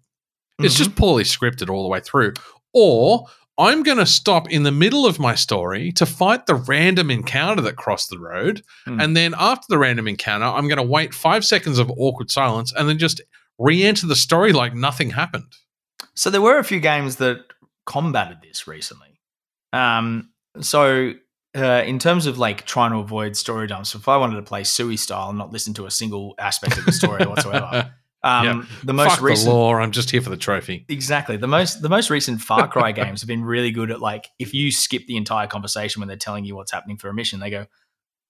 [0.60, 0.78] It's Mhm.
[0.78, 2.34] just poorly scripted all the way through.
[2.74, 7.12] Or I'm going to stop in the middle of my story to fight the random
[7.12, 8.64] encounter that crossed the road.
[8.86, 9.00] Hmm.
[9.00, 12.74] And then after the random encounter, I'm going to wait five seconds of awkward silence
[12.76, 13.22] and then just
[13.60, 15.54] re enter the story like nothing happened.
[16.16, 17.40] So there were a few games that
[17.86, 19.20] combated this recently.
[19.74, 20.30] Um,
[20.62, 21.14] so
[21.56, 24.64] uh, in terms of like trying to avoid story dumps, if I wanted to play
[24.64, 27.92] Sui style and not listen to a single aspect of the story whatsoever,
[28.24, 28.64] um, Yeah.
[28.84, 29.82] the most Fuck recent the lore.
[29.82, 30.86] I'm just here for the trophy.
[30.90, 31.38] Exactly.
[31.38, 34.54] The most the most recent Far Cry games have been really good at like if
[34.54, 37.50] you skip the entire conversation when they're telling you what's happening for a mission, they
[37.50, 37.66] go,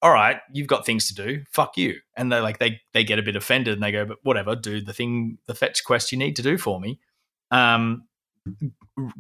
[0.01, 1.43] "All right, you've got things to do.
[1.51, 4.17] Fuck you." And they like they they get a bit offended and they go, "But
[4.23, 6.99] whatever, do the thing, the fetch quest you need to do for me."
[7.51, 8.07] Um,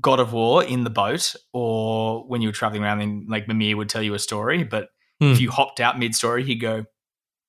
[0.01, 3.77] God of War in the boat, or when you were traveling around, and like Mimir
[3.77, 5.33] would tell you a story, but Hmm.
[5.33, 6.83] if you hopped out mid story, he'd go,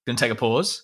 [0.06, 0.82] "Gonna take a pause."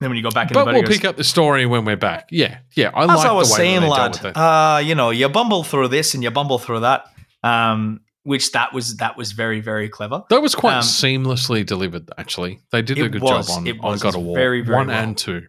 [0.00, 1.64] Then when you go back in But the boat, we'll goes, pick up the story
[1.66, 2.28] when we're back.
[2.30, 2.90] Yeah, yeah.
[2.94, 5.88] I as like I was the way saying, lad, uh, you know, you bumble through
[5.88, 7.06] this and you bumble through that,
[7.42, 10.22] um, which that was that was very very clever.
[10.28, 12.10] That was quite um, seamlessly delivered.
[12.18, 13.98] Actually, they did a good was, job on, it on.
[13.98, 15.02] God of War very, very one well.
[15.02, 15.46] and two.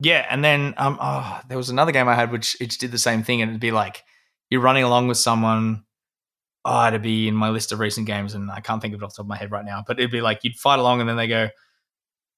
[0.00, 2.98] Yeah, and then um, oh, there was another game I had which it did the
[2.98, 4.02] same thing, and it'd be like
[4.48, 5.84] you're running along with someone.
[6.64, 9.04] Oh, it'd be in my list of recent games, and I can't think of it
[9.04, 9.82] off the top of my head right now.
[9.86, 11.48] But it'd be like you'd fight along, and then they go,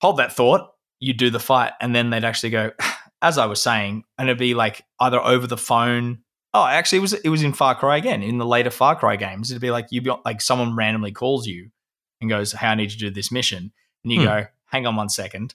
[0.00, 0.68] "Hold that thought."
[1.00, 2.70] You do the fight, and then they'd actually go,
[3.22, 6.18] as I was saying, and it'd be like either over the phone.
[6.54, 8.22] Oh, actually, it was it was in Far Cry again.
[8.22, 11.46] In the later Far Cry games, it'd be like you be like someone randomly calls
[11.46, 11.70] you
[12.20, 13.72] and goes, "Hey, I need you to do this mission,"
[14.04, 14.24] and you Hmm.
[14.26, 15.54] go, "Hang on one second.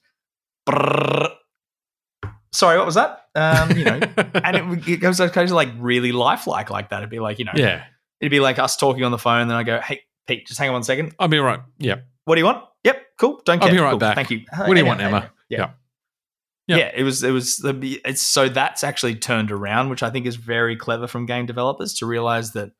[2.57, 3.25] Sorry, what was that?
[3.35, 3.99] Um, you know,
[4.43, 6.97] and it, it goes occasionally like really lifelike like that.
[6.97, 7.83] It'd be like you know, yeah,
[8.19, 10.59] it'd be like us talking on the phone, and then I go, "Hey, Pete, just
[10.59, 11.13] hang on one second.
[11.19, 11.59] I'll be right.
[11.77, 12.63] Yeah, What do you want?
[12.83, 13.41] Yep, cool.
[13.45, 13.77] Don't I'll care.
[13.77, 14.15] be right Cool, back.
[14.15, 14.41] Thank you.
[14.55, 15.29] What do you want, Emma?
[15.49, 15.57] Yeah.
[15.59, 15.69] Yeah.
[16.67, 16.77] Yeah.
[16.77, 16.91] Yeah.
[16.95, 20.35] it was it was the it's so that's actually turned around, which I think is
[20.35, 22.71] very clever from game developers to realize that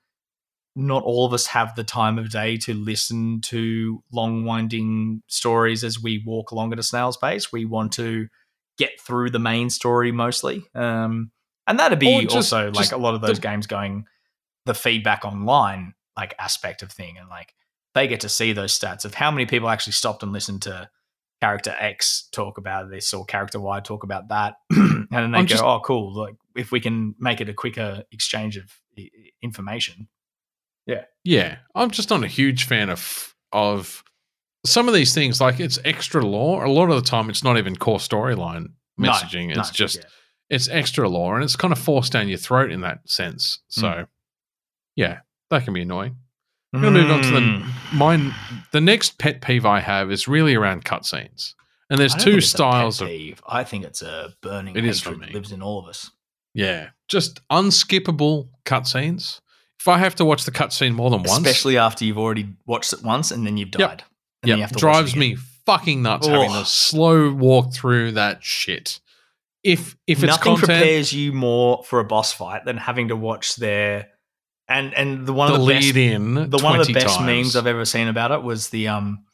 [0.76, 5.84] not all of us have the time of day to listen to long winding stories
[5.84, 7.52] as we walk along at a snail's pace.
[7.52, 8.28] We want to
[8.78, 10.64] get through the main story mostly.
[10.76, 11.32] Um
[11.68, 14.06] and that'd be just- also like a lot of those the- games going
[14.66, 17.54] the feedback online like aspect of thing and like
[17.94, 20.90] they get to see those stats of how many people actually stopped and listened to
[21.42, 25.46] character X talk about this or character Y talk about that, and then they I'm
[25.46, 26.14] go, just- "Oh, cool!
[26.16, 28.66] Like if we can make it a quicker exchange of
[29.42, 30.08] information."
[30.86, 31.04] Yeah.
[31.24, 31.58] Yeah.
[31.76, 34.04] I'm just not a huge fan of of
[34.70, 35.40] some of these things.
[35.42, 36.64] Like it's extra lore.
[36.66, 38.68] A lot of the time, it's not even core storyline
[39.00, 39.54] messaging.
[39.56, 40.04] no, it's just yeah.
[40.50, 43.60] it's extra lore, and it's kind of forced down your throat in that sense.
[43.68, 44.04] So, Hmm.
[44.96, 46.18] yeah, That can be annoying.
[46.74, 47.66] I'm going to move on to Mm.
[47.92, 48.36] the mine.
[48.74, 51.54] The next pet peeve I have is really around cutscenes,
[51.90, 53.10] and there's two think it's a pet styles of.
[53.48, 55.30] I think it's a burning It is for me.
[55.32, 56.12] lives in all of us.
[56.54, 59.40] yeah, just unskippable cutscenes.
[59.80, 62.92] If I have to watch the cutscene more than once, Especially after you've already watched
[62.94, 63.80] it once and then you've died.
[64.00, 64.02] Yep.
[64.50, 65.30] And yeah, you have to watch drives it again.
[65.32, 65.35] me
[65.66, 69.00] fucking nuts having a slow walk through that shit.
[69.64, 73.16] If if it's Nothing content, prepares you more for a boss fight than having to
[73.16, 74.08] watch their
[74.69, 77.17] and and the one the of the lead best in, the one of the best
[77.17, 77.26] times.
[77.26, 79.26] memes I've ever seen about it was the um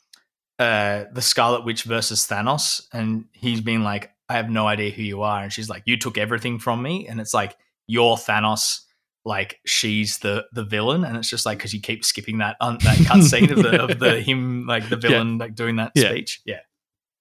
[0.60, 5.04] uh the Scarlet Witch versus Thanos and he's been like I have no idea who
[5.04, 7.56] you are and she's like you took everything from me and it's like
[7.88, 8.82] you're Thanos
[9.26, 12.78] like she's the the villain and it's just like because you keep skipping that un-
[12.84, 16.10] that cutscene of the of the him like the villain like doing that Yeah.
[16.10, 16.60] speech yeah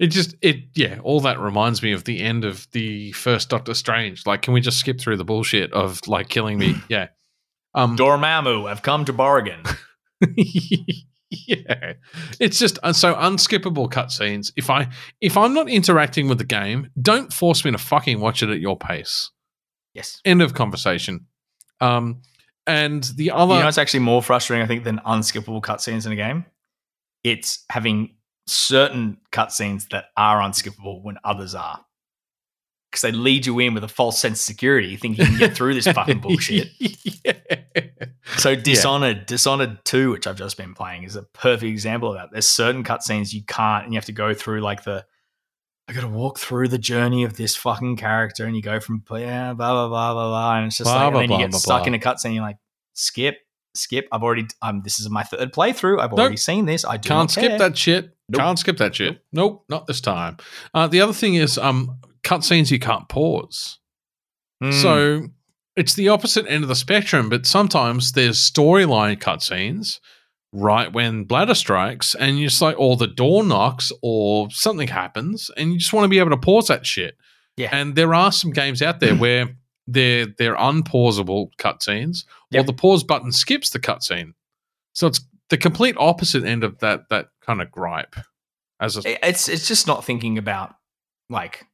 [0.00, 3.72] It just it yeah, all that reminds me of the end of the first Doctor
[3.74, 4.26] Strange.
[4.26, 6.74] Like, can we just skip through the bullshit of like killing me?
[6.88, 7.08] Yeah.
[7.74, 9.62] Um Dormammu I've come to bargain
[11.30, 11.94] yeah.
[12.40, 14.52] It's just uh, so unskippable cutscenes.
[14.56, 14.88] If I
[15.20, 18.60] if I'm not interacting with the game, don't force me to fucking watch it at
[18.60, 19.30] your pace.
[19.94, 21.26] yes End of conversation.
[21.82, 22.22] Um
[22.66, 26.12] and the other you know, it's actually more frustrating, I think, than unskippable cutscenes in
[26.12, 26.44] a game.
[27.24, 28.14] It's having
[28.46, 31.84] certain cutscenes that are unskippable when others are.
[32.90, 35.56] Because they lead you in with a false sense of security, thinking you can get
[35.56, 36.68] through this fucking bullshit.
[37.24, 37.32] yeah.
[38.36, 42.28] So Dishonored, Dishonored 2, which I've just been playing, is a perfect example of that.
[42.32, 45.06] There's certain cutscenes you can't, and you have to go through like the
[45.88, 49.52] I gotta walk through the journey of this fucking character, and you go from yeah,
[49.52, 51.50] blah blah blah blah blah, and it's just Blah, like, and blah, then you get
[51.50, 51.86] blah, stuck blah.
[51.88, 52.24] in a cutscene.
[52.26, 52.58] and You're like,
[52.94, 53.36] skip,
[53.74, 54.06] skip.
[54.12, 56.00] I've already, um, this is my third playthrough.
[56.00, 56.20] I've Nope.
[56.20, 56.84] already seen this.
[56.84, 57.58] I do Can't not skip care.
[57.58, 58.16] that shit.
[58.28, 58.40] Nope.
[58.40, 59.22] Can't skip that shit.
[59.32, 60.36] Nope, not this time.
[60.72, 63.78] Uh, the other thing is um, cutscenes you can't pause.
[64.62, 64.72] Mm.
[64.80, 65.26] So
[65.76, 69.98] it's the opposite end of the spectrum, but sometimes there's storyline cutscenes
[70.52, 75.50] right when bladder strikes and you just like or the door knocks or something happens
[75.56, 77.16] and you just want to be able to pause that shit.
[77.56, 77.70] Yeah.
[77.72, 79.56] And there are some games out there where
[79.86, 82.24] they're they're unpausable cutscenes
[82.54, 84.34] or the pause button skips the cutscene.
[84.94, 88.14] So it's the complete opposite end of that that kind of gripe.
[88.80, 90.74] As a, it's it's just not thinking about
[91.30, 91.64] like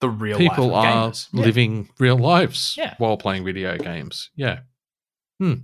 [0.00, 1.28] the real people are gamers.
[1.32, 1.44] Yeah.
[1.44, 2.94] living real lives Yeah.
[2.98, 4.30] while playing video games.
[4.36, 4.60] Yeah.
[5.40, 5.54] Hmm.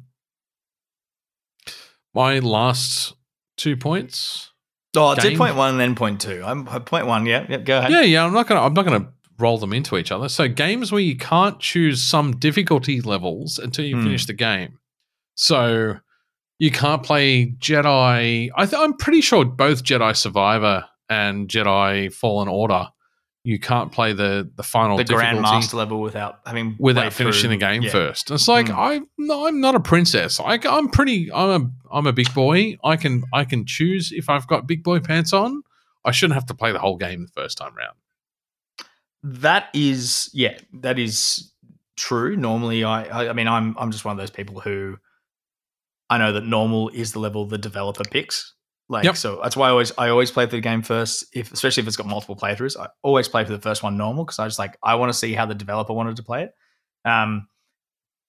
[2.14, 3.14] My last
[3.56, 4.52] two points.
[4.96, 5.38] Oh, game.
[5.38, 6.42] point one and then point two.
[6.44, 7.24] I'm uh, point one.
[7.26, 7.58] Yeah, yeah.
[7.58, 7.90] Go ahead.
[7.92, 8.24] Yeah, yeah.
[8.24, 8.60] I'm not gonna.
[8.62, 10.28] I'm not gonna roll them into each other.
[10.28, 14.02] So games where you can't choose some difficulty levels until you Hmm.
[14.04, 14.78] finish the game.
[15.36, 15.94] So
[16.58, 18.50] you can't play Jedi.
[18.54, 22.88] I th- I'm pretty sure both Jedi Survivor and Jedi Fallen Order.
[23.42, 27.56] You can't play the the final the grandmaster level without having without finishing through- the
[27.56, 27.90] game yeah.
[27.90, 28.30] first.
[28.30, 28.76] It's like Mm.
[28.76, 30.38] I no, I'm not a princess.
[30.40, 31.32] I, I'm pretty.
[31.32, 32.76] I'm a I'm a big boy.
[32.84, 35.62] I can I can choose if I've got big boy pants on.
[36.04, 37.96] I shouldn't have to play the whole game the first time round.
[39.22, 41.52] That is, yeah, that is
[41.96, 42.36] true.
[42.36, 44.96] Normally, I, I, I mean, I'm, I'm just one of those people who
[46.08, 48.54] I know that normal is the level the developer picks.
[48.90, 49.16] Like, Yep.
[49.16, 51.24] so that's why I always, I always play the game first.
[51.32, 54.24] If, especially if it's got multiple playthroughs, I always play for the first one normal
[54.24, 56.54] because I just like, I want to see how the developer wanted to play it.
[57.08, 57.46] Um,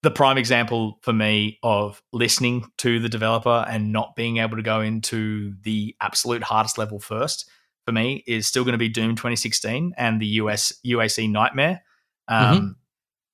[0.04, 4.64] the prime example for me of listening to the developer and not being able to
[4.64, 7.50] go into the absolute hardest level first
[7.86, 11.82] for me is still going to be Doom 2016 and the US UAC Nightmare,
[12.28, 12.76] um,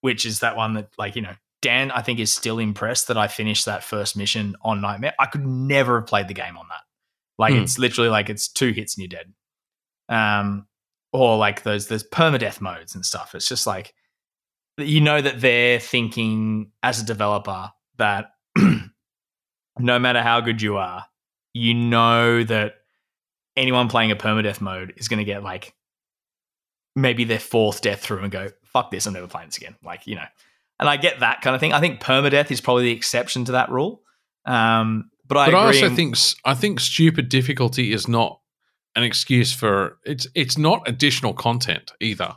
[0.01, 3.17] which is that one that like you know Dan I think is still impressed that
[3.17, 5.13] I finished that first mission on Nightmare.
[5.19, 6.81] I could never have played the game on that.
[7.37, 7.61] Like Hmm.
[7.61, 9.33] it's literally like it's two hits and you're dead.
[10.09, 10.67] Um,
[11.13, 13.35] or like those there's permadeath modes and stuff.
[13.35, 13.93] It's just like
[14.77, 18.31] you know that they're thinking as a developer that
[19.79, 21.05] no matter how good you are,
[21.53, 22.75] you know that
[23.55, 25.73] anyone playing a permadeath mode is going to get like
[26.95, 29.75] maybe their fourth death through and go, fuck this, I'm never playing this again.
[29.83, 30.25] Like, you know,
[30.79, 31.73] and I get that kind of thing.
[31.73, 34.01] I think permadeath is probably the exception to that rule.
[34.45, 35.81] Um, but I but I agree.
[35.83, 36.15] also think
[36.45, 38.39] I think stupid difficulty is not
[38.95, 42.35] an excuse for it's it's not additional content either.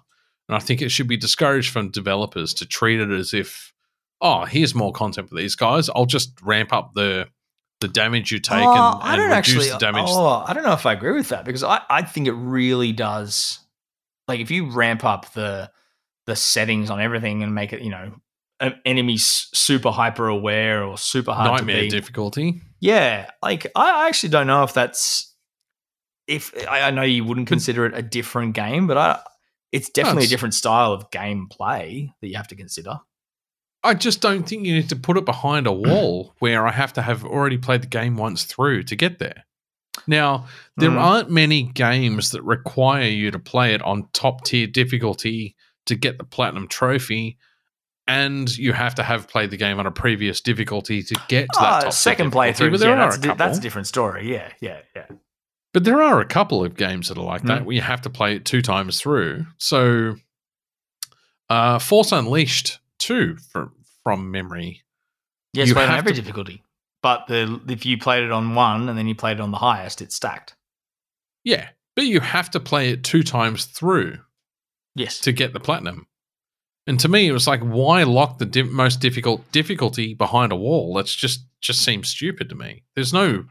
[0.49, 3.73] And I think it should be discouraged from developers to treat it as if,
[4.21, 5.89] oh, here's more content for these guys.
[5.89, 7.29] I'll just ramp up the
[7.81, 8.71] the damage you take Oh,
[9.01, 9.71] and, I don't reduce actually.
[9.71, 10.05] the damage.
[10.09, 12.93] Oh, I don't know if I agree with that because I, I think it really
[12.93, 13.61] does.
[14.29, 15.71] Like if you ramp up the
[16.27, 18.13] the settings on everything and make it, you know,
[18.61, 21.91] an enemies super hyper aware or super hard Nightmare to beat.
[21.91, 22.61] difficulty.
[22.81, 25.35] Yeah, like I actually don't know if that's
[26.27, 29.21] if I, I know you wouldn't consider it a different game, but I
[29.73, 32.99] it's definitely it's- a different style of gameplay that you have to consider.
[33.83, 36.93] I just don't think you need to put it behind a wall where I have
[36.95, 39.45] to have already played the game once through to get there.
[40.07, 41.01] Now, there Mm.
[41.01, 46.19] aren't many games that require you to play it on top tier difficulty to get
[46.19, 47.39] the platinum trophy,
[48.11, 51.61] and you have to have played the game on a previous difficulty to get to
[51.61, 54.33] that top second playthrough, But there yeah, are that's, a that's a different story.
[54.33, 55.07] Yeah, yeah, yeah.
[55.73, 57.65] But there are a couple of games that are like that Mm.
[57.67, 59.47] where you have to play it two times through.
[59.59, 60.17] So,
[61.49, 63.73] uh, Force Unleashed 2 from,
[64.03, 64.83] from memory.
[65.53, 66.63] Yes, You played on have every to- difficulty.
[67.03, 69.57] But the if you played it on one and then you played it on the
[69.59, 70.55] highest, it's stacked.
[71.45, 74.19] Yeah, but you have to play it two times through
[74.95, 75.19] Yes.
[75.21, 76.07] to get the platinum.
[76.91, 80.57] And to me, it was like, why lock the di- most difficult difficulty behind a
[80.57, 80.93] wall?
[80.95, 82.83] That's just just seems stupid to me.
[82.97, 83.45] There's no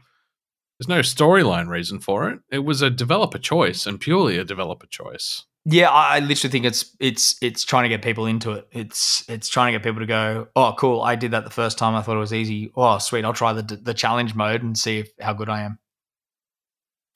[0.78, 2.40] there's no storyline reason for it.
[2.52, 5.46] It was a developer choice and purely a developer choice.
[5.64, 8.68] Yeah, I, I literally think it's it's it's trying to get people into it.
[8.72, 11.78] It's it's trying to get people to go, oh, cool, I did that the first
[11.78, 11.94] time.
[11.94, 12.70] I thought it was easy.
[12.76, 15.78] Oh, sweet, I'll try the the challenge mode and see if, how good I am.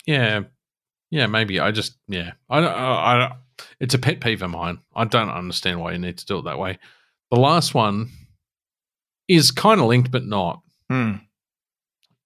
[0.06, 0.44] Yeah,
[1.10, 1.60] yeah, maybe.
[1.60, 2.72] I just yeah, I don't.
[2.72, 3.32] I, I don't.
[3.80, 4.78] It's a pet peeve of mine.
[4.94, 6.78] I don't understand why you need to do it that way.
[7.30, 8.10] The last one
[9.28, 10.60] is kind of linked, but not
[10.90, 11.14] Hmm.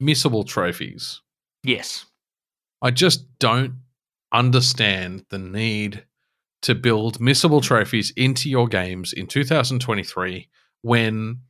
[0.03, 1.21] missable trophies.
[1.63, 2.07] Yes.
[2.83, 3.75] I just don't
[4.33, 6.05] understand the need
[6.63, 10.49] to build missable trophies into your games in 2023
[10.83, 11.41] when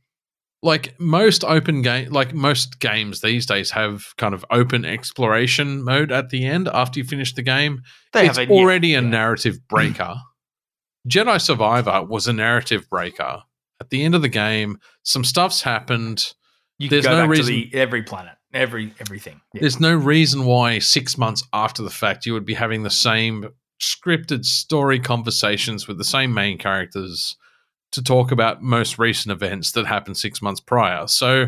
[0.61, 6.11] like most open game like most games these days have kind of open exploration mode
[6.11, 7.81] at the end after you finish the game
[8.13, 9.07] They it's have a- yeah, already a yeah.
[9.07, 10.15] narrative breaker
[11.07, 13.43] jedi survivor was a narrative breaker
[13.79, 16.33] at the end of the game some stuff's happened
[16.77, 19.39] You there's go no back reason- to the every planet, every everything.
[19.53, 19.61] Yeah.
[19.61, 23.49] There's no reason why six months after the fact you would be having the same
[23.81, 27.35] scripted story conversations with the same main characters
[27.91, 31.07] to talk about most recent events that happened six months prior.
[31.07, 31.47] So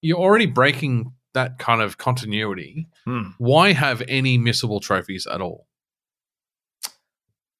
[0.00, 2.88] you're already breaking that kind of continuity.
[3.04, 3.30] Hmm.
[3.38, 5.66] Why have any missable trophies at all?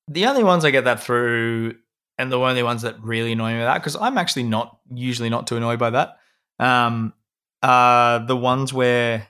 [0.09, 1.77] The only ones I get that through,
[2.19, 5.31] and the only ones that really annoy me with that, because I'm actually not usually
[5.31, 6.19] not too annoyed by that,
[6.59, 7.12] um,
[7.62, 9.27] are the ones where,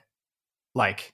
[0.75, 1.13] like,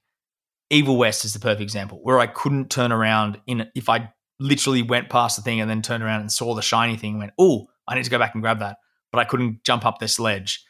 [0.69, 4.81] Evil West is the perfect example, where I couldn't turn around in if I literally
[4.81, 7.33] went past the thing and then turned around and saw the shiny thing and went,
[7.37, 8.77] oh, I need to go back and grab that,
[9.11, 10.63] but I couldn't jump up this ledge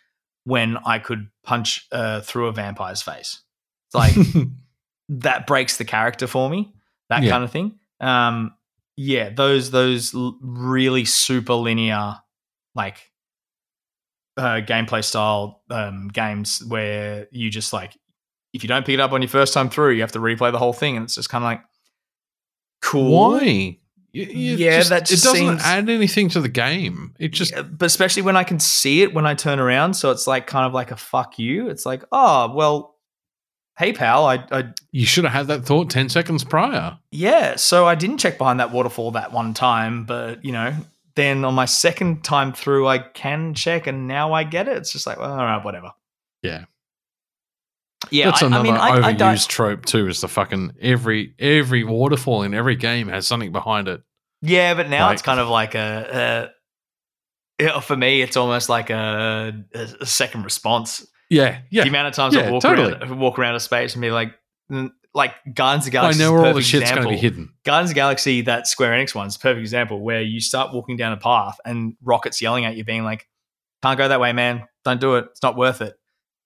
[0.44, 3.42] when I could punch uh, through a vampire's face.
[3.88, 4.48] It's like
[5.10, 6.74] that breaks the character for me
[7.10, 7.30] that Yeah.
[7.32, 8.54] kind of thing um
[8.96, 12.16] yeah those those really super linear
[12.74, 13.12] like
[14.38, 17.98] uh gameplay style um games where you just like
[18.54, 20.52] if you don't pick it up on your first time through you have to replay
[20.52, 21.62] the whole thing and it's just kind of like
[22.82, 23.78] cool Why?
[24.14, 24.26] You
[24.58, 27.14] Yeah, just- that it doesn't seems- add anything to the game.
[27.20, 30.12] It just Yeah, but especially when I can see it when I turn around, so
[30.12, 31.70] it's like kind of like a fuck you.
[31.70, 32.96] It's like, oh well,
[33.78, 36.98] hey pal, I, I you should have had that thought ten seconds prior.
[37.12, 40.74] Yeah, so I didn't check behind that waterfall that one time, but you know,
[41.16, 44.76] then on my second time through, I can check, and now I get it.
[44.78, 45.92] It's just like, well, all right, whatever.
[46.42, 46.66] Yeah.
[48.10, 50.08] Yeah, That's I, another I mean, I, I overused trope too.
[50.08, 54.02] Is the fucking every every waterfall in every game has something behind it.
[54.42, 56.50] Yeah, but now Like- it's kind of like a.
[57.60, 61.06] a for me, it's almost like a, a, second response.
[61.30, 61.84] Yeah, yeah.
[61.84, 62.94] The amount of times Yeah, I walk totally.
[62.94, 64.34] around, walk around a space and be like,
[65.14, 67.54] like Guardians of the I know where all the shit's going to be hidden.
[67.64, 71.14] Guardians of Galaxy, that Square Enix one's a perfect example where you start walking down
[71.14, 73.28] a path and Rocket's yelling at you, being like,
[73.84, 74.68] "Can't go that way, man.
[74.84, 75.26] Don't do it.
[75.30, 75.94] It's not worth it."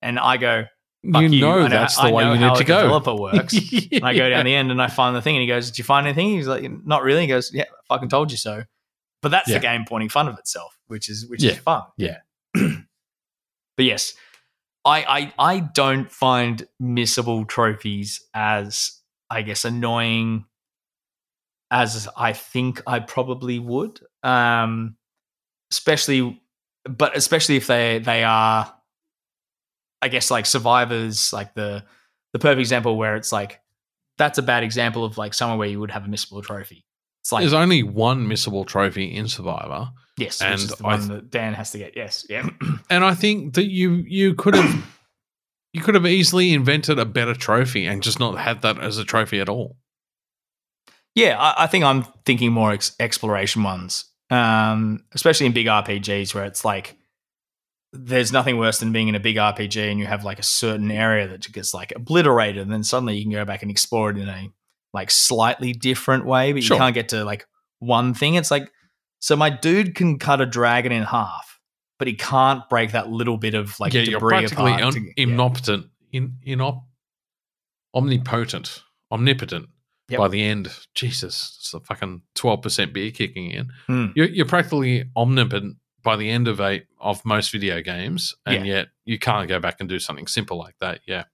[0.02, 0.66] And I go,
[1.12, 2.82] "Fuck You you, know that's I the way know you need to go.
[2.82, 3.54] Developer works.
[3.92, 5.78] And I go down the end and I find the thing, and he goes, "Did
[5.78, 8.64] you find anything?" He's like, "Not really." He goes, "Yeah, I fucking told you so."
[9.22, 9.56] But that's Yeah.
[9.56, 11.52] the game pointing fun of itself, which is which Yeah.
[11.54, 11.84] is fun.
[11.98, 12.18] Yeah.
[12.54, 14.14] but yes,
[14.86, 20.46] I, I I don't find missable trophies as I guess annoying
[21.72, 24.00] as I think I probably would.
[24.22, 24.98] Um,
[25.72, 26.42] especially,
[26.88, 28.72] but especially if they they are,
[30.02, 31.84] I guess like survivors, like the
[32.34, 33.62] the perfect example where it's like
[34.18, 36.86] that's a bad example of like somewhere where you would have a missable trophy.
[37.22, 41.00] It's like There's only one missable trophy in Survivor, yes, and which is the one
[41.00, 41.94] th- that Dan has to get.
[41.96, 42.48] Yes, yeah.
[42.90, 44.86] and I think that you you could have
[45.74, 49.04] you could have easily invented a better trophy and just not had that as a
[49.04, 49.78] trophy at all.
[51.16, 56.36] Yeah, I, I think I'm thinking more ex- exploration ones, um, especially in big RPGs
[56.36, 56.98] where it's like
[57.98, 60.92] there's nothing worse than being in a big RPG and you have like a certain
[60.92, 64.18] area that gets like obliterated, and then suddenly you can go back and explore it
[64.18, 64.50] in a
[64.94, 66.76] like slightly different way, but Sure.
[66.78, 67.46] you can't get to like
[67.80, 68.36] one thing.
[68.36, 68.72] It's like
[69.20, 71.60] so my dude can cut a dragon in half,
[72.00, 74.84] but he can't break that little bit of like yeah, debris you're practically apart.
[74.84, 75.26] un- to- yeah.
[75.26, 76.84] omnipotent, in, inop,
[77.94, 79.70] omnipotent, omnipotent
[80.10, 80.20] Yep.
[80.20, 80.70] by the end.
[80.94, 83.72] Jesus, it's a fucking twelve percent beer kicking in.
[83.88, 84.06] Hmm.
[84.16, 88.88] You're, you're practically omnipotent by the end of a of most video games, and yet
[89.04, 91.02] you can't go back and do something simple like that.
[91.06, 91.26] Yeah,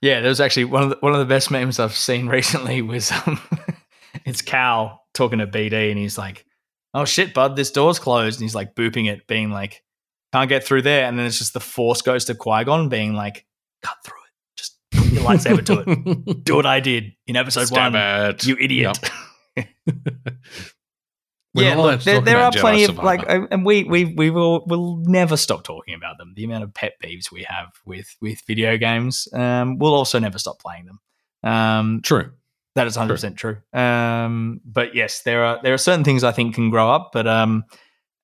[0.00, 2.80] Yeah, there was actually one of the, one of the best memes I've seen recently
[2.80, 3.40] was um,
[4.24, 6.46] it's Cal talking to BD and he's like,
[6.94, 9.82] "Oh shit, bud, this door's closed," and he's like booping it, being like,
[10.32, 13.14] "Can't get through there," and then it's just the Force goes to Qui Gon, being
[13.14, 13.44] like,
[13.82, 17.66] "Cut through it, just put your lightsaber to it, do what I did in episode
[17.66, 18.46] Stab one, it.
[18.46, 18.98] you idiot."
[21.54, 24.30] We're yeah, look, there, there are Jedi plenty of like, uh, and we we we
[24.30, 26.32] will will never stop talking about them.
[26.34, 30.38] The amount of pet peeves we have with with video games, um, we'll also never
[30.38, 31.00] stop playing them.
[31.44, 32.32] Um, True.
[32.74, 33.58] that is hundred percent true.
[33.72, 37.28] Um, but yes, there are there are certain things I think can grow up, but
[37.28, 37.64] um,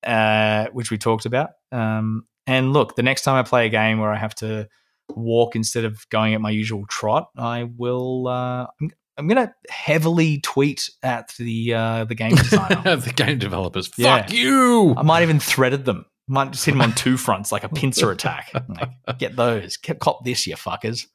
[0.05, 1.51] uh, which we talked about.
[1.71, 4.67] Um, and look, the next time I play a game where I have to
[5.09, 8.27] walk instead of going at my usual trot, I will.
[8.27, 8.91] Uh, I'm,
[9.21, 12.95] I'm going to heavily tweet at the uh, the game designer.
[12.97, 13.87] the game developers.
[13.87, 14.29] Fuck Yeah.
[14.29, 14.93] you.
[14.97, 16.05] I might even threaded them.
[16.27, 18.51] Might just hit them on two fronts like a pincer attack.
[18.69, 19.77] Like, get those.
[19.77, 21.07] Get, cop this, you fuckers.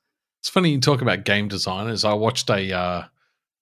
[0.43, 2.05] It's funny you talk about game designers.
[2.05, 2.73] I watched a.
[2.73, 3.05] Uh,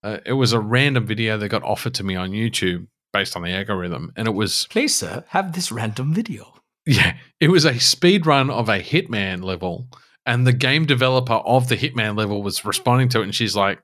[0.03, 3.43] uh, it was a random video that got offered to me on YouTube based on
[3.43, 6.53] the algorithm, and it was Please, sir, have this random video.
[6.85, 9.87] yeah, it was a speed run of a Hitman level,
[10.27, 13.79] and the game developer of the Hitman level was responding to it, and she's like,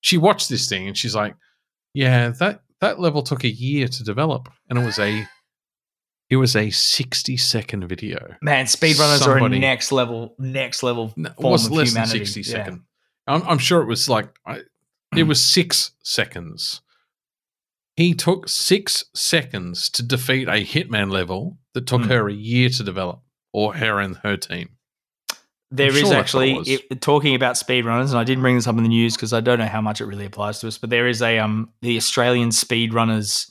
[0.00, 1.34] she watched this thing, and she's like,
[1.94, 5.26] yeah, that that level took a year to develop, and it was a.
[6.28, 8.34] It was a sixty second video.
[8.42, 12.18] Man, speedrunners are a next level, next level No, form was of less humanity.
[12.18, 12.44] than 60 Yeah.
[12.56, 12.82] second.
[13.28, 14.62] I'm, I'm sure it was like I,
[15.16, 16.80] it was six seconds.
[17.94, 22.08] He took six seconds to defeat a hitman level that took Hmm.
[22.08, 24.70] her a year to develop, or her and her team.
[25.70, 28.76] There I'm is sure actually it talking about speedrunners, and I didn't bring this up
[28.76, 30.78] in the news because I don't know how much it really applies to us.
[30.78, 33.50] But there is a um the Australian speedrunners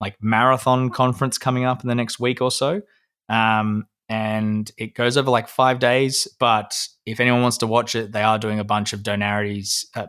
[0.00, 2.82] like marathon conference coming up in the next week or so,
[3.28, 6.28] um, and it goes over like five days.
[6.38, 9.86] But if anyone wants to watch it, they are doing a bunch of donarities.
[9.94, 10.06] Uh,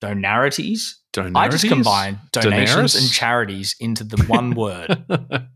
[0.00, 0.94] donarities.
[1.34, 3.00] I just combine donations Daenerys?
[3.00, 5.04] and charities into the one word.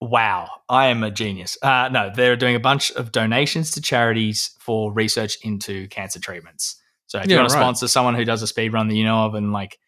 [0.00, 1.56] Wow, I am a genius.
[1.62, 6.76] Uh, no, they're doing a bunch of donations to charities for research into cancer treatments.
[7.06, 7.60] So if you want to right.
[7.60, 9.78] sponsor someone who does a speed run that you know of, and like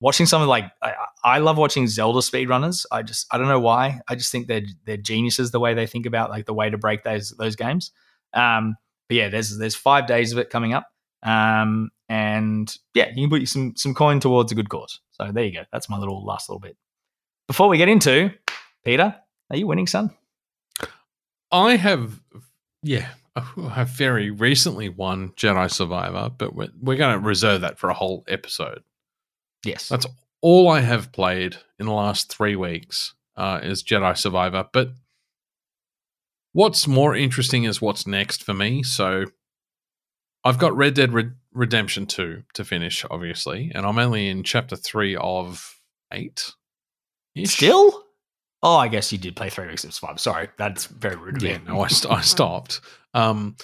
[0.00, 2.84] watching something like I, I love watching Zelda speedrunners.
[2.90, 4.00] I just I don't know why.
[4.08, 6.76] I just think they're they're geniuses the way they think about like the way to
[6.76, 7.92] break those those games.
[8.34, 8.76] Um,
[9.08, 10.88] but yeah, there's there's five days of it coming up.
[11.22, 15.00] Um, and yeah, you can put some some coin towards a good cause.
[15.12, 15.64] So there you go.
[15.72, 16.76] That's my little last little bit.
[17.46, 18.32] Before we get into
[18.84, 19.14] Peter,
[19.52, 20.10] are you winning, son?
[21.50, 22.20] I have,
[22.82, 23.40] yeah, I
[23.74, 27.94] have very recently won Jedi Survivor, but we're, we're going to reserve that for a
[27.94, 28.82] whole episode.
[29.64, 29.88] Yes.
[29.88, 30.06] That's
[30.40, 34.66] all I have played in the last three weeks uh, is Jedi Survivor.
[34.72, 34.92] But
[36.52, 38.82] what's more interesting is what's next for me.
[38.82, 39.26] So
[40.44, 44.76] I've got Red Dead Red- Redemption 2 to finish, obviously, and I'm only in chapter
[44.76, 45.78] three of
[46.12, 46.52] eight.
[47.44, 48.01] Still?
[48.62, 50.18] Oh, I guess you did play three weeks of Survivor.
[50.18, 51.64] Sorry, that's very rude of Yeah, me.
[51.68, 52.80] no, I, st- I stopped.
[53.12, 53.56] Um,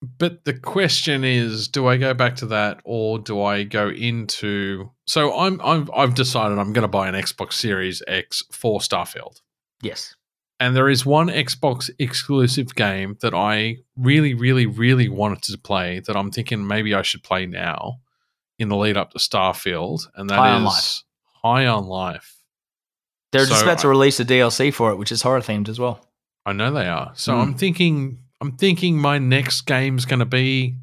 [0.00, 4.90] but the question is, do I go back to that or do I go into?
[5.06, 9.40] So I'm I'm I've decided I'm going to buy an Xbox Series X for Starfield,
[9.82, 10.14] Yes.
[10.60, 16.00] and there is one Xbox exclusive game that I really, really, really wanted to play
[16.06, 17.98] that I'm thinking maybe I should play now
[18.58, 21.02] in the lead up to Starfield, and that is High on Life.
[21.42, 22.34] High on Life.
[23.32, 25.78] They're just So about to release a DLC for it, which is horror themed as
[25.78, 26.04] well.
[26.46, 27.12] I know they are.
[27.14, 27.40] So Hmm.
[27.40, 30.76] I'm thinking I'm thinking my next game's going to be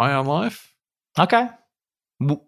[0.00, 0.74] High on Life.
[1.18, 1.48] Okay.
[2.20, 2.40] W-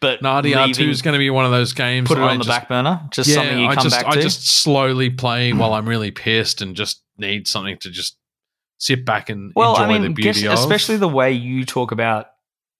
[0.00, 2.06] But Nadia leaving- 2 is going to be one of those games.
[2.08, 3.00] put it I on the just- back burner.
[3.10, 4.22] Just yeah, something you I come just, back I to.
[4.22, 8.16] just slowly play while I'm really pissed and just need something to just
[8.78, 10.58] sit back and well, enjoy I mean, the beauty guess, of.
[10.60, 12.26] especially the way you talk about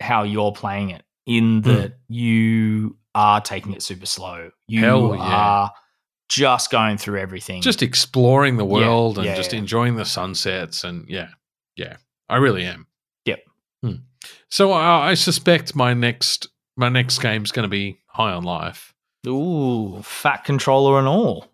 [0.00, 1.68] how you're playing it, in Hmm.
[1.70, 4.50] that you are taking it super slow.
[4.68, 5.20] You Hell yeah.
[5.22, 5.72] are
[6.28, 7.60] just going through everything.
[7.60, 9.58] just exploring the world and yeah, just yeah.
[9.58, 11.28] enjoying the sunsets and yeah,
[11.76, 11.96] yeah,
[12.28, 12.86] I really am.
[13.26, 13.40] Yep.
[13.82, 13.92] Hmm.
[14.50, 18.94] So I, I suspect my next my next game's going to be High on Life.
[19.26, 21.46] ooh, fat controller and all.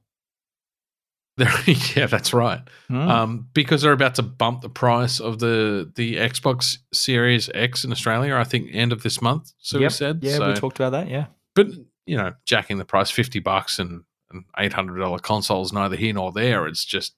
[1.96, 2.60] Yeah, that's right.
[2.88, 2.96] Hmm.
[3.08, 7.92] um, because they're about to bump the price of the the Xbox Series X in
[7.92, 8.34] Australia.
[8.34, 9.52] I think end of this month.
[9.58, 11.08] So we said, yeah, So- we talked about that.
[11.08, 11.26] Yeah.
[11.66, 11.74] But
[12.06, 15.96] you know, jacking the price fifty bucks and an eight hundred dollar console is neither
[15.96, 16.66] here nor there.
[16.66, 17.14] It's just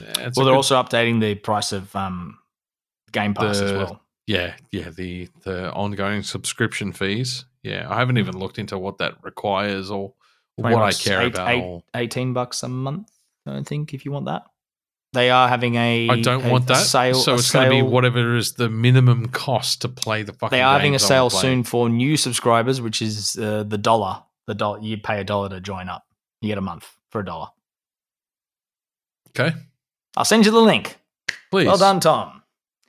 [0.00, 2.38] Yeah, it's well, they're good- also updating the price of um,
[3.12, 4.02] Game Pass as well.
[4.26, 7.44] yeah, yeah, the the ongoing subscription fees.
[7.62, 10.14] Yeah, I haven't even looked into what that requires or
[10.56, 11.48] what I care eight- about.
[11.50, 13.10] eight- or- 18 bucks a month,
[13.46, 14.44] I don't think, if you want that.
[15.12, 16.08] They are having a.
[16.08, 16.76] I don't a- want that.
[16.76, 20.56] Sale, so it's going to be whatever is the minimum cost to play the fucking.
[20.56, 24.22] They are having a sale soon for new subscribers, which is uh, the dollar.
[24.46, 26.04] The dollar you pay a dollar to join up.
[26.40, 27.48] You get a month for a dollar.
[29.30, 29.56] Okay,
[30.16, 30.96] I'll send you the link.
[31.50, 31.66] please.
[31.66, 32.42] Well done, Tom.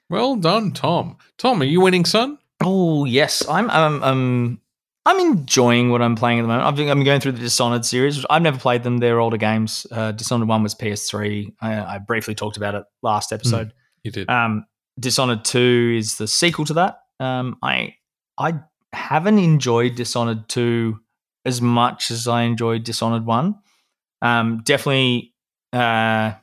[0.09, 1.17] Well done, Tom.
[1.38, 2.38] Tom, are you winning, son?
[2.64, 4.60] Oh yes, I'm um, um
[5.05, 6.80] I'm enjoying what I'm playing at the moment.
[6.80, 8.23] I'm going through the Dishonored series.
[8.30, 8.99] I've never played them.
[8.99, 9.88] They're older games.
[9.91, 11.53] Uh, Dishonored one was PS3.
[11.59, 13.73] I, I briefly talked about it last episode.
[14.03, 14.30] You did.
[14.30, 14.65] Um,
[14.99, 16.99] Dishonored two is the sequel to that.
[17.19, 17.95] Um, I
[18.38, 18.59] I
[18.93, 20.99] haven't enjoyed Dishonored two
[21.45, 23.55] as much as I enjoyed Dishonored one.
[24.21, 25.33] Um, definitely
[25.73, 26.33] uh,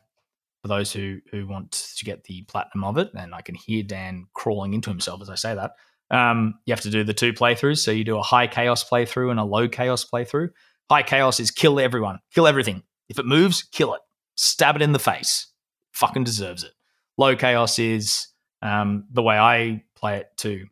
[0.62, 3.85] for those who who want to get the platinum of it, and I can hear
[3.85, 5.73] Dan crawling into himself as I say that.
[6.11, 7.78] Um, you have to do the two playthroughs.
[7.78, 10.49] So you do a high chaos playthrough and a low chaos playthrough.
[10.91, 12.83] High chaos is kill everyone, kill everything.
[13.09, 14.01] If it moves, kill it,
[14.37, 15.47] stab it in the face.
[15.93, 16.73] Fucking deserves it.
[17.19, 18.28] Low chaos is
[18.62, 20.67] um, the way I play it to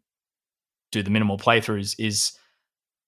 [0.93, 2.33] do the minimal playthroughs is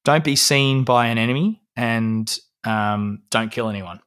[0.05, 4.01] don't be seen by an enemy and um, don't kill anyone.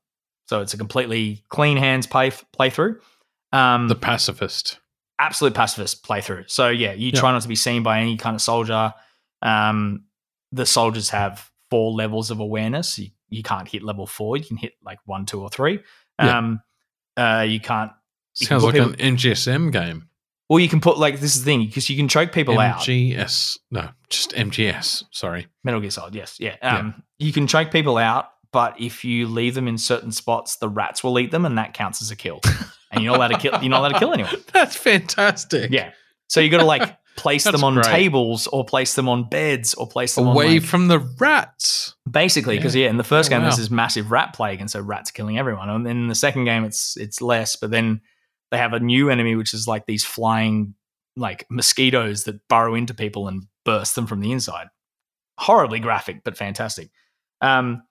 [0.47, 2.99] So it's a completely clean hands play playthrough.
[3.53, 4.80] Um, the pacifist.
[5.21, 6.49] Absolute pacifist playthrough.
[6.49, 7.19] So yeah, you Yeah.
[7.19, 8.93] try not to be seen by any kind of soldier.
[9.41, 10.05] Um,
[10.51, 12.99] the soldiers have four levels of awareness.
[12.99, 14.35] You, you can't hit level four.
[14.37, 15.79] You can hit like one, two, or three.
[16.19, 16.37] Yeah.
[16.37, 16.61] Um,
[17.17, 17.91] uh, you can't.
[18.39, 20.07] you Sounds put like people- an NGSM game.
[20.49, 22.79] Or you can put like this is the thing because you can choke people out.
[22.81, 23.57] MGS.
[23.71, 25.05] No, just MGS.
[25.11, 25.47] Sorry.
[25.63, 26.57] Metal Gear Solid, yes, yeah.
[26.61, 30.67] Um, You can choke people out, but if you leave them in certain spots, the
[30.67, 32.41] rats will eat them, and that counts as a kill.
[32.91, 33.61] and you're not allowed to kill.
[33.61, 34.35] You're not allowed to kill anyone.
[34.53, 35.71] That's fantastic.
[35.71, 35.91] Yeah.
[36.27, 37.85] So you got to like place them on great.
[37.85, 41.95] tables, or place them on beds, or place them Away on like, from the rats.
[42.09, 42.89] basically because yeah.
[42.89, 43.57] in the first Oh, game there's wow.
[43.59, 45.69] this massive rat plague, and so rats are killing everyone.
[45.69, 48.01] And then in the second game it's it's less, but then
[48.51, 50.73] they have a new enemy which is like these flying
[51.17, 54.67] like mosquitoes that burrow into people and burst them from the inside.
[55.37, 56.89] Horribly graphic, but fantastic.
[57.41, 57.83] Um,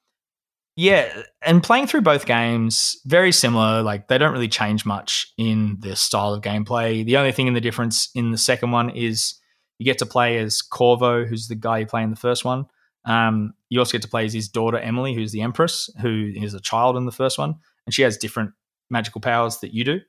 [0.76, 3.82] yeah, and playing through both games, very similar.
[3.82, 7.05] Like they don't really change much in the style of gameplay.
[7.05, 9.34] The only thing in the difference in the second one is
[9.78, 12.66] you get to play as Corvo, who's the guy you play in the first one.
[13.07, 16.52] Um, you also get to play as his daughter Emily, who's the Empress, who is
[16.52, 17.55] a child in the first one,
[17.86, 18.52] and she has different
[18.90, 20.00] magical powers that you do.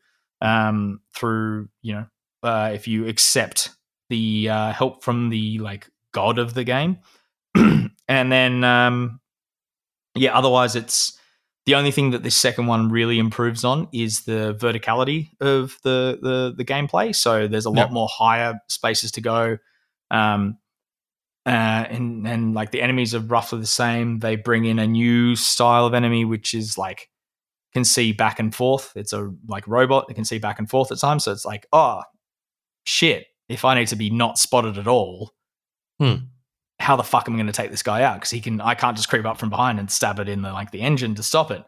[0.41, 2.05] Um, through you know,
[2.43, 3.69] uh, if you accept
[4.09, 6.97] the uh, help from the like god of the game,
[7.55, 9.20] and then um,
[10.15, 11.17] yeah, otherwise it's
[11.65, 16.17] the only thing that this second one really improves on is the verticality of the
[16.21, 17.15] the, the gameplay.
[17.15, 17.91] So there's a lot Yep.
[17.91, 19.57] more higher spaces to go.
[20.09, 20.57] Um,
[21.45, 21.49] uh,
[21.89, 24.19] and and like the enemies are roughly the same.
[24.19, 27.09] They bring in a new style of enemy, which is like
[27.73, 28.91] can see back and forth.
[28.95, 31.23] It's a like robot that can see back and forth at times.
[31.23, 32.01] So it's like, oh
[32.83, 33.27] shit!
[33.49, 35.31] If I need to be not spotted at all,
[35.99, 36.15] Hmm.
[36.81, 38.15] How the fuck am I going to take this guy out?
[38.15, 40.51] Because he can, I can't just creep up from behind and stab it in the
[40.51, 41.63] like the engine to stop it.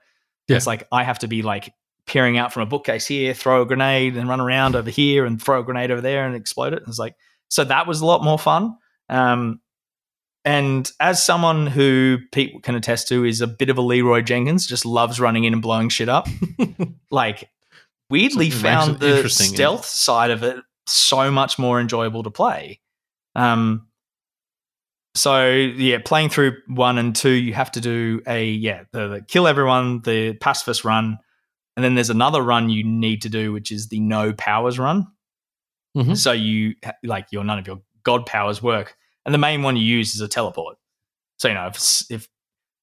[0.48, 0.58] Yeah.
[0.58, 1.74] It's like I have to be like
[2.06, 5.42] peering out from a bookcase here, throw a grenade, and run around over here and
[5.42, 6.84] throw a grenade over there and explode it.
[6.88, 7.16] It's like
[7.50, 8.76] so that was a lot more fun.
[9.10, 9.62] Um,
[10.46, 14.68] and as someone who Pete can attest to is a bit of a Leroy Jenkins,
[14.68, 16.28] just loves running in and blowing shit up.
[17.12, 17.50] like
[18.10, 22.82] weirdly Something found the stealth side of it so much more enjoyable to play.
[23.36, 23.88] Um,
[25.16, 29.22] so yeah, playing through one and two, you have to do a yeah the, the
[29.22, 31.18] kill everyone, the pacifist run,
[31.76, 35.08] and then there's another run you need to do, which is the no powers run.
[35.96, 36.18] Mhm.
[36.18, 39.84] So you like your none of your god powers work, and the main one you
[39.86, 40.78] use is a teleport.
[41.38, 42.28] So you know if if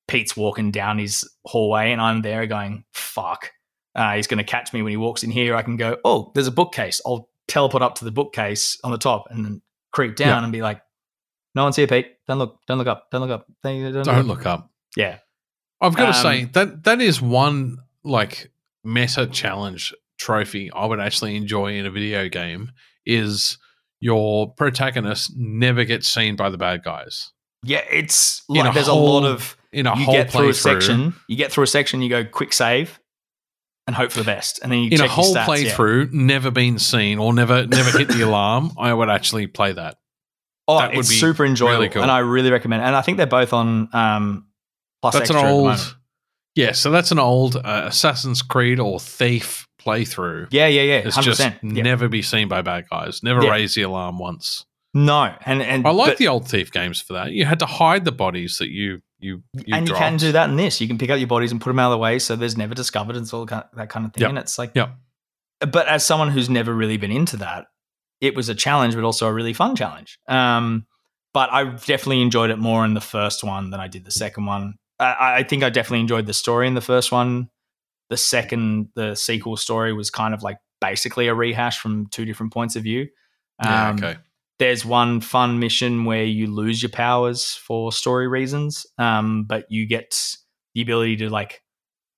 [0.06, 3.50] Pete's walking down his hallway and I'm there going fuck,
[3.96, 5.56] uh, he's going to catch me when he walks in here.
[5.56, 7.00] I can go oh there's a bookcase.
[7.04, 10.44] I'll teleport up to the bookcase on the top and then creep down Yeah.
[10.44, 10.80] and be like,
[11.54, 12.06] no one's here, Pete.
[12.26, 12.58] Don't look.
[12.66, 13.10] Don't look up.
[13.10, 13.46] Don't look up.
[13.62, 14.70] Don't, don't Don't look up.
[14.96, 15.18] Yeah.
[15.80, 18.50] I've got to Um, say that that is one like
[18.84, 22.72] meta challenge trophy I would actually enjoy in a video game
[23.06, 23.58] is
[24.00, 27.32] your protagonist never gets seen by the bad guys.
[27.64, 30.48] Yeah, it's like a there's whole a lot of In a you whole get through
[30.50, 32.98] a section, you get through a section, you go quick save,
[33.86, 35.72] and hope for the best, and then you in a whole stats, yeah.
[35.72, 39.96] playthrough, never been seen or never never hit the alarm, I would actually play that.
[40.70, 42.02] Oh, that would it's be super enjoyable, really cool.
[42.02, 42.82] and I really recommend.
[42.82, 44.46] And I think they're both on um,
[45.02, 45.96] Plus That's an Extra the old.
[46.56, 50.48] Yeah, so that's an old uh, Assassin's Creed or Thief playthrough.
[50.50, 50.94] Yeah, yeah, yeah.
[50.98, 51.22] It's 100%.
[51.22, 51.52] just yeah.
[51.62, 53.22] never be seen by bad guys.
[53.22, 53.50] Never Yeah.
[53.52, 54.66] raise the alarm once.
[54.92, 57.32] no, and and I like but- the old Thief games for that.
[57.32, 60.20] You had to hide the bodies that you you you and you can dropped.
[60.20, 60.80] do that in this.
[60.80, 62.56] You can pick up your bodies and put them out of the way, so there's
[62.56, 64.22] never discovered and all that kind of thing.
[64.22, 64.28] Yep.
[64.30, 64.90] And it's like, Yep.
[65.70, 67.66] But as someone who's never really been into that,
[68.20, 70.18] it was a challenge, but also a really fun challenge.
[70.28, 70.86] Um,
[71.32, 74.46] but I definitely enjoyed it more in the first one than I did the second
[74.46, 74.74] one.
[74.98, 77.48] I, I think I definitely enjoyed the story in the first one.
[78.10, 82.52] The second, the sequel story was kind of like basically a rehash from two different
[82.52, 83.08] points of view.
[83.62, 84.16] Yeah, Um, okay.
[84.58, 89.86] there's one fun mission where you lose your powers for story reasons, um, but you
[89.86, 90.36] get
[90.74, 91.62] the ability to like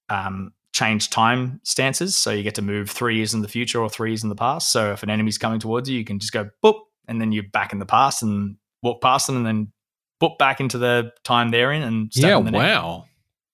[0.09, 2.17] um, change time stances.
[2.17, 4.35] So you get to move three years in the future or three years in the
[4.35, 4.73] past.
[4.73, 7.45] So if an enemy's coming towards you, you can just go boop, and then you're
[7.53, 9.73] back in the past and walk past them, and then
[10.23, 12.61] boop back into the time they're in and Yeah, the neck.
[12.61, 13.05] wow.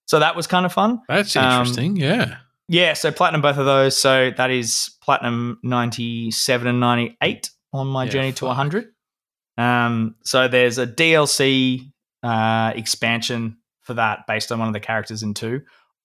[0.06, 1.00] So that was kind of fun.
[1.08, 1.96] That's Um, interesting.
[1.96, 2.36] yeah.
[2.68, 3.96] Yeah, so platinum both of those.
[3.98, 8.48] So that is platinum 97 and 98 on my Yeah, journey to fuck.
[8.48, 8.86] 100.
[9.56, 11.90] Um, so there's a DLC
[12.22, 15.62] uh, expansion for that based on one of the characters in two.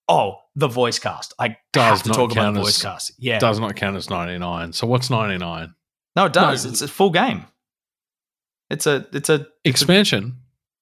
[0.08, 1.34] Oh, the voice cast.
[1.38, 3.12] I Does have to not talk about count the as- voice cast.
[3.18, 3.38] Yeah.
[3.38, 4.72] Does not count as 99.
[4.72, 5.74] So what's 99?
[6.16, 6.64] no, it does.
[6.64, 6.70] No.
[6.70, 7.44] It's a full game.
[8.70, 10.38] It's a it's a Expansion.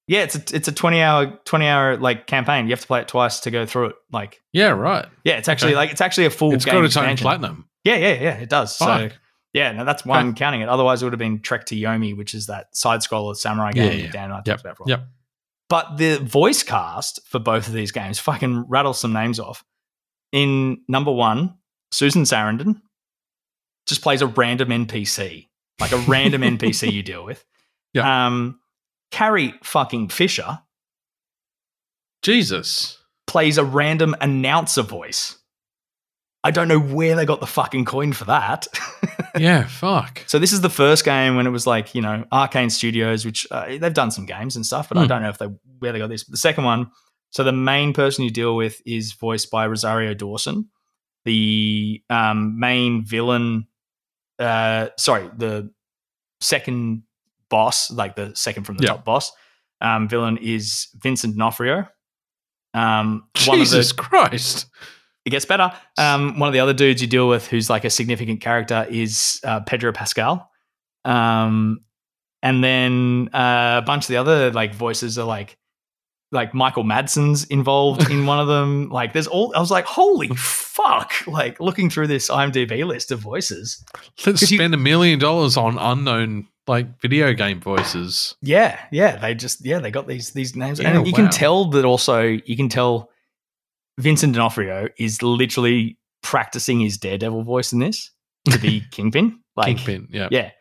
[0.07, 2.65] yeah, it's a it's a 20 hour 20 hour like campaign.
[2.65, 3.95] You have to play it twice to go through it.
[4.11, 5.05] Like Yeah, right.
[5.23, 5.77] yeah, it's actually Okay.
[5.77, 7.23] like it's actually a full It's game got its own expansion.
[7.25, 7.67] platinum.
[7.83, 8.75] Yeah, yeah, yeah, it does.
[8.75, 9.09] So
[9.53, 10.69] Yeah, no, that's why I'm counting it.
[10.69, 13.99] Otherwise, it would have been Trek to Yomi, which is that side scroller samurai game
[13.99, 14.03] yeah.
[14.05, 15.07] that Dan and I Yep, talked about for a yep.
[15.69, 19.63] But the voice cast for both of these games, fucking rattle some names off.
[20.31, 21.55] In number one,
[21.91, 22.81] Susan Sarandon
[23.87, 25.47] just plays a random NPC,
[25.79, 27.43] like a random NPC you deal with.
[27.93, 28.27] Yeah.
[28.27, 28.59] Um,
[29.11, 30.59] Carrie fucking Fisher
[32.23, 32.97] Jesus.
[33.27, 35.37] plays a random announcer voice.
[36.43, 38.67] I don't know where they got the fucking coin for that.
[39.35, 40.21] Yeah, fuck.
[40.27, 43.47] So this is the first game when it was like you know Arkane Studios, which
[43.49, 45.07] uh, they've done some games and stuff, but I Hmm.
[45.07, 45.47] don't know if they
[45.79, 46.23] where they got this.
[46.23, 46.91] But the second one,
[47.31, 50.69] so the main person you deal with is voiced by Rosario Dawson.
[51.25, 53.65] The um, main villain,
[54.37, 55.71] uh, sorry, the
[56.39, 57.01] second
[57.49, 58.89] boss, like the second from the Yeah.
[58.89, 59.31] top boss,
[59.81, 61.87] um, villain is Vincent D'Onofrio.
[62.75, 64.67] Um, of the Jesus Christ.
[65.25, 65.71] It gets better.
[65.97, 69.39] Um, one of the other dudes you deal with who's like a significant character is
[69.43, 70.49] uh, Pedro Pascal.
[71.05, 71.81] Um,
[72.41, 75.57] and then uh, a bunch of the other like voices are like
[76.31, 78.89] like Michael Madsen's involved in one of them.
[78.93, 81.13] Like there's all I was like, holy fuck!
[81.25, 83.83] Like looking through this IMDb list of voices.
[84.25, 88.35] Let's spend a million dollars on unknown like video game voices.
[88.41, 89.17] Yeah, yeah.
[89.17, 90.79] They just yeah, they got these these names.
[90.79, 93.09] Yeah, and you can tell that also you can tell
[93.99, 98.11] Vincent D'Onofrio is literally practicing his Daredevil voice in this
[98.49, 99.39] to be Kingpin.
[99.55, 100.07] Like Kingpin.
[100.11, 100.27] Yeah.
[100.31, 100.51] yeah.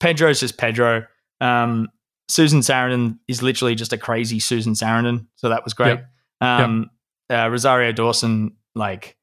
[0.00, 1.06] Pedro's just Pedro.
[1.40, 1.88] Um,
[2.28, 5.98] Susan Sarandon is literally just a crazy Susan Sarandon, so that was great.
[6.40, 6.90] Um,
[7.28, 9.16] uh, Rosario Dawson like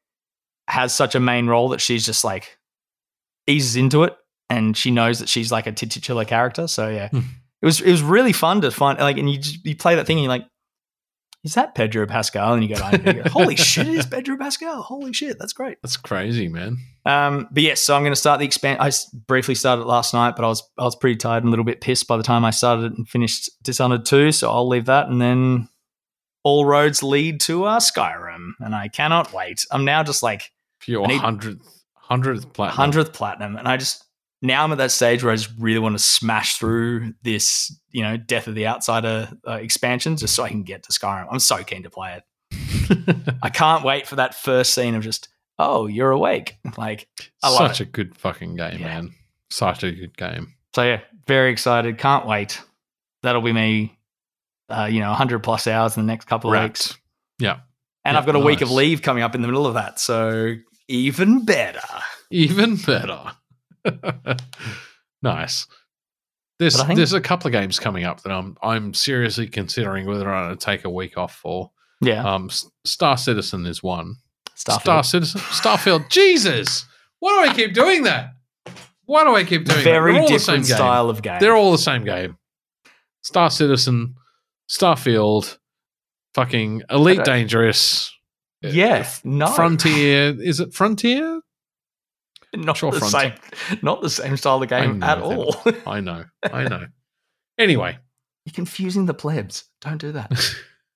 [0.68, 2.58] has such a main role that she's just like
[3.48, 4.16] eases into it,
[4.50, 6.68] and she knows that she's like a titular character.
[6.68, 7.20] So yeah, Hmm.
[7.62, 10.18] it was it was really fun to find like, and you you play that thing,
[10.18, 10.46] and you're like,
[11.44, 12.54] is that Pedro Pascal?
[12.54, 14.82] And you go, IMDb, holy shit, it is Pedro Pascal.
[14.82, 15.78] Holy shit, that's great.
[15.82, 16.78] That's crazy, man.
[17.06, 18.80] Um, but yes, so I'm going to start the expand.
[18.82, 18.92] I
[19.28, 21.80] briefly started last night, but I was I was pretty tired and a little bit
[21.82, 24.32] pissed by the time I started it and finished Dishonored two.
[24.32, 25.70] So I'll leave that, and then
[26.44, 29.66] all roads lead to uh, Skyrim, and I cannot wait.
[29.72, 30.52] I'm now just like
[30.86, 32.76] your hundredth hundredth platinum.
[32.76, 34.04] hundredth platinum, and I just
[34.42, 38.04] now I'm at that stage where I just really want to smash through this, you
[38.04, 41.28] know, Death of the Outsider uh, expansion, just so I can get to Skyrim.
[41.32, 42.18] I'm so keen to play
[42.52, 43.28] it.
[43.44, 45.28] I can't wait for that first scene of just,
[45.60, 47.08] oh, you're awake, like.
[47.44, 48.86] I Such a good fucking game, Yeah.
[48.88, 49.14] man.
[49.50, 50.54] Such a good game.
[50.76, 51.98] So yeah, very excited.
[51.98, 52.62] Can't wait.
[53.24, 53.98] That'll be me.
[54.70, 56.98] Uh, you know, 100 plus hours in the next couple of weeks,
[57.40, 57.60] Yeah.
[58.04, 59.98] and Yeah, I've got a week of leave coming up in the middle of that.
[60.00, 60.56] So
[60.90, 61.80] even better.
[62.32, 63.32] Even better.
[65.22, 65.68] nice.
[66.60, 70.28] There's think- there's a couple of games coming up that I'm I'm seriously considering whether
[70.28, 71.72] or not to take a week off for.
[72.02, 72.50] Yeah, Um,
[72.86, 74.16] Star Citizen is one.
[74.56, 74.82] Starfield.
[74.82, 76.10] Star Citizen, Starfield.
[76.12, 76.86] Jesus,
[77.20, 78.34] why do I keep doing that?
[79.06, 80.22] Why do I keep doing very that?
[80.24, 81.40] The different style of game.
[81.40, 82.38] They're all the same game.
[83.22, 84.16] Star Citizen,
[84.70, 85.58] Starfield,
[86.34, 88.14] fucking Elite Dangerous.
[88.62, 90.36] Yes, no, Frontier.
[90.40, 91.42] Is it Frontier?
[92.56, 93.34] Not Sure, the same,
[93.82, 95.56] not the same style of game at all.
[95.88, 96.26] I know.
[96.44, 96.86] I know.
[97.58, 97.98] anyway,
[98.46, 99.66] You're confusing the plebs.
[99.82, 100.32] Don't do that.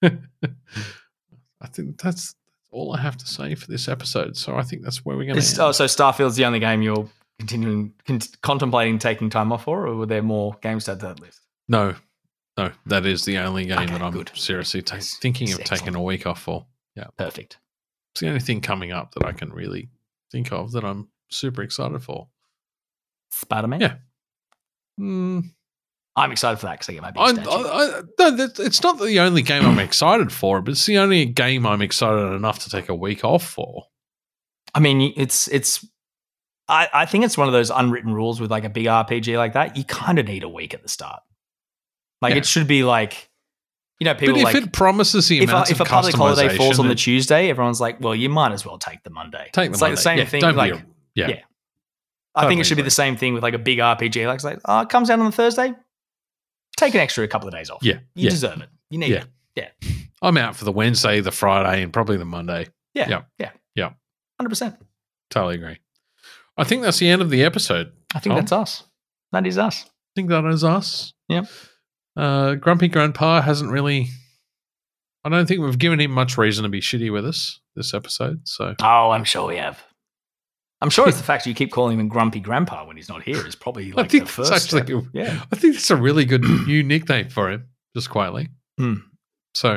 [0.04, 2.36] I think that's
[2.72, 4.38] all I have to say for this episode.
[4.38, 5.64] So I think that's where we're going to.
[5.64, 7.08] oh, so Starfield's the only game you're
[7.40, 11.08] continuing con- contemplating taking time off for, or were there more games to add to
[11.08, 11.42] that list?
[11.68, 11.96] No,
[12.58, 14.32] no, that is the only game Okay, that I'm good.
[14.34, 16.66] seriously ta- thinking of that's taking a week off for.
[16.96, 17.58] Yeah, perfect.
[18.14, 19.90] It's the only thing coming up that I can really
[20.32, 22.27] think of that I'm super excited for.
[23.32, 23.82] Spider Man.
[23.82, 23.95] Yeah.
[25.00, 25.43] Mm,
[26.16, 27.50] I'm excited for that because I get my big I, statue.
[27.50, 27.53] I,
[28.00, 31.26] I, no, that, it's not the only game I'm excited for, but it's the only
[31.26, 33.85] game I'm excited enough to take a week off for.
[34.76, 35.85] I mean, it's it's.
[36.68, 39.53] I, I think it's one of those unwritten rules with like a big RPG like
[39.53, 39.76] that.
[39.76, 41.22] You kind of need a week at the start.
[42.22, 42.38] Like Yeah.
[42.38, 43.30] it should be like,
[44.00, 46.56] you know, people but if like it promises the if a, if a public holiday
[46.56, 49.50] falls on the Tuesday, everyone's like, well, you might as well take the Monday.
[49.51, 50.42] take the it's like the same Yeah, thing.
[50.42, 50.85] don't be Like a-
[51.16, 51.28] yeah.
[51.30, 51.42] yeah.
[52.34, 54.26] I think it should be the same thing with like a big RPG.
[54.26, 55.74] Like, it's like oh, it comes out on the Thursday.
[56.78, 57.84] Take an extra couple of days off.
[57.84, 58.30] Yeah, you yeah.
[58.30, 58.70] deserve it.
[58.90, 59.24] You need Yeah.
[59.56, 59.72] it.
[59.84, 59.90] Yeah.
[60.22, 62.68] I'm out for the Wednesday, the Friday, and probably the Monday.
[62.94, 63.52] Yeah, Yeah.
[63.76, 63.90] yeah.
[64.40, 64.76] Hundred percent.
[65.30, 65.78] Totally agree.
[66.58, 67.92] I think that's the end of the episode.
[68.16, 68.38] I think Tom?
[68.38, 68.84] that's us.
[69.32, 69.86] That is us.
[69.86, 71.14] I think that is us.
[71.28, 71.44] Yeah.
[72.18, 74.08] Uh, Grumpy Grandpa hasn't really.
[75.24, 78.48] I don't think we've given him much reason to be shitty with us this episode.
[78.48, 79.82] So Oh, I'm sure we have.
[80.82, 83.45] I'm sure it's the fact you keep calling him Grumpy Grandpa when he's not here
[83.48, 84.82] is probably like I think the first actually.
[84.84, 85.06] step.
[85.14, 85.43] Yeah.
[85.51, 88.50] I think it's a really good new nickname for him, just quietly.
[88.77, 88.95] Hmm.
[89.53, 89.76] So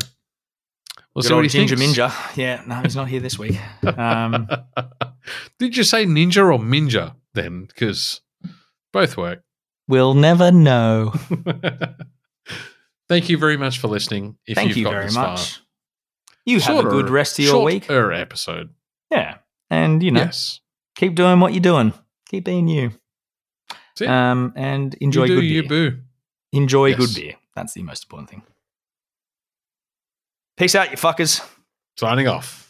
[1.15, 1.99] we'll Good see what he Ginger thinks.
[1.99, 2.37] Minja.
[2.37, 3.59] Yeah, no, he's not here this week.
[3.85, 4.49] Um,
[5.59, 7.67] Did you say ninja or minja then?
[7.67, 8.21] Because
[8.93, 9.43] both work.
[9.89, 11.13] we'll never know.
[13.09, 14.37] Thank you very much for listening.
[14.47, 15.55] If Thank you've you got very this much.
[15.57, 15.61] far.
[16.47, 17.85] You have a good rest of your week.
[17.85, 18.71] shorter episode.
[19.11, 19.37] Yeah.
[19.71, 20.61] And, you know, Yes.
[20.95, 21.93] Keep doing what you're doing.
[22.29, 22.93] Keep being you.
[24.07, 25.69] Um, and enjoy good you beer.
[25.91, 25.99] boo.
[26.53, 26.99] Enjoy Yes.
[26.99, 27.35] good beer.
[27.55, 28.43] That's the most important thing.
[30.57, 31.41] Peace out, you fuckers.
[31.99, 32.64] Signing off.